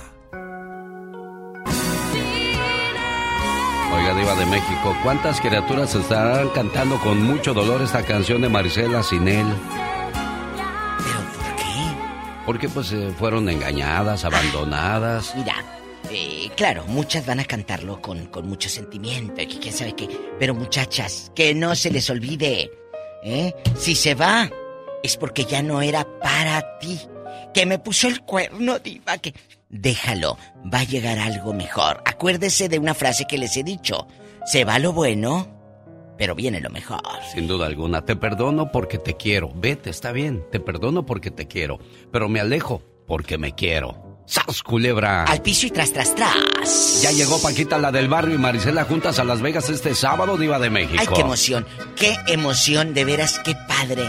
Oiga, 4.11 4.19
Diva 4.19 4.35
de 4.35 4.45
México, 4.45 4.97
¿cuántas 5.03 5.39
criaturas 5.39 5.95
estarán 5.95 6.49
cantando 6.49 6.99
con 6.99 7.23
mucho 7.23 7.53
dolor 7.53 7.81
esta 7.81 8.03
canción 8.03 8.41
de 8.41 8.49
Marisela 8.49 9.03
sin 9.03 9.25
él? 9.27 9.45
¿Pero 10.97 11.19
por 11.31 11.55
qué? 11.55 12.43
Porque 12.45 12.69
pues 12.69 12.91
eh, 12.91 13.13
fueron 13.17 13.47
engañadas, 13.47 14.25
abandonadas. 14.25 15.33
Mira, 15.35 15.63
eh, 16.09 16.49
claro, 16.57 16.83
muchas 16.87 17.25
van 17.25 17.39
a 17.39 17.45
cantarlo 17.45 18.01
con, 18.01 18.25
con 18.25 18.49
mucho 18.49 18.67
sentimiento, 18.67 19.41
y 19.41 19.47
quién 19.47 19.73
sabe 19.73 19.93
qué. 19.93 20.09
Pero 20.37 20.55
muchachas, 20.55 21.31
que 21.33 21.53
no 21.53 21.73
se 21.75 21.89
les 21.89 22.09
olvide, 22.09 22.69
¿eh? 23.23 23.53
Si 23.77 23.95
se 23.95 24.13
va, 24.13 24.49
es 25.03 25.15
porque 25.15 25.45
ya 25.45 25.63
no 25.63 25.81
era 25.81 26.05
para 26.19 26.79
ti. 26.79 26.99
Que 27.53 27.65
me 27.65 27.79
puso 27.79 28.07
el 28.07 28.21
cuerno, 28.21 28.77
diva, 28.79 29.17
que 29.19 29.33
déjalo, 29.71 30.37
va 30.71 30.79
a 30.79 30.83
llegar 30.83 31.17
algo 31.17 31.53
mejor. 31.53 32.03
Acuérdese 32.05 32.69
de 32.69 32.77
una 32.77 32.93
frase 32.93 33.25
que 33.27 33.37
les 33.37 33.57
he 33.57 33.63
dicho, 33.63 34.07
se 34.45 34.65
va 34.65 34.77
lo 34.77 34.93
bueno, 34.93 35.47
pero 36.17 36.35
viene 36.35 36.59
lo 36.59 36.69
mejor. 36.69 37.01
Sin 37.33 37.47
duda 37.47 37.65
alguna, 37.65 38.05
te 38.05 38.15
perdono 38.15 38.71
porque 38.71 38.97
te 38.97 39.15
quiero. 39.15 39.51
Vete, 39.55 39.89
está 39.89 40.11
bien, 40.11 40.43
te 40.51 40.59
perdono 40.59 41.05
porque 41.05 41.31
te 41.31 41.47
quiero, 41.47 41.79
pero 42.11 42.29
me 42.29 42.39
alejo 42.39 42.83
porque 43.07 43.37
me 43.37 43.55
quiero. 43.55 44.09
¡Sas, 44.27 44.61
culebra! 44.63 45.23
Al 45.23 45.41
piso 45.41 45.65
y 45.65 45.71
tras, 45.71 45.91
tras, 45.91 46.15
tras. 46.15 47.01
Ya 47.01 47.11
llegó 47.11 47.41
Paquita, 47.41 47.77
la 47.77 47.91
del 47.91 48.07
barrio, 48.07 48.35
y 48.35 48.37
Marisela 48.37 48.85
juntas 48.85 49.19
a 49.19 49.23
Las 49.23 49.41
Vegas 49.41 49.69
este 49.69 49.95
sábado, 49.95 50.37
Diva 50.37 50.59
de 50.59 50.69
México. 50.69 51.01
¡Ay, 51.01 51.07
qué 51.13 51.21
emoción! 51.21 51.65
¡Qué 51.97 52.15
emoción! 52.27 52.93
De 52.93 53.03
veras, 53.03 53.41
qué 53.43 53.55
padre. 53.67 54.03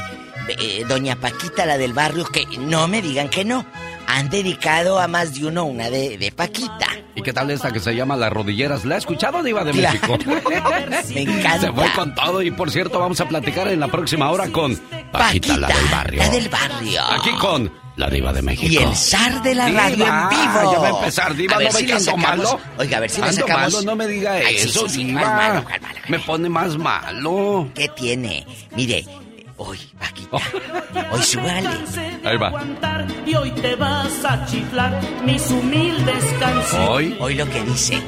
Eh, 0.48 0.84
doña 0.86 1.16
Paquita, 1.16 1.66
la 1.66 1.78
del 1.78 1.92
barrio, 1.92 2.24
que 2.26 2.46
no 2.58 2.86
me 2.86 3.00
digan 3.02 3.30
que 3.30 3.44
no 3.44 3.66
han 4.06 4.28
dedicado 4.30 4.98
a 4.98 5.08
más 5.08 5.34
de 5.34 5.46
uno 5.46 5.64
una 5.64 5.90
de, 5.90 6.32
Paquita. 6.34 6.88
¿Y 7.14 7.22
qué 7.22 7.32
tal 7.32 7.50
esta 7.50 7.72
que 7.72 7.80
se 7.80 7.94
llama 7.94 8.16
Las 8.16 8.32
Rodilleras? 8.32 8.84
¿La 8.84 8.94
ha 8.94 8.98
escuchado, 8.98 9.42
Diva 9.42 9.64
de 9.64 9.72
México? 9.72 10.18
Me 11.14 11.22
encanta. 11.22 11.60
Se 11.60 11.72
fue 11.72 11.90
con 11.94 12.14
todo 12.14 12.42
y 12.42 12.50
por 12.50 12.70
cierto 12.70 12.98
vamos 12.98 13.20
a 13.20 13.28
platicar 13.28 13.68
en 13.68 13.80
la 13.80 13.88
próxima 13.88 14.30
hora 14.30 14.48
con 14.48 14.76
Paquita, 15.12 15.56
la 15.56 15.68
del 15.68 15.86
barrio. 15.90 16.22
La 16.22 16.28
del 16.28 16.48
barrio. 16.48 17.02
Aquí 17.10 17.30
con 17.38 17.82
la 17.96 18.08
Diva 18.08 18.32
de 18.32 18.42
México. 18.42 18.72
Y 18.72 18.76
el 18.78 18.96
zar 18.96 19.42
de 19.42 19.54
la 19.54 19.68
radio 19.68 20.06
en 20.06 20.28
vivo. 20.28 20.72
Ya 20.72 20.78
va 20.78 20.86
a 20.86 20.90
empezar, 20.90 21.34
Diva, 21.34 21.56
no 21.56 21.72
me 21.72 22.00
si 22.00 22.16
malo. 22.16 22.60
Oiga, 22.78 22.96
a 22.96 23.00
ver 23.00 23.10
si 23.10 23.20
le 23.20 23.32
sacamos. 23.32 23.72
Malo, 23.74 23.82
no 23.82 23.96
me 23.96 24.06
diga 24.06 24.40
eso, 24.40 24.86
Diva. 24.86 25.64
Me 26.08 26.18
pone 26.18 26.48
más 26.48 26.76
malo. 26.78 27.68
¿Qué 27.74 27.88
tiene? 27.88 28.46
Mire, 28.74 29.04
Hoy, 29.64 29.78
Paquita. 29.96 30.38
Hoy 31.12 31.22
súbale. 31.22 31.68
Ahí 32.24 32.36
va. 32.36 32.52
Y 33.24 33.34
hoy 33.36 33.50
te 33.52 33.76
vas 33.76 34.24
a 34.24 34.44
chiflar 34.46 35.00
mis 35.24 35.48
humildes 35.50 36.24
canciones. 36.40 36.88
Hoy. 36.88 37.16
Hoy 37.20 37.34
lo 37.34 37.48
que 37.48 37.62
dice. 37.62 38.02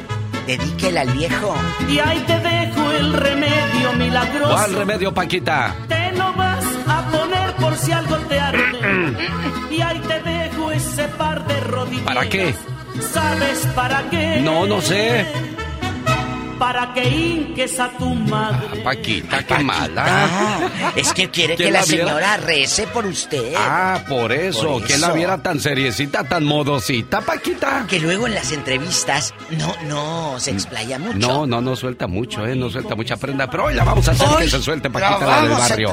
Dedíquela 0.49 1.03
al 1.03 1.11
viejo. 1.11 1.55
Y 1.89 2.01
ahí 2.01 2.19
te 2.27 2.41
dejo 2.41 2.91
el 2.91 3.13
remedio 3.13 3.93
milagroso. 3.97 4.53
¿Cuál 4.53 4.75
remedio, 4.75 5.15
Paquita? 5.15 5.77
Te 5.87 6.11
lo 6.13 6.33
vas 6.33 6.65
a 6.89 7.11
poner 7.13 7.55
por 7.55 7.77
si 7.77 7.93
algo 7.93 8.17
te 8.17 8.41
arde. 8.41 9.17
y 9.71 9.81
ahí 9.81 10.01
te 10.01 10.21
dejo 10.23 10.73
ese 10.73 11.05
par 11.07 11.47
de 11.47 11.61
rodillas. 11.61 12.05
¿Para 12.05 12.29
qué? 12.29 12.53
¿Sabes 13.13 13.65
para 13.77 14.03
qué? 14.11 14.41
No, 14.43 14.67
no 14.67 14.81
sé 14.81 15.25
para 16.59 16.93
que 16.93 17.09
inques 17.09 17.79
a 17.81 17.91
tu 17.91 18.15
madre. 18.15 18.81
Ah, 18.81 18.85
Paquita, 18.85 19.43
qué 19.43 19.59
mala. 19.59 20.61
Es 20.97 21.13
que 21.13 21.31
quiere 21.31 21.57
que 21.57 21.71
la, 21.71 21.83
señora 21.83 22.37
rece 22.37 22.87
por 22.87 23.07
usted. 23.07 23.55
Ah, 23.57 24.03
por 24.09 24.33
eso. 24.33 24.81
Que 24.87 24.99
la 24.99 25.13
viera 25.13 25.43
tan 25.43 25.61
seriecita, 25.61 26.25
tan 26.25 26.45
modosita, 26.45 27.21
Paquita. 27.21 27.87
Que 27.89 27.99
luego 27.99 28.27
en 28.27 28.35
las 28.35 28.53
entrevistas 28.53 29.35
no, 29.51 29.75
no 29.87 30.41
se 30.41 30.51
explaya 30.51 30.99
mucho. 30.99 31.19
No, 31.19 31.47
no, 31.47 31.61
no 31.61 31.77
suelta 31.77 32.07
mucho, 32.07 32.47
¿eh? 32.47 32.55
No 32.55 32.71
suelta 32.71 32.95
mucha 32.95 33.17
prenda. 33.17 33.51
Pero 33.51 33.67
hoy 33.67 33.75
la 33.75 33.85
vamos 33.85 34.07
a 34.09 34.13
hacer 34.13 34.29
que 34.39 34.49
se 34.49 34.63
suelte, 34.63 34.91
Paquita, 34.91 35.27
la, 35.27 35.43
del 35.43 35.51
barrio. 35.51 35.93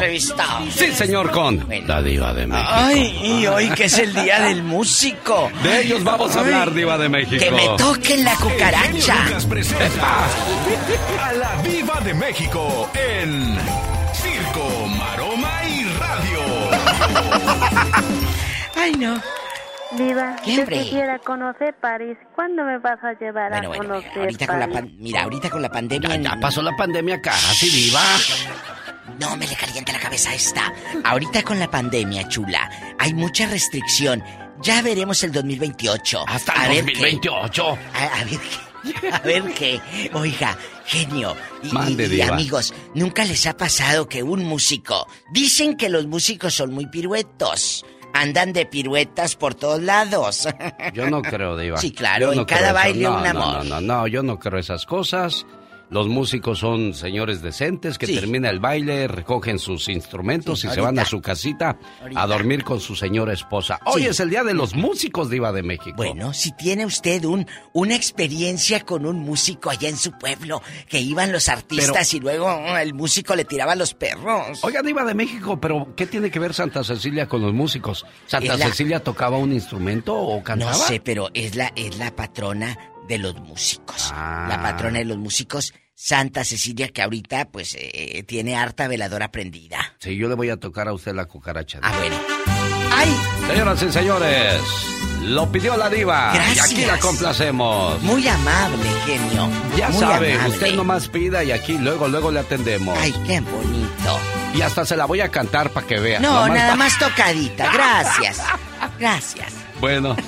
Sí, 0.71 0.91
señor, 0.93 1.31
con 1.31 1.65
la 1.85 2.01
diva 2.01 2.33
de 2.33 2.47
México. 2.47 2.69
Ay, 2.71 3.19
y 3.23 3.47
hoy 3.47 3.69
que 3.69 3.85
es 3.85 3.97
el 3.97 4.13
día 4.13 4.41
del 4.41 4.63
músico. 4.63 5.51
De 5.63 5.81
ellos 5.81 6.03
vamos 6.03 6.35
a 6.35 6.39
hablar, 6.41 6.73
diva 6.73 6.97
de 6.97 7.09
México. 7.09 7.43
Que 7.43 7.51
me 7.51 7.67
toquen 7.77 8.23
la 8.23 8.35
cucaracha. 8.35 9.15
A 11.19 11.33
la 11.33 11.55
Viva 11.61 11.99
de 12.01 12.13
México 12.13 12.89
en 12.93 13.57
Circo, 14.13 14.87
Maroma 14.97 15.63
y 15.65 15.83
Radio. 15.99 16.39
Ay, 18.75 18.91
no. 18.93 19.21
Viva, 19.91 20.35
yo 20.45 20.65
quisiera 20.65 21.19
conocer 21.19 21.75
París. 21.79 22.17
¿Cuándo 22.35 22.63
me 22.63 22.77
vas 22.79 23.01
a 23.03 23.13
llevar 23.13 23.53
a 23.53 23.63
conocer 23.63 24.21
ahorita 24.21 24.45
París? 24.45 24.65
Con 24.67 24.73
la 24.73 24.81
mira, 24.97 25.23
ahorita 25.23 25.49
con 25.49 25.61
la 25.61 25.69
pandemia... 25.69 26.15
Ya, 26.17 26.37
pasó 26.39 26.61
la 26.61 26.75
pandemia 26.75 27.21
casi, 27.21 27.69
Viva. 27.69 28.01
No 29.19 29.35
me 29.37 29.47
le 29.47 29.55
calienta 29.55 29.93
la 29.93 29.99
cabeza 29.99 30.33
esta. 30.33 30.73
Ahorita 31.03 31.43
con 31.43 31.59
la 31.59 31.69
pandemia, 31.69 32.27
chula, 32.27 32.69
hay 32.99 33.13
mucha 33.13 33.47
restricción. 33.47 34.23
Ya 34.61 34.81
veremos 34.81 35.23
el 35.23 35.31
2028. 35.31 36.25
Hasta 36.27 36.67
el 36.67 36.85
2028. 36.85 37.77
a 37.93 38.23
ver 38.23 38.39
qué. 38.39 38.70
A 39.11 39.19
ver 39.19 39.43
qué. 39.53 39.79
Oiga, 40.13 40.57
genio. 40.85 41.35
Y, 41.63 41.71
Mande, 41.71 42.07
y, 42.07 42.21
amigos, 42.21 42.73
¿nunca 42.95 43.25
les 43.25 43.45
ha 43.45 43.55
pasado 43.55 44.07
que 44.07 44.23
un 44.23 44.43
músico. 44.45 45.07
Dicen 45.31 45.77
que 45.77 45.89
los 45.89 46.07
músicos 46.07 46.53
son 46.53 46.73
muy 46.73 46.87
piruetos. 46.87 47.85
Andan 48.13 48.51
de 48.51 48.65
piruetas 48.65 49.35
por 49.35 49.55
todos 49.55 49.81
lados. 49.81 50.47
Yo 50.93 51.09
no 51.09 51.21
creo, 51.21 51.57
Diva. 51.57 51.77
Sí, 51.77 51.91
claro, 51.91 52.33
en 52.33 52.43
cada 52.43 52.73
baile 52.73 53.07
un 53.07 53.25
amor. 53.25 53.57
No, 53.59 53.63
no, 53.63 53.81
no, 53.81 53.81
no, 53.81 54.07
yo 54.07 54.21
no 54.21 54.37
creo 54.37 54.59
esas 54.59 54.85
cosas. 54.85 55.45
Los 55.91 56.07
músicos 56.07 56.59
son 56.59 56.93
señores 56.93 57.41
decentes 57.41 57.97
que 57.97 58.07
termina 58.07 58.49
el 58.49 58.61
baile, 58.61 59.09
recogen 59.09 59.59
sus 59.59 59.89
instrumentos 59.89 60.63
y 60.63 60.69
se 60.69 60.79
van 60.79 60.97
a 60.97 61.05
su 61.05 61.21
casita 61.21 61.77
a 62.15 62.27
dormir 62.27 62.63
con 62.63 62.79
su 62.79 62.95
señora 62.95 63.33
esposa. 63.33 63.77
Hoy 63.85 64.05
es 64.05 64.21
el 64.21 64.29
día 64.29 64.43
de 64.43 64.53
los 64.53 64.73
músicos 64.73 65.29
Diva 65.29 65.51
de 65.51 65.63
México. 65.63 65.97
Bueno, 65.97 66.33
si 66.33 66.53
tiene 66.53 66.85
usted 66.85 67.25
un 67.25 67.45
una 67.73 67.93
experiencia 67.95 68.79
con 68.85 69.05
un 69.05 69.19
músico 69.19 69.69
allá 69.69 69.89
en 69.89 69.97
su 69.97 70.13
pueblo, 70.13 70.61
que 70.87 71.01
iban 71.01 71.33
los 71.33 71.49
artistas 71.49 72.13
y 72.13 72.21
luego 72.21 72.45
oh, 72.45 72.77
el 72.77 72.93
músico 72.93 73.35
le 73.35 73.43
tiraba 73.43 73.73
a 73.73 73.75
los 73.75 73.93
perros. 73.93 74.63
Oiga, 74.63 74.81
Diva 74.81 75.03
de 75.03 75.13
México, 75.13 75.59
pero 75.59 75.93
¿qué 75.97 76.07
tiene 76.07 76.31
que 76.31 76.39
ver 76.39 76.53
Santa 76.53 76.85
Cecilia 76.85 77.27
con 77.27 77.41
los 77.41 77.53
músicos? 77.53 78.05
¿Santa 78.27 78.57
Cecilia 78.57 79.03
tocaba 79.03 79.37
un 79.37 79.51
instrumento 79.51 80.15
o 80.17 80.41
cantaba? 80.41 80.71
No 80.71 80.77
sé, 80.77 81.01
pero 81.01 81.29
es 81.33 81.57
la 81.57 81.73
es 81.75 81.97
la 81.97 82.15
patrona 82.15 82.77
de 83.11 83.17
los 83.19 83.35
músicos. 83.35 84.09
La 84.11 84.55
Ah. 84.55 84.59
patrona 84.61 84.99
de 84.99 85.05
los 85.05 85.17
músicos, 85.17 85.73
Santa 85.93 86.43
Cecilia, 86.43 86.87
que 86.89 87.01
ahorita 87.01 87.49
pues 87.51 87.75
eh, 87.79 88.23
tiene 88.27 88.55
harta 88.55 88.87
veladora 88.87 89.31
prendida. 89.31 89.77
Sí, 89.99 90.15
yo 90.15 90.27
le 90.29 90.35
voy 90.35 90.49
a 90.49 90.57
tocar 90.57 90.87
a 90.87 90.93
usted 90.93 91.13
la 91.13 91.25
cucaracha. 91.25 91.79
Ah, 91.83 91.93
bueno. 91.97 92.15
¡Ay! 92.95 93.15
Señoras 93.47 93.83
y 93.83 93.91
señores, 93.91 94.61
lo 95.23 95.51
pidió 95.51 95.75
la 95.77 95.89
diva. 95.89 96.31
Gracias. 96.33 96.71
Y 96.71 96.75
aquí 96.75 96.85
la 96.85 96.97
complacemos. 96.99 98.01
Muy 98.01 98.27
amable, 98.27 98.89
genio. 99.05 99.49
Ya 99.77 99.89
Muy 99.89 99.99
sabe, 99.99 100.33
amable. 100.33 100.53
usted 100.53 100.73
nomás 100.75 101.07
pida 101.09 101.43
y 101.43 101.51
aquí 101.51 101.77
luego, 101.77 102.07
luego 102.07 102.31
le 102.31 102.39
atendemos. 102.39 102.97
Ay, 102.99 103.13
qué 103.27 103.39
bonito. 103.41 104.19
Y 104.53 104.61
hasta 104.61 104.85
se 104.85 104.95
la 104.97 105.05
voy 105.05 105.21
a 105.21 105.29
cantar 105.29 105.69
para 105.71 105.85
que 105.87 105.99
vea. 105.99 106.19
No, 106.19 106.31
Nomás 106.33 106.49
nada 106.51 106.69
pa- 106.71 106.75
más 106.77 106.97
tocadita. 106.99 107.71
Gracias. 107.73 108.39
Gracias. 108.99 109.53
Bueno. 109.79 110.15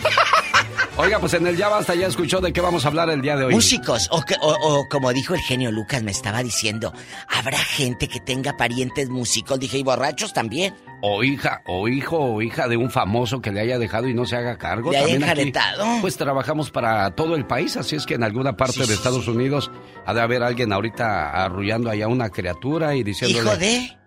Oiga, 0.96 1.18
pues 1.20 1.34
en 1.34 1.48
el 1.48 1.58
Ya 1.58 1.70
Basta 1.70 1.96
ya 1.96 2.06
escuchó 2.06 2.40
de 2.40 2.54
qué 2.54 2.62
vamos 2.62 2.86
a 2.86 2.88
hablar 2.90 3.10
el 3.10 3.22
día 3.22 3.36
de 3.36 3.46
hoy. 3.46 3.54
Músicos, 3.56 4.08
o, 4.12 4.22
que- 4.22 4.36
o- 4.40 4.54
o 4.62 4.88
como 4.90 5.12
dijo 5.12 5.34
el 5.34 5.40
genio 5.42 5.72
Lucas, 5.72 6.04
me 6.04 6.12
estaba 6.12 6.44
diciendo, 6.44 6.94
¿habrá 7.28 7.58
gente 7.58 8.08
que 8.08 8.20
tenga 8.20 8.56
parientes 8.58 9.10
músicos? 9.10 9.60
Dije, 9.60 9.80
¿y 9.80 9.84
borrachos 9.84 10.34
también? 10.34 10.76
O 11.02 11.24
hija, 11.24 11.62
o 11.66 11.88
hijo, 11.88 12.18
o 12.20 12.42
hija 12.44 12.68
de 12.68 12.78
un 12.78 12.92
famoso 12.92 13.42
que 13.42 13.52
le 13.52 13.62
haya 13.62 13.80
dejado 13.80 14.08
y 14.08 14.14
no 14.14 14.26
se 14.26 14.36
haga 14.36 14.58
cargo. 14.60 14.92
Le 14.92 14.98
haya 14.98 15.08
También 15.08 15.24
aquí, 15.24 15.42
enjaretado. 15.42 15.86
Pues 16.02 16.16
trabajamos 16.16 16.70
para 16.70 17.10
todo 17.16 17.36
el 17.36 17.46
país, 17.48 17.76
así 17.76 17.96
es 17.96 18.06
que 18.06 18.14
en 18.14 18.24
alguna 18.24 18.56
parte 18.56 18.74
Sí, 18.76 18.80
de 18.82 18.86
sí, 18.88 18.94
Estados 18.94 19.28
Unidos 19.28 19.72
ha 20.06 20.14
de 20.14 20.22
haber 20.22 20.44
alguien 20.44 20.72
ahorita 20.72 21.32
arrullando 21.44 21.90
allá 21.90 22.08
una 22.08 22.30
criatura 22.30 22.94
y 22.94 23.02
diciéndole... 23.04 23.50
Hijo 23.50 23.58
de 23.58 23.98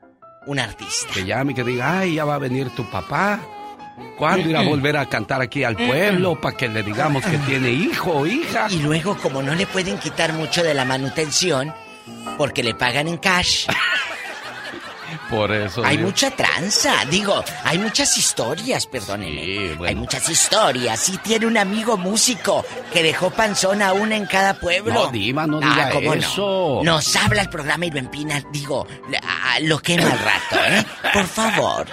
un 0.47 0.61
artista. 0.61 1.13
Que 1.13 1.25
llame 1.25 1.51
y 1.51 1.55
que 1.57 1.65
diga, 1.65 1.99
ay, 1.99 2.15
ya 2.15 2.25
va 2.25 2.37
a 2.37 2.39
venir 2.39 2.71
tu 2.71 2.89
papá. 2.89 3.41
¿Cuándo 4.19 4.49
irá 4.49 4.61
a 4.61 4.65
volver 4.65 4.97
a 4.97 5.07
cantar 5.07 5.41
aquí 5.43 5.65
al 5.65 5.77
pueblo 5.77 6.41
para 6.41 6.57
que 6.57 6.69
le 6.69 6.83
digamos 6.83 7.25
que 7.25 7.39
tiene 7.39 7.71
hijo 7.71 8.13
o 8.13 8.27
hija? 8.27 8.67
Y 8.71 8.79
luego, 8.79 9.17
como 9.17 9.43
no 9.43 9.55
le 9.55 9.67
pueden 9.67 9.99
quitar 9.99 10.33
mucho 10.33 10.63
de 10.63 10.75
la 10.75 10.85
manutención, 10.85 11.75
porque 12.39 12.63
le 12.63 12.75
pagan 12.75 13.09
en 13.09 13.19
cash, 13.19 13.67
Por 15.31 15.53
eso. 15.53 15.85
hay 15.85 15.99
mucha 15.99 16.31
tranza. 16.31 17.05
Digo, 17.11 17.43
hay 17.65 17.79
muchas 17.79 18.17
historias, 18.17 18.87
perdónenme. 18.87 19.77
Hay 19.87 19.95
muchas 19.95 20.29
historias. 20.29 21.01
Sí 21.01 21.19
tiene 21.23 21.47
un 21.47 21.57
amigo 21.57 21.97
músico 21.97 22.65
que 22.93 23.03
dejó 23.03 23.31
panzón 23.31 23.83
a 23.83 23.93
una 23.93 24.17
en 24.17 24.27
cada 24.27 24.55
pueblo. 24.55 24.93
No, 24.95 25.11
Diva, 25.11 25.47
no 25.47 25.59
diga 25.59 25.91
¿cómo 25.91 26.15
eso. 26.15 26.81
No? 26.85 26.95
Nos 26.95 27.17
habla 27.17 27.43
el 27.43 27.49
programa 27.49 27.87
y 27.87 27.91
lo 27.91 27.99
empina. 27.99 28.43
Digo, 28.53 28.87
lo 29.63 29.79
quema 29.81 30.05
al 30.11 30.19
rato, 30.19 30.57
¿eh? 30.69 30.85
Por 31.13 31.27
favor. 31.27 31.87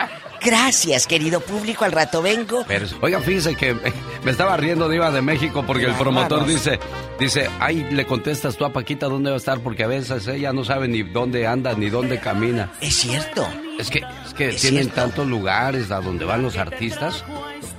Gracias, 0.43 1.07
querido 1.07 1.39
público. 1.39 1.85
Al 1.85 1.91
rato 1.91 2.21
vengo. 2.21 2.63
Pero, 2.67 2.85
oiga, 3.01 3.19
fíjese 3.21 3.55
que 3.55 3.73
me- 4.23 4.31
estaba 4.31 4.57
riendo 4.57 4.89
Diva 4.89 5.11
de 5.11 5.21
México 5.21 5.63
porque 5.65 5.85
el 5.85 5.93
promotor 5.93 6.45
dice, 6.45 6.79
dice, 7.19 7.49
ay, 7.59 7.87
le 7.91 8.05
contestas 8.05 8.57
tú 8.57 8.65
a 8.65 8.73
Paquita 8.73 9.07
dónde 9.07 9.29
va 9.29 9.35
a 9.35 9.37
estar 9.37 9.59
porque 9.59 9.83
a 9.83 9.87
veces 9.87 10.27
ella 10.27 10.51
no 10.53 10.63
sabe 10.65 10.87
ni 10.87 11.03
dónde 11.03 11.47
anda 11.47 11.73
ni 11.75 11.89
dónde 11.89 12.19
camina. 12.19 12.71
Es 12.81 12.95
cierto. 12.95 13.47
Es 13.79 13.89
que, 13.89 14.03
es 14.25 14.33
que 14.33 14.49
Es 14.49 14.61
tienen 14.61 14.83
cierto. 14.83 15.01
tantos 15.01 15.27
lugares 15.27 15.91
a 15.91 15.99
donde 16.01 16.25
van 16.25 16.41
los 16.43 16.57
artistas. 16.57 17.23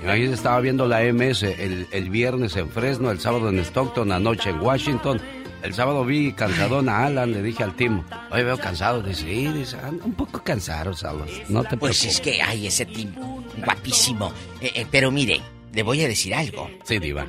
Imagínese, 0.03 0.33
estaba 0.33 0.59
viendo 0.59 0.87
la 0.87 1.01
MS 1.01 1.43
el, 1.43 1.87
el 1.91 2.09
viernes 2.09 2.55
en 2.57 2.69
Fresno, 2.69 3.11
el 3.11 3.19
sábado 3.19 3.49
en 3.49 3.59
Stockton, 3.59 4.11
anoche 4.11 4.49
en 4.49 4.59
Washington. 4.59 5.21
El 5.63 5.73
sábado 5.73 6.05
vi 6.05 6.31
cansadón 6.33 6.89
a 6.89 7.05
Alan, 7.05 7.31
le 7.31 7.41
dije 7.41 7.63
al 7.63 7.75
Tim, 7.75 8.03
oye, 8.31 8.43
veo 8.43 8.57
cansado. 8.57 9.01
Dice, 9.01 9.21
sí, 9.23 9.47
dice, 9.47 9.77
"Ando 9.83 10.05
un 10.05 10.13
poco 10.13 10.43
cansado, 10.43 10.93
Salas. 10.93 11.27
No 11.49 11.63
te 11.63 11.75
Pues 11.77 11.97
preocupes. 11.99 12.05
es 12.05 12.21
que, 12.21 12.41
ay, 12.41 12.67
ese 12.67 12.85
team 12.85 13.13
guapísimo. 13.65 14.31
Eh, 14.61 14.71
eh, 14.75 14.87
pero 14.91 15.09
mire, 15.11 15.41
le 15.75 15.83
voy 15.83 16.01
a 16.03 16.07
decir 16.07 16.33
algo. 16.33 16.69
Sí, 16.85 16.97
Diva. 16.99 17.27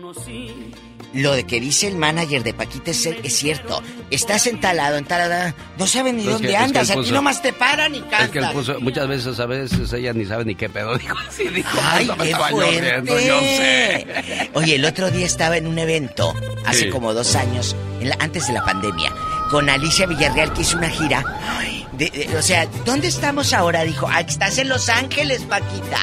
Lo 1.12 1.32
de 1.32 1.44
que 1.44 1.60
dice 1.60 1.86
el 1.88 1.96
manager 1.96 2.42
de 2.42 2.52
Paquita 2.52 2.90
es, 2.90 3.06
es 3.06 3.36
cierto. 3.36 3.82
Estás 4.10 4.46
entalado, 4.46 4.98
entalada. 4.98 5.54
No 5.78 5.86
saben 5.86 6.16
ni 6.16 6.22
Es 6.22 6.26
que- 6.26 6.32
dónde 6.32 6.48
es 6.48 6.54
que 6.54 6.56
andas. 6.58 6.90
Aquí 6.90 7.10
nomás 7.10 7.40
te 7.40 7.52
paran 7.54 7.94
y 7.94 7.98
Es 7.98 8.04
que 8.04 8.16
él 8.16 8.30
cantan. 8.30 8.52
puso, 8.52 8.80
muchas 8.80 9.08
veces, 9.08 9.40
a 9.40 9.46
veces 9.46 9.92
ella 9.94 10.12
ni 10.12 10.26
sabe 10.26 10.44
ni 10.44 10.54
qué 10.54 10.68
pedo 10.68 10.94
dijo. 10.98 11.16
Sí, 11.30 11.48
dijo, 11.48 11.78
¡Ay, 11.82 12.06
"No 12.06 12.16
me 12.16 12.24
qué 12.24 12.30
yo 12.32 12.36
fuerte! 12.36 13.02
yo 13.26 13.40
sé. 13.40 14.50
Oye, 14.54 14.74
el 14.76 14.84
otro 14.84 15.10
día 15.10 15.24
estaba 15.26 15.56
en 15.56 15.66
un 15.66 15.78
evento, 15.78 16.34
hace 16.66 16.84
Sí. 16.84 16.90
como 16.90 17.14
dos 17.14 17.34
años, 17.34 17.74
en 18.00 18.10
la- 18.10 18.16
antes 18.20 18.46
de 18.46 18.52
la 18.52 18.64
pandemia, 18.64 19.10
con 19.50 19.70
Alicia 19.70 20.06
Villarreal, 20.06 20.52
que 20.52 20.62
hizo 20.62 20.76
una 20.76 20.90
gira. 20.90 21.24
Ay, 21.48 21.86
de- 21.92 22.10
de- 22.10 22.36
o 22.36 22.42
sea, 22.42 22.66
¿dónde 22.84 23.08
estamos 23.08 23.52
ahora? 23.54 23.84
Dijo, 23.84 24.06
ah, 24.10 24.20
estás 24.20 24.58
en 24.58 24.68
Los 24.68 24.88
Ángeles, 24.90 25.42
Paquita. 25.42 25.98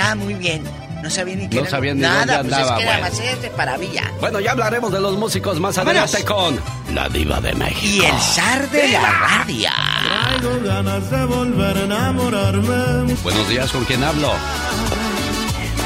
Ah, 0.00 0.14
muy 0.14 0.34
bien. 0.34 0.62
No 1.04 1.10
sabía 1.10 1.36
ni 1.36 1.48
qué 1.50 1.56
No 1.56 1.60
era- 1.62 1.70
sabía 1.70 1.92
ni 1.94 2.00
Nada, 2.00 2.38
dónde 2.38 2.48
pues 2.48 2.52
andaba, 2.54 2.78
es 2.78 3.14
que 3.18 3.22
bueno. 3.22 3.42
de 3.42 3.50
maravilla. 3.58 4.12
Bueno, 4.20 4.40
ya 4.40 4.52
hablaremos 4.52 4.90
de 4.90 5.00
los 5.00 5.18
músicos 5.18 5.60
más 5.60 5.76
adelante 5.76 6.24
con 6.24 6.58
la 6.94 7.10
diva 7.10 7.42
de 7.42 7.52
México. 7.52 8.02
Y 8.04 8.06
el 8.06 8.18
zar 8.20 8.70
de 8.70 8.88
la 8.88 9.10
radio. 9.10 9.68
Traigo 10.02 10.60
ganas 10.64 11.10
de 11.10 11.24
volver 11.26 11.76
a 11.76 11.80
enamorarme. 11.82 13.14
Buenos 13.22 13.46
días, 13.50 13.70
¿con 13.70 13.84
quién 13.84 14.02
hablo? 14.02 14.32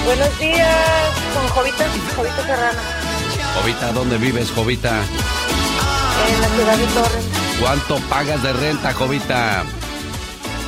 Buenos 0.05 0.39
días, 0.39 1.11
con 1.35 1.49
Jovita, 1.49 1.85
Jovita 2.15 2.43
Serrano, 2.47 2.79
Jovita, 3.61 3.93
¿dónde 3.93 4.19
vives, 4.19 4.53
Jovita? 4.53 5.01
en 6.29 6.41
la 6.41 6.49
ciudad 6.49 6.77
de 6.77 6.87
Torres, 6.95 7.25
¿Cuánto 7.61 7.97
pagas 8.09 8.41
de 8.45 8.53
renta, 8.53 8.93
Jovita? 8.95 9.65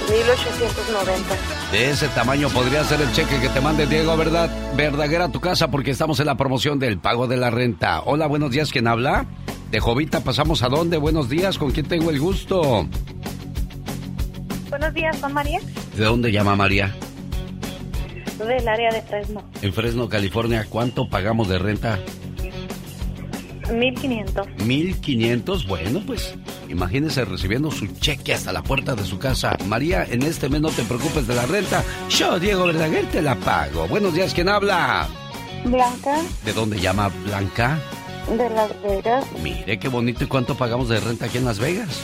1890. 0.09 1.37
De 1.73 1.91
ese 1.91 2.09
tamaño 2.09 2.49
podría 2.49 2.83
ser 2.83 3.01
el 3.01 3.13
cheque 3.13 3.41
que 3.41 3.49
te 3.49 3.61
mande 3.61 3.87
Diego 3.87 4.17
¿verdad? 4.17 4.51
Verdaguer 4.77 5.23
a 5.23 5.29
tu 5.29 5.41
casa 5.41 5.71
porque 5.71 5.93
estamos 5.93 6.19
en 6.19 6.27
la 6.27 6.37
promoción 6.37 6.81
del 6.81 6.99
pago 6.99 7.29
de 7.29 7.37
la 7.37 7.51
renta. 7.51 8.03
Hola, 8.05 8.27
buenos 8.27 8.51
días, 8.51 8.73
¿quién 8.73 8.89
habla? 8.89 9.27
De 9.71 9.79
Jovita 9.79 10.25
pasamos 10.25 10.65
a 10.65 10.69
dónde? 10.69 10.97
Buenos 10.97 11.29
días, 11.29 11.59
¿con 11.59 11.71
quién 11.71 11.87
tengo 11.87 12.11
el 12.11 12.19
gusto? 12.19 12.89
Buenos 14.69 14.95
días, 14.95 15.17
¿con 15.19 15.33
María? 15.33 15.61
¿De 15.97 16.05
dónde 16.05 16.33
llama 16.33 16.57
María? 16.57 16.93
Del 18.39 18.67
área 18.69 18.91
de 18.91 19.03
Fresno. 19.03 19.45
En 19.63 19.73
Fresno, 19.73 20.09
California, 20.09 20.67
¿cuánto 20.69 21.09
pagamos 21.09 21.49
de 21.49 21.59
renta? 21.59 22.01
1500. 23.73 24.47
1500, 24.65 25.67
bueno, 25.67 26.03
pues 26.07 26.35
imagínese 26.69 27.25
recibiendo 27.25 27.71
su 27.71 27.87
cheque 27.87 28.35
hasta 28.35 28.53
la 28.53 28.63
puerta 28.63 28.95
de 28.95 29.05
su 29.05 29.19
casa. 29.19 29.57
María, 29.67 30.05
en 30.05 30.23
este 30.23 30.49
mes 30.49 30.61
no 30.61 30.71
te 30.71 30.83
preocupes 30.85 31.27
de 31.27 31.35
la 31.35 31.47
renta. 31.47 31.85
Yo, 32.09 32.39
Diego 32.39 32.67
Verdaguer, 32.67 33.07
te 33.07 33.23
la 33.23 33.35
pago. 33.37 33.87
Buenos 33.89 34.15
días, 34.15 34.35
¿quién 34.35 34.49
habla? 34.49 35.09
Blanca, 35.65 36.17
¿De 36.45 36.53
dónde 36.53 36.81
llama 36.81 37.09
Blanca? 37.27 37.79
de 38.37 38.49
Las 38.51 38.71
Vegas, 38.83 39.25
Mire 39.43 39.79
qué 39.79 39.89
bonito 39.89 40.23
y 40.25 40.27
cuánto 40.27 40.55
pagamos 40.55 40.89
de 40.89 41.01
renta 41.01 41.25
aquí 41.27 41.39
en 41.39 41.45
Las 41.45 41.59
Vegas. 41.59 41.99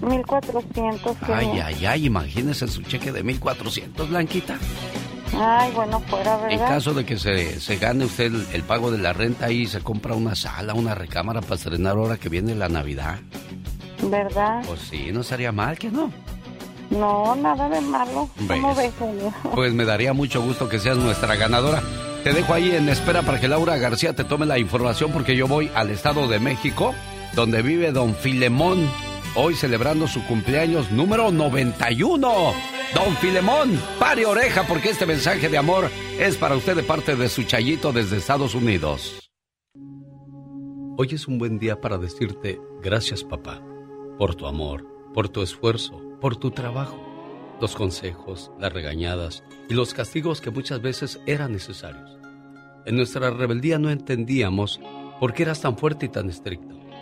1400. 0.00 1.16
Ay, 1.22 1.60
ay, 1.62 1.86
ay, 1.86 2.06
imagínese 2.06 2.66
su 2.68 2.82
cheque 2.82 3.12
de 3.12 3.22
1400, 3.22 4.08
Blanquita. 4.08 4.56
Ay, 5.40 5.72
bueno, 5.74 6.00
fuera, 6.00 6.36
¿verdad? 6.36 6.50
En 6.52 6.58
caso 6.58 6.94
de 6.94 7.04
que 7.04 7.18
se, 7.18 7.60
se 7.60 7.76
gane 7.76 8.04
usted 8.04 8.26
el, 8.26 8.46
el 8.52 8.62
pago 8.62 8.90
de 8.90 8.98
la 8.98 9.12
renta 9.12 9.50
y 9.50 9.66
se 9.66 9.80
compra 9.80 10.14
una 10.14 10.34
sala, 10.34 10.74
una 10.74 10.94
recámara 10.94 11.40
para 11.40 11.54
estrenar 11.54 11.96
ahora 11.96 12.16
que 12.16 12.28
viene 12.28 12.54
la 12.54 12.68
Navidad. 12.68 13.18
¿Verdad? 14.02 14.62
Pues 14.66 14.80
sí, 14.80 15.10
no 15.12 15.20
estaría 15.20 15.52
mal, 15.52 15.78
que 15.78 15.90
no? 15.90 16.10
No, 16.90 17.36
nada 17.36 17.68
de 17.68 17.80
malo. 17.80 18.28
¿Cómo 18.46 18.74
¿Ves? 18.74 18.92
ves? 19.00 19.32
Pues 19.54 19.72
me 19.74 19.84
daría 19.84 20.12
mucho 20.12 20.40
gusto 20.42 20.68
que 20.68 20.78
seas 20.78 20.96
nuestra 20.96 21.36
ganadora. 21.36 21.82
Te 22.24 22.32
dejo 22.32 22.52
ahí 22.54 22.70
en 22.74 22.88
espera 22.88 23.22
para 23.22 23.40
que 23.40 23.48
Laura 23.48 23.76
García 23.76 24.14
te 24.14 24.24
tome 24.24 24.46
la 24.46 24.58
información 24.58 25.12
porque 25.12 25.36
yo 25.36 25.46
voy 25.46 25.70
al 25.74 25.90
Estado 25.90 26.26
de 26.28 26.38
México, 26.40 26.94
donde 27.34 27.62
vive 27.62 27.92
don 27.92 28.14
Filemón, 28.14 28.88
hoy 29.40 29.54
celebrando 29.54 30.08
su 30.08 30.24
cumpleaños 30.26 30.90
número 30.90 31.30
91. 31.30 32.52
Don 32.92 33.16
Filemón, 33.18 33.80
pare 34.00 34.26
oreja 34.26 34.64
porque 34.66 34.90
este 34.90 35.06
mensaje 35.06 35.48
de 35.48 35.56
amor 35.56 35.88
es 36.18 36.36
para 36.36 36.56
usted 36.56 36.74
de 36.74 36.82
parte 36.82 37.14
de 37.14 37.28
su 37.28 37.44
chayito 37.44 37.92
desde 37.92 38.16
Estados 38.16 38.56
Unidos. 38.56 39.30
Hoy 40.96 41.08
es 41.12 41.28
un 41.28 41.38
buen 41.38 41.60
día 41.60 41.80
para 41.80 41.98
decirte 41.98 42.60
gracias 42.82 43.22
papá, 43.22 43.62
por 44.18 44.34
tu 44.34 44.48
amor, 44.48 44.84
por 45.14 45.28
tu 45.28 45.40
esfuerzo, 45.42 46.02
por 46.20 46.34
tu 46.34 46.50
trabajo, 46.50 46.98
los 47.60 47.76
consejos, 47.76 48.50
las 48.58 48.72
regañadas 48.72 49.44
y 49.68 49.74
los 49.74 49.94
castigos 49.94 50.40
que 50.40 50.50
muchas 50.50 50.82
veces 50.82 51.20
eran 51.26 51.52
necesarios. 51.52 52.18
En 52.86 52.96
nuestra 52.96 53.30
rebeldía 53.30 53.78
no 53.78 53.90
entendíamos 53.90 54.80
por 55.20 55.32
qué 55.32 55.44
eras 55.44 55.60
tan 55.60 55.78
fuerte 55.78 56.06
y 56.06 56.08
tan 56.08 56.28
estricto. 56.28 56.77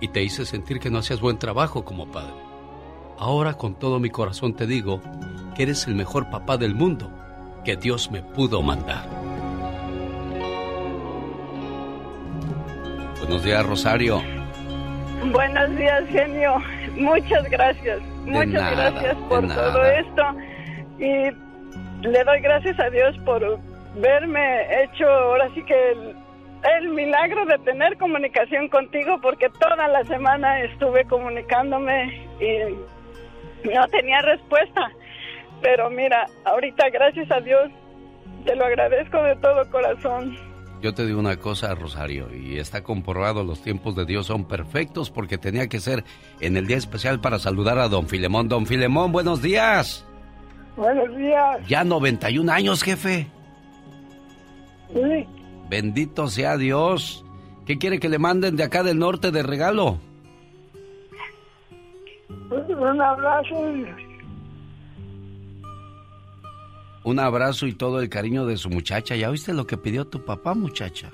y 0.00 0.08
te 0.08 0.22
hice 0.22 0.46
sentir 0.46 0.80
que 0.80 0.90
no 0.90 0.98
hacías 0.98 1.20
buen 1.20 1.38
trabajo 1.38 1.84
como 1.84 2.10
padre. 2.10 2.34
Ahora 3.18 3.54
con 3.54 3.74
todo 3.74 4.00
mi 4.00 4.10
corazón 4.10 4.54
te 4.54 4.66
digo 4.66 5.00
que 5.54 5.64
eres 5.64 5.86
el 5.86 5.94
mejor 5.94 6.30
papá 6.30 6.56
del 6.56 6.74
mundo 6.74 7.10
que 7.64 7.76
Dios 7.76 8.10
me 8.10 8.22
pudo 8.22 8.62
mandar. 8.62 9.04
Buenos 13.18 13.44
días, 13.44 13.66
Rosario. 13.66 14.22
Buenos 15.32 15.76
días, 15.76 16.04
genio. 16.08 16.56
Muchas 16.96 17.48
gracias. 17.50 18.00
Muchas 18.24 18.70
gracias 18.70 19.16
por 19.28 19.46
todo 19.46 19.84
esto. 19.84 20.22
Y 20.98 22.08
le 22.08 22.24
doy 22.24 22.40
gracias 22.40 22.80
a 22.80 22.88
Dios 22.90 23.16
por 23.24 23.60
verme 23.96 24.82
hecho 24.82 25.06
ahora 25.06 25.48
sí 25.54 25.62
que 25.64 25.92
el, 25.92 26.16
el 26.62 26.88
milagro 26.90 27.46
de 27.46 27.58
tener 27.58 27.96
comunicación 27.96 28.68
contigo 28.68 29.18
porque 29.22 29.48
toda 29.50 29.88
la 29.88 30.04
semana 30.04 30.60
estuve 30.62 31.04
comunicándome 31.06 32.26
y 32.40 33.68
no 33.68 33.86
tenía 33.88 34.20
respuesta. 34.22 34.90
Pero 35.62 35.90
mira, 35.90 36.26
ahorita 36.44 36.88
gracias 36.90 37.30
a 37.30 37.40
Dios 37.40 37.70
te 38.44 38.56
lo 38.56 38.64
agradezco 38.64 39.22
de 39.22 39.36
todo 39.36 39.70
corazón. 39.70 40.36
Yo 40.80 40.94
te 40.94 41.04
digo 41.04 41.20
una 41.20 41.36
cosa, 41.36 41.74
Rosario, 41.74 42.28
y 42.34 42.58
está 42.58 42.82
comprobado, 42.82 43.44
los 43.44 43.62
tiempos 43.62 43.94
de 43.96 44.06
Dios 44.06 44.26
son 44.26 44.46
perfectos 44.46 45.10
porque 45.10 45.36
tenía 45.36 45.68
que 45.68 45.78
ser 45.78 46.04
en 46.40 46.56
el 46.56 46.66
día 46.66 46.78
especial 46.78 47.20
para 47.20 47.38
saludar 47.38 47.78
a 47.78 47.88
don 47.88 48.08
Filemón. 48.08 48.48
Don 48.48 48.64
Filemón, 48.64 49.12
buenos 49.12 49.42
días. 49.42 50.06
Buenos 50.76 51.14
días. 51.18 51.68
Ya 51.68 51.84
91 51.84 52.50
años, 52.50 52.82
jefe. 52.82 53.26
Sí. 54.94 55.26
Bendito 55.70 56.26
sea 56.26 56.56
Dios. 56.56 57.24
¿Qué 57.64 57.78
quiere 57.78 58.00
que 58.00 58.08
le 58.08 58.18
manden 58.18 58.56
de 58.56 58.64
acá 58.64 58.82
del 58.82 58.98
norte 58.98 59.30
de 59.30 59.44
regalo? 59.44 60.00
Un 62.50 63.00
abrazo. 63.00 63.54
Un 67.04 67.18
abrazo 67.20 67.68
y 67.68 67.72
todo 67.72 68.00
el 68.00 68.08
cariño 68.08 68.46
de 68.46 68.56
su 68.56 68.68
muchacha. 68.68 69.14
¿Ya 69.14 69.30
oíste 69.30 69.54
lo 69.54 69.64
que 69.64 69.76
pidió 69.76 70.04
tu 70.04 70.24
papá, 70.24 70.54
muchacha? 70.54 71.08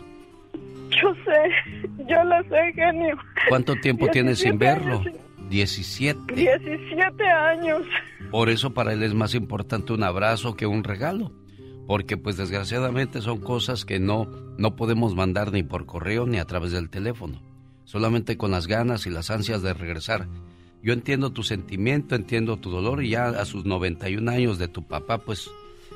Yo 0.88 1.14
sé, 1.26 1.84
yo 2.08 2.24
lo 2.24 2.42
sé, 2.44 2.72
genio. 2.74 3.14
¿Cuánto 3.50 3.76
tiempo 3.76 4.08
tienes 4.08 4.38
sin 4.38 4.56
verlo? 4.58 5.04
17. 5.50 6.34
17 6.34 7.24
años. 7.24 7.82
Por 8.30 8.48
eso 8.48 8.72
para 8.72 8.94
él 8.94 9.02
es 9.02 9.12
más 9.12 9.34
importante 9.34 9.92
un 9.92 10.02
abrazo 10.02 10.56
que 10.56 10.64
un 10.64 10.82
regalo. 10.82 11.30
Porque 11.86 12.16
pues 12.16 12.36
desgraciadamente 12.36 13.20
son 13.22 13.38
cosas 13.38 13.84
que 13.84 14.00
no, 14.00 14.26
no 14.58 14.76
podemos 14.76 15.14
mandar 15.14 15.52
ni 15.52 15.62
por 15.62 15.86
correo 15.86 16.26
ni 16.26 16.38
a 16.38 16.44
través 16.44 16.72
del 16.72 16.90
teléfono. 16.90 17.40
Solamente 17.84 18.36
con 18.36 18.50
las 18.50 18.66
ganas 18.66 19.06
y 19.06 19.10
las 19.10 19.30
ansias 19.30 19.62
de 19.62 19.72
regresar. 19.72 20.26
Yo 20.82 20.92
entiendo 20.92 21.30
tu 21.30 21.42
sentimiento, 21.42 22.14
entiendo 22.14 22.56
tu 22.56 22.70
dolor 22.70 23.02
y 23.02 23.10
ya 23.10 23.28
a 23.28 23.44
sus 23.44 23.64
91 23.64 24.30
años 24.30 24.58
de 24.58 24.68
tu 24.68 24.82
papá 24.82 25.18
pues 25.18 25.50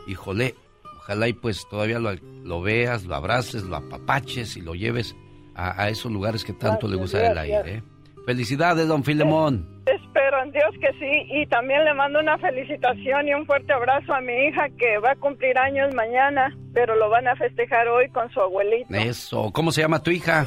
híjole, 0.06 0.54
ojalá 0.98 1.28
y 1.28 1.32
pues 1.32 1.66
todavía 1.68 1.98
lo, 1.98 2.62
veas, 2.62 3.04
lo 3.04 3.14
abraces, 3.14 3.64
lo 3.64 3.76
apapaches 3.76 4.56
y 4.56 4.60
lo 4.60 4.74
lleves 4.74 5.14
a, 5.54 5.90
esos 5.90 6.10
lugares 6.10 6.44
que 6.44 6.52
tanto 6.52 6.88
le 6.88 6.96
gusta 6.96 7.30
el 7.30 7.36
aire. 7.36 7.74
¿eh? 7.76 7.82
Felicidades, 8.24 8.88
don 8.88 9.04
Filemón. 9.04 9.82
Espero 10.30 10.44
en 10.44 10.52
Dios 10.52 10.74
que 10.80 10.92
sí. 11.00 11.26
Y 11.28 11.46
también 11.46 11.84
le 11.84 11.92
mando 11.92 12.20
una 12.20 12.38
felicitación 12.38 13.26
y 13.26 13.34
un 13.34 13.46
fuerte 13.46 13.72
abrazo 13.72 14.14
a 14.14 14.20
mi 14.20 14.32
hija 14.32 14.68
que 14.78 14.98
va 14.98 15.10
a 15.10 15.16
cumplir 15.16 15.58
años 15.58 15.92
mañana, 15.92 16.56
pero 16.72 16.94
lo 16.94 17.10
van 17.10 17.26
a 17.26 17.34
festejar 17.34 17.88
hoy 17.88 18.08
con 18.10 18.30
su 18.30 18.40
abuelito. 18.40 18.94
Eso. 18.94 19.50
¿Cómo 19.52 19.72
se 19.72 19.80
llama 19.80 20.04
tu 20.04 20.12
hija? 20.12 20.46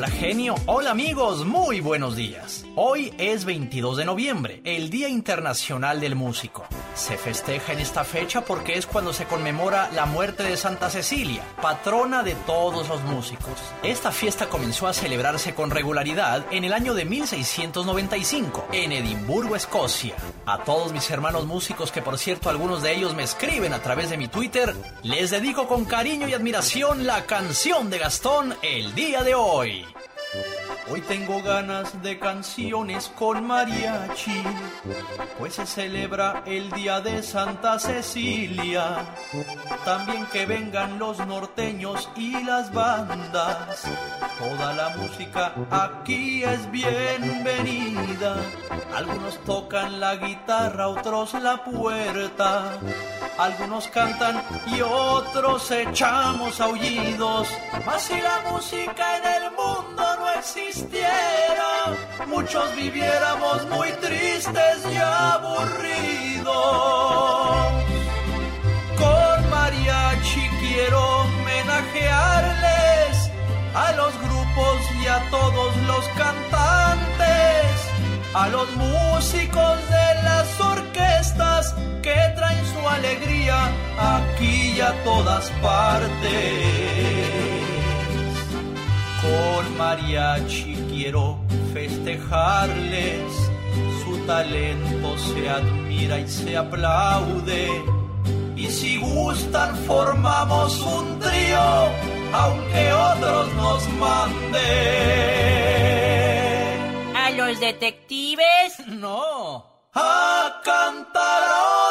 Hola 0.05 0.12
genio, 0.16 0.55
hola 0.66 0.90
amigos, 0.90 1.47
muy 1.47 1.81
buenos 1.81 2.14
días. 2.14 2.66
Hoy 2.76 3.14
es 3.16 3.47
22 3.47 3.97
de 3.97 4.05
noviembre, 4.05 4.60
el 4.64 4.90
Día 4.90 5.09
Internacional 5.09 5.98
del 5.98 6.14
Músico. 6.14 6.66
Se 6.94 7.18
festeja 7.18 7.72
en 7.72 7.80
esta 7.80 8.04
fecha 8.04 8.44
porque 8.44 8.78
es 8.78 8.86
cuando 8.86 9.12
se 9.12 9.24
conmemora 9.24 9.90
la 9.92 10.06
muerte 10.06 10.44
de 10.44 10.56
Santa 10.56 10.90
Cecilia, 10.90 11.42
patrona 11.60 12.22
de 12.22 12.34
todos 12.46 12.88
los 12.88 13.02
músicos. 13.02 13.52
Esta 13.82 14.12
fiesta 14.12 14.48
comenzó 14.48 14.86
a 14.86 14.94
celebrarse 14.94 15.54
con 15.54 15.70
regularidad 15.70 16.44
en 16.52 16.62
el 16.64 16.72
año 16.72 16.94
de 16.94 17.04
1695, 17.04 18.68
en 18.72 18.92
Edimburgo, 18.92 19.56
Escocia. 19.56 20.14
A 20.46 20.62
todos 20.62 20.92
mis 20.92 21.10
hermanos 21.10 21.46
músicos, 21.46 21.90
que 21.90 22.00
por 22.00 22.16
cierto 22.16 22.48
algunos 22.48 22.82
de 22.82 22.94
ellos 22.94 23.14
me 23.14 23.24
escriben 23.24 23.72
a 23.72 23.82
través 23.82 24.08
de 24.10 24.16
mi 24.16 24.28
Twitter, 24.28 24.72
les 25.02 25.30
dedico 25.30 25.66
con 25.66 25.86
cariño 25.86 26.28
y 26.28 26.34
admiración 26.34 27.06
la 27.06 27.26
canción 27.26 27.90
de 27.90 27.98
Gastón 27.98 28.54
el 28.62 28.94
día 28.94 29.24
de 29.24 29.34
hoy. 29.34 29.84
Hoy 30.90 31.01
tengo 31.01 31.43
ganas 31.43 32.02
de 32.02 32.19
canciones 32.19 33.11
con 33.16 33.47
mariachi, 33.47 34.43
pues 35.39 35.55
se 35.55 35.66
celebra 35.66 36.43
el 36.44 36.70
día 36.73 37.01
de 37.01 37.23
Santa 37.23 37.78
Cecilia. 37.78 38.98
También 39.85 40.27
que 40.27 40.44
vengan 40.44 40.98
los 40.98 41.19
norteños 41.27 42.11
y 42.16 42.44
las 42.44 42.73
bandas. 42.73 43.82
Toda 44.39 44.74
la 44.74 44.90
música 44.90 45.55
aquí 45.70 46.44
es 46.44 46.70
bienvenida. 46.70 48.36
Algunos 48.94 49.43
tocan 49.44 49.98
la 50.01 50.16
guitarra, 50.16 50.89
otros 50.89 51.32
la 51.35 51.65
puerta. 51.65 52.78
Algunos 53.39 53.89
cantan 53.89 54.43
y 54.66 54.81
otros 54.82 55.70
echamos 55.70 56.61
aullidos. 56.61 57.48
Mas 57.86 58.02
si 58.02 58.20
la 58.20 58.43
música 58.51 59.16
en 59.16 59.43
el 59.43 59.51
mundo 59.51 60.16
no 60.19 60.23
existe, 60.38 61.06
muchos 62.26 62.74
viviéramos 62.76 63.66
muy 63.70 63.90
tristes 63.92 64.84
y 64.92 64.96
aburridos. 64.96 66.44
Con 68.98 69.51
mariachi 69.51 70.48
quiero 70.60 71.20
homenajearles 71.20 73.30
a 73.74 73.92
los 73.92 74.12
grupos 74.20 74.78
y 75.02 75.06
a 75.06 75.22
todos 75.30 75.76
los 75.86 76.06
cantantes, 76.09 77.88
a 78.34 78.48
los 78.48 78.68
músicos 78.76 79.78
de 79.88 80.22
las 80.22 80.60
orquestas 80.60 81.74
que 82.02 82.32
traen 82.36 82.66
su 82.66 82.86
alegría 82.88 83.70
aquí 83.98 84.74
y 84.76 84.80
a 84.80 84.92
todas 85.05 85.51
partes. 85.62 87.53
Con 89.24 89.76
mariachi 89.78 90.74
quiero 90.90 91.38
festejarles, 91.72 93.32
su 94.02 94.18
talento 94.26 95.16
se 95.18 95.48
admira 95.48 96.18
y 96.20 96.28
se 96.28 96.56
aplaude. 96.56 97.68
Y 98.55 98.66
si 98.66 98.98
gustan 98.98 99.74
formamos 99.86 100.78
un 100.80 101.18
trío, 101.18 101.90
aunque 102.32 102.92
otros 102.92 103.55
nos 103.55 103.88
manden. 103.94 104.64
A 107.16 107.30
los 107.30 107.59
detectives? 107.60 108.78
No. 108.86 109.64
A 109.94 110.60
cantar 110.64 111.42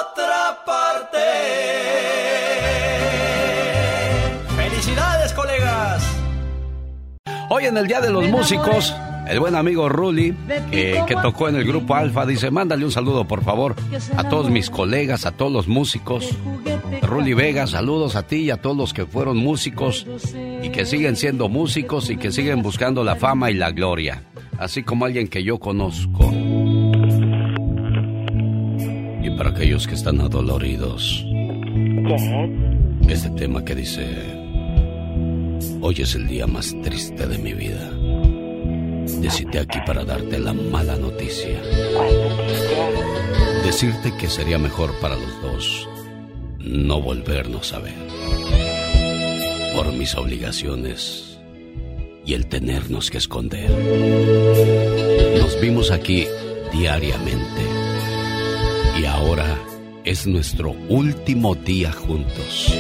otra 0.02 0.64
parte. 0.66 1.24
Hoy 7.50 7.66
en 7.66 7.78
el 7.78 7.88
Día 7.88 8.02
de 8.02 8.10
los 8.10 8.28
Músicos, 8.30 8.96
el 9.28 9.40
buen 9.40 9.56
amigo 9.56 9.90
Ruli, 9.90 10.36
que 10.72 11.16
tocó 11.22 11.50
en 11.50 11.56
el 11.56 11.66
grupo 11.66 11.96
Alfa, 11.96 12.26
dice, 12.26 12.52
mándale 12.52 12.86
un 12.86 12.92
saludo 12.92 13.26
por 13.26 13.44
favor 13.44 13.76
a 14.16 14.28
todos 14.30 14.50
mis 14.50 14.70
colegas, 14.70 15.26
a 15.26 15.32
todos 15.32 15.52
los 15.52 15.68
músicos. 15.68 16.36
Ruli 17.02 17.34
Vega, 17.34 17.68
saludos 17.68 18.16
a 18.16 18.26
ti 18.26 18.38
y 18.38 18.52
a 18.52 18.58
todos 18.58 18.78
los 18.78 18.94
que 18.94 19.06
fueron 19.06 19.38
músicos 19.38 20.08
y 20.62 20.70
que 20.70 20.86
siguen 20.86 21.16
siendo 21.16 21.50
músicos 21.50 22.10
y 22.10 22.18
que 22.18 22.32
siguen 22.32 22.62
buscando 22.62 23.04
la 23.04 23.16
fama 23.16 23.52
y 23.52 23.56
la 23.56 23.72
gloria, 23.72 24.24
así 24.58 24.84
como 24.84 25.06
alguien 25.06 25.28
que 25.28 25.44
yo 25.44 25.60
conozco. 25.60 26.32
Y 29.22 29.30
para 29.38 29.50
aquellos 29.50 29.88
que 29.88 29.96
están 29.96 30.20
adoloridos, 30.22 31.26
este 33.08 33.30
tema 33.32 33.64
que 33.64 33.76
dice, 33.76 34.43
hoy 35.86 35.96
es 36.00 36.16
el 36.16 36.28
día 36.28 36.48
más 36.48 36.74
triste 36.82 37.28
de 37.28 37.38
mi 37.38 37.54
vida. 37.54 37.92
Decirte 39.20 39.60
aquí 39.60 39.80
para 39.86 40.06
darte 40.06 40.40
la 40.40 40.54
mala 40.54 40.96
noticia. 40.96 41.62
Decirte 43.66 44.16
que 44.18 44.30
sería 44.30 44.58
mejor 44.58 44.94
para 45.02 45.16
los 45.18 45.42
dos 45.42 45.90
no 46.60 47.02
volvernos 47.02 47.74
a 47.74 47.80
ver. 47.80 47.96
Por 49.76 49.92
mis 49.92 50.16
obligaciones 50.16 51.38
y 52.26 52.34
el 52.34 52.48
tenernos 52.48 53.12
que 53.12 53.18
esconder. 53.18 53.70
Nos 55.38 55.60
vimos 55.60 55.92
aquí 55.92 56.26
diariamente 56.72 57.62
y 59.02 59.04
ahora 59.04 59.60
es 60.06 60.26
nuestro 60.28 60.72
último 60.88 61.56
día 61.56 61.92
juntos. 61.92 62.74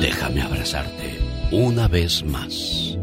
Déjame 0.00 0.42
abrazarte 0.42 1.15
una 1.50 1.88
vez 1.88 2.24
más. 2.24 2.96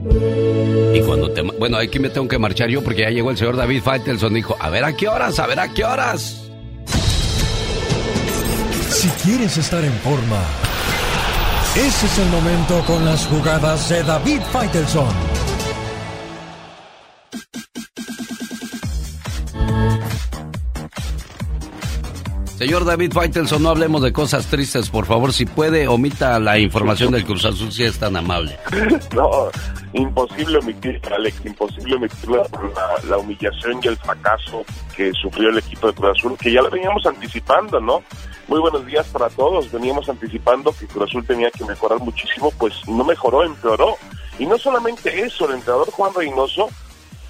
Y 0.93 1.01
cuando 1.01 1.31
te... 1.31 1.41
Bueno, 1.41 1.77
aquí 1.77 1.99
me 1.99 2.09
tengo 2.09 2.27
que 2.27 2.37
marchar 2.37 2.69
yo 2.69 2.83
porque 2.83 3.01
ya 3.01 3.09
llegó 3.09 3.31
el 3.31 3.37
señor 3.37 3.55
David 3.55 3.81
Faitelson. 3.81 4.33
Dijo, 4.33 4.55
a 4.59 4.69
ver 4.69 4.83
a 4.83 4.95
qué 4.95 5.07
horas, 5.07 5.39
a 5.39 5.47
ver 5.47 5.59
a 5.59 5.73
qué 5.73 5.83
horas. 5.85 6.41
Si 8.89 9.07
quieres 9.23 9.57
estar 9.57 9.83
en 9.83 9.93
forma, 9.93 10.41
ese 11.75 12.05
es 12.05 12.19
el 12.19 12.29
momento 12.29 12.83
con 12.85 13.03
las 13.03 13.25
jugadas 13.25 13.89
de 13.89 14.03
David 14.03 14.41
Faitelson. 14.51 15.32
Señor 22.63 22.85
David 22.85 23.11
Faitelson, 23.11 23.61
no 23.61 23.71
hablemos 23.71 24.01
de 24.01 24.13
cosas 24.13 24.45
tristes, 24.47 24.89
por 24.89 25.05
favor. 25.05 25.33
Si 25.33 25.45
puede, 25.45 25.85
omita 25.89 26.39
la 26.39 26.57
información 26.57 27.11
del 27.11 27.25
Cruz 27.25 27.43
Azul 27.43 27.73
si 27.73 27.83
es 27.83 27.99
tan 27.99 28.15
amable. 28.15 28.57
No, 29.13 29.49
imposible 29.91 30.59
omitir, 30.59 31.01
Alex, 31.13 31.45
imposible 31.45 31.95
omitir 31.95 32.29
la, 32.29 32.47
la, 33.09 33.17
humillación 33.17 33.81
y 33.83 33.87
el 33.89 33.97
fracaso 33.97 34.63
que 34.95 35.11
sufrió 35.11 35.49
el 35.49 35.57
equipo 35.57 35.87
de 35.87 35.93
Cruz 35.93 36.17
Azul, 36.17 36.37
que 36.37 36.53
ya 36.53 36.61
lo 36.61 36.69
veníamos 36.69 37.05
anticipando, 37.05 37.81
¿no? 37.81 38.01
Muy 38.47 38.61
buenos 38.61 38.85
días 38.85 39.07
para 39.07 39.27
todos. 39.27 39.69
Veníamos 39.69 40.07
anticipando 40.07 40.71
que 40.71 40.87
Cruz 40.87 41.09
Azul 41.09 41.25
tenía 41.25 41.51
que 41.51 41.65
mejorar 41.65 41.99
muchísimo, 41.99 42.49
pues 42.57 42.75
no 42.87 43.03
mejoró, 43.03 43.43
empeoró. 43.43 43.97
Y 44.39 44.45
no 44.45 44.57
solamente 44.57 45.21
eso, 45.21 45.49
el 45.49 45.55
entrenador 45.55 45.91
Juan 45.91 46.13
Reynoso 46.15 46.69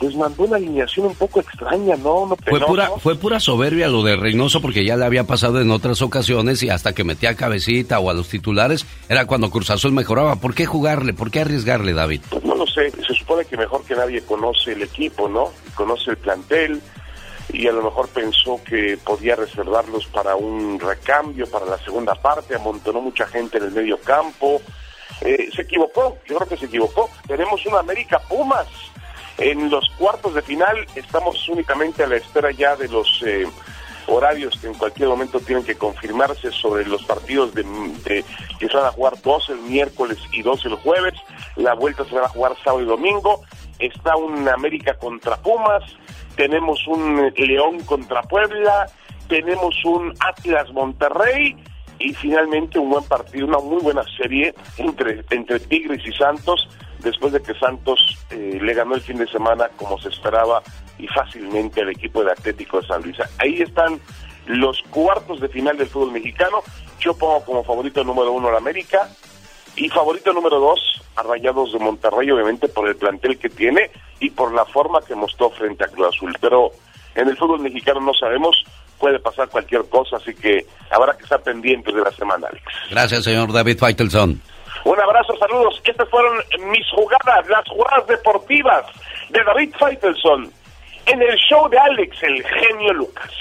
pues 0.03 0.17
mandó 0.17 0.43
una 0.43 0.57
alineación 0.57 1.05
un 1.05 1.15
poco 1.15 1.39
extraña, 1.39 1.95
¿no? 1.95 2.25
no 2.25 2.35
fue, 2.35 2.59
pura, 2.59 2.89
fue 2.99 3.15
pura 3.15 3.39
soberbia 3.39 3.87
lo 3.87 4.03
de 4.03 4.17
Reynoso 4.17 4.61
porque 4.61 4.83
ya 4.83 4.97
le 4.97 5.05
había 5.05 5.23
pasado 5.23 5.61
en 5.61 5.71
otras 5.71 6.01
ocasiones 6.01 6.61
y 6.61 6.69
hasta 6.69 6.91
que 6.91 7.05
metía 7.05 7.29
a 7.29 7.35
cabecita 7.35 7.99
o 7.99 8.09
a 8.09 8.13
los 8.13 8.27
titulares 8.27 8.85
era 9.07 9.25
cuando 9.27 9.49
Cruz 9.49 9.69
Azul 9.69 9.93
mejoraba. 9.93 10.35
¿Por 10.35 10.55
qué 10.55 10.65
jugarle? 10.65 11.13
¿Por 11.13 11.31
qué 11.31 11.39
arriesgarle, 11.39 11.93
David? 11.93 12.19
Pues 12.29 12.43
no 12.43 12.53
lo 12.53 12.67
sé. 12.67 12.91
Se 12.91 13.13
supone 13.13 13.45
que 13.45 13.55
mejor 13.55 13.85
que 13.85 13.95
nadie 13.95 14.21
conoce 14.23 14.73
el 14.73 14.81
equipo, 14.81 15.29
¿no? 15.29 15.51
Conoce 15.73 16.11
el 16.11 16.17
plantel 16.17 16.81
y 17.53 17.65
a 17.67 17.71
lo 17.71 17.83
mejor 17.83 18.09
pensó 18.09 18.59
que 18.61 18.97
podía 18.97 19.37
reservarlos 19.37 20.05
para 20.07 20.35
un 20.35 20.81
recambio, 20.81 21.49
para 21.49 21.65
la 21.65 21.77
segunda 21.77 22.15
parte, 22.15 22.55
amontonó 22.55 22.99
mucha 22.99 23.25
gente 23.25 23.57
en 23.57 23.63
el 23.63 23.71
medio 23.71 23.97
campo. 24.01 24.61
Eh, 25.21 25.47
se 25.55 25.61
equivocó, 25.61 26.17
yo 26.27 26.35
creo 26.35 26.49
que 26.49 26.57
se 26.57 26.65
equivocó. 26.65 27.09
Tenemos 27.25 27.65
una 27.65 27.79
América 27.79 28.19
Pumas 28.19 28.67
en 29.37 29.69
los 29.69 29.89
cuartos 29.97 30.33
de 30.35 30.41
final 30.41 30.85
estamos 30.95 31.47
únicamente 31.49 32.03
a 32.03 32.07
la 32.07 32.17
espera 32.17 32.51
ya 32.51 32.75
de 32.75 32.87
los 32.87 33.21
eh, 33.25 33.47
horarios 34.07 34.57
que 34.59 34.67
en 34.67 34.73
cualquier 34.73 35.09
momento 35.09 35.39
tienen 35.39 35.63
que 35.63 35.75
confirmarse 35.75 36.51
sobre 36.51 36.85
los 36.85 37.03
partidos 37.03 37.53
de, 37.53 37.63
que 38.59 38.67
se 38.67 38.77
van 38.77 38.85
a 38.85 38.91
jugar 38.91 39.13
dos 39.23 39.49
el 39.49 39.59
miércoles 39.59 40.17
y 40.31 40.41
dos 40.41 40.65
el 40.65 40.75
jueves. 40.75 41.13
La 41.55 41.73
vuelta 41.73 42.05
se 42.05 42.15
va 42.15 42.25
a 42.25 42.29
jugar 42.29 42.55
sábado 42.63 42.81
y 42.81 42.85
domingo. 42.85 43.41
Está 43.79 44.15
un 44.15 44.47
América 44.47 44.95
contra 44.95 45.37
Pumas, 45.37 45.83
tenemos 46.35 46.85
un 46.87 47.33
León 47.35 47.79
contra 47.85 48.21
Puebla, 48.21 48.87
tenemos 49.27 49.75
un 49.83 50.13
Atlas 50.19 50.71
Monterrey 50.71 51.55
y 51.99 52.13
finalmente 52.13 52.79
un 52.79 52.91
buen 52.91 53.03
partido, 53.05 53.47
una 53.47 53.59
muy 53.59 53.81
buena 53.81 54.03
serie 54.17 54.53
entre, 54.77 55.23
entre 55.31 55.59
Tigres 55.59 56.05
y 56.05 56.11
Santos 56.13 56.67
después 57.03 57.33
de 57.33 57.41
que 57.41 57.53
Santos 57.55 58.17
eh, 58.29 58.59
le 58.61 58.73
ganó 58.73 58.95
el 58.95 59.01
fin 59.01 59.17
de 59.17 59.27
semana 59.27 59.69
como 59.75 59.99
se 59.99 60.09
esperaba 60.09 60.63
y 60.97 61.07
fácilmente 61.07 61.81
al 61.81 61.89
equipo 61.89 62.23
de 62.23 62.31
Atlético 62.31 62.81
de 62.81 62.87
San 62.87 63.03
Luis. 63.03 63.17
Ahí 63.39 63.61
están 63.61 63.99
los 64.45 64.81
cuartos 64.89 65.39
de 65.39 65.49
final 65.49 65.77
del 65.77 65.87
fútbol 65.87 66.11
mexicano. 66.11 66.61
Yo 66.99 67.13
pongo 67.15 67.43
como 67.43 67.63
favorito 67.63 68.03
número 68.03 68.31
uno 68.31 68.49
a 68.49 68.57
América 68.57 69.09
y 69.75 69.89
favorito 69.89 70.33
número 70.33 70.59
dos 70.59 70.79
a 71.15 71.23
Rayados 71.23 71.73
de 71.73 71.79
Monterrey, 71.79 72.31
obviamente 72.31 72.67
por 72.67 72.87
el 72.87 72.95
plantel 72.95 73.37
que 73.37 73.49
tiene 73.49 73.91
y 74.19 74.29
por 74.29 74.53
la 74.53 74.65
forma 74.65 75.01
que 75.01 75.15
mostró 75.15 75.49
frente 75.51 75.83
a 75.83 75.87
Cruz 75.87 76.07
Azul. 76.07 76.35
Pero 76.39 76.71
en 77.15 77.27
el 77.27 77.37
fútbol 77.37 77.59
mexicano 77.59 77.99
no 77.99 78.13
sabemos, 78.13 78.63
puede 78.99 79.19
pasar 79.19 79.49
cualquier 79.49 79.83
cosa, 79.89 80.17
así 80.17 80.33
que 80.33 80.65
habrá 80.89 81.15
que 81.17 81.23
estar 81.23 81.41
pendientes 81.41 81.93
de 81.93 82.01
la 82.01 82.11
semana, 82.11 82.47
Alex. 82.47 82.63
Gracias, 82.89 83.23
señor 83.23 83.51
David 83.51 83.77
Feitelson. 83.77 84.41
Un 84.85 84.99
abrazo, 84.99 85.35
saludos. 85.37 85.81
Estas 85.85 86.09
fueron 86.09 86.37
mis 86.71 86.85
jugadas, 86.91 87.47
las 87.47 87.67
jugadas 87.69 88.07
deportivas 88.07 88.85
de 89.29 89.43
David 89.43 89.73
Feitelson 89.79 90.51
en 91.05 91.21
el 91.21 91.35
show 91.37 91.69
de 91.69 91.77
Alex, 91.77 92.17
el 92.23 92.43
genio 92.43 92.93
Lucas. 92.93 93.31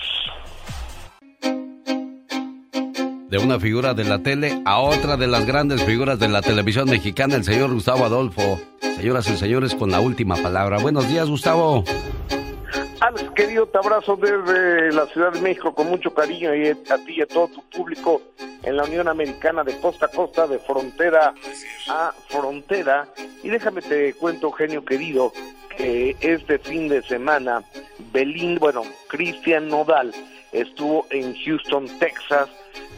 De 3.29 3.39
una 3.39 3.59
figura 3.59 3.95
de 3.95 4.05
la 4.05 4.19
tele 4.19 4.61
a 4.67 4.81
otra 4.81 5.17
de 5.17 5.27
las 5.27 5.47
grandes 5.47 5.83
figuras 5.85 6.19
de 6.19 6.29
la 6.29 6.43
televisión 6.43 6.89
mexicana, 6.91 7.37
el 7.37 7.45
señor 7.45 7.73
Gustavo 7.73 8.05
Adolfo. 8.05 8.61
Señoras 8.97 9.29
y 9.31 9.37
señores, 9.37 9.75
con 9.75 9.91
la 9.91 10.01
última 10.01 10.37
palabra. 10.37 10.79
Buenos 10.79 11.09
días, 11.09 11.29
Gustavo. 11.29 11.83
Alex, 13.03 13.33
querido, 13.35 13.67
te 13.67 13.79
abrazo 13.79 14.15
desde 14.15 14.93
la 14.93 15.07
Ciudad 15.07 15.33
de 15.33 15.41
México 15.41 15.75
con 15.75 15.89
mucho 15.89 16.15
cariño 16.15 16.55
y 16.55 16.69
a 16.69 16.99
ti 17.05 17.15
y 17.17 17.23
a 17.23 17.27
todo 17.27 17.49
tu 17.49 17.61
público 17.69 18.23
en 18.63 18.77
la 18.77 18.85
Unión 18.85 19.09
Americana 19.09 19.65
de 19.65 19.77
costa 19.81 20.07
a 20.07 20.09
costa, 20.09 20.47
de 20.47 20.61
frontera 20.61 21.35
a 21.89 22.15
frontera. 22.29 23.09
Y 23.43 23.49
déjame 23.49 23.83
te 23.83 24.15
cuento, 24.15 24.53
genio 24.53 24.85
querido, 24.85 25.33
que 25.77 26.15
este 26.21 26.61
fin 26.61 26.89
de 26.89 27.03
semana, 27.03 27.65
Belín, 28.13 28.61
bueno, 28.61 28.83
Cristian 29.09 29.69
Nodal 29.69 30.15
estuvo 30.53 31.05
en 31.11 31.35
Houston, 31.45 31.89
Texas, 31.99 32.49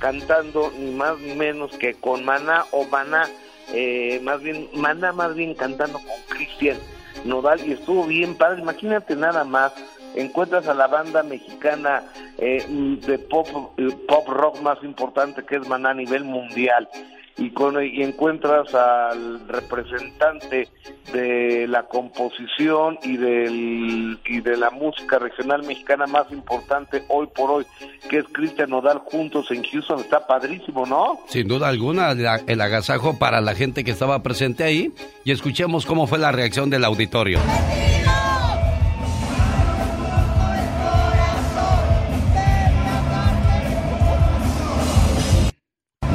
cantando 0.00 0.70
ni 0.78 0.90
más 0.90 1.18
ni 1.18 1.34
menos 1.34 1.74
que 1.78 1.94
con 1.94 2.26
Maná 2.26 2.66
o 2.72 2.84
Maná, 2.84 3.26
eh, 3.72 4.20
más 4.22 4.42
bien, 4.42 4.68
Maná 4.74 5.12
más 5.12 5.34
bien 5.34 5.54
cantando 5.54 5.98
con 5.98 6.36
Cristian 6.36 6.76
Nodal 7.24 7.66
y 7.66 7.72
estuvo 7.72 8.04
bien 8.04 8.34
padre, 8.34 8.60
imagínate 8.60 9.16
nada 9.16 9.44
más 9.44 9.72
encuentras 10.14 10.66
a 10.68 10.74
la 10.74 10.86
banda 10.86 11.22
mexicana 11.22 12.04
eh, 12.38 12.64
de 13.06 13.18
pop, 13.18 13.48
eh, 13.76 13.88
pop 14.08 14.28
rock 14.28 14.60
más 14.60 14.82
importante 14.82 15.44
que 15.44 15.56
es 15.56 15.68
Maná 15.68 15.90
a 15.90 15.94
nivel 15.94 16.24
mundial 16.24 16.88
y, 17.36 17.50
con, 17.50 17.82
y 17.84 18.02
encuentras 18.02 18.72
al 18.74 19.48
representante 19.48 20.68
de 21.12 21.66
la 21.68 21.84
composición 21.84 22.98
y, 23.02 23.16
del, 23.16 24.18
y 24.24 24.40
de 24.40 24.56
la 24.56 24.70
música 24.70 25.18
regional 25.18 25.64
mexicana 25.64 26.06
más 26.06 26.30
importante 26.30 27.02
hoy 27.08 27.26
por 27.34 27.50
hoy, 27.50 27.66
que 28.08 28.18
es 28.18 28.24
Cristian 28.32 28.70
Nodal, 28.70 28.98
juntos 28.98 29.50
en 29.50 29.64
Houston. 29.64 30.00
Está 30.00 30.26
padrísimo, 30.26 30.86
¿no? 30.86 31.20
Sin 31.26 31.48
duda 31.48 31.68
alguna, 31.68 32.12
el 32.12 32.60
agasajo 32.60 33.18
para 33.18 33.40
la 33.40 33.54
gente 33.54 33.84
que 33.84 33.90
estaba 33.90 34.22
presente 34.22 34.64
ahí 34.64 34.92
y 35.24 35.32
escuchemos 35.32 35.86
cómo 35.86 36.06
fue 36.06 36.18
la 36.18 36.32
reacción 36.32 36.70
del 36.70 36.84
auditorio. 36.84 37.40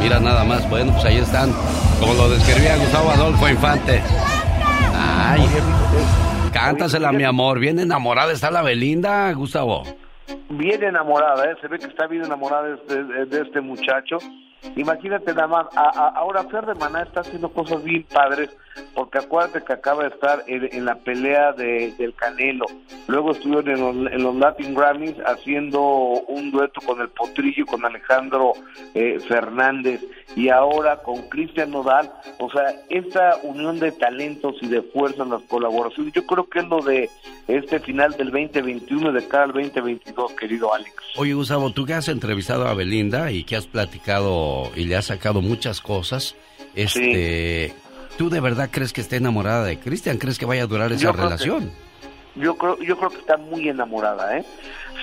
Mira 0.10 0.22
nada 0.22 0.44
más, 0.44 0.68
bueno, 0.72 0.92
pues 0.94 1.06
ahí 1.06 1.18
están, 1.18 1.52
como 2.00 2.16
lo 2.16 2.30
describía 2.30 2.76
Gustavo 2.78 3.12
Adolfo 3.12 3.48
Infante. 3.48 4.02
Ay. 4.96 5.48
Cántasela, 6.52 7.12
mi 7.12 7.24
amor. 7.24 7.60
Bien 7.60 7.78
enamorada 7.78 8.32
está 8.32 8.50
la 8.50 8.64
Belinda, 8.64 9.32
Gustavo. 9.34 9.84
Bien 10.50 10.84
enamorada, 10.84 11.46
¿eh? 11.46 11.56
Se 11.62 11.68
ve 11.68 11.78
que 11.78 11.86
está 11.86 12.08
bien 12.08 12.26
enamorada 12.26 12.76
de, 12.88 13.26
de 13.28 13.42
este 13.44 13.62
muchacho. 13.62 14.18
Imagínate 14.76 15.32
nada 15.32 15.46
más, 15.48 15.68
ahora 16.16 16.44
Fer 16.46 16.66
de 16.66 16.74
Maná 16.74 17.04
está 17.04 17.22
haciendo 17.22 17.50
cosas 17.50 17.84
bien 17.84 18.04
padres, 18.12 18.50
porque 18.94 19.20
acuérdate 19.20 19.64
que 19.64 19.74
acaba 19.74 20.04
de 20.04 20.10
estar 20.10 20.44
en, 20.48 20.86
la 20.86 20.96
pelea 20.96 21.54
de, 21.54 21.94
del 21.98 22.14
Canelo, 22.16 22.66
luego 23.08 23.32
estuvo 23.32 23.60
en 23.60 24.24
los, 24.24 24.36
Latin 24.36 24.74
Grammys 24.74 25.16
haciendo 25.26 25.82
un 25.82 26.52
dueto 26.52 26.82
con 26.82 27.02
el 27.02 27.10
Potrillo, 27.10 27.66
con 27.66 27.86
Alejandro 27.86 28.54
eh, 28.94 29.20
Fernández, 29.28 30.02
y 30.36 30.50
ahora 30.50 30.98
con 30.98 31.22
Cristian 31.30 31.72
Nodal, 31.72 32.12
o 32.38 32.50
sea, 32.52 32.76
esta 32.90 33.38
unión 33.44 33.80
de 33.80 33.92
talentos 33.92 34.56
y 34.62 34.68
de 34.68 34.82
fuerza 34.82 35.24
en 35.24 35.32
las 35.32 35.42
colaboraciones, 35.44 36.14
yo 36.14 36.26
creo 36.26 36.48
que 36.50 36.60
es 36.60 36.66
lo 36.66 36.82
de 36.82 37.10
este 37.48 37.80
final 37.80 38.12
del 38.12 38.32
2021 38.32 39.12
de 39.12 39.28
cara 39.28 39.46
al 39.46 39.54
2022, 39.54 40.34
querido 40.34 40.74
Alex. 40.74 40.94
Oye, 41.18 41.34
Gustavo, 41.34 41.72
tú 41.72 41.86
que 41.86 41.94
has 41.94 42.08
entrevistado 42.08 42.68
a 42.68 42.74
Belinda 42.74 43.32
y 43.32 43.44
que 43.44 43.56
has 43.56 43.68
platicado 43.68 44.72
y 44.76 44.86
le 44.86 44.96
has 44.96 45.06
sacado 45.06 45.42
muchas 45.42 45.82
cosas, 45.82 46.36
este, 46.76 47.74
¿tú 48.20 48.30
de 48.30 48.42
verdad 48.42 48.68
crees 48.70 48.92
que 48.92 49.00
está 49.00 49.16
enamorada 49.16 49.64
de 49.64 49.80
Cristian? 49.80 50.18
¿Crees 50.18 50.38
que 50.38 50.46
vaya 50.46 50.64
a 50.64 50.68
durar 50.68 50.92
esa 50.92 51.14
relación? 51.14 51.72
yo 52.36 52.58
creo, 52.58 52.78
yo 52.80 52.98
creo 52.98 53.10
que 53.10 53.18
está 53.18 53.38
muy 53.38 53.70
enamorada, 53.70 54.38
¿eh? 54.38 54.46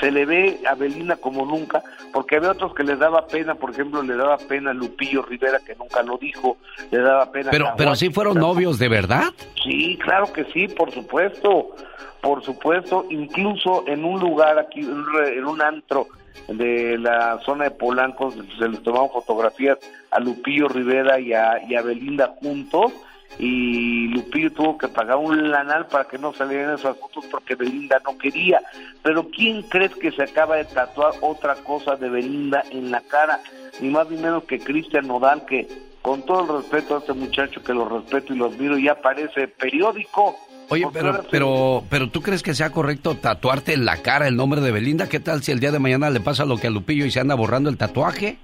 Se 0.00 0.10
le 0.10 0.26
ve 0.26 0.60
a 0.68 0.74
Belinda 0.74 1.16
como 1.16 1.46
nunca, 1.46 1.82
porque 2.12 2.36
había 2.36 2.50
otros 2.50 2.74
que 2.74 2.84
les 2.84 2.98
daba 2.98 3.26
pena, 3.26 3.54
por 3.54 3.70
ejemplo, 3.70 4.02
le 4.02 4.16
daba 4.16 4.36
pena 4.36 4.72
a 4.72 4.74
Lupillo 4.74 5.22
Rivera, 5.22 5.60
que 5.60 5.74
nunca 5.74 6.02
lo 6.02 6.18
dijo, 6.18 6.58
le 6.90 6.98
daba 6.98 7.32
pena 7.32 7.50
Pero, 7.50 7.72
pero 7.78 7.96
sí 7.96 8.10
fueron 8.10 8.38
novios 8.38 8.78
de 8.78 8.88
verdad. 8.90 9.32
Sí, 9.64 9.98
claro 10.02 10.30
que 10.30 10.44
sí, 10.52 10.68
por 10.68 10.92
supuesto 10.92 11.74
por 12.20 12.42
supuesto, 12.42 13.06
incluso 13.08 13.84
en 13.86 14.04
un 14.04 14.18
lugar 14.18 14.58
aquí, 14.58 14.80
en 14.80 15.46
un 15.46 15.62
antro 15.62 16.08
de 16.48 16.98
la 16.98 17.38
zona 17.44 17.64
de 17.64 17.70
Polanco, 17.72 18.30
se 18.30 18.68
les 18.68 18.82
tomaron 18.82 19.10
fotografías 19.10 19.78
a 20.10 20.20
Lupillo 20.20 20.68
Rivera 20.68 21.18
y 21.18 21.32
a, 21.32 21.82
Belinda 21.82 22.34
juntos, 22.40 22.92
y 23.38 24.08
Lupillo 24.08 24.52
tuvo 24.52 24.78
que 24.78 24.88
pagar 24.88 25.16
un 25.16 25.50
lanal 25.50 25.86
para 25.88 26.04
que 26.04 26.16
no 26.16 26.32
salieran 26.32 26.74
esas 26.74 26.96
fotos 26.96 27.26
porque 27.30 27.54
Belinda 27.54 28.00
no 28.04 28.16
quería. 28.16 28.62
Pero 29.02 29.28
¿quién 29.28 29.62
crees 29.62 29.94
que 29.96 30.12
se 30.12 30.22
acaba 30.22 30.56
de 30.56 30.64
tatuar 30.64 31.12
otra 31.20 31.54
cosa 31.56 31.96
de 31.96 32.08
Belinda 32.08 32.62
en 32.70 32.90
la 32.90 33.00
cara? 33.00 33.40
Ni 33.80 33.90
más 33.90 34.08
ni 34.08 34.16
menos 34.16 34.44
que 34.44 34.60
Cristian 34.60 35.06
Nodal, 35.06 35.44
que 35.44 35.68
con 36.00 36.22
todo 36.22 36.42
el 36.42 36.62
respeto 36.62 36.94
a 36.94 36.98
este 37.00 37.12
muchacho 37.12 37.62
que 37.62 37.74
lo 37.74 37.88
respeto 37.88 38.32
y 38.32 38.36
lo 38.36 38.46
admiro, 38.46 38.78
ya 38.78 38.92
aparece 38.92 39.48
periódico 39.48 40.36
Oye, 40.68 40.86
pero, 40.92 41.22
pero, 41.30 41.84
pero 41.88 42.10
¿tú 42.10 42.22
crees 42.22 42.42
que 42.42 42.54
sea 42.54 42.70
correcto 42.70 43.16
tatuarte 43.16 43.72
en 43.72 43.84
la 43.84 43.98
cara 43.98 44.26
el 44.26 44.36
nombre 44.36 44.60
de 44.60 44.72
Belinda? 44.72 45.08
¿Qué 45.08 45.20
tal 45.20 45.42
si 45.42 45.52
el 45.52 45.60
día 45.60 45.70
de 45.70 45.78
mañana 45.78 46.10
le 46.10 46.20
pasa 46.20 46.44
lo 46.44 46.56
que 46.56 46.66
a 46.66 46.70
Lupillo 46.70 47.04
y 47.04 47.10
se 47.10 47.20
anda 47.20 47.34
borrando 47.34 47.70
el 47.70 47.76
tatuaje? 47.76 48.38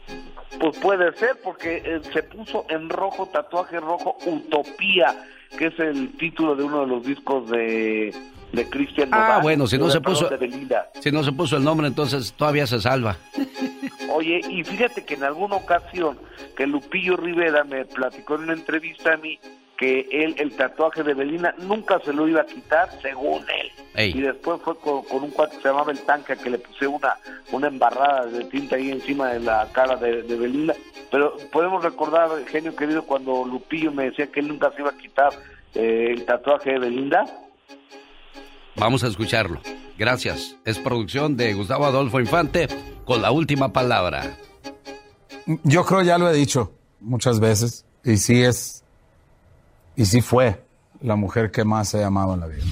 Pues 0.61 0.78
puede 0.78 1.12
ser, 1.16 1.36
porque 1.43 1.82
eh, 1.85 2.01
se 2.12 2.23
puso 2.23 2.65
en 2.69 2.89
rojo, 2.89 3.27
tatuaje 3.27 3.81
rojo, 3.81 4.16
Utopía, 4.27 5.24
que 5.59 5.66
es 5.66 5.78
el 5.81 6.12
título 6.16 6.55
de 6.55 6.62
uno 6.62 6.82
de 6.82 6.86
los 6.86 7.05
discos 7.05 7.51
de, 7.51 8.15
de 8.53 8.69
Cristian 8.69 9.09
Ah, 9.12 9.40
bueno, 9.43 9.66
si 9.66 9.77
no 9.78 9.90
se 9.90 10.01
puso 10.01 10.31
si 11.01 11.11
no 11.11 11.24
se 11.24 11.32
puso 11.32 11.57
el 11.57 11.65
nombre, 11.65 11.89
entonces 11.89 12.32
todavía 12.35 12.66
se 12.66 12.81
salva. 12.81 13.16
Oye, 14.15 14.40
y 14.49 14.62
fíjate 14.62 15.05
que 15.05 15.15
en 15.15 15.24
alguna 15.24 15.57
ocasión 15.57 16.19
que 16.57 16.66
Lupillo 16.66 17.16
Rivera 17.16 17.65
me 17.65 17.85
platicó 17.85 18.36
en 18.36 18.43
una 18.43 18.53
entrevista 18.53 19.15
a 19.15 19.16
mí 19.16 19.40
que 19.83 20.07
él 20.13 20.37
el 20.39 20.53
tatuaje 20.53 21.03
de 21.03 21.13
Belina 21.13 21.53
nunca 21.59 21.99
se 22.05 22.13
lo 22.13 22.29
iba 22.29 22.43
a 22.43 22.47
quitar, 22.47 22.89
según 23.03 23.43
él. 23.51 24.15
Y 24.15 24.21
después 24.21 24.61
fue 24.63 24.79
con, 24.79 25.03
un 25.11 25.31
cuate 25.33 25.57
que 25.57 25.63
se 25.63 25.69
llamaba 25.69 25.91
el 25.91 25.99
tanque 26.03 26.37
que 26.37 26.51
le 26.51 26.59
puse 26.59 26.87
una, 26.87 27.17
una 27.51 27.67
embarrada 27.67 28.27
de 28.27 28.45
tinta 28.45 28.77
ahí 28.77 28.93
encima 28.93 29.31
de 29.31 29.41
la 29.41 29.69
cara 29.73 29.97
de, 29.97 30.23
de 30.23 30.37
Belinda. 30.37 30.77
Pero 31.11 31.37
podemos 31.51 31.83
recordar, 31.83 32.31
genio 32.47 32.77
querido, 32.77 33.03
cuando 33.03 33.45
Lupillo 33.45 33.91
me 33.91 34.05
decía 34.05 34.29
que 34.29 34.39
él 34.39 34.47
nunca 34.47 34.71
se 34.71 34.83
iba 34.83 34.91
a 34.91 34.97
quitar 34.97 35.33
eh, 35.75 36.11
el 36.11 36.25
tatuaje 36.27 36.75
de 36.75 36.79
Belinda. 36.79 37.25
Vamos 38.77 39.03
a 39.03 39.09
escucharlo. 39.09 39.61
Gracias. 39.99 40.57
Es 40.65 40.79
producción 40.79 41.37
de 41.37 41.55
Gustavo 41.55 41.87
Adolfo 41.87 42.21
Infante 42.21 42.69
con 43.05 43.21
la 43.21 43.33
última 43.33 43.73
palabra. 43.73 44.37
Yo 45.65 45.85
creo 45.85 46.03
ya 46.03 46.19
lo 46.19 46.31
he 46.31 46.35
dicho 46.35 46.73
muchas 47.01 47.41
veces 47.41 47.85
y 48.05 48.17
sí 48.19 48.45
es 48.45 48.82
y 49.97 50.05
sí 50.06 50.20
fue 50.20 50.64
la 51.01 51.16
mujer 51.16 51.51
que 51.51 51.64
más 51.64 51.94
he 51.94 52.05
amado 52.05 52.35
en 52.35 52.40
la 52.40 52.47
vida. 52.47 52.64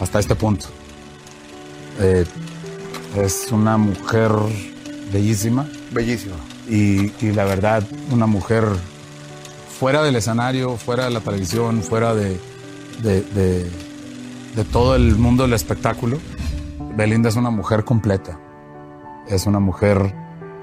Hasta 0.00 0.18
este 0.18 0.34
punto. 0.34 0.66
Eh, 2.00 2.24
es 3.16 3.52
una 3.52 3.76
mujer 3.76 4.30
bellísima. 5.12 5.68
Bellísima. 5.92 6.36
Y, 6.68 7.10
la 7.32 7.44
verdad, 7.44 7.84
una 8.10 8.26
mujer 8.26 8.64
fuera 9.78 10.02
del 10.02 10.16
escenario, 10.16 10.76
fuera 10.76 11.04
de 11.04 11.10
la 11.10 11.20
televisión, 11.20 11.82
fuera 11.82 12.14
de, 12.14 12.38
de, 13.02 14.64
todo 14.72 14.96
el 14.96 15.16
mundo 15.16 15.44
del 15.44 15.52
espectáculo. 15.52 16.18
Belinda 16.96 17.28
es 17.28 17.36
una 17.36 17.50
mujer 17.50 17.84
completa. 17.84 18.38
Es 19.28 19.46
una 19.46 19.60
mujer 19.60 20.14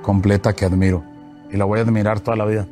completa 0.02 0.53
que 0.53 0.65
admiro. 0.65 1.03
Y 1.52 1.57
la 1.57 1.65
voy 1.65 1.80
a 1.80 1.84
admirar 1.84 2.19
toda 2.19 2.35
la 2.35 2.45
vida. 2.45 2.68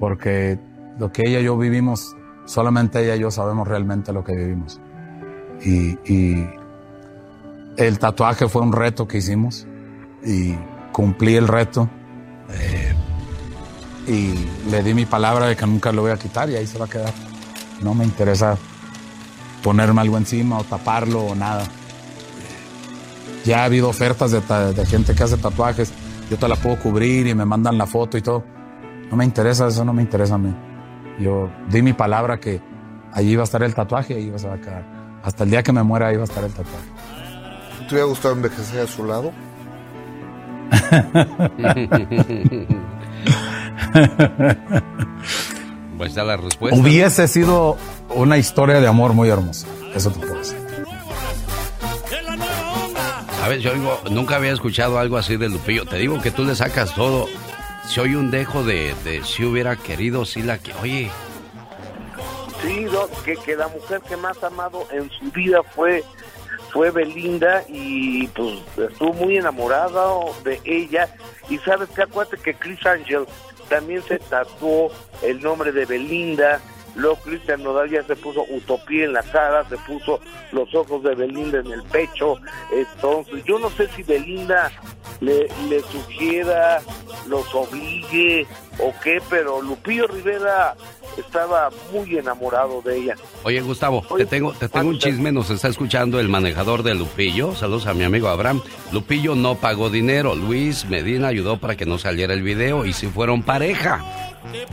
Porque 0.00 0.58
lo 0.98 1.12
que 1.12 1.22
ella 1.26 1.40
y 1.40 1.44
yo 1.44 1.56
vivimos, 1.56 2.16
solamente 2.44 3.02
ella 3.02 3.16
y 3.16 3.20
yo 3.20 3.30
sabemos 3.30 3.68
realmente 3.68 4.12
lo 4.12 4.24
que 4.24 4.34
vivimos. 4.34 4.80
Y, 5.64 6.46
el 7.76 7.98
tatuaje 7.98 8.48
fue 8.48 8.62
un 8.62 8.72
reto 8.72 9.06
que 9.06 9.18
hicimos 9.18 9.66
y 10.24 10.54
cumplí 10.92 11.36
el 11.36 11.46
reto. 11.46 11.90
Eh, 12.48 12.94
y 14.06 14.70
le 14.70 14.82
di 14.82 14.94
mi 14.94 15.04
palabra 15.04 15.46
de 15.46 15.56
que 15.56 15.66
nunca 15.66 15.92
lo 15.92 16.00
voy 16.00 16.10
a 16.10 16.16
quitar 16.16 16.48
y 16.48 16.56
ahí 16.56 16.66
se 16.66 16.78
va 16.78 16.86
a 16.86 16.88
quedar. 16.88 17.12
No 17.82 17.92
me 17.92 18.04
interesa 18.04 18.56
ponerme 19.62 20.00
algo 20.00 20.16
encima 20.16 20.58
o 20.58 20.64
taparlo 20.64 21.20
o 21.20 21.34
nada. 21.34 21.64
Ya 23.44 23.60
ha 23.60 23.64
habido 23.64 23.90
ofertas 23.90 24.30
de, 24.30 24.40
de, 24.40 24.86
gente 24.86 25.14
que 25.14 25.22
hace 25.22 25.36
tatuajes, 25.36 25.92
yo 26.30 26.38
te 26.38 26.48
la 26.48 26.56
puedo 26.56 26.78
cubrir 26.78 27.26
y 27.26 27.34
me 27.34 27.44
mandan 27.44 27.76
la 27.76 27.86
foto 27.86 28.16
y 28.16 28.22
todo. 28.22 28.42
No 29.10 29.16
me 29.16 29.24
interesa, 29.24 29.66
eso 29.66 29.84
no 29.84 29.92
me 29.92 30.02
interesa 30.02 30.36
a 30.36 30.38
mí. 30.38 30.54
Yo 31.18 31.50
di 31.68 31.82
mi 31.82 31.92
palabra 31.92 32.38
que 32.38 32.60
allí 33.12 33.32
iba 33.32 33.42
a 33.42 33.44
estar 33.44 33.62
el 33.62 33.74
tatuaje 33.74 34.14
y 34.14 34.16
ahí 34.16 34.24
iba 34.24 34.36
a 34.36 34.58
quedar. 34.58 34.84
Hasta 35.22 35.44
el 35.44 35.50
día 35.50 35.62
que 35.62 35.72
me 35.72 35.82
muera 35.82 36.08
ahí 36.08 36.16
va 36.16 36.22
a 36.22 36.24
estar 36.24 36.44
el 36.44 36.52
tatuaje. 36.52 36.88
¿Te 37.88 37.94
hubiera 37.94 38.06
gustado 38.06 38.34
envejecer 38.34 38.80
a 38.80 38.86
su 38.86 39.04
lado? 39.04 39.32
pues 45.96 46.10
está 46.10 46.24
la 46.24 46.36
respuesta. 46.36 46.78
Hubiese 46.78 47.26
sido 47.28 47.78
una 48.14 48.36
historia 48.38 48.80
de 48.80 48.86
amor 48.86 49.14
muy 49.14 49.28
hermosa. 49.28 49.66
Eso 49.94 50.10
te 50.10 50.20
puedo 50.20 50.36
decir. 50.36 50.58
A 53.42 53.48
ver, 53.48 53.60
yo 53.60 53.72
nunca 54.10 54.36
había 54.36 54.52
escuchado 54.52 54.98
algo 54.98 55.16
así 55.16 55.36
de 55.36 55.48
Lupillo. 55.48 55.86
Te 55.86 55.98
digo 55.98 56.20
que 56.20 56.32
tú 56.32 56.44
le 56.44 56.56
sacas 56.56 56.94
todo 56.94 57.26
soy 57.86 58.14
un 58.14 58.30
dejo 58.30 58.62
de, 58.62 58.94
si 59.24 59.44
hubiera 59.44 59.76
querido, 59.76 60.24
sí 60.24 60.42
la 60.42 60.58
que, 60.58 60.72
oye. 60.82 61.10
Sí, 62.62 62.86
que, 63.24 63.36
que 63.36 63.56
la 63.56 63.68
mujer 63.68 64.00
que 64.02 64.16
más 64.16 64.42
amado 64.42 64.86
en 64.90 65.10
su 65.10 65.30
vida 65.30 65.62
fue 65.62 66.02
fue 66.72 66.90
Belinda 66.90 67.64
y 67.68 68.26
pues 68.28 68.58
estuvo 68.76 69.12
muy 69.14 69.38
enamorado 69.38 70.34
de 70.44 70.60
ella 70.64 71.08
y 71.48 71.56
sabes 71.58 71.88
que 71.90 72.02
acuérdate 72.02 72.36
que 72.38 72.54
Chris 72.54 72.84
Angel 72.84 73.24
también 73.68 74.02
se 74.02 74.18
tatuó 74.18 74.90
el 75.22 75.40
nombre 75.40 75.72
de 75.72 75.86
Belinda 75.86 76.60
luego 76.96 77.16
Cristian 77.16 77.62
Nodal 77.62 77.90
ya 77.90 78.02
se 78.02 78.16
puso 78.16 78.44
Utopía 78.48 79.04
en 79.04 79.12
la 79.12 79.22
cara, 79.22 79.68
se 79.68 79.76
puso 79.78 80.20
los 80.52 80.74
ojos 80.74 81.02
de 81.02 81.14
Belinda 81.14 81.60
en 81.60 81.72
el 81.72 81.82
pecho, 81.84 82.36
entonces 82.72 83.44
yo 83.44 83.58
no 83.58 83.70
sé 83.70 83.88
si 83.94 84.02
Belinda 84.02 84.72
le, 85.20 85.48
le 85.68 85.80
sugiera, 85.80 86.80
los 87.28 87.54
obligue 87.54 88.46
o 88.78 88.92
qué, 89.02 89.22
pero 89.30 89.62
Lupillo 89.62 90.06
Rivera 90.06 90.74
estaba 91.16 91.70
muy 91.92 92.18
enamorado 92.18 92.82
de 92.82 92.98
ella. 92.98 93.14
Oye, 93.42 93.60
Gustavo, 93.60 94.04
te 94.16 94.26
tengo, 94.26 94.52
te 94.52 94.68
tengo 94.68 94.88
un 94.88 94.98
chisme, 94.98 95.32
nos 95.32 95.50
está 95.50 95.68
escuchando 95.68 96.20
el 96.20 96.28
manejador 96.28 96.82
de 96.82 96.94
Lupillo. 96.94 97.54
Saludos 97.54 97.86
a 97.86 97.94
mi 97.94 98.04
amigo 98.04 98.28
Abraham. 98.28 98.60
Lupillo 98.92 99.34
no 99.34 99.54
pagó 99.56 99.90
dinero. 99.90 100.34
Luis 100.34 100.84
Medina 100.86 101.28
ayudó 101.28 101.58
para 101.58 101.76
que 101.76 101.86
no 101.86 101.98
saliera 101.98 102.34
el 102.34 102.42
video 102.42 102.84
y 102.84 102.92
si 102.92 103.06
fueron 103.06 103.42
pareja. 103.42 104.04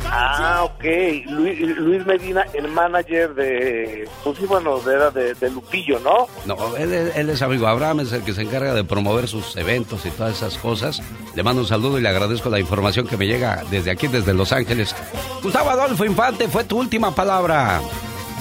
Ah, 0.05 0.63
ok. 0.63 0.83
Luis, 1.27 2.05
Medina, 2.05 2.45
el 2.53 2.67
manager 2.67 3.33
de. 3.33 4.07
Pues 4.23 4.37
sí, 4.37 4.45
bueno, 4.45 4.79
era 4.89 5.11
de, 5.11 5.49
Lupillo, 5.49 5.99
¿no? 5.99 6.27
No, 6.45 6.75
él, 6.77 6.93
él, 6.93 7.29
es 7.29 7.41
amigo. 7.41 7.67
Abraham 7.67 8.01
es 8.01 8.11
el 8.11 8.23
que 8.23 8.33
se 8.33 8.43
encarga 8.43 8.73
de 8.73 8.83
promover 8.83 9.27
sus 9.27 9.55
eventos 9.55 10.05
y 10.05 10.11
todas 10.11 10.37
esas 10.37 10.57
cosas. 10.57 11.01
Le 11.35 11.43
mando 11.43 11.61
un 11.61 11.67
saludo 11.67 11.99
y 11.99 12.01
le 12.01 12.09
agradezco 12.09 12.49
la 12.49 12.59
información 12.59 13.07
que 13.07 13.17
me 13.17 13.27
llega 13.27 13.63
desde 13.69 13.91
aquí, 13.91 14.07
desde 14.07 14.33
Los 14.33 14.51
Ángeles. 14.51 14.95
Gustavo 15.41 15.69
Adolfo 15.69 16.05
Infante, 16.05 16.47
fue 16.47 16.63
tu 16.63 16.79
última 16.79 17.13
palabra. 17.13 17.81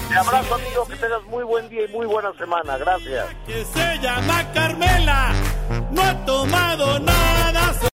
Te 0.09 0.15
abrazo, 0.15 0.55
amigo, 0.57 0.87
que 0.87 0.97
tengas 0.97 1.25
muy 1.25 1.45
buen 1.45 1.69
día 1.69 1.87
y 1.87 1.89
muy 1.89 2.07
buena 2.07 2.33
semana. 2.35 2.77
Gracias. 2.77 3.27
Que 3.47 3.65
se 3.65 3.99
llama 4.01 4.53
Carmela, 4.53 5.33
no 5.91 6.03
ha 6.03 6.25
tomado 6.27 6.99
nada. 7.01 7.92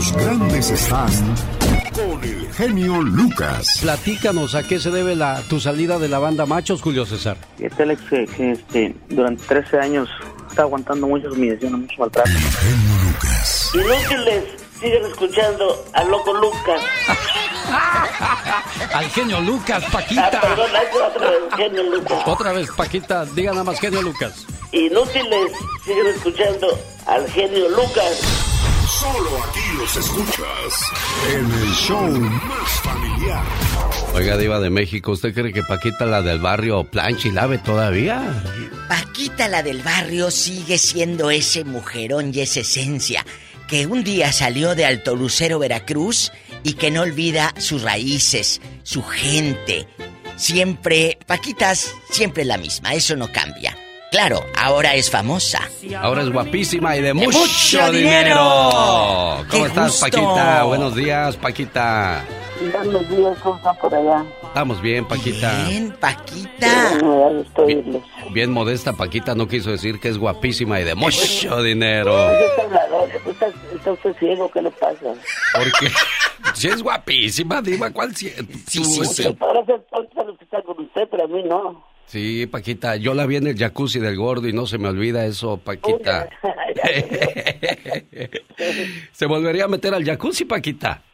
Los 0.00 0.12
grandes 0.14 0.70
están 0.70 1.10
con 1.92 2.24
el 2.24 2.50
genio 2.54 3.02
Lucas. 3.02 3.80
Platícanos 3.82 4.54
a 4.54 4.62
qué 4.62 4.80
se 4.80 4.90
debe 4.90 5.14
la, 5.14 5.42
tu 5.42 5.60
salida 5.60 5.98
de 5.98 6.08
la 6.08 6.18
banda 6.18 6.46
Machos, 6.46 6.80
Julio 6.80 7.04
César. 7.04 7.36
Este 7.58 7.82
Alex 7.82 8.00
que, 8.08 8.24
que, 8.24 8.52
este, 8.52 8.96
durante 9.10 9.44
13 9.44 9.78
años 9.78 10.08
está 10.48 10.62
aguantando 10.62 11.06
muchas 11.06 11.32
humillaciones, 11.32 11.80
mucho 11.80 11.94
maltrato. 11.98 12.30
Inútiles, 13.74 14.44
siguen 14.80 15.04
escuchando 15.04 15.84
al 15.92 16.10
loco 16.10 16.32
Lucas. 16.32 16.82
Al 18.94 19.04
genio 19.10 19.40
Lucas, 19.42 19.84
Paquita. 19.92 20.30
Ah, 20.32 20.40
perdón, 20.40 20.70
otra 21.14 21.30
vez, 21.30 21.40
genio 21.56 21.82
Lucas. 21.82 22.22
Otra 22.26 22.52
vez, 22.52 22.70
Paquita, 22.74 23.26
diga 23.26 23.52
nada 23.52 23.64
más 23.64 23.78
genio 23.78 24.00
Lucas. 24.00 24.46
Inútiles, 24.72 25.52
siguen 25.84 26.06
escuchando 26.06 26.66
al 27.06 27.30
genio 27.30 27.68
Lucas. 27.68 28.49
Solo 28.98 29.44
aquí 29.44 29.60
los 29.78 29.96
escuchas 29.96 30.82
en 31.32 31.44
el 31.46 31.72
show 31.74 32.10
más 32.10 32.70
familiar. 32.82 33.44
Oiga, 34.14 34.36
Diva 34.36 34.58
de 34.58 34.68
México, 34.68 35.12
¿usted 35.12 35.32
cree 35.32 35.52
que 35.52 35.62
Paquita, 35.62 36.06
la 36.06 36.22
del 36.22 36.40
barrio, 36.40 36.82
plancha 36.84 37.28
y 37.28 37.30
lave 37.30 37.58
todavía? 37.58 38.42
Paquita, 38.88 39.46
la 39.46 39.62
del 39.62 39.82
barrio, 39.82 40.32
sigue 40.32 40.76
siendo 40.76 41.30
ese 41.30 41.62
mujerón 41.62 42.32
y 42.34 42.40
esa 42.40 42.60
esencia 42.60 43.24
que 43.68 43.86
un 43.86 44.02
día 44.02 44.32
salió 44.32 44.74
de 44.74 44.84
Alto 44.84 45.14
Lucero, 45.14 45.60
Veracruz, 45.60 46.32
y 46.64 46.72
que 46.72 46.90
no 46.90 47.02
olvida 47.02 47.54
sus 47.58 47.82
raíces, 47.82 48.60
su 48.82 49.04
gente. 49.04 49.86
Siempre, 50.34 51.16
Paquitas, 51.26 51.94
siempre 52.10 52.44
la 52.44 52.58
misma, 52.58 52.94
eso 52.94 53.14
no 53.14 53.30
cambia. 53.30 53.76
Claro, 54.10 54.44
ahora 54.58 54.96
es 54.96 55.08
famosa. 55.08 55.60
Ahora 56.00 56.22
es 56.22 56.30
guapísima 56.32 56.96
y 56.96 57.00
de, 57.00 57.14
mucho, 57.14 57.38
mucho 57.38 57.92
dinero. 57.92 57.92
dinero. 57.92 58.40
¿Cómo 59.48 59.62
¡Qué 59.62 59.62
estás, 59.68 59.86
gusto! 59.92 60.06
Paquita? 60.06 60.62
Buenos 60.64 60.94
días, 60.96 61.36
Paquita. 61.36 62.24
Buenos 62.60 63.08
días, 63.08 63.38
¿cómo 63.40 63.56
están 63.56 63.76
por 63.76 63.94
allá? 63.94 64.24
Estamos 64.42 64.82
bien, 64.82 65.06
Paquita. 65.06 65.64
Bien, 65.68 65.96
Paquita. 66.00 66.98
Bien, 67.66 68.02
bien 68.32 68.50
modesta, 68.50 68.92
Paquita 68.94 69.36
no 69.36 69.46
quiso 69.46 69.70
decir 69.70 70.00
que 70.00 70.08
es 70.08 70.18
guapísima 70.18 70.80
y 70.80 70.84
de 70.84 70.96
mucho 70.96 71.62
dinero. 71.62 72.30
¿Está, 72.32 72.62
hablador? 72.62 73.10
¿Está, 73.26 73.46
está 73.76 73.92
usted 73.92 74.16
ciego? 74.18 74.50
¿Qué 74.50 74.60
le 74.60 74.72
pasa? 74.72 75.14
Porque 75.54 75.94
si 76.54 76.66
es 76.66 76.82
guapísima, 76.82 77.62
Diva, 77.62 77.90
¿cuál 77.92 78.14
si 78.16 78.28
Sí, 78.66 78.84
sí, 78.84 79.04
sí. 79.04 79.36
Parece 79.38 79.78
tonta 79.88 80.24
lo 80.24 80.36
que 80.36 80.44
está 80.44 80.60
con 80.62 80.80
usted, 80.80 81.02
pero 81.08 81.24
a 81.24 81.28
mí 81.28 81.44
no. 81.44 81.88
Sí, 82.10 82.44
Paquita, 82.48 82.96
yo 82.96 83.14
la 83.14 83.24
vi 83.24 83.36
en 83.36 83.46
el 83.46 83.56
jacuzzi 83.56 84.00
del 84.00 84.16
gordo 84.16 84.48
y 84.48 84.52
no 84.52 84.66
se 84.66 84.78
me 84.78 84.88
olvida 84.88 85.24
eso, 85.26 85.58
Paquita. 85.58 86.28
¿Se 89.12 89.26
volvería 89.26 89.66
a 89.66 89.68
meter 89.68 89.94
al 89.94 90.04
jacuzzi, 90.04 90.44
Paquita? 90.44 91.04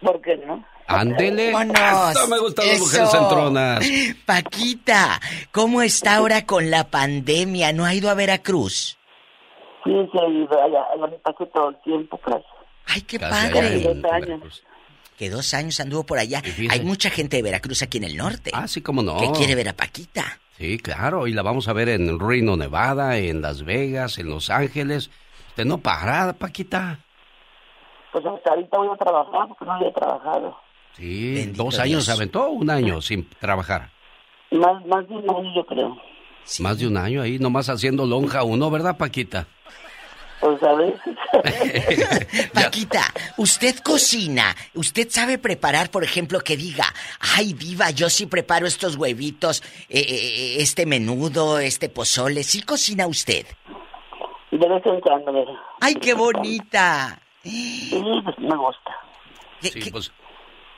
¿Por 0.00 0.20
qué 0.22 0.36
no? 0.46 0.64
Ándele. 0.86 1.50
Vámonos. 1.50 2.28
Me 2.28 2.38
gustan 2.38 2.68
las 2.68 2.78
mujeres 2.78 3.10
centronas. 3.10 3.84
Paquita, 4.26 5.20
¿cómo 5.50 5.82
está 5.82 6.14
ahora 6.16 6.46
con 6.46 6.70
la 6.70 6.88
pandemia? 6.88 7.72
¿No 7.72 7.84
ha 7.84 7.92
ido 7.92 8.08
a 8.08 8.14
Veracruz? 8.14 8.96
Sí, 9.82 9.90
sí, 10.12 10.18
allá, 10.18 10.84
allá 10.94 11.06
me 11.10 11.18
pasé 11.18 11.46
todo 11.52 11.70
el 11.70 11.76
tiempo, 11.82 12.16
casi. 12.18 12.44
Ay, 12.86 13.00
qué 13.02 13.18
Casi 13.18 13.32
padre. 13.50 13.58
allá 13.58 13.90
en 13.90 14.02
Dos 14.02 14.12
años. 14.12 14.62
Que 15.18 15.30
dos 15.30 15.52
años 15.54 15.80
anduvo 15.80 16.04
por 16.04 16.18
allá. 16.18 16.42
Hay 16.70 16.80
mucha 16.84 17.10
gente 17.10 17.38
de 17.38 17.42
Veracruz 17.42 17.82
aquí 17.82 17.98
en 17.98 18.04
el 18.04 18.16
norte. 18.16 18.50
Ah, 18.52 18.68
sí, 18.68 18.82
cómo 18.82 19.02
no. 19.02 19.18
Que 19.18 19.32
quiere 19.36 19.56
ver 19.56 19.68
a 19.68 19.72
Paquita. 19.72 20.38
Sí, 20.56 20.78
claro, 20.78 21.26
y 21.26 21.32
la 21.32 21.42
vamos 21.42 21.66
a 21.68 21.72
ver 21.72 21.88
en 21.88 22.18
Reno, 22.20 22.56
Nevada, 22.56 23.18
en 23.18 23.42
Las 23.42 23.64
Vegas, 23.64 24.18
en 24.18 24.28
Los 24.28 24.50
Ángeles. 24.50 25.10
Usted 25.48 25.64
no 25.64 25.78
para, 25.78 26.32
Paquita. 26.34 27.00
Pues 28.12 28.24
hasta 28.24 28.50
ahorita 28.50 28.78
voy 28.78 28.88
a 28.92 28.96
trabajar 28.96 29.48
porque 29.48 29.64
no 29.64 29.72
había 29.72 29.92
trabajado. 29.92 30.56
Sí, 30.92 31.46
dos 31.46 31.78
años 31.80 32.04
se 32.04 32.12
aventó, 32.12 32.50
un 32.50 32.70
año 32.70 33.00
sin 33.00 33.28
trabajar. 33.28 33.90
Más, 34.52 34.86
más 34.86 35.08
de 35.08 35.16
un 35.16 35.28
año, 35.28 35.54
yo 35.56 35.66
creo. 35.66 35.96
Más 36.60 36.78
de 36.78 36.86
un 36.86 36.96
año 36.96 37.22
ahí, 37.22 37.40
nomás 37.40 37.68
haciendo 37.68 38.06
lonja 38.06 38.44
uno, 38.44 38.70
¿verdad, 38.70 38.96
Paquita? 38.96 39.48
Pues 40.44 40.62
a 40.62 40.74
veces. 40.74 42.50
Paquita, 42.52 43.00
usted 43.38 43.76
cocina, 43.78 44.54
usted 44.74 45.08
sabe 45.08 45.38
preparar, 45.38 45.90
por 45.90 46.04
ejemplo, 46.04 46.38
que 46.40 46.54
diga, 46.54 46.84
ay, 47.34 47.54
viva, 47.54 47.88
yo 47.92 48.10
sí 48.10 48.26
preparo 48.26 48.66
estos 48.66 48.96
huevitos, 48.96 49.62
eh, 49.88 50.04
eh, 50.06 50.56
este 50.58 50.84
menudo, 50.84 51.58
este 51.58 51.88
pozole, 51.88 52.42
¿sí 52.42 52.60
cocina 52.60 53.06
usted? 53.06 53.46
De 54.50 54.68
vez 54.68 54.84
en 54.84 55.00
cuando, 55.00 55.32
mira. 55.32 55.50
¡Ay, 55.80 55.94
qué 55.94 56.12
bonita! 56.12 57.18
Sí, 57.42 58.02
pues 58.22 58.38
me 58.38 58.54
gusta. 58.54 58.90
Sí, 59.62 59.90
pues 59.90 60.12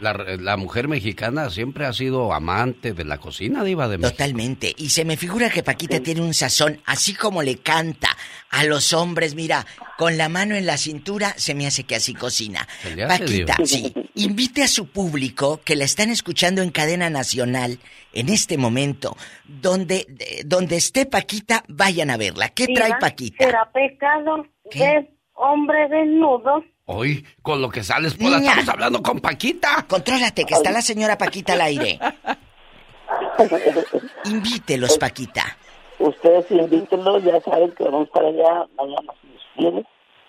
la, 0.01 0.13
la 0.13 0.57
mujer 0.57 0.89
mexicana 0.89 1.49
siempre 1.51 1.87
ha 1.87 1.93
sido 1.93 2.33
amante 2.35 2.93
de 2.93 3.05
la 3.05 3.19
cocina, 3.19 3.65
diva 3.65 3.89
de 3.89 3.99
México. 3.99 4.13
Totalmente. 4.17 4.75
Y 4.77 4.91
se 4.91 5.05
me 5.05 5.17
figura 5.17 5.49
que 5.51 5.63
Paquita 5.63 6.01
tiene 6.01 6.21
un 6.21 6.35
sazón, 6.35 6.81
así 6.85 7.15
como 7.15 7.43
le 7.43 7.57
canta 7.59 8.09
a 8.51 8.65
los 8.65 8.93
hombres, 8.93 9.35
mira, 9.35 9.67
con 9.97 10.19
la 10.19 10.29
mano 10.29 10.55
en 10.55 10.67
la 10.67 10.77
cintura, 10.77 11.33
se 11.37 11.55
me 11.55 11.67
hace 11.67 11.85
que 11.85 11.97
así 11.97 12.15
cocina. 12.15 12.69
Se 12.83 12.95
le 12.95 13.05
hace, 13.05 13.19
Paquita, 13.21 13.55
Diva. 13.57 13.67
sí, 13.67 13.95
invite 14.15 14.63
a 14.63 14.69
su 14.69 14.89
público 14.89 15.61
que 15.65 15.77
la 15.77 15.85
están 15.85 16.11
escuchando 16.11 16.61
en 16.63 16.71
cadena 16.71 17.09
nacional 17.11 17.79
en 18.13 18.29
este 18.29 18.59
momento, 18.59 19.17
donde, 19.47 20.07
de- 20.09 20.43
donde 20.45 20.77
esté 20.77 21.07
Paquita, 21.07 21.65
vayan 21.69 22.11
a 22.11 22.17
verla. 22.17 22.49
¿Qué 22.51 22.67
trae 22.67 22.93
Paquita? 23.01 23.45
¿Será 23.45 23.71
pecado 23.73 24.47
ver 24.75 25.09
hombre 25.35 25.89
desnudo? 25.89 26.65
Hoy, 26.89 27.25
con 27.43 27.61
lo 27.61 27.69
que 27.69 27.83
sales, 27.83 28.15
Pola, 28.15 28.39
Niña. 28.39 28.51
estamos 28.53 28.69
hablando 28.69 29.03
con 29.03 29.19
Paquita. 29.21 29.85
Contrólate, 29.89 30.45
que 30.45 30.55
está 30.55 30.71
la 30.71 30.83
señora 30.83 31.19
Paquita 31.19 31.55
al 31.55 31.63
aire. 31.63 31.99
Invítelos, 34.25 34.97
Paquita. 34.99 35.57
Ustedes 35.99 36.47
invítenlo, 36.51 37.19
ya 37.19 37.41
saben 37.41 37.71
que 37.73 37.85
vamos 37.85 38.09
para 38.11 38.29
allá 38.29 38.67
mañana, 38.77 39.13
si 39.21 39.29
Dios 39.29 39.43
quiere. 39.57 39.85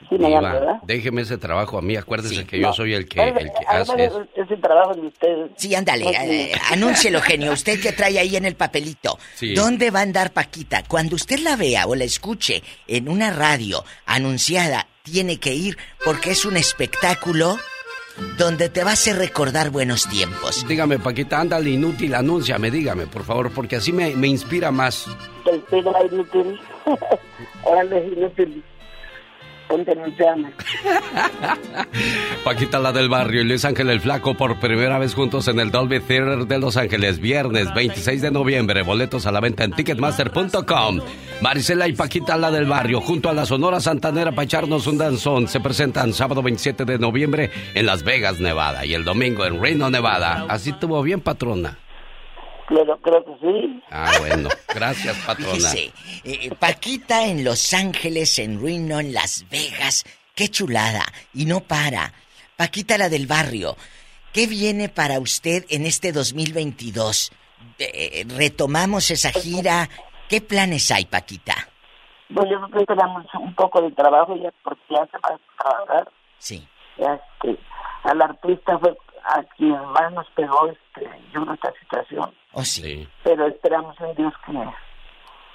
Sí, 0.10 0.18
mañana, 0.20 0.80
déjeme 0.84 1.22
ese 1.24 1.38
trabajo 1.38 1.78
a 1.78 1.82
mí, 1.82 1.96
acuérdese 1.96 2.46
que 2.46 2.60
yo 2.60 2.72
soy 2.72 2.94
el 2.94 3.08
que, 3.10 3.22
el 3.22 3.34
que 3.52 3.66
hace. 3.68 4.06
es, 4.06 4.14
es 4.36 4.50
el 4.52 4.62
trabajo 4.62 4.94
de 4.94 5.08
ustedes. 5.08 5.52
Sí, 5.58 5.76
ándale, 5.76 6.06
No, 6.06 6.12
eh, 6.12 6.52
sí. 6.54 6.60
anúncielo, 6.74 7.22
genio. 7.22 7.52
Usted 7.52 7.82
que 7.82 7.92
trae 7.92 8.18
ahí 8.18 8.36
en 8.36 8.46
el 8.46 8.56
papelito. 8.56 9.18
Sí. 9.36 9.54
¿Dónde 9.56 9.92
va 9.92 10.00
a 10.00 10.04
andar 10.04 10.32
Paquita? 10.32 10.84
Cuando 10.88 11.16
usted 11.16 11.40
la 11.40 11.56
vea 11.56 11.88
o 11.88 11.96
la 11.96 12.04
escuche 12.06 12.64
en 12.88 13.10
una 13.10 13.32
radio 13.32 13.84
anunciada, 14.06 14.88
tiene 15.12 15.38
que 15.38 15.54
ir 15.54 15.78
porque 16.04 16.32
es 16.32 16.46
un 16.46 16.58
espectáculo 16.58 17.58
donde 18.38 18.70
te 18.70 18.84
va 18.84 18.92
a 18.92 18.94
hacer 18.94 19.18
recordar 19.18 19.70
buenos 19.70 20.08
tiempos. 20.08 20.66
Dígame, 20.68 21.00
Paquita, 21.00 21.40
ándale 21.40 21.70
inútil, 21.70 22.16
anúnciame, 22.16 22.72
dígame, 22.72 23.08
por 23.08 23.24
favor, 23.24 23.52
porque 23.52 23.76
así 23.76 23.94
me, 23.94 24.16
me 24.16 24.28
inspira 24.28 24.72
más. 24.72 25.08
Inútil. 25.72 26.60
Órale, 27.64 28.08
inútil. 28.08 28.64
Ponte. 29.68 29.96
Paquita 32.44 32.80
la 32.80 32.92
del 32.92 33.10
barrio 33.10 33.42
y 33.42 33.44
Luis 33.44 33.66
Ángel 33.66 33.90
el 33.90 34.00
Flaco 34.00 34.36
por 34.36 34.60
primera 34.60 35.00
vez 35.00 35.14
juntos 35.14 35.48
en 35.48 35.60
el 35.60 35.72
Dolby 35.72 36.00
Theater 36.00 36.46
de 36.46 36.60
Los 36.60 36.78
Ángeles, 36.78 37.20
viernes 37.20 37.74
26 37.74 38.22
de 38.22 38.32
noviembre. 38.32 38.84
Boletos 38.84 39.26
a 39.26 39.32
la 39.32 39.40
venta 39.40 39.64
en 39.64 39.72
ticketmaster.com. 39.72 41.00
Marisela 41.42 41.88
y 41.88 41.94
Paquita 41.94 42.38
la 42.38 42.52
del 42.52 42.66
barrio 42.66 43.02
junto 43.02 43.30
a 43.30 43.34
la 43.34 43.46
Sonora 43.46 43.80
Santanera 43.80 44.32
para 44.32 44.44
echarnos 44.44 44.88
un 44.88 44.98
danzón. 44.98 45.48
Se 45.48 45.60
presentan 45.60 46.14
sábado 46.14 46.42
27 46.42 46.86
de 46.86 47.00
noviembre 47.00 47.52
en 47.74 47.86
Las 47.86 48.04
Vegas, 48.04 48.40
Nevada 48.40 48.86
y 48.86 48.94
el 48.94 49.04
domingo 49.04 49.46
en 49.46 49.62
Reno, 49.62 49.90
Nevada. 49.90 50.46
Así 50.50 50.74
tuvo 50.74 51.02
bien, 51.02 51.22
patrona. 51.22 51.78
Claro, 52.68 53.00
creo 53.02 53.24
que 53.24 53.32
sí. 53.40 53.84
Ah, 53.90 54.12
bueno. 54.20 54.50
Gracias, 54.76 55.18
patrona. 55.26 55.54
Fíjese, 55.54 55.92
eh, 56.26 56.54
Paquita 56.60 57.26
en 57.26 57.44
Los 57.44 57.74
Ángeles, 57.74 58.38
en 58.40 58.62
Reno, 58.62 59.00
en 59.00 59.14
Las 59.14 59.46
Vegas. 59.50 60.04
Qué 60.36 60.50
chulada. 60.50 61.04
Y 61.34 61.46
no 61.46 61.62
para. 61.62 62.12
Paquita 62.58 62.98
la 62.98 63.08
del 63.08 63.26
barrio. 63.26 63.78
¿Qué 64.34 64.48
viene 64.48 64.90
para 64.90 65.20
usted 65.20 65.66
en 65.70 65.86
este 65.86 66.12
2022? 66.12 67.32
Eh, 67.80 68.26
¿Retomamos 68.36 69.12
esa 69.12 69.32
gira? 69.32 69.88
¿Qué 70.28 70.42
planes 70.42 70.92
hay, 70.92 71.06
Paquita? 71.06 71.56
Pues 72.34 72.50
yo 72.50 72.60
creo 72.70 72.86
que 72.86 72.94
tenemos 72.94 73.26
un 73.40 73.56
poco 73.56 73.82
de 73.82 73.92
trabajo 73.92 74.36
ya, 74.36 74.52
porque 74.62 74.82
ya 74.90 75.06
se 75.06 75.18
va 75.20 75.36
a 75.36 75.64
trabajar. 75.64 76.12
Sí. 76.38 76.68
Ya, 76.98 77.14
este, 77.14 77.58
al 78.04 78.22
artista 78.22 78.78
fue 78.80 78.98
a 79.28 79.44
quien 79.56 79.76
más 79.92 80.12
nos 80.14 80.28
pegó 80.32 80.68
este, 80.68 81.10
yo 81.34 81.42
creo, 81.42 81.54
esta 81.54 81.74
situación. 81.82 82.32
¿Oh, 82.54 82.64
sí? 82.64 83.08
Pero 83.24 83.48
esperamos 83.48 83.96
en 84.00 84.16
Dios 84.16 84.34
que, 84.46 84.54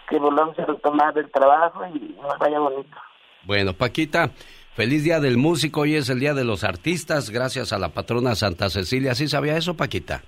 que 0.09 0.19
volvamos 0.19 0.59
a 0.59 0.67
retomar 0.67 1.17
el 1.17 1.31
trabajo 1.31 1.85
y 1.87 2.17
nos 2.21 2.39
vaya 2.39 2.59
bonito. 2.59 2.97
Bueno, 3.45 3.73
Paquita, 3.73 4.31
Feliz 4.75 5.05
Día 5.05 5.21
del 5.21 5.39
Músico, 5.39 5.81
hoy 5.81 5.97
es 5.97 6.11
el 6.11 6.21
Día 6.21 6.35
de 6.35 6.45
los 6.45 6.65
Artistas, 6.65 7.31
gracias 7.31 7.73
a 7.73 7.79
la 7.79 7.89
patrona 7.89 8.35
Santa 8.35 8.69
Cecilia. 8.69 9.15
¿Sí 9.15 9.27
sabía 9.29 9.57
eso, 9.57 9.75
Paquita? 9.75 10.23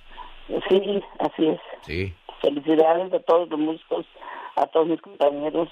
Sí, 0.69 1.03
así 1.19 1.47
es. 1.47 1.59
Sí. 1.83 2.13
Felicidades 2.41 3.13
a 3.13 3.19
todos 3.19 3.49
los 3.49 3.59
músicos, 3.59 4.05
a 4.55 4.65
todos 4.67 4.87
mis 4.87 5.01
compañeros. 5.01 5.69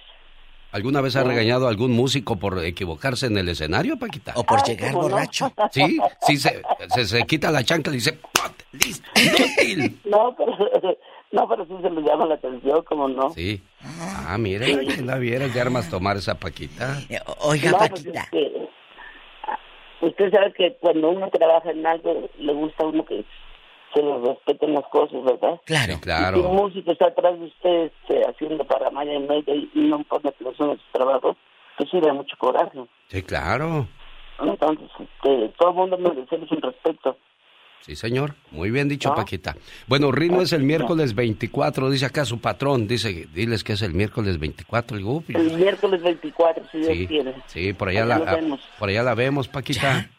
¿Alguna 0.74 1.02
vez 1.02 1.16
ha 1.16 1.24
regañado 1.24 1.68
a 1.68 1.70
algún 1.70 1.92
músico 1.92 2.36
por 2.38 2.58
equivocarse 2.66 3.28
en 3.28 3.38
el 3.38 3.48
escenario, 3.48 3.96
Paquita? 3.96 4.34
O 4.36 4.44
por 4.44 4.64
llegar 4.64 4.92
borracho. 4.94 5.54
Sí, 5.70 6.00
sí, 6.22 6.38
se, 6.38 7.06
se, 7.06 7.24
quita 7.28 7.52
la 7.52 7.64
chancla 7.64 7.94
y 7.94 7.98
dice, 7.98 8.18
¡listo! 8.72 9.08
¡Inútil! 9.16 10.00
No, 10.06 10.36
pero, 10.36 10.52
no, 11.32 11.48
pero 11.48 11.66
sí 11.68 11.74
se 11.80 11.90
le 11.92 12.02
llama 12.02 12.26
la 12.26 12.36
atención, 12.36 12.84
como 12.86 13.08
no. 13.08 13.30
Sí. 13.30 13.62
Ah, 13.84 14.36
mire, 14.40 14.98
la 15.04 15.20
viera 15.20 15.48
de 15.48 15.62
armas 15.62 15.92
tomar 15.92 16.18
esa 16.18 16.40
Paquita. 16.40 16.98
Eh, 17.08 17.20
oiga, 17.42 17.78
pues 17.78 17.92
Paquita. 17.92 18.28
usted 20.02 20.32
sabe 20.32 20.54
que 20.54 20.76
cuando 20.80 21.12
uno 21.12 21.30
trabaja 21.30 21.70
en 21.70 21.86
algo, 21.86 22.30
le 22.40 22.54
gusta 22.54 22.84
a 22.84 22.88
uno 22.88 23.06
que 23.06 23.24
se 23.94 24.02
les 24.02 24.22
respeten 24.22 24.74
las 24.74 24.86
cosas, 24.88 25.24
¿verdad? 25.24 25.60
Claro, 25.66 26.00
claro. 26.02 26.38
Si 26.38 26.44
un 26.44 26.56
músico 26.56 26.92
está 26.92 27.08
atrás 27.08 27.40
de 27.40 27.46
usted 27.46 27.92
este, 27.92 28.22
haciendo 28.30 28.64
para 28.66 28.90
Maya 28.92 29.14
y 29.14 29.20
media 29.20 29.56
y 29.56 29.70
no 29.76 30.04
pone 30.04 30.30
atención 30.30 30.72
a 30.72 30.74
su 30.74 30.92
trabajo, 30.92 31.36
pues 31.78 31.90
sí 31.90 32.00
da 32.00 32.14
mucho 32.14 32.36
coraje. 32.38 32.80
Sí, 33.08 33.22
claro. 33.24 33.88
Entonces, 34.40 34.90
este, 35.00 35.50
todo 35.58 35.70
el 35.70 35.76
mundo 35.76 35.98
merece 35.98 36.36
un 36.36 36.62
respeto. 36.62 37.18
Sí, 37.82 37.98
señor. 37.98 38.36
Muy 38.52 38.72
bien 38.72 38.88
dicho, 38.88 39.14
Paquita. 39.14 39.58
Bueno, 39.88 40.10
Rino 40.10 40.42
es 40.42 40.54
el 40.54 40.64
miércoles 40.64 41.14
24, 41.16 41.90
dice 41.90 42.06
acá 42.06 42.24
su 42.24 42.40
patrón. 42.40 42.88
Dice, 42.88 43.28
diles 43.34 43.66
que 43.66 43.74
es 43.74 43.82
el 43.82 43.94
miércoles 43.94 44.40
24. 44.40 44.98
El, 44.98 45.06
el 45.36 45.58
miércoles 45.58 46.02
24, 46.02 46.64
si 46.72 46.78
Dios 46.78 47.08
quiere. 47.10 47.36
Sí, 47.48 47.74
por 47.74 47.90
allá, 47.90 48.06
la, 48.06 48.40
por 48.80 48.88
allá 48.88 49.04
la 49.04 49.16
vemos, 49.16 49.50
Paquita. 49.50 49.82
¿Ya? 49.82 50.10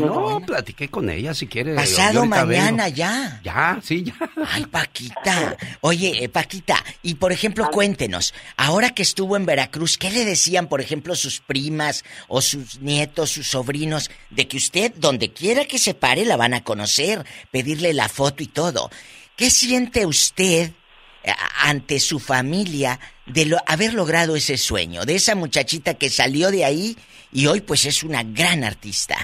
No, 0.00 0.40
platiqué 0.40 0.88
con 0.88 1.10
ella 1.10 1.34
si 1.34 1.46
quiere. 1.46 1.74
Pasado 1.74 2.24
mañana 2.24 2.88
ya. 2.88 3.40
Ya, 3.44 3.78
sí, 3.82 4.04
ya. 4.04 4.14
Ay, 4.46 4.64
Paquita. 4.66 5.56
Oye, 5.82 6.24
eh, 6.24 6.28
Paquita, 6.28 6.82
y 7.02 7.14
por 7.16 7.32
ejemplo, 7.32 7.64
ah. 7.66 7.70
cuéntenos, 7.70 8.32
ahora 8.56 8.90
que 8.90 9.02
estuvo 9.02 9.36
en 9.36 9.44
Veracruz, 9.44 9.98
¿qué 9.98 10.10
le 10.10 10.24
decían, 10.24 10.68
por 10.68 10.80
ejemplo, 10.80 11.14
sus 11.14 11.40
primas 11.40 12.04
o 12.28 12.40
sus 12.40 12.80
nietos, 12.80 13.30
sus 13.30 13.48
sobrinos, 13.48 14.10
de 14.30 14.48
que 14.48 14.56
usted, 14.56 14.94
donde 14.96 15.32
quiera 15.32 15.66
que 15.66 15.78
se 15.78 15.94
pare, 15.94 16.24
la 16.24 16.36
van 16.36 16.54
a 16.54 16.64
conocer, 16.64 17.24
pedirle 17.50 17.92
la 17.92 18.08
foto 18.08 18.42
y 18.42 18.46
todo? 18.46 18.90
¿Qué 19.36 19.50
siente 19.50 20.06
usted 20.06 20.72
eh, 21.22 21.32
ante 21.60 22.00
su 22.00 22.18
familia 22.18 22.98
de 23.28 23.46
lo, 23.46 23.56
haber 23.66 23.94
logrado 23.94 24.36
ese 24.36 24.56
sueño, 24.56 25.02
de 25.04 25.14
esa 25.14 25.34
muchachita 25.34 25.94
que 25.94 26.08
salió 26.08 26.50
de 26.50 26.64
ahí 26.64 26.96
y 27.32 27.46
hoy 27.46 27.60
pues 27.60 27.86
es 27.86 28.02
una 28.02 28.22
gran 28.22 28.64
artista. 28.64 29.16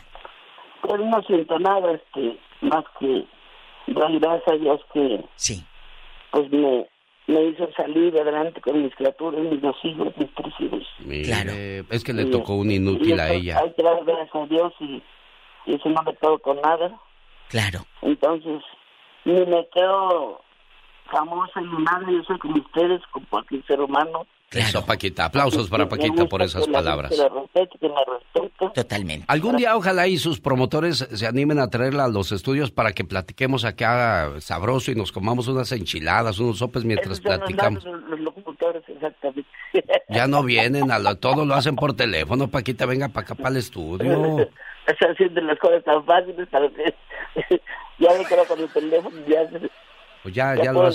Pues 0.83 1.01
no 1.01 1.23
siento 1.23 1.59
nada, 1.59 1.93
este, 1.93 2.39
más 2.61 2.85
que 3.01 3.25
gracias 3.87 4.49
a 4.49 4.57
Dios 4.57 4.81
que 4.93 5.25
sí. 5.37 5.65
pues 6.31 6.51
me, 6.51 6.87
me 7.27 7.45
hizo 7.45 7.69
salir 7.77 8.19
adelante 8.19 8.61
con 8.61 8.83
mis 8.83 8.95
criaturas, 8.95 9.41
mis 9.41 9.61
dos 9.61 9.77
hijos, 9.83 10.09
mis 10.17 10.35
tres 10.35 10.55
hijos. 10.61 10.83
claro. 11.25 11.53
Es 11.91 12.05
que 12.05 12.13
le 12.13 12.27
tocó 12.27 12.55
un 12.55 12.71
inútil 12.71 13.19
a 13.19 13.33
ella. 13.33 13.61
Hay 13.61 13.73
que 13.73 13.83
dar 13.83 14.05
gracias 14.05 14.35
a 14.35 14.47
Dios 14.47 14.73
y, 14.81 15.03
y 15.67 15.75
eso 15.75 15.89
no 15.89 16.03
me 16.03 16.13
todo 16.15 16.39
con 16.39 16.61
nada. 16.61 16.99
Claro. 17.49 17.87
Entonces, 18.03 18.63
ni 19.25 19.33
me 19.47 19.67
quedo 19.73 20.43
famosa 21.15 21.61
ni 21.61 21.85
nada, 21.85 22.11
yo 22.11 22.23
soy 22.25 22.39
como 22.39 22.57
ustedes, 22.57 23.03
como 23.13 23.27
cualquier 23.29 23.65
ser 23.67 23.81
humano 23.81 24.27
eso, 24.55 24.85
Paquita. 24.85 25.27
Aplausos 25.27 25.69
para 25.69 25.89
Paquita 25.89 26.27
por 26.27 26.43
esas 26.43 26.67
palabras. 26.69 27.13
Totalmente. 28.75 29.25
Algún 29.29 29.57
día, 29.57 29.77
ojalá 29.77 30.07
y 30.07 30.17
sus 30.17 30.41
promotores 30.41 30.99
se 30.99 31.27
animen 31.27 31.59
a 31.59 31.69
traerla 31.69 32.05
a 32.05 32.09
los 32.09 32.33
estudios 32.33 32.71
para 32.71 32.93
que 32.93 33.05
platiquemos 33.05 33.65
acá 33.65 34.41
sabroso 34.41 34.91
y 34.91 34.95
nos 34.95 35.13
comamos 35.13 35.49
unas 35.49 35.71
enchiladas, 35.73 36.39
unos 36.39 36.59
sopes 36.59 36.85
mientras 36.85 37.21
platicamos. 37.21 37.85
Ya 40.09 40.29
no 40.29 40.43
vienen, 40.43 40.91
a 40.91 40.99
lo, 40.99 41.17
todo 41.17 41.45
lo 41.45 41.55
hacen 41.55 41.75
por 41.75 41.95
teléfono. 41.95 42.49
Paquita, 42.49 42.87
venga 42.87 43.09
para 43.09 43.25
acá 43.25 43.35
para 43.35 43.51
el 43.51 43.57
estudio. 43.57 44.39
Están 44.87 45.13
haciendo 45.13 45.41
las 45.41 45.59
cosas 45.59 45.83
tan 45.85 46.05
fáciles. 46.05 46.49
Ya 47.97 48.11
me 48.19 48.25
quedo 48.25 48.45
con 48.47 48.59
el 48.59 48.69
teléfono, 48.71 49.17
ya 49.29 49.49
pues 50.25 50.35
ya, 50.35 50.55
ya, 50.55 50.73
lo 50.73 50.91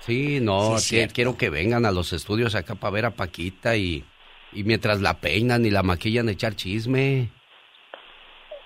Sí, 0.00 0.40
no, 0.40 0.76
quiero 1.12 1.36
que 1.36 1.50
vengan 1.50 1.84
a 1.84 1.90
los 1.90 2.14
estudios 2.14 2.54
acá 2.54 2.74
para 2.74 2.90
ver 2.90 3.04
a 3.04 3.10
Paquita 3.10 3.76
y, 3.76 4.02
y 4.50 4.64
mientras 4.64 5.02
la 5.02 5.20
peinan 5.20 5.66
y 5.66 5.70
la 5.70 5.82
maquillan 5.82 6.30
echar 6.30 6.56
chisme. 6.56 7.28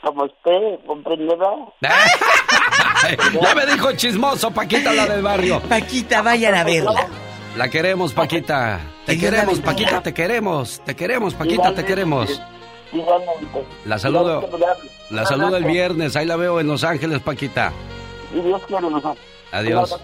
Como 0.01 0.27
usted, 0.27 0.87
comprenderá. 0.87 1.49
ya 1.81 3.55
me 3.57 3.67
dijo 3.67 3.91
chismoso, 3.95 4.53
Paquita, 4.53 4.93
la 4.93 5.07
del 5.07 5.23
barrio. 5.23 5.61
Paquita, 5.69 6.23
vayan 6.23 6.55
a 6.55 6.63
verla. 6.63 7.09
La 7.57 7.69
queremos, 7.69 8.13
Paquita. 8.13 8.79
Te 9.07 9.19
queremos, 9.19 9.59
Paquita, 9.59 10.01
te 10.01 10.15
queremos. 10.15 10.81
Te 10.85 10.95
queremos, 10.95 11.35
Paquita, 11.35 11.75
te 11.75 11.85
queremos. 11.85 12.41
La 13.87 13.99
saludo. 13.99 14.49
La 15.11 15.27
saludo 15.27 15.57
el 15.57 15.65
viernes. 15.65 16.15
Ahí 16.15 16.27
la 16.27 16.37
veo 16.37 16.61
en 16.61 16.69
Los 16.69 16.85
Ángeles, 16.85 17.21
Paquita. 17.23 17.73
Adiós. 19.53 19.97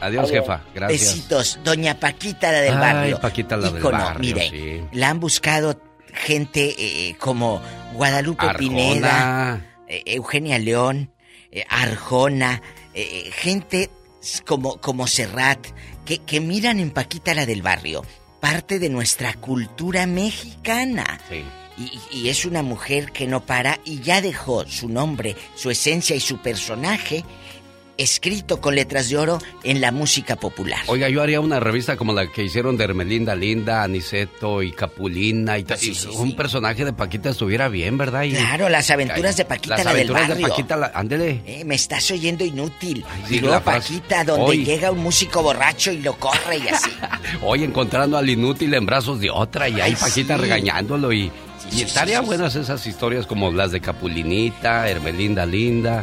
Adiós, 0.00 0.30
jefa. 0.30 0.62
Gracias. 0.74 1.00
Besitos, 1.00 1.58
doña 1.62 2.00
Paquita, 2.00 2.50
la 2.50 2.60
del 2.60 2.78
barrio. 2.78 3.20
Paquita, 3.20 3.56
la 3.56 3.70
del 3.70 3.82
barrio. 3.82 4.34
Mire, 4.34 4.88
la 4.92 5.10
han 5.10 5.20
buscado 5.20 5.78
gente 6.12 6.74
eh, 6.78 7.16
como 7.18 7.60
Guadalupe 7.94 8.46
Pineda, 8.58 9.64
eh, 9.86 10.02
Eugenia 10.06 10.58
León, 10.58 11.12
eh, 11.50 11.64
Arjona, 11.68 12.62
gente 13.32 13.90
como, 14.44 14.80
como 14.80 15.06
Serrat, 15.06 15.66
que, 16.04 16.18
que 16.18 16.40
miran 16.40 16.80
en 16.80 16.90
Paquita, 16.90 17.34
la 17.34 17.46
del 17.46 17.62
barrio, 17.62 18.02
parte 18.40 18.78
de 18.78 18.88
nuestra 18.88 19.34
cultura 19.34 20.06
mexicana. 20.06 21.20
Sí. 21.28 21.44
y, 22.10 22.28
es 22.28 22.44
una 22.44 22.62
mujer 22.62 23.12
que 23.12 23.26
no 23.26 23.46
para 23.46 23.78
y 23.84 24.00
ya 24.00 24.20
dejó 24.20 24.66
su 24.66 24.88
nombre, 24.88 25.36
su 25.54 25.70
esencia 25.70 26.16
y 26.16 26.20
su 26.20 26.38
personaje 26.38 27.24
escrito 28.00 28.60
con 28.62 28.74
letras 28.74 29.10
de 29.10 29.18
oro 29.18 29.38
en 29.62 29.80
la 29.80 29.92
música 29.92 30.36
popular. 30.36 30.80
Oiga, 30.86 31.08
yo 31.10 31.22
haría 31.22 31.40
una 31.40 31.60
revista 31.60 31.98
como 31.98 32.14
la 32.14 32.26
que 32.32 32.42
hicieron 32.42 32.78
de 32.78 32.84
Hermelinda 32.84 33.34
Linda, 33.34 33.82
Aniceto 33.82 34.62
y 34.62 34.72
Capulina 34.72 35.58
y, 35.58 35.66
un 36.14 36.34
personaje 36.34 36.86
de 36.86 36.94
Paquita 36.94 37.30
estuviera 37.30 37.68
bien, 37.68 37.98
¿verdad? 37.98 38.24
claro, 38.30 38.70
las 38.70 38.90
aventuras 38.90 39.36
de 39.36 39.44
Paquita, 39.44 39.76
las 39.76 39.84
la 39.84 39.90
aventuras 39.90 40.22
del 40.28 40.42
barrio. 40.42 40.46
de 40.46 40.50
Paquita, 40.50 40.92
ándele. 40.94 41.42
Eh, 41.44 41.64
me 41.66 41.74
estás 41.74 42.10
oyendo 42.10 42.44
inútil. 42.44 43.04
y 43.28 43.38
luego 43.38 43.60
Paquita, 43.60 44.24
donde 44.24 44.64
llega 44.64 44.90
un 44.90 45.00
músico 45.00 45.42
borracho 45.42 45.92
y 45.92 45.98
lo 45.98 46.14
corre 46.14 46.56
y 46.56 46.68
así. 46.68 46.90
Hoy 47.42 47.64
encontrando 47.64 48.16
al 48.16 48.28
inútil 48.30 48.72
en 48.72 48.86
brazos 48.86 49.20
de 49.20 49.30
otra 49.30 49.68
y 49.68 49.78
ahí 49.78 49.94
Paquita 49.94 50.38
regañándolo 50.38 51.12
y... 51.12 51.30
y 51.70 51.82
estaría 51.82 52.22
buenas 52.22 52.56
esas 52.56 52.86
historias 52.86 53.26
como 53.26 53.52
las 53.52 53.72
de 53.72 53.80
Capulinita, 53.80 54.88
Hermelinda 54.88 55.44
Linda. 55.44 56.02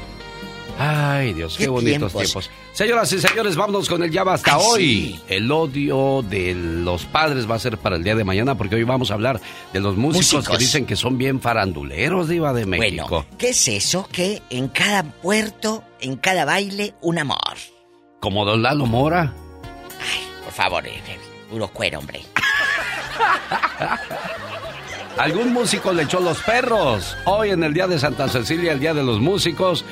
Ay, 0.79 1.33
Dios, 1.33 1.57
qué, 1.57 1.67
bonitos 1.67 2.13
tiempos? 2.13 2.51
Señoras 2.71 3.11
y 3.11 3.19
señores, 3.19 3.55
vámonos 3.55 3.89
con 3.89 4.03
el 4.03 4.11
ya 4.11 4.21
hasta 4.21 4.59
hoy. 4.59 5.19
El 5.27 5.51
odio 5.51 6.23
de 6.29 6.53
los 6.53 7.05
padres 7.05 7.49
va 7.49 7.55
a 7.55 7.59
ser 7.59 7.77
para 7.79 7.95
el 7.95 8.03
día 8.03 8.15
de 8.15 8.23
mañana 8.23 8.55
porque 8.55 8.75
hoy 8.75 8.83
vamos 8.83 9.09
a 9.09 9.15
hablar 9.15 9.41
de 9.73 9.79
los 9.79 9.95
músicos, 9.97 10.47
que 10.47 10.57
dicen 10.57 10.85
que 10.85 10.95
son 10.95 11.17
bien 11.17 11.41
faranduleros, 11.41 12.27
Diva 12.27 12.53
de 12.53 12.67
México. 12.67 13.07
Bueno, 13.09 13.25
¿qué 13.39 13.49
es 13.49 13.67
eso? 13.67 14.07
Que 14.11 14.43
en 14.51 14.67
cada 14.67 15.03
puerto, 15.03 15.83
en 15.99 16.15
cada 16.15 16.45
baile, 16.45 16.93
un 17.01 17.17
amor. 17.17 17.57
¿Como 18.19 18.45
Don 18.45 18.61
Lalo 18.61 18.85
Mora? 18.85 19.33
Ay, 19.99 20.27
por 20.43 20.53
favor, 20.53 20.85
eh, 20.85 20.91
eh, 21.07 21.17
puro 21.49 21.67
cuero, 21.69 21.99
hombre. 21.99 22.21
Algún 25.17 25.51
músico 25.51 25.91
le 25.93 26.03
echó 26.03 26.19
los 26.19 26.39
perros. 26.43 27.17
Hoy 27.25 27.49
en 27.49 27.63
el 27.63 27.73
día 27.73 27.87
de 27.87 27.97
Santa 27.97 28.29
Cecilia, 28.29 28.73
el 28.73 28.79
día 28.79 28.93
de 28.93 29.03
los 29.03 29.19
músicos, 29.19 29.83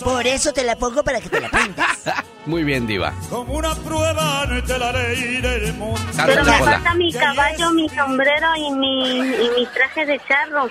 Por 0.03 0.27
eso 0.27 0.53
te 0.53 0.65
la 0.65 0.77
pongo 0.77 1.03
para 1.03 1.21
que 1.21 1.29
te 1.29 1.41
la 1.41 1.49
aprendas. 1.49 1.99
muy 2.47 2.63
bien, 2.65 2.87
Diva. 2.87 3.13
Como 3.29 3.55
una 3.55 3.75
prueba 3.75 4.43
ante 4.43 4.79
la 4.79 4.93
ley 4.93 5.41
del 5.41 5.75
mundo. 5.75 6.01
Pero 6.27 6.45
me 6.45 6.53
falta 6.59 6.95
mi 6.95 7.13
caballo, 7.13 7.71
mi 7.73 7.89
sombrero 7.89 8.49
y 8.57 8.71
mi, 8.73 9.19
y 9.19 9.51
mi 9.57 9.67
traje 9.75 10.07
de 10.07 10.21
charro. 10.29 10.69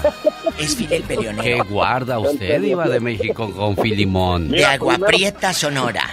Es 0.57 0.75
Fili 0.77 0.95
el 0.95 1.01
¿Qué 1.03 1.15
peleonero. 1.15 1.65
guarda 1.65 2.19
usted, 2.19 2.61
Diva 2.61 2.87
de 2.87 2.99
México, 3.01 3.51
con 3.51 3.75
Filimón? 3.75 4.49
De 4.49 4.63
Agua 4.65 4.97
Prieta, 4.97 5.53
Sonora. 5.53 6.03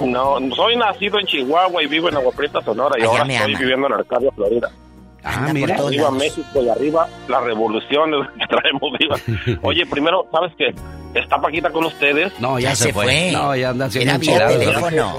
No, 0.00 0.38
soy 0.56 0.76
nacido 0.76 1.18
en 1.20 1.26
Chihuahua 1.26 1.82
y 1.82 1.86
vivo 1.86 2.08
en 2.08 2.16
Agua 2.16 2.32
Prieta, 2.32 2.60
Sonora, 2.62 2.96
y 2.98 3.02
Allá 3.02 3.10
ahora 3.10 3.24
me 3.26 3.36
estoy 3.36 3.52
ama. 3.52 3.60
viviendo 3.60 3.86
en 3.86 3.92
Arcadia, 3.92 4.30
Florida. 4.34 4.70
Ah, 5.24 5.50
mira. 5.52 5.76
Arriba 5.76 6.10
México 6.10 6.62
y 6.62 6.68
arriba 6.68 7.08
la 7.28 7.40
revolución 7.40 8.10
que 8.38 8.46
traemos, 8.46 8.92
diva. 8.98 9.58
Oye, 9.62 9.86
primero, 9.86 10.26
¿sabes 10.30 10.52
qué? 10.58 10.74
¿Está 11.18 11.40
Paquita 11.40 11.70
con 11.70 11.84
ustedes? 11.84 12.32
No, 12.40 12.58
ya, 12.58 12.70
Ya 12.70 12.76
se, 12.76 12.92
fue. 12.92 13.04
fue. 13.04 13.30
No, 13.32 13.54
ya 13.56 13.70
anda 13.70 13.86
haciendo 13.86 14.32
Era 14.32 14.48
teléfono. 14.48 15.16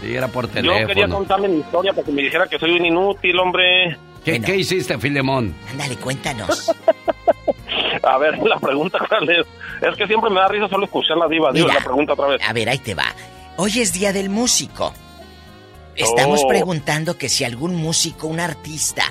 Sí, 0.00 0.14
era 0.14 0.28
por 0.28 0.46
Yo 0.46 0.52
quería 0.52 0.86
teléfono. 0.86 1.16
contarle 1.16 1.48
mi 1.48 1.58
historia 1.60 1.92
para 1.92 2.04
que 2.04 2.12
me 2.12 2.22
dijera 2.22 2.46
que 2.46 2.58
soy 2.58 2.72
un 2.76 2.84
inútil, 2.86 3.38
hombre. 3.38 3.96
¿Qué, 4.24 4.40
qué 4.40 4.56
hiciste, 4.56 4.96
Filemón? 4.98 5.54
Ándale, 5.70 5.96
cuéntanos. 5.96 6.70
A 8.02 8.18
ver, 8.18 8.38
la 8.38 8.58
pregunta 8.58 8.98
cuál 9.08 9.28
es. 9.30 9.46
Es 9.80 9.96
que 9.96 10.06
siempre 10.06 10.30
me 10.30 10.40
da 10.40 10.48
risa 10.48 10.68
solo 10.68 10.84
escuchar 10.84 11.16
la 11.16 11.28
diva. 11.28 11.50
Digo, 11.52 11.66
Mira. 11.66 11.78
la 11.80 11.84
pregunta 11.84 12.12
otra 12.12 12.26
vez. 12.28 12.40
A 12.46 12.52
ver, 12.52 12.68
ahí 12.68 12.78
te 12.78 12.94
va. 12.94 13.06
Hoy 13.56 13.80
es 13.80 13.92
Día 13.92 14.12
del 14.12 14.28
Músico. 14.28 14.92
Estamos 15.96 16.40
Oh. 16.44 16.48
preguntando 16.48 17.18
que 17.18 17.28
si 17.28 17.44
algún 17.44 17.74
músico, 17.74 18.26
un 18.26 18.40
artista, 18.40 19.04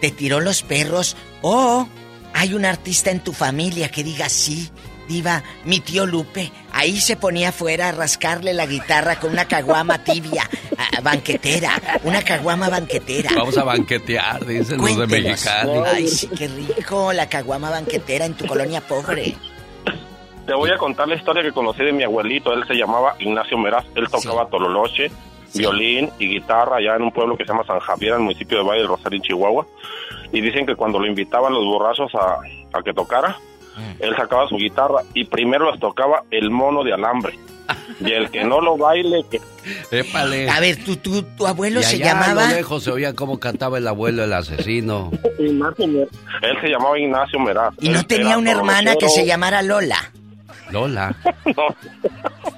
te 0.00 0.10
tiró 0.10 0.40
los 0.40 0.62
perros 0.62 1.16
o 1.42 1.86
hay 2.32 2.54
un 2.54 2.64
artista 2.64 3.10
en 3.10 3.20
tu 3.20 3.32
familia 3.32 3.90
que 3.90 4.02
diga 4.02 4.28
sí, 4.28 4.68
diva, 5.08 5.42
mi 5.64 5.80
tío 5.80 6.06
Lupe, 6.06 6.50
ahí 6.72 6.98
se 7.00 7.14
ponía 7.16 7.50
afuera 7.50 7.90
a 7.90 7.92
rascarle 7.92 8.52
la 8.54 8.66
guitarra 8.66 9.20
con 9.20 9.30
una 9.30 9.44
caguama 9.46 10.02
tibia, 10.02 10.48
a- 10.76 11.00
banquetera, 11.02 12.00
una 12.04 12.22
caguama 12.22 12.68
banquetera. 12.68 13.30
Vamos 13.36 13.56
a 13.58 13.64
banquetear, 13.64 14.44
dicen 14.44 14.78
los 14.78 14.96
de. 14.96 15.06
Mexicali. 15.06 15.70
Ay, 15.86 16.08
sí, 16.08 16.28
qué 16.36 16.48
rico, 16.48 17.12
la 17.12 17.28
caguama 17.28 17.70
banquetera 17.70 18.24
en 18.24 18.34
tu 18.34 18.46
colonia 18.46 18.80
pobre. 18.80 19.36
Te 20.46 20.54
voy 20.54 20.70
a 20.70 20.76
contar 20.78 21.08
la 21.08 21.14
historia 21.14 21.42
que 21.42 21.52
conocí 21.52 21.82
de 21.82 21.92
mi 21.92 22.02
abuelito. 22.02 22.52
Él 22.52 22.64
se 22.66 22.74
llamaba 22.74 23.14
Ignacio 23.18 23.56
Meraz. 23.56 23.84
Él 23.94 24.08
tocaba 24.10 24.46
tololoche, 24.48 25.10
violín 25.54 26.10
y 26.18 26.28
guitarra 26.28 26.76
allá 26.76 26.96
en 26.96 27.02
un 27.02 27.12
pueblo 27.12 27.36
que 27.36 27.44
se 27.44 27.52
llama 27.52 27.64
San 27.64 27.80
Javier, 27.80 28.12
en 28.12 28.18
el 28.18 28.24
municipio 28.24 28.58
de 28.58 28.64
Valle 28.64 28.80
del 28.80 28.88
Rosario, 28.88 29.16
en 29.16 29.22
Chihuahua. 29.22 29.66
Y 30.32 30.40
dicen 30.40 30.66
que 30.66 30.74
cuando 30.74 30.98
lo 30.98 31.06
invitaban 31.06 31.52
los 31.52 31.64
borrachos 31.64 32.12
a, 32.14 32.38
a 32.76 32.82
que 32.82 32.92
tocara, 32.92 33.36
él 34.00 34.14
sacaba 34.16 34.48
su 34.48 34.56
guitarra 34.56 35.02
y 35.14 35.24
primero 35.24 35.70
les 35.70 35.80
tocaba 35.80 36.22
el 36.30 36.50
mono 36.50 36.82
de 36.84 36.92
alambre. 36.92 37.38
Y 38.00 38.12
el 38.12 38.30
que 38.30 38.44
no 38.44 38.60
lo 38.60 38.76
baile, 38.76 39.24
que 39.30 39.40
Épale. 39.90 40.50
A 40.50 40.60
ver, 40.60 40.84
tu, 40.84 40.96
tu, 40.96 41.22
tu 41.22 41.46
abuelo 41.46 41.80
Y 41.80 41.82
se 41.84 41.96
allá 41.96 42.10
a 42.10 42.14
llamaba... 42.14 42.48
lo 42.50 42.56
lejos 42.56 42.82
se 42.82 42.90
oía 42.90 43.14
cómo 43.14 43.40
cantaba 43.40 43.78
el 43.78 43.88
abuelo, 43.88 44.24
el 44.24 44.32
asesino. 44.32 45.10
Él 45.38 46.60
se 46.60 46.68
llamaba 46.68 46.98
Ignacio 46.98 47.38
Meraz. 47.40 47.74
Y 47.80 47.88
no 47.88 48.00
Él 48.00 48.06
tenía 48.06 48.36
una 48.36 48.50
hermana 48.50 48.96
que 48.96 49.08
se 49.08 49.24
llamara 49.24 49.62
Lola. 49.62 50.12
Lola. 50.70 51.16
Vez 51.44 52.53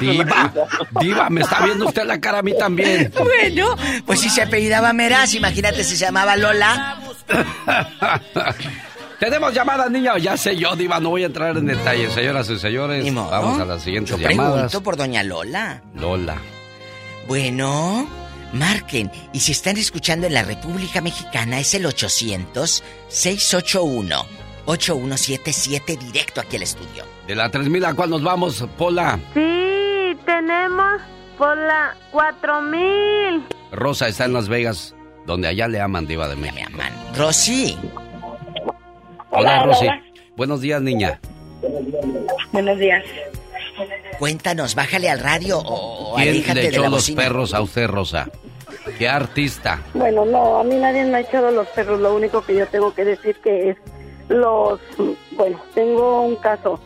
Diva, 0.00 0.52
diva, 1.00 1.30
me 1.30 1.40
está 1.42 1.64
viendo 1.64 1.86
usted 1.86 2.04
la 2.04 2.20
cara 2.20 2.38
a 2.38 2.42
mí 2.42 2.52
también. 2.58 3.12
Bueno, 3.18 3.76
pues 4.06 4.20
si 4.20 4.28
se 4.30 4.42
apellidaba 4.42 4.92
Meraz, 4.92 5.34
imagínate 5.34 5.82
si 5.84 5.96
se 5.96 6.04
llamaba 6.06 6.36
Lola. 6.36 7.00
Tenemos 9.20 9.54
llamadas, 9.54 9.90
niña. 9.90 10.18
Ya 10.18 10.36
sé 10.36 10.56
yo, 10.56 10.74
Diva, 10.76 11.00
no 11.00 11.10
voy 11.10 11.22
a 11.22 11.26
entrar 11.26 11.56
en 11.56 11.66
detalles. 11.66 12.12
Señoras 12.12 12.50
y 12.50 12.58
señores, 12.58 13.10
modo. 13.12 13.30
vamos 13.30 13.60
a 13.60 13.64
las 13.64 13.82
siguientes 13.82 14.10
Yo 14.16 14.28
llamadas. 14.28 14.52
pregunto 14.52 14.82
por 14.82 14.96
doña 14.96 15.22
Lola. 15.22 15.82
Lola. 15.94 16.36
Bueno, 17.26 18.06
marquen. 18.52 19.10
Y 19.32 19.40
si 19.40 19.52
están 19.52 19.76
escuchando 19.78 20.26
en 20.26 20.34
la 20.34 20.42
República 20.42 21.00
Mexicana, 21.00 21.58
es 21.60 21.72
el 21.74 21.86
800-681-8177 24.66 25.98
directo 25.98 26.40
aquí 26.40 26.56
al 26.56 26.62
estudio. 26.62 27.04
De 27.26 27.34
la 27.34 27.50
3000, 27.50 27.84
¿a 27.86 27.94
cuál 27.94 28.10
nos 28.10 28.22
vamos, 28.22 28.66
Pola? 28.76 29.18
Sí, 29.32 30.16
tenemos 30.26 31.00
por 31.38 31.56
la 31.56 31.94
4000. 32.12 33.42
Rosa 33.72 34.08
está 34.08 34.26
en 34.26 34.34
Las 34.34 34.48
Vegas, 34.48 34.94
donde 35.26 35.48
allá 35.48 35.66
le 35.68 35.80
aman, 35.80 36.06
Diva 36.06 36.28
de 36.28 36.36
México. 36.36 36.70
Me 36.76 36.82
aman. 36.82 36.92
Rosy. 37.16 37.78
Hola, 39.30 39.62
Hola, 39.62 39.62
Rosy. 39.64 39.86
hola. 39.86 40.02
Buenos 40.36 40.60
días, 40.60 40.82
niña. 40.82 41.18
Buenos 42.52 42.78
días. 42.78 43.02
Cuéntanos, 44.18 44.74
bájale 44.74 45.08
al 45.10 45.18
radio 45.18 45.58
o, 45.58 46.12
o 46.12 46.16
¿Quién 46.16 46.28
aléjate 46.28 46.54
le 46.54 46.60
de 46.62 46.68
echó 46.68 46.82
la 46.82 46.88
los 46.88 46.98
bocina. 46.98 47.22
perros 47.22 47.54
a 47.54 47.60
usted, 47.62 47.86
Rosa? 47.88 48.28
¿Qué 48.98 49.08
artista? 49.08 49.80
Bueno, 49.94 50.24
no, 50.24 50.58
a 50.60 50.64
mí 50.64 50.76
nadie 50.76 51.04
me 51.04 51.16
ha 51.16 51.20
echado 51.20 51.50
los 51.50 51.66
perros. 51.68 51.98
Lo 52.00 52.14
único 52.14 52.42
que 52.44 52.54
yo 52.54 52.66
tengo 52.68 52.94
que 52.94 53.04
decir 53.04 53.36
que 53.42 53.70
es 53.70 53.76
los... 54.28 54.78
Bueno, 55.32 55.60
tengo 55.74 56.20
un 56.22 56.36
caso 56.36 56.78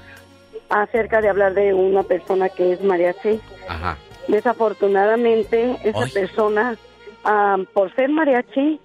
acerca 0.68 1.20
de 1.20 1.28
hablar 1.28 1.54
de 1.54 1.74
una 1.74 2.02
persona 2.02 2.48
que 2.48 2.72
es 2.72 2.82
mariachi. 2.82 3.40
Ajá. 3.68 3.96
Desafortunadamente, 4.28 5.76
esa 5.84 6.06
persona, 6.12 6.76
ah, 7.24 7.56
por 7.72 7.94
ser 7.94 8.10
mariachi, 8.10 8.80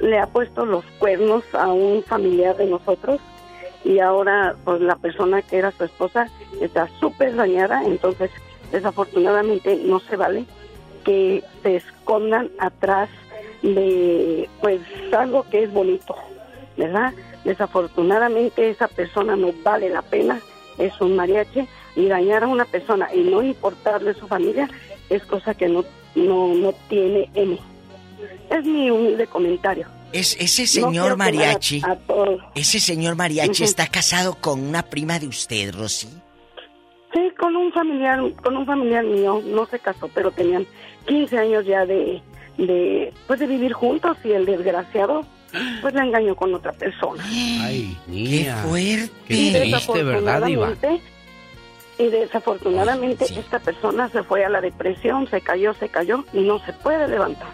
le 0.00 0.18
ha 0.18 0.26
puesto 0.26 0.64
los 0.64 0.84
cuernos 0.98 1.42
a 1.54 1.68
un 1.68 2.02
familiar 2.02 2.56
de 2.56 2.66
nosotros 2.66 3.20
y 3.84 4.00
ahora 4.00 4.56
pues 4.64 4.80
la 4.80 4.96
persona 4.96 5.42
que 5.42 5.58
era 5.58 5.70
su 5.70 5.84
esposa 5.84 6.28
está 6.60 6.88
súper 6.98 7.36
dañada, 7.36 7.84
entonces 7.84 8.30
desafortunadamente 8.72 9.76
no 9.76 10.00
se 10.00 10.16
vale 10.16 10.44
que 11.04 11.44
se 11.62 11.76
escondan 11.76 12.50
atrás 12.58 13.08
de 13.62 14.48
pues 14.60 14.80
algo 15.16 15.44
que 15.48 15.62
es 15.62 15.72
bonito, 15.72 16.16
¿verdad? 16.76 17.12
Desafortunadamente 17.44 18.70
esa 18.70 18.88
persona 18.88 19.36
no 19.36 19.52
vale 19.62 19.88
la 19.88 20.02
pena, 20.02 20.40
es 20.78 20.92
un 21.00 21.16
mariachi 21.16 21.66
y 21.96 22.06
dañar 22.08 22.44
a 22.44 22.46
una 22.48 22.64
persona 22.64 23.08
y 23.14 23.20
no 23.20 23.42
importarle 23.42 24.14
su 24.14 24.26
familia 24.26 24.68
es 25.08 25.24
cosa 25.24 25.54
que 25.54 25.68
no 25.68 25.84
no 26.14 26.54
no 26.54 26.72
tiene 26.88 27.30
M. 27.34 27.58
Es 28.50 28.64
mi 28.64 28.90
humilde 28.90 29.26
comentario. 29.26 29.86
Es, 30.12 30.36
ese 30.40 30.66
señor 30.66 31.12
a- 31.12 31.16
mariachi, 31.16 31.82
a 31.84 31.98
ese 32.54 32.80
señor 32.80 33.16
mariachi 33.16 33.64
está 33.64 33.86
casado 33.86 34.34
con 34.40 34.60
una 34.60 34.82
prima 34.82 35.18
de 35.18 35.26
usted, 35.28 35.74
Rosy. 35.74 36.08
Sí, 37.12 37.20
con 37.38 37.56
un 37.56 37.72
familiar, 37.72 38.20
con 38.42 38.56
un 38.56 38.66
familiar 38.66 39.04
mío, 39.04 39.42
no 39.44 39.66
se 39.66 39.78
casó, 39.78 40.08
pero 40.14 40.30
tenían 40.30 40.66
15 41.06 41.38
años 41.38 41.64
ya 41.66 41.84
de, 41.86 42.20
de, 42.58 43.12
pues 43.26 43.40
de 43.40 43.46
vivir 43.46 43.72
juntos 43.72 44.16
y 44.24 44.32
el 44.32 44.44
desgraciado, 44.46 45.24
pues 45.80 45.94
la 45.94 46.04
engañó 46.04 46.34
con 46.36 46.54
otra 46.54 46.72
persona. 46.72 47.22
Ay, 47.26 47.96
niña. 48.06 48.56
fuerte! 48.62 49.10
Y 49.28 49.52
Qué 49.52 49.60
triste, 49.60 50.02
¿verdad, 50.02 50.42
Diva? 50.44 50.68
desafortunadamente- 50.70 51.00
Y 51.98 52.06
desafortunadamente 52.08 53.24
esta 53.24 53.58
persona 53.58 54.08
se 54.10 54.22
fue 54.22 54.44
a 54.44 54.48
la 54.50 54.60
depresión, 54.60 55.28
se 55.30 55.40
cayó, 55.40 55.72
se 55.74 55.88
cayó 55.88 56.24
y 56.34 56.40
no 56.40 56.58
se 56.66 56.72
puede 56.74 57.08
levantar. 57.08 57.48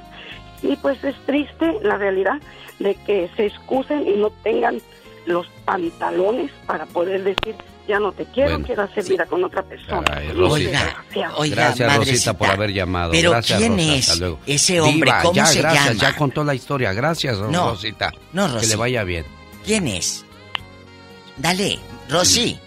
Y 0.62 0.76
pues 0.76 1.02
es 1.04 1.14
triste 1.26 1.78
la 1.82 1.96
realidad 1.96 2.40
de 2.80 2.94
que 2.96 3.28
se 3.36 3.46
excusen 3.46 4.06
y 4.08 4.16
no 4.16 4.30
tengan 4.42 4.80
los 5.26 5.46
pantalones 5.64 6.50
para 6.66 6.86
poder 6.86 7.22
decir, 7.22 7.54
ya 7.88 7.98
no 7.98 8.12
te 8.12 8.24
quiero, 8.26 8.50
Bueno, 8.50 8.66
quiero 8.66 8.82
hacer 8.82 9.04
vida 9.04 9.26
con 9.26 9.42
otra 9.44 9.62
persona. 9.62 10.04
Ay, 10.14 10.28
No, 10.34 10.48
Rosita. 10.48 11.04
Oiga, 11.36 11.56
Gracias, 11.56 11.88
madrecita. 11.88 12.12
Rosita, 12.32 12.38
por 12.38 12.50
haber 12.50 12.72
llamado. 12.72 13.10
Pero 13.12 13.30
gracias, 13.32 13.58
¿quién 13.58 13.72
Rosa, 13.72 13.94
es 13.94 14.22
ese 14.46 14.80
hombre? 14.80 15.10
Diva, 15.10 15.22
¿Cómo 15.22 15.34
ya, 15.34 15.46
se 15.46 15.58
gracias, 15.60 15.86
llama? 15.96 16.00
ya 16.00 16.16
contó 16.16 16.44
la 16.44 16.54
historia. 16.54 16.92
Gracias, 16.92 17.38
No, 17.38 17.70
Rosita. 17.70 18.12
no, 18.32 18.58
Que 18.58 18.66
le 18.66 18.76
vaya 18.76 19.04
bien. 19.04 19.24
¿Quién 19.64 19.88
es? 19.88 20.24
Dale, 21.36 21.78
Rosy. 22.08 22.58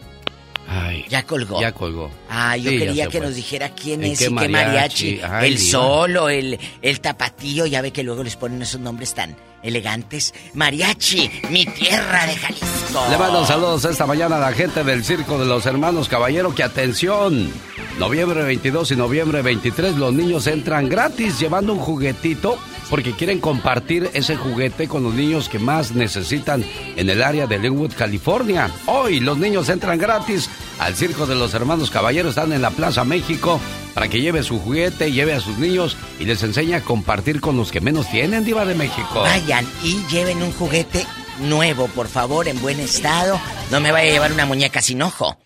Ay, 0.68 1.06
Ya 1.10 1.24
colgó. 1.24 1.62
ya 1.62 1.72
colgó. 1.72 2.10
Ah, 2.28 2.58
yo 2.58 2.72
Sí, 2.72 2.80
quería 2.80 3.06
que 3.06 3.20
fue. 3.20 3.28
nos 3.28 3.36
dijera 3.36 3.70
quién 3.70 4.04
¿En 4.04 4.14
es 4.14 4.20
qué 4.20 4.26
y 4.26 4.28
qué 4.30 4.34
mariachi. 4.50 5.16
mariachi? 5.18 5.22
Ay, 5.24 5.48
el 5.52 5.58
diva. 5.58 5.70
solo, 5.72 6.30
el, 6.30 6.60
el 6.82 7.00
tapatío, 7.02 7.68
ya 7.68 7.82
ve 7.82 7.92
que 7.92 8.02
luego 8.02 8.24
les 8.24 8.36
ponen 8.36 8.62
esos 8.64 8.82
nombres 8.82 9.14
tan 9.14 9.36
elegantes. 9.66 10.34
Mariachi, 10.54 11.30
mi 11.50 11.66
tierra 11.66 12.26
de 12.26 12.36
Jalisco. 12.36 13.06
Le 13.10 13.18
mando 13.18 13.46
saludos 13.46 13.86
esta 13.86 14.06
mañana 14.06 14.38
a 14.38 14.40
la 14.40 14.54
gente 14.54 14.84
del 14.84 15.04
Circo 15.04 15.38
de 15.38 15.46
los 15.46 15.66
Hermanos 15.66 16.08
Caballero. 16.08 16.56
Que 16.56 16.64
atención, 16.64 17.52
noviembre 18.00 18.44
22 18.44 18.92
y 18.92 18.96
noviembre 18.96 19.42
23 19.42 19.98
los 19.98 20.14
niños 20.14 20.48
entran 20.48 20.88
gratis 20.88 21.40
llevando 21.40 21.74
un 21.74 21.80
juguetito 21.80 22.58
porque 22.90 23.14
quieren 23.14 23.40
compartir 23.40 24.10
ese 24.14 24.36
juguete 24.36 24.88
con 24.88 25.04
los 25.04 25.14
niños 25.14 25.50
que 25.50 25.60
más 25.60 25.94
necesitan 25.94 26.64
en 26.96 27.10
el 27.10 27.24
área 27.24 27.48
de 27.48 27.60
Linwood, 27.60 27.94
California. 27.98 28.70
Hoy 28.86 29.20
los 29.20 29.38
niños 29.38 29.70
entran 29.70 29.98
gratis 29.98 30.50
al 30.80 30.96
Circo 30.96 31.26
de 31.26 31.36
los 31.36 31.54
Hermanos 31.54 31.90
Caballero. 31.92 32.30
Están 32.30 32.54
en 32.54 32.62
la 32.62 32.72
Plaza 32.72 33.04
México 33.04 33.60
para 33.94 34.08
que 34.08 34.22
lleve 34.22 34.44
su 34.44 34.60
juguete, 34.60 35.12
lleve 35.12 35.34
a 35.34 35.40
sus 35.40 35.58
niños 35.58 35.96
y 36.20 36.26
les 36.26 36.44
enseñe 36.44 36.74
a 36.76 36.82
compartir 36.82 37.42
con 37.42 37.58
los 37.58 37.72
que 37.72 37.82
menos 37.82 38.10
tienen, 38.10 38.44
Diva 38.46 38.66
de 38.66 38.76
México. 38.76 39.22
Vayan 39.22 39.66
y 39.84 40.06
lleven 40.08 40.42
un 40.44 40.52
juguete 40.52 41.06
nuevo, 41.40 41.88
por 41.88 42.08
favor, 42.08 42.48
en 42.48 42.62
buen 42.62 42.80
estado. 42.80 43.40
No 43.72 43.80
me 43.80 43.92
vaya 43.92 44.10
a 44.10 44.14
llevar 44.14 44.32
una 44.32 44.46
muñeca 44.46 44.82
sin 44.82 45.02
ojo. 45.02 45.38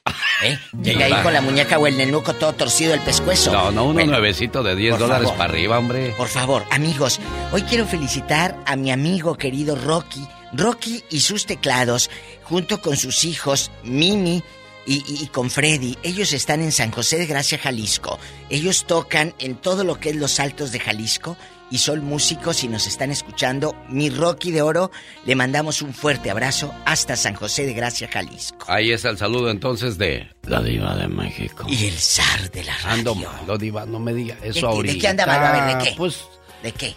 ¿eh? 0.43 0.57
Ahí 1.01 1.13
con 1.23 1.33
la 1.33 1.41
muñeca 1.41 1.77
o 1.79 1.87
el 1.87 1.97
nenuco 1.97 2.33
todo 2.33 2.53
torcido 2.53 2.93
el 2.93 3.01
pescuezo. 3.01 3.51
No, 3.51 3.71
no, 3.71 3.83
uno 3.85 3.93
Bueno, 3.93 4.11
nuevecito 4.13 4.61
de 4.63 4.75
10 4.75 4.91
por 4.93 4.99
dólares 5.01 5.23
favor. 5.27 5.37
para 5.37 5.53
arriba, 5.53 5.79
hombre. 5.79 6.13
Por 6.17 6.27
favor, 6.27 6.65
amigos, 6.71 7.19
hoy 7.51 7.63
quiero 7.63 7.85
felicitar 7.87 8.57
a 8.65 8.75
mi 8.75 8.91
amigo 8.91 9.35
querido 9.35 9.75
Rocky. 9.75 10.25
Rocky 10.51 11.03
y 11.11 11.19
sus 11.19 11.45
teclados, 11.45 12.09
junto 12.43 12.81
con 12.81 12.97
sus 12.97 13.23
hijos, 13.23 13.69
Mimi 13.83 14.43
y, 14.85 14.95
y- 14.95 15.23
y 15.23 15.27
con 15.27 15.49
Freddy. 15.49 15.97
Ellos 16.03 16.33
están 16.33 16.61
en 16.61 16.71
San 16.71 16.91
José 16.91 17.17
de 17.17 17.25
Gracia, 17.25 17.57
Jalisco. 17.57 18.19
Ellos 18.49 18.85
tocan 18.85 19.33
en 19.39 19.55
todo 19.55 19.83
lo 19.83 19.99
que 19.99 20.09
es 20.09 20.15
los 20.15 20.39
altos 20.39 20.71
de 20.71 20.79
Jalisco 20.79 21.37
y 21.71 21.77
son 21.77 22.03
músicos 22.03 22.63
y 22.63 22.67
nos 22.67 22.87
están 22.87 23.11
escuchando. 23.11 23.75
Mi 23.89 24.09
Rocky 24.09 24.49
de 24.51 24.63
Oro, 24.63 24.89
le 25.25 25.35
mandamos 25.35 25.83
un 25.83 25.93
fuerte 25.93 26.31
abrazo 26.31 26.73
hasta 26.85 27.15
San 27.15 27.35
José 27.35 27.65
de 27.67 27.73
Gracia, 27.73 28.09
Jalisco. 28.11 28.65
Ahí 28.67 28.91
está 28.91 29.09
el 29.09 29.17
saludo 29.19 29.51
entonces 29.51 29.97
de 29.99 30.27
la 30.43 30.61
diva 30.63 30.95
de 30.95 31.07
México. 31.07 31.65
Y 31.67 31.85
el 31.85 31.93
zar 31.99 32.49
de 32.49 32.63
la 32.63 32.75
radio. 32.77 32.89
Ando 32.91 33.15
malo, 33.15 33.57
diva, 33.59 33.85
no 33.85 33.99
me 33.99 34.13
diga 34.13 34.35
eso 34.41 34.53
¿De 34.53 34.59
qué- 34.61 34.65
ahorita. 34.65 34.93
¿De 34.93 34.99
qué 34.99 35.07
anda 35.07 35.25
malo? 35.27 35.45
A 35.45 35.51
ver, 35.67 35.77
¿de 35.77 35.83
qué? 35.83 35.95
Pues 35.95 36.23
¿De 36.63 36.71
qué? 36.71 36.95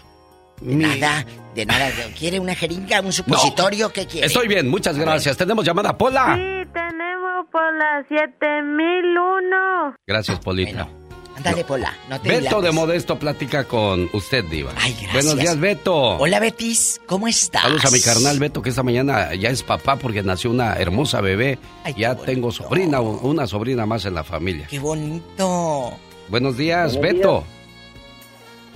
De 0.61 0.73
Mi- 0.75 0.83
nada, 0.85 1.25
de 1.55 1.65
nada. 1.65 1.91
¿Quiere 2.17 2.39
una 2.39 2.55
jeringa, 2.55 3.01
un 3.01 3.11
supositorio? 3.13 3.91
¿Qué 3.93 4.07
quiere? 4.07 4.27
estoy 4.27 4.47
bien, 4.47 4.67
muchas 4.69 4.97
gracias. 4.97 5.37
Tenemos 5.37 5.63
llamada 5.65 5.95
Pola. 5.97 6.35
Sí, 6.35 6.69
tenemos 6.73 7.22
por 7.51 7.73
la 7.73 8.05
7001. 8.09 9.95
Gracias, 10.07 10.39
Polita. 10.39 10.87
Ándale, 11.35 11.63
Pola, 11.63 11.93
no 12.09 12.21
te 12.21 12.29
Beto 12.29 12.61
de. 12.61 12.71
Modesto 12.71 13.17
platica 13.17 13.63
con 13.63 14.07
usted, 14.13 14.43
diva. 14.45 14.71
Ay, 14.77 14.91
gracias. 14.93 15.13
Buenos 15.13 15.37
días, 15.37 15.59
Beto. 15.59 16.17
Hola, 16.17 16.39
Betis, 16.39 17.01
¿cómo 17.07 17.27
estás? 17.27 17.63
Saludos 17.63 17.85
a 17.85 17.91
mi 17.91 17.99
carnal 18.01 18.39
Beto, 18.39 18.61
que 18.61 18.69
esta 18.69 18.83
mañana 18.83 19.33
ya 19.33 19.49
es 19.49 19.63
papá 19.63 19.95
porque 19.95 20.21
nació 20.21 20.51
una 20.51 20.75
hermosa 20.75 21.21
bebé. 21.21 21.57
ya 21.97 22.15
tengo 22.15 22.51
sobrina, 22.51 23.01
una 23.01 23.47
sobrina 23.47 23.85
más 23.85 24.05
en 24.05 24.13
la 24.13 24.23
familia. 24.23 24.67
¡Qué 24.69 24.79
bonito! 24.79 25.97
Buenos 26.29 26.55
días, 26.55 26.95
Buenos 26.97 27.15
Beto. 27.17 27.43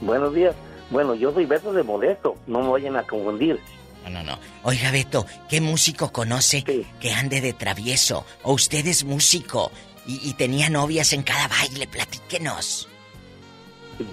Buenos 0.01 0.33
días. 0.33 0.55
Bueno, 0.89 1.15
yo 1.15 1.31
soy 1.31 1.45
Beto 1.45 1.73
de 1.73 1.83
Modesto, 1.83 2.35
no 2.47 2.61
me 2.61 2.69
vayan 2.69 2.95
a 2.95 3.03
confundir. 3.03 3.59
No, 4.09 4.23
no, 4.23 4.23
no. 4.23 4.39
Oiga, 4.63 4.91
Beto, 4.91 5.25
¿qué 5.49 5.59
músico 5.59 6.11
conoce 6.11 6.63
que 6.63 7.13
ande 7.13 7.41
de 7.41 7.53
travieso? 7.53 8.25
¿O 8.43 8.53
usted 8.53 8.85
es 8.87 9.03
músico 9.03 9.71
y, 10.05 10.29
y 10.29 10.33
tenía 10.33 10.69
novias 10.69 11.11
en 11.13 11.23
cada 11.23 11.47
baile? 11.47 11.87
Platíquenos. 11.87 12.87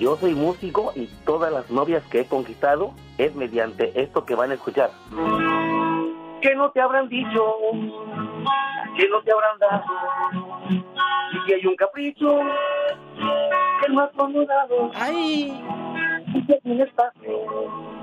Yo 0.00 0.16
soy 0.16 0.34
músico 0.34 0.92
y 0.96 1.06
todas 1.24 1.52
las 1.52 1.70
novias 1.70 2.02
que 2.10 2.20
he 2.20 2.24
conquistado 2.26 2.94
es 3.18 3.34
mediante 3.34 3.92
esto 4.00 4.24
que 4.24 4.34
van 4.34 4.50
a 4.50 4.54
escuchar. 4.54 4.90
Que 6.40 6.54
no 6.56 6.70
te 6.70 6.80
habrán 6.80 7.08
dicho, 7.08 7.54
que 8.96 9.08
no 9.08 9.22
te 9.22 9.32
habrán 9.32 9.58
dado, 9.60 9.84
y 10.70 11.46
que 11.46 11.54
hay 11.54 11.66
un 11.66 11.76
capricho 11.76 12.40
que 13.82 13.92
no 13.92 14.02
has 14.02 14.10
conmutado. 14.12 14.90
¡Ay! 14.94 15.62
Y 16.34 16.46
que 16.46 16.58
un 16.64 16.80
espacio 16.80 17.93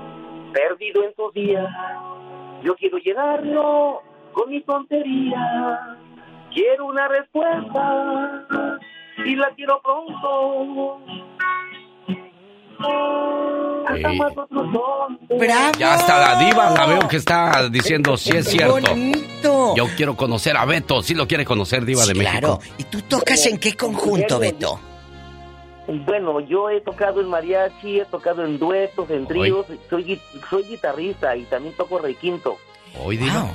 perdido 0.52 1.04
en 1.04 1.14
tus 1.14 1.32
días. 1.34 1.66
Yo 2.62 2.74
quiero 2.76 2.98
llenarlo 2.98 4.02
con 4.32 4.50
mi 4.50 4.60
tontería. 4.62 5.96
Quiero 6.52 6.86
una 6.86 7.08
respuesta 7.08 8.46
y 9.24 9.34
la 9.36 9.50
quiero 9.56 9.80
pronto. 9.82 11.00
Tonto. 14.12 15.44
Ya 15.78 15.94
hasta 15.94 16.18
la 16.18 16.44
diva 16.44 16.70
la 16.70 16.86
veo 16.86 17.08
que 17.08 17.16
está 17.16 17.68
diciendo 17.68 18.16
si 18.16 18.30
es 18.36 18.46
¡Qué 18.46 18.50
cierto. 18.58 18.74
bonito! 18.80 19.74
Yo 19.76 19.86
quiero 19.96 20.16
conocer 20.16 20.56
a 20.56 20.64
Beto, 20.64 21.02
sí 21.02 21.14
lo 21.14 21.26
quiere 21.26 21.44
conocer, 21.44 21.84
diva 21.84 22.04
de 22.06 22.12
Claro. 22.14 22.58
México. 22.58 22.74
¿Y 22.78 22.84
tú 22.84 23.00
tocas 23.02 23.44
en 23.46 23.58
qué 23.58 23.74
conjunto, 23.74 24.38
Beto? 24.38 24.80
Bueno, 25.86 26.40
yo 26.40 26.70
he 26.70 26.80
tocado 26.80 27.20
en 27.20 27.28
mariachi, 27.28 28.00
he 28.00 28.04
tocado 28.04 28.44
en 28.44 28.58
duetos, 28.58 29.10
en 29.10 29.26
tríos, 29.26 29.66
soy, 29.90 30.20
soy 30.48 30.62
guitarrista 30.64 31.36
y 31.36 31.44
también 31.44 31.74
toco 31.76 31.98
requinto. 31.98 32.56
Hoy 33.00 33.16
diva. 33.16 33.50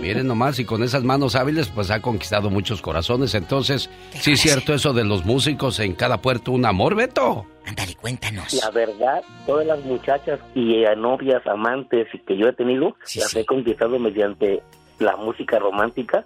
Miren 0.00 0.26
nomás, 0.26 0.58
y 0.58 0.64
con 0.64 0.82
esas 0.82 1.04
manos 1.04 1.36
hábiles, 1.36 1.68
pues 1.68 1.90
ha 1.90 2.00
conquistado 2.00 2.50
muchos 2.50 2.80
corazones. 2.80 3.34
Entonces, 3.34 3.90
sí 4.12 4.32
es 4.32 4.40
cierto 4.40 4.74
eso 4.74 4.92
de 4.92 5.04
los 5.04 5.24
músicos 5.24 5.80
en 5.80 5.94
cada 5.94 6.20
puerto 6.20 6.52
un 6.52 6.64
amor, 6.64 6.94
Beto. 6.94 7.46
Ándale, 7.66 7.94
cuéntanos. 7.94 8.52
La 8.54 8.70
verdad, 8.70 9.22
todas 9.46 9.66
las 9.66 9.80
muchachas 9.84 10.40
y 10.54 10.84
eh, 10.84 10.96
novias, 10.96 11.46
amantes 11.46 12.08
que 12.26 12.36
yo 12.36 12.48
he 12.48 12.52
tenido, 12.52 12.96
las 13.16 13.34
he 13.36 13.44
conquistado 13.44 13.98
mediante 13.98 14.62
la 14.98 15.16
música 15.16 15.58
romántica 15.58 16.24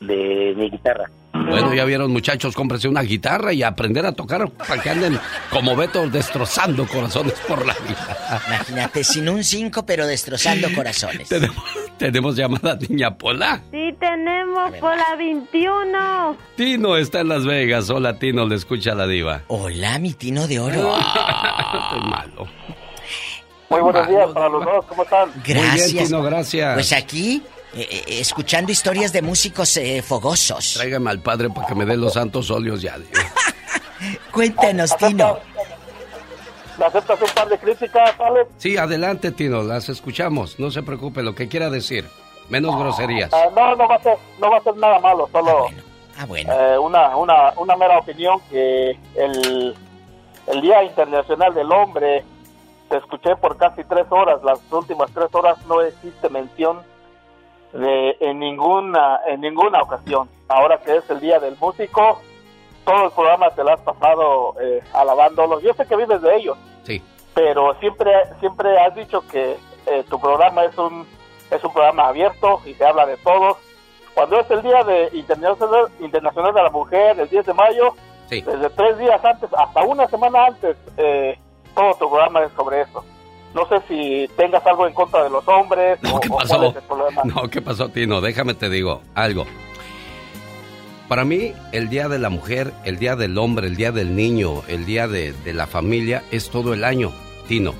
de 0.00 0.54
mi 0.56 0.70
guitarra. 0.70 1.10
Bueno, 1.48 1.74
ya 1.74 1.84
vieron, 1.84 2.10
muchachos, 2.12 2.54
cómprense 2.54 2.88
una 2.88 3.02
guitarra 3.02 3.52
y 3.52 3.62
aprender 3.62 4.06
a 4.06 4.12
tocar 4.12 4.48
para 4.50 4.82
que 4.82 4.90
anden 4.90 5.18
como 5.50 5.76
Beto 5.76 6.08
destrozando 6.08 6.86
corazones 6.86 7.34
por 7.46 7.66
la 7.66 7.74
vida. 7.74 8.40
Imagínate, 8.48 9.04
sin 9.04 9.28
un 9.28 9.44
5, 9.44 9.84
pero 9.84 10.06
destrozando 10.06 10.68
corazones. 10.74 11.28
Tenemos, 11.28 11.64
tenemos 11.98 12.36
llamada 12.36 12.76
Niña 12.76 13.16
Pola. 13.16 13.62
Sí, 13.70 13.94
tenemos 13.98 14.72
por 14.80 14.96
la 14.96 15.16
21. 15.16 16.36
Tino 16.56 16.96
está 16.96 17.20
en 17.20 17.28
Las 17.28 17.44
Vegas. 17.44 17.90
Hola, 17.90 18.18
Tino, 18.18 18.46
le 18.46 18.56
escucha 18.56 18.94
la 18.94 19.06
diva. 19.06 19.42
Hola, 19.48 19.98
mi 19.98 20.14
Tino 20.14 20.46
de 20.46 20.60
Oro. 20.60 20.96
Estoy 20.96 22.00
malo. 22.08 22.48
Muy 23.70 23.80
buenos 23.80 24.06
días 24.06 24.28
para 24.34 24.48
los 24.50 24.64
dos, 24.64 24.84
¿cómo 24.86 25.02
están? 25.02 25.30
Gracias. 25.44 25.84
Muy 25.84 25.92
bien, 25.92 26.06
Tino, 26.06 26.22
gracias. 26.22 26.74
Pues 26.74 26.92
aquí, 26.92 27.42
eh, 27.74 27.88
eh, 27.90 28.04
escuchando 28.20 28.70
historias 28.72 29.12
de 29.12 29.22
músicos 29.22 29.76
eh, 29.76 30.02
fogosos. 30.02 30.74
Tráigame 30.74 31.10
al 31.10 31.20
padre 31.20 31.48
para 31.50 31.66
que 31.66 31.74
me 31.74 31.84
dé 31.86 31.96
los 31.96 32.14
santos 32.14 32.50
óleos 32.50 32.82
ya. 32.82 32.96
Cuéntanos, 34.32 34.96
Tino. 34.96 35.38
¿Me 36.78 36.86
aceptas 36.86 37.20
un 37.20 37.28
par 37.34 37.48
de 37.48 37.58
críticas, 37.58 38.18
Alex? 38.18 38.50
Sí, 38.58 38.76
adelante, 38.76 39.30
Tino, 39.30 39.62
las 39.62 39.88
escuchamos. 39.88 40.58
No 40.58 40.70
se 40.70 40.82
preocupe, 40.82 41.22
lo 41.22 41.34
que 41.34 41.48
quiera 41.48 41.70
decir. 41.70 42.08
Menos 42.48 42.76
groserías. 42.76 43.32
Ah, 43.32 43.48
no, 43.54 43.76
no 43.76 43.88
va, 43.88 43.96
a 43.96 44.02
ser, 44.02 44.16
no 44.40 44.50
va 44.50 44.56
a 44.58 44.62
ser 44.62 44.76
nada 44.76 44.98
malo, 44.98 45.28
solo 45.30 45.68
Ah, 46.18 46.26
bueno. 46.26 46.52
eh, 46.52 46.78
una, 46.78 47.16
una, 47.16 47.52
una 47.56 47.76
mera 47.76 47.98
opinión 47.98 48.40
que 48.50 48.90
el, 49.14 49.74
el 50.48 50.60
Día 50.60 50.82
Internacional 50.82 51.54
del 51.54 51.70
Hombre, 51.72 52.24
te 52.90 52.96
escuché 52.98 53.36
por 53.36 53.56
casi 53.56 53.84
tres 53.84 54.06
horas, 54.10 54.42
las 54.42 54.58
últimas 54.70 55.10
tres 55.14 55.28
horas 55.32 55.56
no 55.66 55.80
existe 55.80 56.28
mención 56.28 56.80
de, 57.72 58.16
en, 58.20 58.38
ninguna, 58.38 59.20
en 59.26 59.40
ninguna 59.40 59.80
ocasión. 59.82 60.28
Ahora 60.48 60.78
que 60.78 60.96
es 60.96 61.08
el 61.10 61.20
Día 61.20 61.38
del 61.40 61.56
Músico, 61.60 62.20
todo 62.84 63.04
el 63.06 63.10
programa 63.12 63.50
te 63.50 63.62
lo 63.64 63.72
has 63.72 63.80
pasado 63.80 64.54
eh, 64.60 64.80
alabándolos. 64.92 65.62
Yo 65.62 65.72
sé 65.74 65.86
que 65.86 65.96
vives 65.96 66.20
de 66.22 66.36
ellos, 66.36 66.58
Sí. 66.84 67.02
pero 67.34 67.74
siempre 67.80 68.10
siempre 68.40 68.78
has 68.78 68.94
dicho 68.94 69.22
que 69.28 69.56
eh, 69.86 70.04
tu 70.10 70.18
programa 70.20 70.64
es 70.64 70.76
un 70.78 71.06
es 71.50 71.62
un 71.64 71.72
programa 71.72 72.08
abierto 72.08 72.60
y 72.64 72.74
se 72.74 72.84
habla 72.84 73.06
de 73.06 73.16
todos. 73.18 73.56
Cuando 74.14 74.38
es 74.40 74.50
el 74.50 74.62
Día 74.62 74.82
de 74.84 75.10
Internacional, 75.12 75.86
Internacional 76.00 76.52
de 76.54 76.62
la 76.62 76.70
Mujer, 76.70 77.18
el 77.20 77.28
10 77.28 77.46
de 77.46 77.54
mayo, 77.54 77.94
desde 78.28 78.70
tres 78.70 78.98
días 78.98 79.22
antes, 79.24 79.48
hasta 79.54 79.82
una 79.82 80.06
semana 80.08 80.46
antes, 80.46 80.76
eh, 80.96 81.38
todo 81.74 81.92
tu 81.94 82.08
programa 82.10 82.42
es 82.42 82.52
sobre 82.52 82.80
eso. 82.82 83.04
No 83.54 83.68
sé 83.68 83.76
si 83.88 84.28
tengas 84.36 84.64
algo 84.66 84.86
en 84.86 84.94
contra 84.94 85.24
de 85.24 85.30
los 85.30 85.46
hombres 85.46 85.98
o, 86.10 86.20
¿Qué 86.20 86.28
o 86.28 86.32
cuál 86.32 86.48
pasó? 86.48 86.70
es 86.70 86.76
el 86.76 86.82
problema. 86.82 87.22
No, 87.24 87.48
¿qué 87.50 87.60
pasó, 87.60 87.88
Tino? 87.88 88.20
Déjame 88.20 88.54
te 88.54 88.70
digo 88.70 89.02
algo. 89.14 89.46
Para 91.08 91.24
mí, 91.24 91.52
el 91.72 91.88
Día 91.90 92.08
de 92.08 92.18
la 92.18 92.30
Mujer, 92.30 92.72
el 92.84 92.98
Día 92.98 93.16
del 93.16 93.36
Hombre, 93.36 93.66
el 93.66 93.76
Día 93.76 93.92
del 93.92 94.16
Niño, 94.16 94.62
el 94.68 94.86
Día 94.86 95.06
de, 95.08 95.32
de 95.32 95.52
la 95.52 95.66
Familia 95.66 96.22
es 96.30 96.48
todo 96.48 96.72
el 96.72 96.84
año, 96.84 97.12
Tino. 97.48 97.74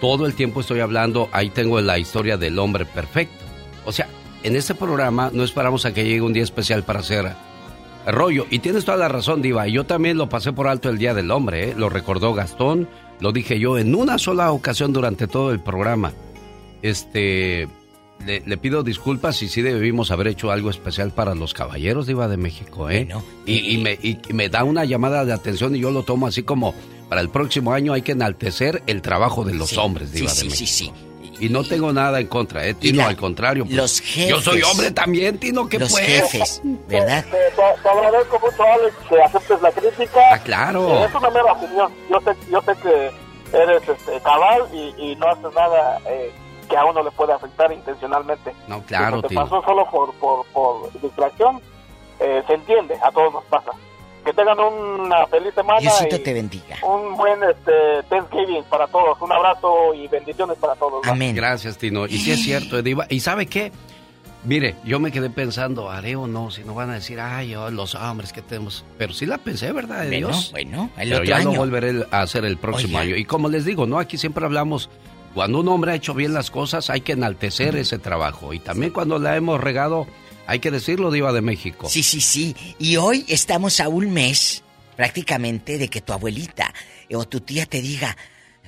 Todo 0.00 0.26
el 0.26 0.34
tiempo 0.34 0.60
estoy 0.60 0.80
hablando, 0.80 1.28
ahí 1.32 1.50
tengo 1.50 1.80
la 1.80 1.98
historia 1.98 2.36
del 2.36 2.58
hombre 2.58 2.84
perfecto. 2.84 3.44
O 3.84 3.92
sea, 3.92 4.08
en 4.42 4.56
este 4.56 4.74
programa 4.74 5.30
no 5.32 5.44
esperamos 5.44 5.86
a 5.86 5.94
que 5.94 6.04
llegue 6.04 6.20
un 6.22 6.32
día 6.32 6.42
especial 6.42 6.82
para 6.82 7.00
hacer 7.00 7.32
rollo. 8.06 8.46
Y 8.50 8.58
tienes 8.58 8.84
toda 8.84 8.98
la 8.98 9.08
razón, 9.08 9.42
Diva. 9.42 9.66
Yo 9.68 9.84
también 9.84 10.18
lo 10.18 10.28
pasé 10.28 10.52
por 10.52 10.66
alto 10.66 10.88
el 10.90 10.98
Día 10.98 11.14
del 11.14 11.30
Hombre, 11.30 11.70
¿eh? 11.70 11.74
Lo 11.76 11.88
recordó 11.88 12.34
Gastón, 12.34 12.88
lo 13.20 13.32
dije 13.32 13.58
yo 13.58 13.78
en 13.78 13.94
una 13.94 14.18
sola 14.18 14.52
ocasión 14.52 14.92
durante 14.92 15.26
todo 15.26 15.50
el 15.52 15.60
programa. 15.60 16.12
Este. 16.82 17.68
Le, 18.24 18.42
le 18.46 18.56
pido 18.56 18.82
disculpas 18.82 19.42
y 19.42 19.48
sí 19.48 19.60
debimos 19.60 20.10
haber 20.10 20.28
hecho 20.28 20.50
algo 20.50 20.70
especial 20.70 21.10
para 21.12 21.34
los 21.34 21.52
caballeros, 21.52 22.06
Diva 22.06 22.28
de 22.28 22.38
México, 22.38 22.88
¿eh? 22.88 23.08
y, 23.44 23.74
y 23.74 23.78
me, 23.78 23.92
y- 24.02 24.18
me 24.32 24.48
da 24.48 24.64
una 24.64 24.86
llamada 24.86 25.26
de 25.26 25.34
atención 25.34 25.76
y 25.76 25.80
yo 25.80 25.90
lo 25.90 26.02
tomo 26.02 26.26
así 26.26 26.42
como 26.42 26.74
para 27.10 27.20
el 27.20 27.28
próximo 27.28 27.74
año 27.74 27.92
hay 27.92 28.00
que 28.00 28.12
enaltecer 28.12 28.82
el 28.86 29.02
trabajo 29.02 29.44
de 29.44 29.52
los 29.54 29.68
Sí, 29.68 29.76
hombres, 29.78 30.08
sí, 30.08 30.16
Diva 30.20 30.30
sí, 30.30 30.48
de 30.48 30.54
sí, 30.56 30.62
México. 30.86 30.96
Y 31.38 31.48
no 31.48 31.64
tengo 31.64 31.92
nada 31.92 32.18
en 32.20 32.26
contra, 32.28 32.64
¿eh? 32.66 32.74
Tino, 32.74 33.02
la- 33.02 33.08
al 33.08 33.16
contrario. 33.16 33.64
pues, 33.64 33.76
los 33.76 34.00
Yo 34.02 34.40
soy 34.40 34.54
jefes. 34.58 34.70
hombre 34.72 34.90
también, 34.90 35.38
Tino, 35.38 35.68
¿qué 35.68 35.78
Los 35.78 35.90
pues? 35.92 36.04
jefes, 36.06 36.60
¿verdad? 36.88 37.24
Te, 37.24 37.30
te- 37.30 37.82
te 37.82 37.88
agradezco 37.88 38.38
mucho, 38.40 38.62
Alex, 38.62 38.96
que 39.08 39.22
aceptes 39.22 39.60
la 39.62 39.72
crítica. 39.72 40.20
Ah, 40.32 40.38
claro. 40.38 40.88
Eh, 40.90 41.04
es 41.04 41.14
una 41.14 41.30
mera 41.30 41.52
opinión. 41.52 41.92
Yo 42.10 42.20
sé, 42.20 42.36
yo 42.50 42.62
sé 42.62 42.72
que 42.82 43.10
eres 43.56 43.82
este, 43.88 44.20
cabal 44.22 44.62
y, 44.72 44.94
y 44.98 45.16
no 45.16 45.28
haces 45.28 45.52
nada 45.54 46.00
eh, 46.06 46.32
que 46.68 46.76
a 46.76 46.84
uno 46.84 47.02
le 47.02 47.10
puede 47.10 47.32
afectar 47.32 47.70
intencionalmente. 47.72 48.52
No, 48.66 48.82
claro, 48.82 49.16
Si 49.16 49.22
te 49.22 49.28
Tino. 49.28 49.42
pasó 49.44 49.62
solo 49.62 49.86
por, 49.90 50.12
por, 50.14 50.46
por 50.46 50.90
distracción, 51.00 51.60
eh, 52.18 52.42
se 52.46 52.54
entiende, 52.54 52.98
a 53.02 53.10
todos 53.12 53.32
nos 53.32 53.44
pasa. 53.44 53.70
Que 54.26 54.32
tengan 54.32 54.58
una 54.58 55.24
feliz 55.28 55.54
semana 55.54 55.78
Diosito 55.80 56.16
y 56.16 56.18
te 56.18 56.34
bendiga. 56.34 56.76
un 56.82 57.16
buen 57.16 57.40
este, 57.44 58.02
Thanksgiving 58.10 58.64
para 58.64 58.86
todos. 58.88 59.16
Un 59.22 59.30
abrazo 59.32 59.94
y 59.94 60.08
bendiciones 60.08 60.58
para 60.58 60.74
todos. 60.74 61.06
¿no? 61.06 61.14
Gracias, 61.34 61.78
Tino. 61.78 62.06
Y 62.06 62.18
sí 62.18 62.32
es 62.32 62.42
cierto, 62.42 62.82
Diva. 62.82 63.06
¿Y 63.08 63.20
sabe 63.20 63.46
qué? 63.46 63.70
Mire, 64.44 64.76
yo 64.84 65.00
me 65.00 65.10
quedé 65.12 65.30
pensando, 65.30 65.90
haré 65.90 66.14
o 66.14 66.26
no, 66.26 66.50
si 66.50 66.62
no 66.62 66.74
van 66.74 66.90
a 66.90 66.94
decir, 66.94 67.18
ay, 67.20 67.54
oh, 67.56 67.70
los 67.70 67.94
hombres 67.96 68.32
que 68.32 68.42
tenemos. 68.42 68.84
Pero 68.98 69.12
sí 69.12 69.26
la 69.26 69.38
pensé, 69.38 69.72
¿verdad? 69.72 70.02
de 70.02 70.08
Bueno, 70.08 70.28
Dios? 70.28 70.50
bueno, 70.52 70.90
el 70.98 71.08
Pero 71.08 71.16
otro 71.22 71.24
ya 71.28 71.36
año. 71.38 71.52
lo 71.52 71.58
volveré 71.58 72.06
a 72.12 72.20
hacer 72.22 72.44
el 72.44 72.56
próximo 72.56 72.98
año. 72.98 73.16
Y 73.16 73.24
como 73.24 73.48
les 73.48 73.64
digo, 73.64 73.86
¿no? 73.86 73.98
Aquí 73.98 74.18
siempre 74.18 74.44
hablamos, 74.44 74.88
cuando 75.34 75.60
un 75.60 75.68
hombre 75.68 75.92
ha 75.92 75.94
hecho 75.96 76.14
bien 76.14 76.32
las 76.34 76.50
cosas, 76.52 76.90
hay 76.90 77.00
que 77.00 77.12
enaltecer 77.12 77.74
ese 77.76 77.98
trabajo. 77.98 78.52
Y 78.52 78.60
también 78.60 78.92
cuando 78.92 79.18
la 79.18 79.34
hemos 79.36 79.60
regado, 79.60 80.06
hay 80.46 80.58
que 80.60 80.70
decirlo, 80.70 81.10
Diva 81.10 81.32
de 81.32 81.40
México. 81.40 81.88
Sí, 81.88 82.02
sí, 82.02 82.20
sí. 82.20 82.54
Y 82.78 82.96
hoy 82.96 83.24
estamos 83.28 83.80
a 83.80 83.88
un 83.88 84.12
mes 84.12 84.62
prácticamente 84.96 85.78
de 85.78 85.88
que 85.88 86.00
tu 86.00 86.12
abuelita 86.12 86.72
o 87.14 87.24
tu 87.26 87.40
tía 87.40 87.66
te 87.66 87.80
diga, 87.82 88.16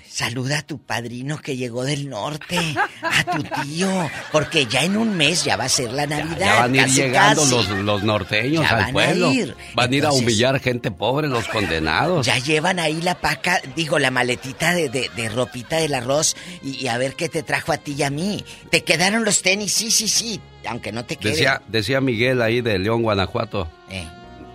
saluda 0.08 0.58
a 0.58 0.62
tu 0.62 0.78
padrino 0.78 1.38
que 1.38 1.56
llegó 1.56 1.84
del 1.84 2.08
norte, 2.08 2.58
a 3.02 3.24
tu 3.24 3.42
tío, 3.62 4.10
porque 4.32 4.66
ya 4.66 4.82
en 4.84 4.96
un 4.96 5.16
mes 5.16 5.44
ya 5.44 5.56
va 5.56 5.64
a 5.64 5.68
ser 5.68 5.92
la 5.92 6.06
Navidad. 6.06 6.38
Ya 6.38 6.54
van 6.60 6.72
a 6.72 6.76
ir 6.76 6.82
casi, 6.82 6.94
llegando 6.96 7.42
casi. 7.42 7.54
los, 7.54 7.68
los 7.84 8.02
norteños 8.02 8.62
Ya 8.64 8.72
van 8.74 8.82
al 8.84 8.90
a 8.90 8.92
pueblo. 8.92 9.32
ir. 9.32 9.56
Van 9.74 9.92
a 9.92 9.96
ir 9.96 10.04
a 10.06 10.12
humillar 10.12 10.60
gente 10.60 10.90
pobre, 10.90 11.28
los 11.28 11.46
condenados. 11.48 12.26
Ya 12.26 12.38
llevan 12.38 12.78
ahí 12.78 13.00
la 13.00 13.20
paca, 13.20 13.60
digo, 13.76 13.98
la 13.98 14.10
maletita 14.10 14.74
de, 14.74 14.88
de- 14.88 15.10
de 15.16 15.28
ropita 15.28 15.76
del 15.76 15.94
arroz 15.94 16.36
y, 16.62 16.76
y 16.76 16.88
a 16.88 16.98
ver 16.98 17.14
qué 17.14 17.28
te 17.28 17.42
trajo 17.42 17.72
a 17.72 17.78
ti 17.78 17.94
y 17.96 18.02
a 18.02 18.10
mí. 18.10 18.44
¿Te 18.70 18.82
quedaron 18.84 19.24
los 19.24 19.42
tenis? 19.42 19.72
Sí, 19.72 19.90
sí, 19.90 20.08
sí, 20.08 20.40
aunque 20.68 20.92
no 20.92 21.04
te 21.04 21.16
queden. 21.16 21.32
Decía, 21.32 21.62
decía 21.68 22.00
Miguel 22.00 22.42
ahí 22.42 22.60
de 22.60 22.78
León, 22.78 23.02
Guanajuato. 23.02 23.68
Eh. 23.90 24.06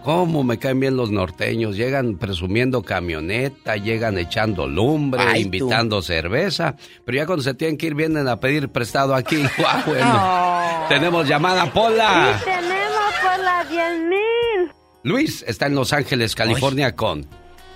¿Cómo 0.03 0.43
me 0.43 0.59
caen 0.59 0.81
bien 0.81 0.97
los 0.97 1.11
norteños? 1.11 1.77
Llegan 1.77 2.17
presumiendo 2.17 2.81
camioneta, 2.83 3.77
llegan 3.77 4.17
echando 4.17 4.67
lumbre, 4.67 5.21
Ay, 5.21 5.45
tú. 5.45 5.45
invitando 5.45 6.01
cerveza, 6.01 6.75
pero 7.05 7.17
ya 7.17 7.25
cuando 7.25 7.41
se 7.41 7.53
tienen 7.53 7.77
que 7.77 7.87
ir 7.87 7.95
vienen 7.95 8.27
a 8.27 8.37
pedir 8.37 8.67
prestado 8.67 9.15
aquí. 9.15 9.37
Guau, 9.57 9.81
bueno. 9.85 10.85
Tenemos 10.89 11.25
llamada, 11.27 11.71
Pola. 11.71 12.37
Y 12.37 12.43
tenemos 12.43 13.13
por 13.21 13.43
las 13.43 13.69
10 13.69 13.99
mil. 14.09 14.71
Luis 15.03 15.43
está 15.47 15.67
en 15.67 15.75
Los 15.75 15.93
Ángeles, 15.93 16.35
California 16.35 16.95
con 16.97 17.25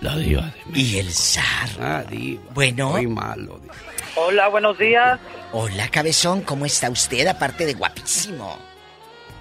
la 0.01 0.15
diva 0.15 0.51
de 0.65 0.79
Y 0.79 0.99
el 0.99 1.11
zar. 1.11 1.69
Ah, 1.79 2.03
diva. 2.09 2.41
Bueno. 2.53 2.91
Muy 2.91 3.07
malo. 3.07 3.59
diva. 3.61 3.73
Hola, 4.15 4.47
buenos 4.47 4.77
días. 4.77 5.19
Hola, 5.51 5.87
cabezón, 5.89 6.41
¿cómo 6.41 6.65
está 6.65 6.89
usted? 6.89 7.27
Aparte 7.27 7.65
de 7.65 7.73
guapísimo. 7.73 8.57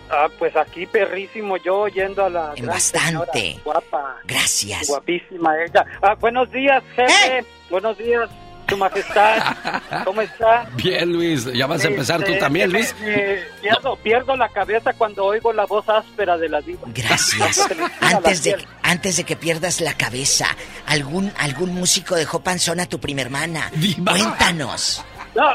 Ah, 0.09 0.29
pues 0.39 0.55
aquí 0.57 0.87
perrísimo 0.87 1.57
yo 1.57 1.89
yendo 1.89 2.25
a 2.25 2.31
la 2.31 2.49
En 2.55 2.63
gran 2.65 2.75
bastante. 2.77 3.41
señora, 3.41 3.61
guapa. 3.65 4.17
Gracias. 4.25 4.87
Guapísima 4.89 5.53
ella. 5.65 5.85
Ah, 6.01 6.15
buenos 6.15 6.51
días, 6.53 6.83
jefe. 6.95 7.39
¿Eh? 7.39 7.45
Buenos 7.71 7.99
días, 7.99 8.29
su 8.69 8.77
majestad. 8.77 9.57
¿Cómo 10.05 10.21
está? 10.23 10.67
Bien, 10.75 11.13
Luis. 11.13 11.45
¿Ya 11.53 11.67
vas 11.67 11.85
a 11.85 11.89
empezar 11.89 12.19
tú 12.21 12.27
Este, 12.33 12.39
también, 12.39 12.71
me- 12.71 12.79
Luis? 12.79 12.95
me 13.01 13.39
pierdo, 13.61 13.97
pierdo 13.97 14.37
la 14.37 14.49
cabeza 14.49 14.93
cuando 14.95 15.25
oigo 15.25 15.53
la 15.53 15.65
voz 15.67 15.89
áspera 15.89 16.37
de 16.37 16.49
la 16.49 16.61
diva. 16.61 16.83
Gracias. 16.87 17.69
Antes 18.01 18.43
de, 18.43 18.55
piel. 18.55 18.69
antes 18.83 19.17
de 19.17 19.25
que 19.25 19.37
pierdas 19.37 19.81
la 19.81 19.95
cabeza, 19.95 20.47
¿algún, 20.87 21.33
algún 21.39 21.75
músico 21.75 22.15
dejó 22.15 22.41
panzón 22.41 22.81
a 22.81 22.87
tu 22.87 22.99
prima 23.01 23.23
hermana? 23.23 23.71
Cuéntanos. 24.05 25.05
No, 25.35 25.51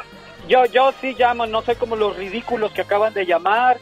yo, 0.47 0.65
yo 0.65 0.93
sí 1.01 1.15
llamo, 1.17 1.45
no 1.45 1.61
soy 1.61 1.75
como 1.75 1.95
los 1.95 2.15
ridículos 2.17 2.71
que 2.71 2.81
acaban 2.81 3.13
de 3.13 3.25
llamar. 3.25 3.77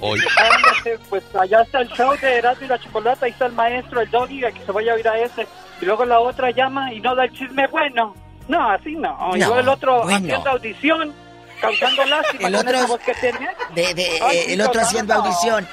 Pues 1.10 1.24
allá 1.40 1.62
está 1.62 1.82
el 1.82 1.90
show 1.90 2.16
de 2.22 2.38
Erasmo 2.38 2.66
y 2.66 2.70
la 2.70 2.80
Chocolata, 2.80 3.26
ahí 3.26 3.32
está 3.32 3.46
el 3.48 3.54
maestro, 3.54 4.02
el 4.02 4.10
doggy, 4.10 4.42
que 4.42 4.66
se 4.66 4.72
vaya 4.72 4.92
a 4.94 4.96
oír 4.96 5.08
a 5.08 5.20
ese. 5.20 5.48
Y 5.82 5.86
luego 5.86 6.06
la 6.06 6.20
otra 6.20 6.52
llama 6.52 6.94
y 6.94 7.00
no 7.00 7.16
da 7.16 7.26
el 7.26 7.34
chisme 7.34 7.68
bueno. 7.68 8.16
No, 8.50 8.70
así 8.70 8.96
no. 8.96 9.16
No, 9.18 9.36
luego 9.38 9.60
el 9.60 9.70
otro 9.70 10.02
bueno. 10.04 10.18
haciendo 10.18 10.50
audición, 10.50 11.14
causando 11.62 12.04
lástima 12.06 12.48
El 12.50 12.56
con 12.56 12.68
otro- 12.68 12.88
voz 12.88 13.00
que 13.00 13.14
tiene. 13.14 13.48
De, 13.74 13.94
de- 13.94 14.20
Ay, 14.22 14.38
eh, 14.38 14.54
el 14.54 14.62
otro 14.62 14.82
haciendo 14.82 15.14
no. 15.14 15.22
audición. 15.24 15.66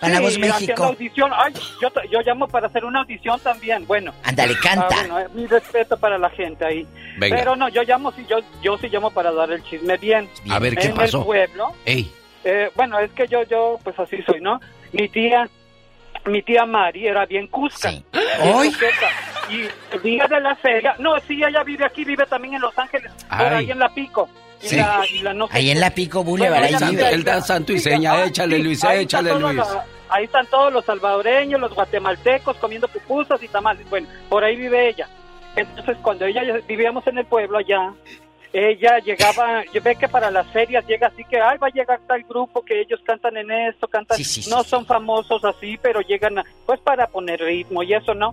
Para 0.00 0.12
la 0.12 0.18
Sí, 0.18 0.22
voz 0.24 0.32
haciendo 0.34 0.54
México. 0.60 0.84
audición. 0.84 1.30
Ay, 1.34 1.54
yo, 1.80 1.88
yo 2.12 2.20
llamo 2.20 2.46
para 2.46 2.66
hacer 2.66 2.84
una 2.84 3.00
audición 3.00 3.40
también. 3.40 3.86
Bueno. 3.86 4.12
Ándale, 4.22 4.54
canta. 4.58 4.86
Ah, 4.90 4.96
bueno, 5.00 5.18
eh, 5.20 5.28
mi 5.32 5.46
respeto 5.46 5.96
para 5.96 6.18
la 6.18 6.28
gente 6.30 6.64
ahí. 6.64 6.86
Venga. 7.16 7.36
Pero 7.36 7.56
no, 7.56 7.68
yo 7.70 7.82
llamo, 7.84 8.12
sí, 8.12 8.24
yo, 8.28 8.36
yo 8.62 8.76
sí 8.78 8.88
llamo 8.88 9.10
para 9.10 9.32
dar 9.32 9.50
el 9.50 9.64
chisme 9.64 9.96
bien. 9.96 10.28
A 10.50 10.58
ver, 10.58 10.76
¿qué 10.76 10.88
en 10.88 10.94
pasó? 10.94 11.18
el 11.20 11.24
pueblo, 11.24 11.72
Ey, 11.86 12.12
eh, 12.44 12.70
bueno, 12.76 12.98
es 12.98 13.10
que 13.12 13.26
yo, 13.28 13.44
yo, 13.44 13.78
pues 13.82 13.98
así 13.98 14.22
soy, 14.26 14.42
¿no? 14.42 14.60
Mi 14.92 15.08
tía, 15.08 15.48
mi 16.26 16.42
tía 16.42 16.64
Mari 16.66 17.06
era 17.06 17.26
bien 17.26 17.46
cusca. 17.48 17.90
coqueta. 17.90 19.08
Y 19.50 19.68
el 19.94 20.02
día 20.02 20.26
de 20.26 20.40
la 20.40 20.56
feria, 20.56 20.94
no, 20.98 21.18
sí, 21.26 21.42
ella 21.42 21.62
vive 21.62 21.84
aquí, 21.84 22.04
vive 22.04 22.24
también 22.26 22.54
en 22.54 22.60
Los 22.62 22.76
Ángeles, 22.78 23.12
por 23.28 23.46
ahí 23.52 23.70
en 23.70 23.78
La 23.78 23.88
Pico. 23.90 24.28
Sí. 24.60 24.76
la- 24.76 25.02
y 25.12 25.18
la 25.18 25.34
no 25.34 25.46
sé 25.48 25.58
Ahí 25.58 25.70
en 25.70 25.78
la 25.80 25.90
Pico 25.90 26.24
Boulevard, 26.24 26.58
Bueno, 26.62 26.78
ahí 26.86 26.90
vive 26.96 27.08
él 27.10 27.22
da 27.24 27.42
santo 27.42 27.74
y 27.74 27.78
seña, 27.78 28.12
Ah, 28.14 28.24
échale 28.24 28.56
sí, 28.56 28.62
Luis, 28.62 28.82
ahí 28.84 29.00
échale 29.02 29.38
Luis. 29.38 29.60
ahí 30.08 30.24
están 30.24 30.46
todos 30.46 30.72
los 30.72 30.82
salvadoreños, 30.86 31.60
los 31.60 31.74
guatemaltecos 31.74 32.56
comiendo 32.56 32.88
pupusas 32.88 33.42
y 33.42 33.48
tamales. 33.48 33.86
Bueno, 33.90 34.08
por 34.30 34.42
ahí 34.42 34.56
vive 34.56 34.88
ella. 34.88 35.06
Entonces, 35.54 35.98
cuando 36.00 36.24
ella 36.24 36.40
vivíamos 36.66 37.06
en 37.06 37.18
el 37.18 37.26
pueblo 37.26 37.58
allá, 37.58 37.92
ella 38.56 39.00
llegaba, 39.00 39.64
ve 39.82 39.96
que 39.96 40.08
para 40.08 40.30
las 40.30 40.46
ferias 40.52 40.86
llega 40.86 41.08
así 41.08 41.24
que, 41.24 41.40
ay, 41.40 41.58
va 41.58 41.66
a 41.66 41.70
llegar 41.70 42.00
tal 42.06 42.22
grupo 42.22 42.62
que 42.64 42.80
ellos 42.80 43.00
cantan 43.04 43.36
en 43.36 43.50
esto, 43.50 43.88
cantan, 43.88 44.16
Sí, 44.16 44.22
sí, 44.24 44.42
sí, 44.42 44.50
no 44.50 44.62
son 44.62 44.86
famosos 44.86 45.44
así, 45.44 45.76
pero 45.82 46.00
llegan 46.02 46.38
a- 46.38 46.44
pues 46.64 46.78
para 46.80 47.08
poner 47.08 47.40
ritmo 47.40 47.82
y 47.82 47.92
eso, 47.94 48.14
¿no? 48.14 48.30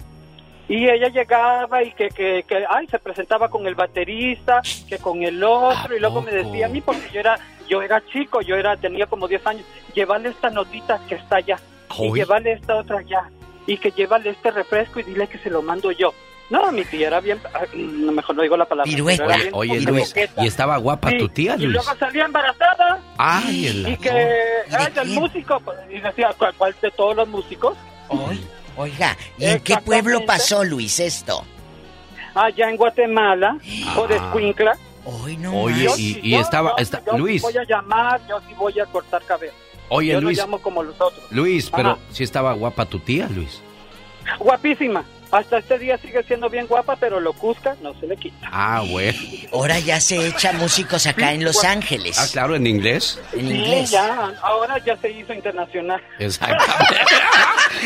y 0.69 0.87
ella 0.89 1.09
llegaba 1.09 1.83
y 1.83 1.91
que, 1.91 2.07
que, 2.09 2.43
que, 2.47 2.63
ay, 2.69 2.87
se 2.87 2.97
presentaba 2.99 3.49
con 3.49 3.67
el 3.67 3.75
baterista, 3.75 4.61
que 4.87 4.99
con 4.99 5.21
el 5.21 5.43
otro, 5.43 5.93
y 5.97 5.99
luego 5.99 6.21
me 6.21 6.31
decía 6.31 6.67
a 6.67 6.69
mí, 6.69 6.79
porque 6.79 7.09
yo 7.11 7.19
era, 7.19 7.37
yo 7.67 7.81
era 7.81 8.01
chico, 8.05 8.41
yo 8.41 8.55
era, 8.55 8.77
tenía 8.77 9.05
como 9.07 9.27
10 9.27 9.45
años, 9.47 9.65
llévale 9.93 10.29
esta 10.29 10.49
notita 10.49 11.01
que 11.09 11.15
está 11.15 11.37
allá, 11.37 11.57
y 11.99 12.13
llévale 12.13 12.53
esta 12.53 12.77
otra 12.77 12.99
allá, 12.99 13.29
y 13.67 13.75
que 13.79 13.91
llévale 13.91 14.29
este 14.29 14.49
refresco 14.51 15.01
y 15.01 15.03
dile 15.03 15.27
que 15.27 15.39
se 15.39 15.49
lo 15.49 15.61
mando 15.61 15.91
yo. 15.91 16.13
No, 16.51 16.69
mi 16.71 16.83
tía 16.83 17.07
era 17.07 17.21
bien, 17.21 17.39
ah, 17.53 17.61
no, 17.73 18.11
mejor 18.11 18.35
no 18.35 18.41
digo 18.43 18.57
la 18.57 18.65
palabra. 18.65 18.91
Pirueta. 18.91 19.25
Oye. 19.53 19.79
Luis, 19.79 20.13
y 20.37 20.45
estaba 20.45 20.75
guapa 20.77 21.09
Sí, 21.11 21.17
tu 21.17 21.29
tía, 21.29 21.55
Y 21.55 21.61
Luis. 21.61 21.71
luego 21.75 21.97
salía 21.97 22.25
embarazada. 22.25 22.99
Ay, 23.17 23.67
el 23.67 23.87
Y 23.87 23.97
que, 23.97 24.09
ay, 24.69 24.93
el 25.01 25.07
músico, 25.11 25.59
pues, 25.61 25.77
y 25.89 25.99
decía, 26.01 26.35
¿cuál, 26.37 26.53
cuál 26.55 26.75
de 26.81 26.91
todos 26.91 27.15
los 27.15 27.27
músicos? 27.29 27.77
Oiga, 28.75 29.17
¿y 29.37 29.45
en 29.45 29.59
qué 29.61 29.77
pueblo 29.77 30.25
pasó, 30.25 30.63
Luis, 30.65 30.99
esto? 30.99 31.43
Allá 32.35 32.69
en 32.69 32.75
Guatemala, 32.77 33.57
o 33.97 34.07
de 34.07 34.15
Escuincla. 34.17 34.77
Oye, 35.05 35.37
Yo 35.41 35.95
y, 35.95 36.13
sí, 36.13 36.19
y 36.21 36.31
yo- 36.31 36.39
estaba, 36.41 36.71
yo- 36.71 36.75
esta- 36.77 37.01
yo 37.05 37.13
sí 37.13 37.17
Luis, 37.17 37.41
voy 37.41 37.57
a 37.57 37.63
llamar, 37.63 38.21
yo 38.27 38.39
sí 38.41 38.53
voy 38.57 38.77
a 38.79 38.85
cortar 38.85 39.23
cabello. 39.23 39.53
Oye, 39.89 40.11
yo 40.11 40.21
Luis. 40.21 40.37
no 40.37 40.43
llamo 40.43 40.61
como 40.61 40.83
los 40.83 40.95
otros. 40.99 41.23
Luis, 41.31 41.69
pero 41.69 41.91
Ajá. 41.91 41.99
sí 42.11 42.23
estaba 42.23 42.53
guapa 42.53 42.85
tu 42.85 42.99
tía, 42.99 43.27
Luis. 43.33 43.61
Guapísima. 44.37 45.03
Hasta 45.31 45.59
este 45.59 45.79
día 45.79 45.97
sigue 45.97 46.21
siendo 46.23 46.49
bien 46.49 46.67
guapa, 46.67 46.97
pero 46.97 47.19
lo 47.21 47.31
cusca 47.33 47.75
no 47.81 47.93
se 47.99 48.05
le 48.07 48.17
quita. 48.17 48.47
Ah, 48.51 48.83
bueno. 48.89 49.17
Ahora 49.53 49.79
ya 49.79 49.99
se 50.01 50.27
echa 50.27 50.51
músicos 50.53 51.07
acá 51.07 51.31
en 51.31 51.43
Los 51.45 51.63
Ángeles. 51.63 52.17
Ah, 52.19 52.27
claro, 52.31 52.55
en 52.55 52.67
inglés. 52.67 53.17
En 53.33 53.47
Sí, 53.47 53.53
inglés. 53.55 53.91
ya, 53.91 54.33
ahora 54.41 54.77
ya 54.85 54.97
se 54.97 55.09
hizo 55.09 55.33
internacional. 55.33 56.01
Exactamente. 56.19 56.75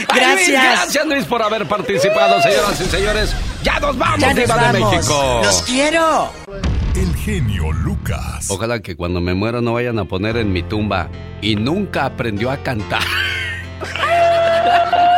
Gracias. 0.07 0.35
Luis, 0.35 0.49
gracias, 0.51 1.05
Luis, 1.05 1.25
por 1.25 1.41
haber 1.43 1.67
participado, 1.67 2.41
señoras 2.41 2.81
y 2.81 2.85
señores. 2.85 3.35
Ya 3.63 3.79
nos 3.79 3.97
vamos, 3.97 4.19
Ya 4.19 4.33
nos 4.33 4.73
de. 4.73 4.79
México. 4.79 5.41
Los 5.43 5.61
quiero. 5.61 6.31
El 6.95 7.15
genio 7.17 7.71
Lucas. 7.71 8.49
Ojalá 8.49 8.79
que 8.79 8.95
cuando 8.95 9.21
me 9.21 9.35
muera 9.35 9.61
no 9.61 9.73
vayan 9.73 9.99
a 9.99 10.05
poner 10.05 10.37
en 10.37 10.51
mi 10.51 10.63
tumba 10.63 11.07
y 11.41 11.55
nunca 11.55 12.05
aprendió 12.05 12.49
a 12.49 12.57
cantar. 12.57 13.03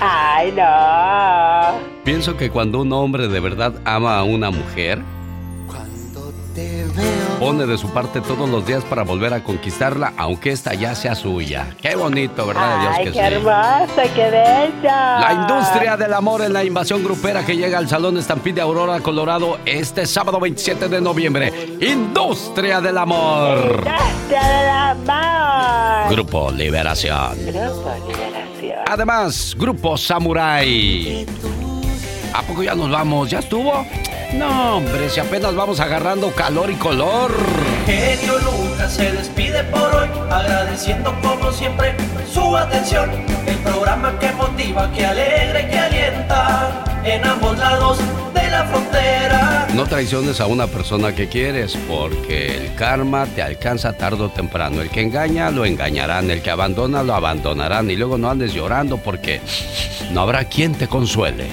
Ay, 0.00 0.52
no. 0.52 1.78
Pienso 2.04 2.36
que 2.36 2.50
cuando 2.50 2.80
un 2.80 2.92
hombre 2.92 3.28
de 3.28 3.40
verdad 3.40 3.74
ama 3.84 4.18
a 4.18 4.24
una 4.24 4.50
mujer, 4.50 5.00
pone 7.38 7.66
de 7.66 7.78
su 7.78 7.88
parte 7.90 8.20
todos 8.20 8.48
los 8.48 8.66
días 8.66 8.82
para 8.84 9.04
volver 9.04 9.32
a 9.32 9.44
conquistarla, 9.44 10.12
aunque 10.16 10.50
esta 10.50 10.74
ya 10.74 10.94
sea 10.96 11.14
suya. 11.14 11.68
Qué 11.80 11.94
bonito, 11.94 12.46
¿verdad? 12.46 12.80
Dios 12.80 12.94
Ay, 12.96 13.04
que 13.04 13.12
qué 13.12 13.18
sí. 13.18 13.24
hermosa, 13.34 14.02
qué 14.14 14.30
bella. 14.30 15.20
La 15.20 15.32
industria 15.34 15.96
del 15.96 16.14
amor 16.14 16.42
en 16.42 16.52
la 16.52 16.64
invasión 16.64 17.04
grupera 17.04 17.44
que 17.46 17.56
llega 17.56 17.78
al 17.78 17.88
Salón 17.88 18.16
Estampid 18.18 18.54
de 18.54 18.60
Aurora, 18.60 18.98
Colorado, 19.00 19.58
este 19.64 20.06
sábado 20.06 20.40
27 20.40 20.88
de 20.88 21.00
noviembre. 21.00 21.52
Industria 21.80 22.80
del 22.80 22.98
amor. 22.98 23.84
Industria 23.86 24.48
del 24.48 24.68
amor. 25.06 26.10
Grupo 26.10 26.50
Liberación. 26.50 27.36
Grupo 27.46 27.92
Liberación. 28.08 28.47
Además, 28.88 29.54
Grupo 29.58 29.98
Samurai. 29.98 31.26
¿A 32.32 32.42
poco 32.42 32.62
ya 32.62 32.74
nos 32.74 32.90
vamos? 32.90 33.28
¿Ya 33.28 33.40
estuvo? 33.40 33.86
No, 34.34 34.76
hombre, 34.76 35.08
si 35.08 35.20
apenas 35.20 35.54
vamos 35.54 35.80
agarrando 35.80 36.30
calor 36.32 36.70
y 36.70 36.74
color. 36.74 37.32
Genio 37.86 38.38
Lucas 38.38 38.92
se 38.92 39.10
despide 39.10 39.64
por 39.64 39.94
hoy, 39.94 40.08
agradeciendo 40.30 41.14
como 41.22 41.50
siempre 41.50 41.94
su 42.32 42.56
atención. 42.56 43.10
El 43.46 43.56
programa 43.58 44.18
que 44.18 44.30
motiva, 44.32 44.92
que 44.92 45.06
alegra 45.06 45.60
y 45.62 45.70
que 45.70 45.78
alienta 45.78 46.84
en 47.04 47.24
ambos 47.24 47.58
lados 47.58 47.98
de 48.34 48.50
la 48.50 48.64
frontera. 48.66 49.66
No 49.74 49.86
traiciones 49.86 50.40
a 50.40 50.46
una 50.46 50.66
persona 50.66 51.14
que 51.14 51.28
quieres, 51.28 51.76
porque 51.88 52.56
el 52.56 52.74
karma 52.74 53.24
te 53.26 53.42
alcanza 53.42 53.94
tarde 53.94 54.24
o 54.24 54.28
temprano. 54.28 54.82
El 54.82 54.90
que 54.90 55.00
engaña, 55.00 55.50
lo 55.50 55.64
engañarán. 55.64 56.30
El 56.30 56.42
que 56.42 56.50
abandona, 56.50 57.02
lo 57.02 57.14
abandonarán. 57.14 57.90
Y 57.90 57.96
luego 57.96 58.18
no 58.18 58.28
andes 58.28 58.52
llorando 58.52 58.98
porque 58.98 59.40
no 60.10 60.20
habrá 60.20 60.44
quien 60.44 60.74
te 60.74 60.86
consuele. 60.86 61.46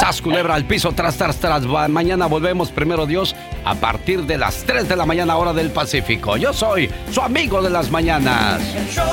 Sas 0.00 0.22
culebra 0.22 0.54
al 0.54 0.64
piso, 0.64 0.77
tras, 0.94 1.16
tras, 1.16 1.36
tras. 1.36 1.66
Va- 1.66 1.88
Mañana 1.88 2.26
volvemos, 2.26 2.70
primero 2.70 3.06
Dios, 3.06 3.34
a 3.64 3.74
partir 3.74 4.22
de 4.24 4.38
las 4.38 4.64
3 4.64 4.88
de 4.88 4.96
la 4.96 5.04
mañana, 5.06 5.36
hora 5.36 5.52
del 5.52 5.70
Pacífico. 5.70 6.36
Yo 6.36 6.52
soy 6.52 6.88
su 7.12 7.20
amigo 7.20 7.60
de 7.62 7.70
las 7.70 7.90
mañanas. 7.90 8.60
El 8.74 8.88
show. 8.88 9.04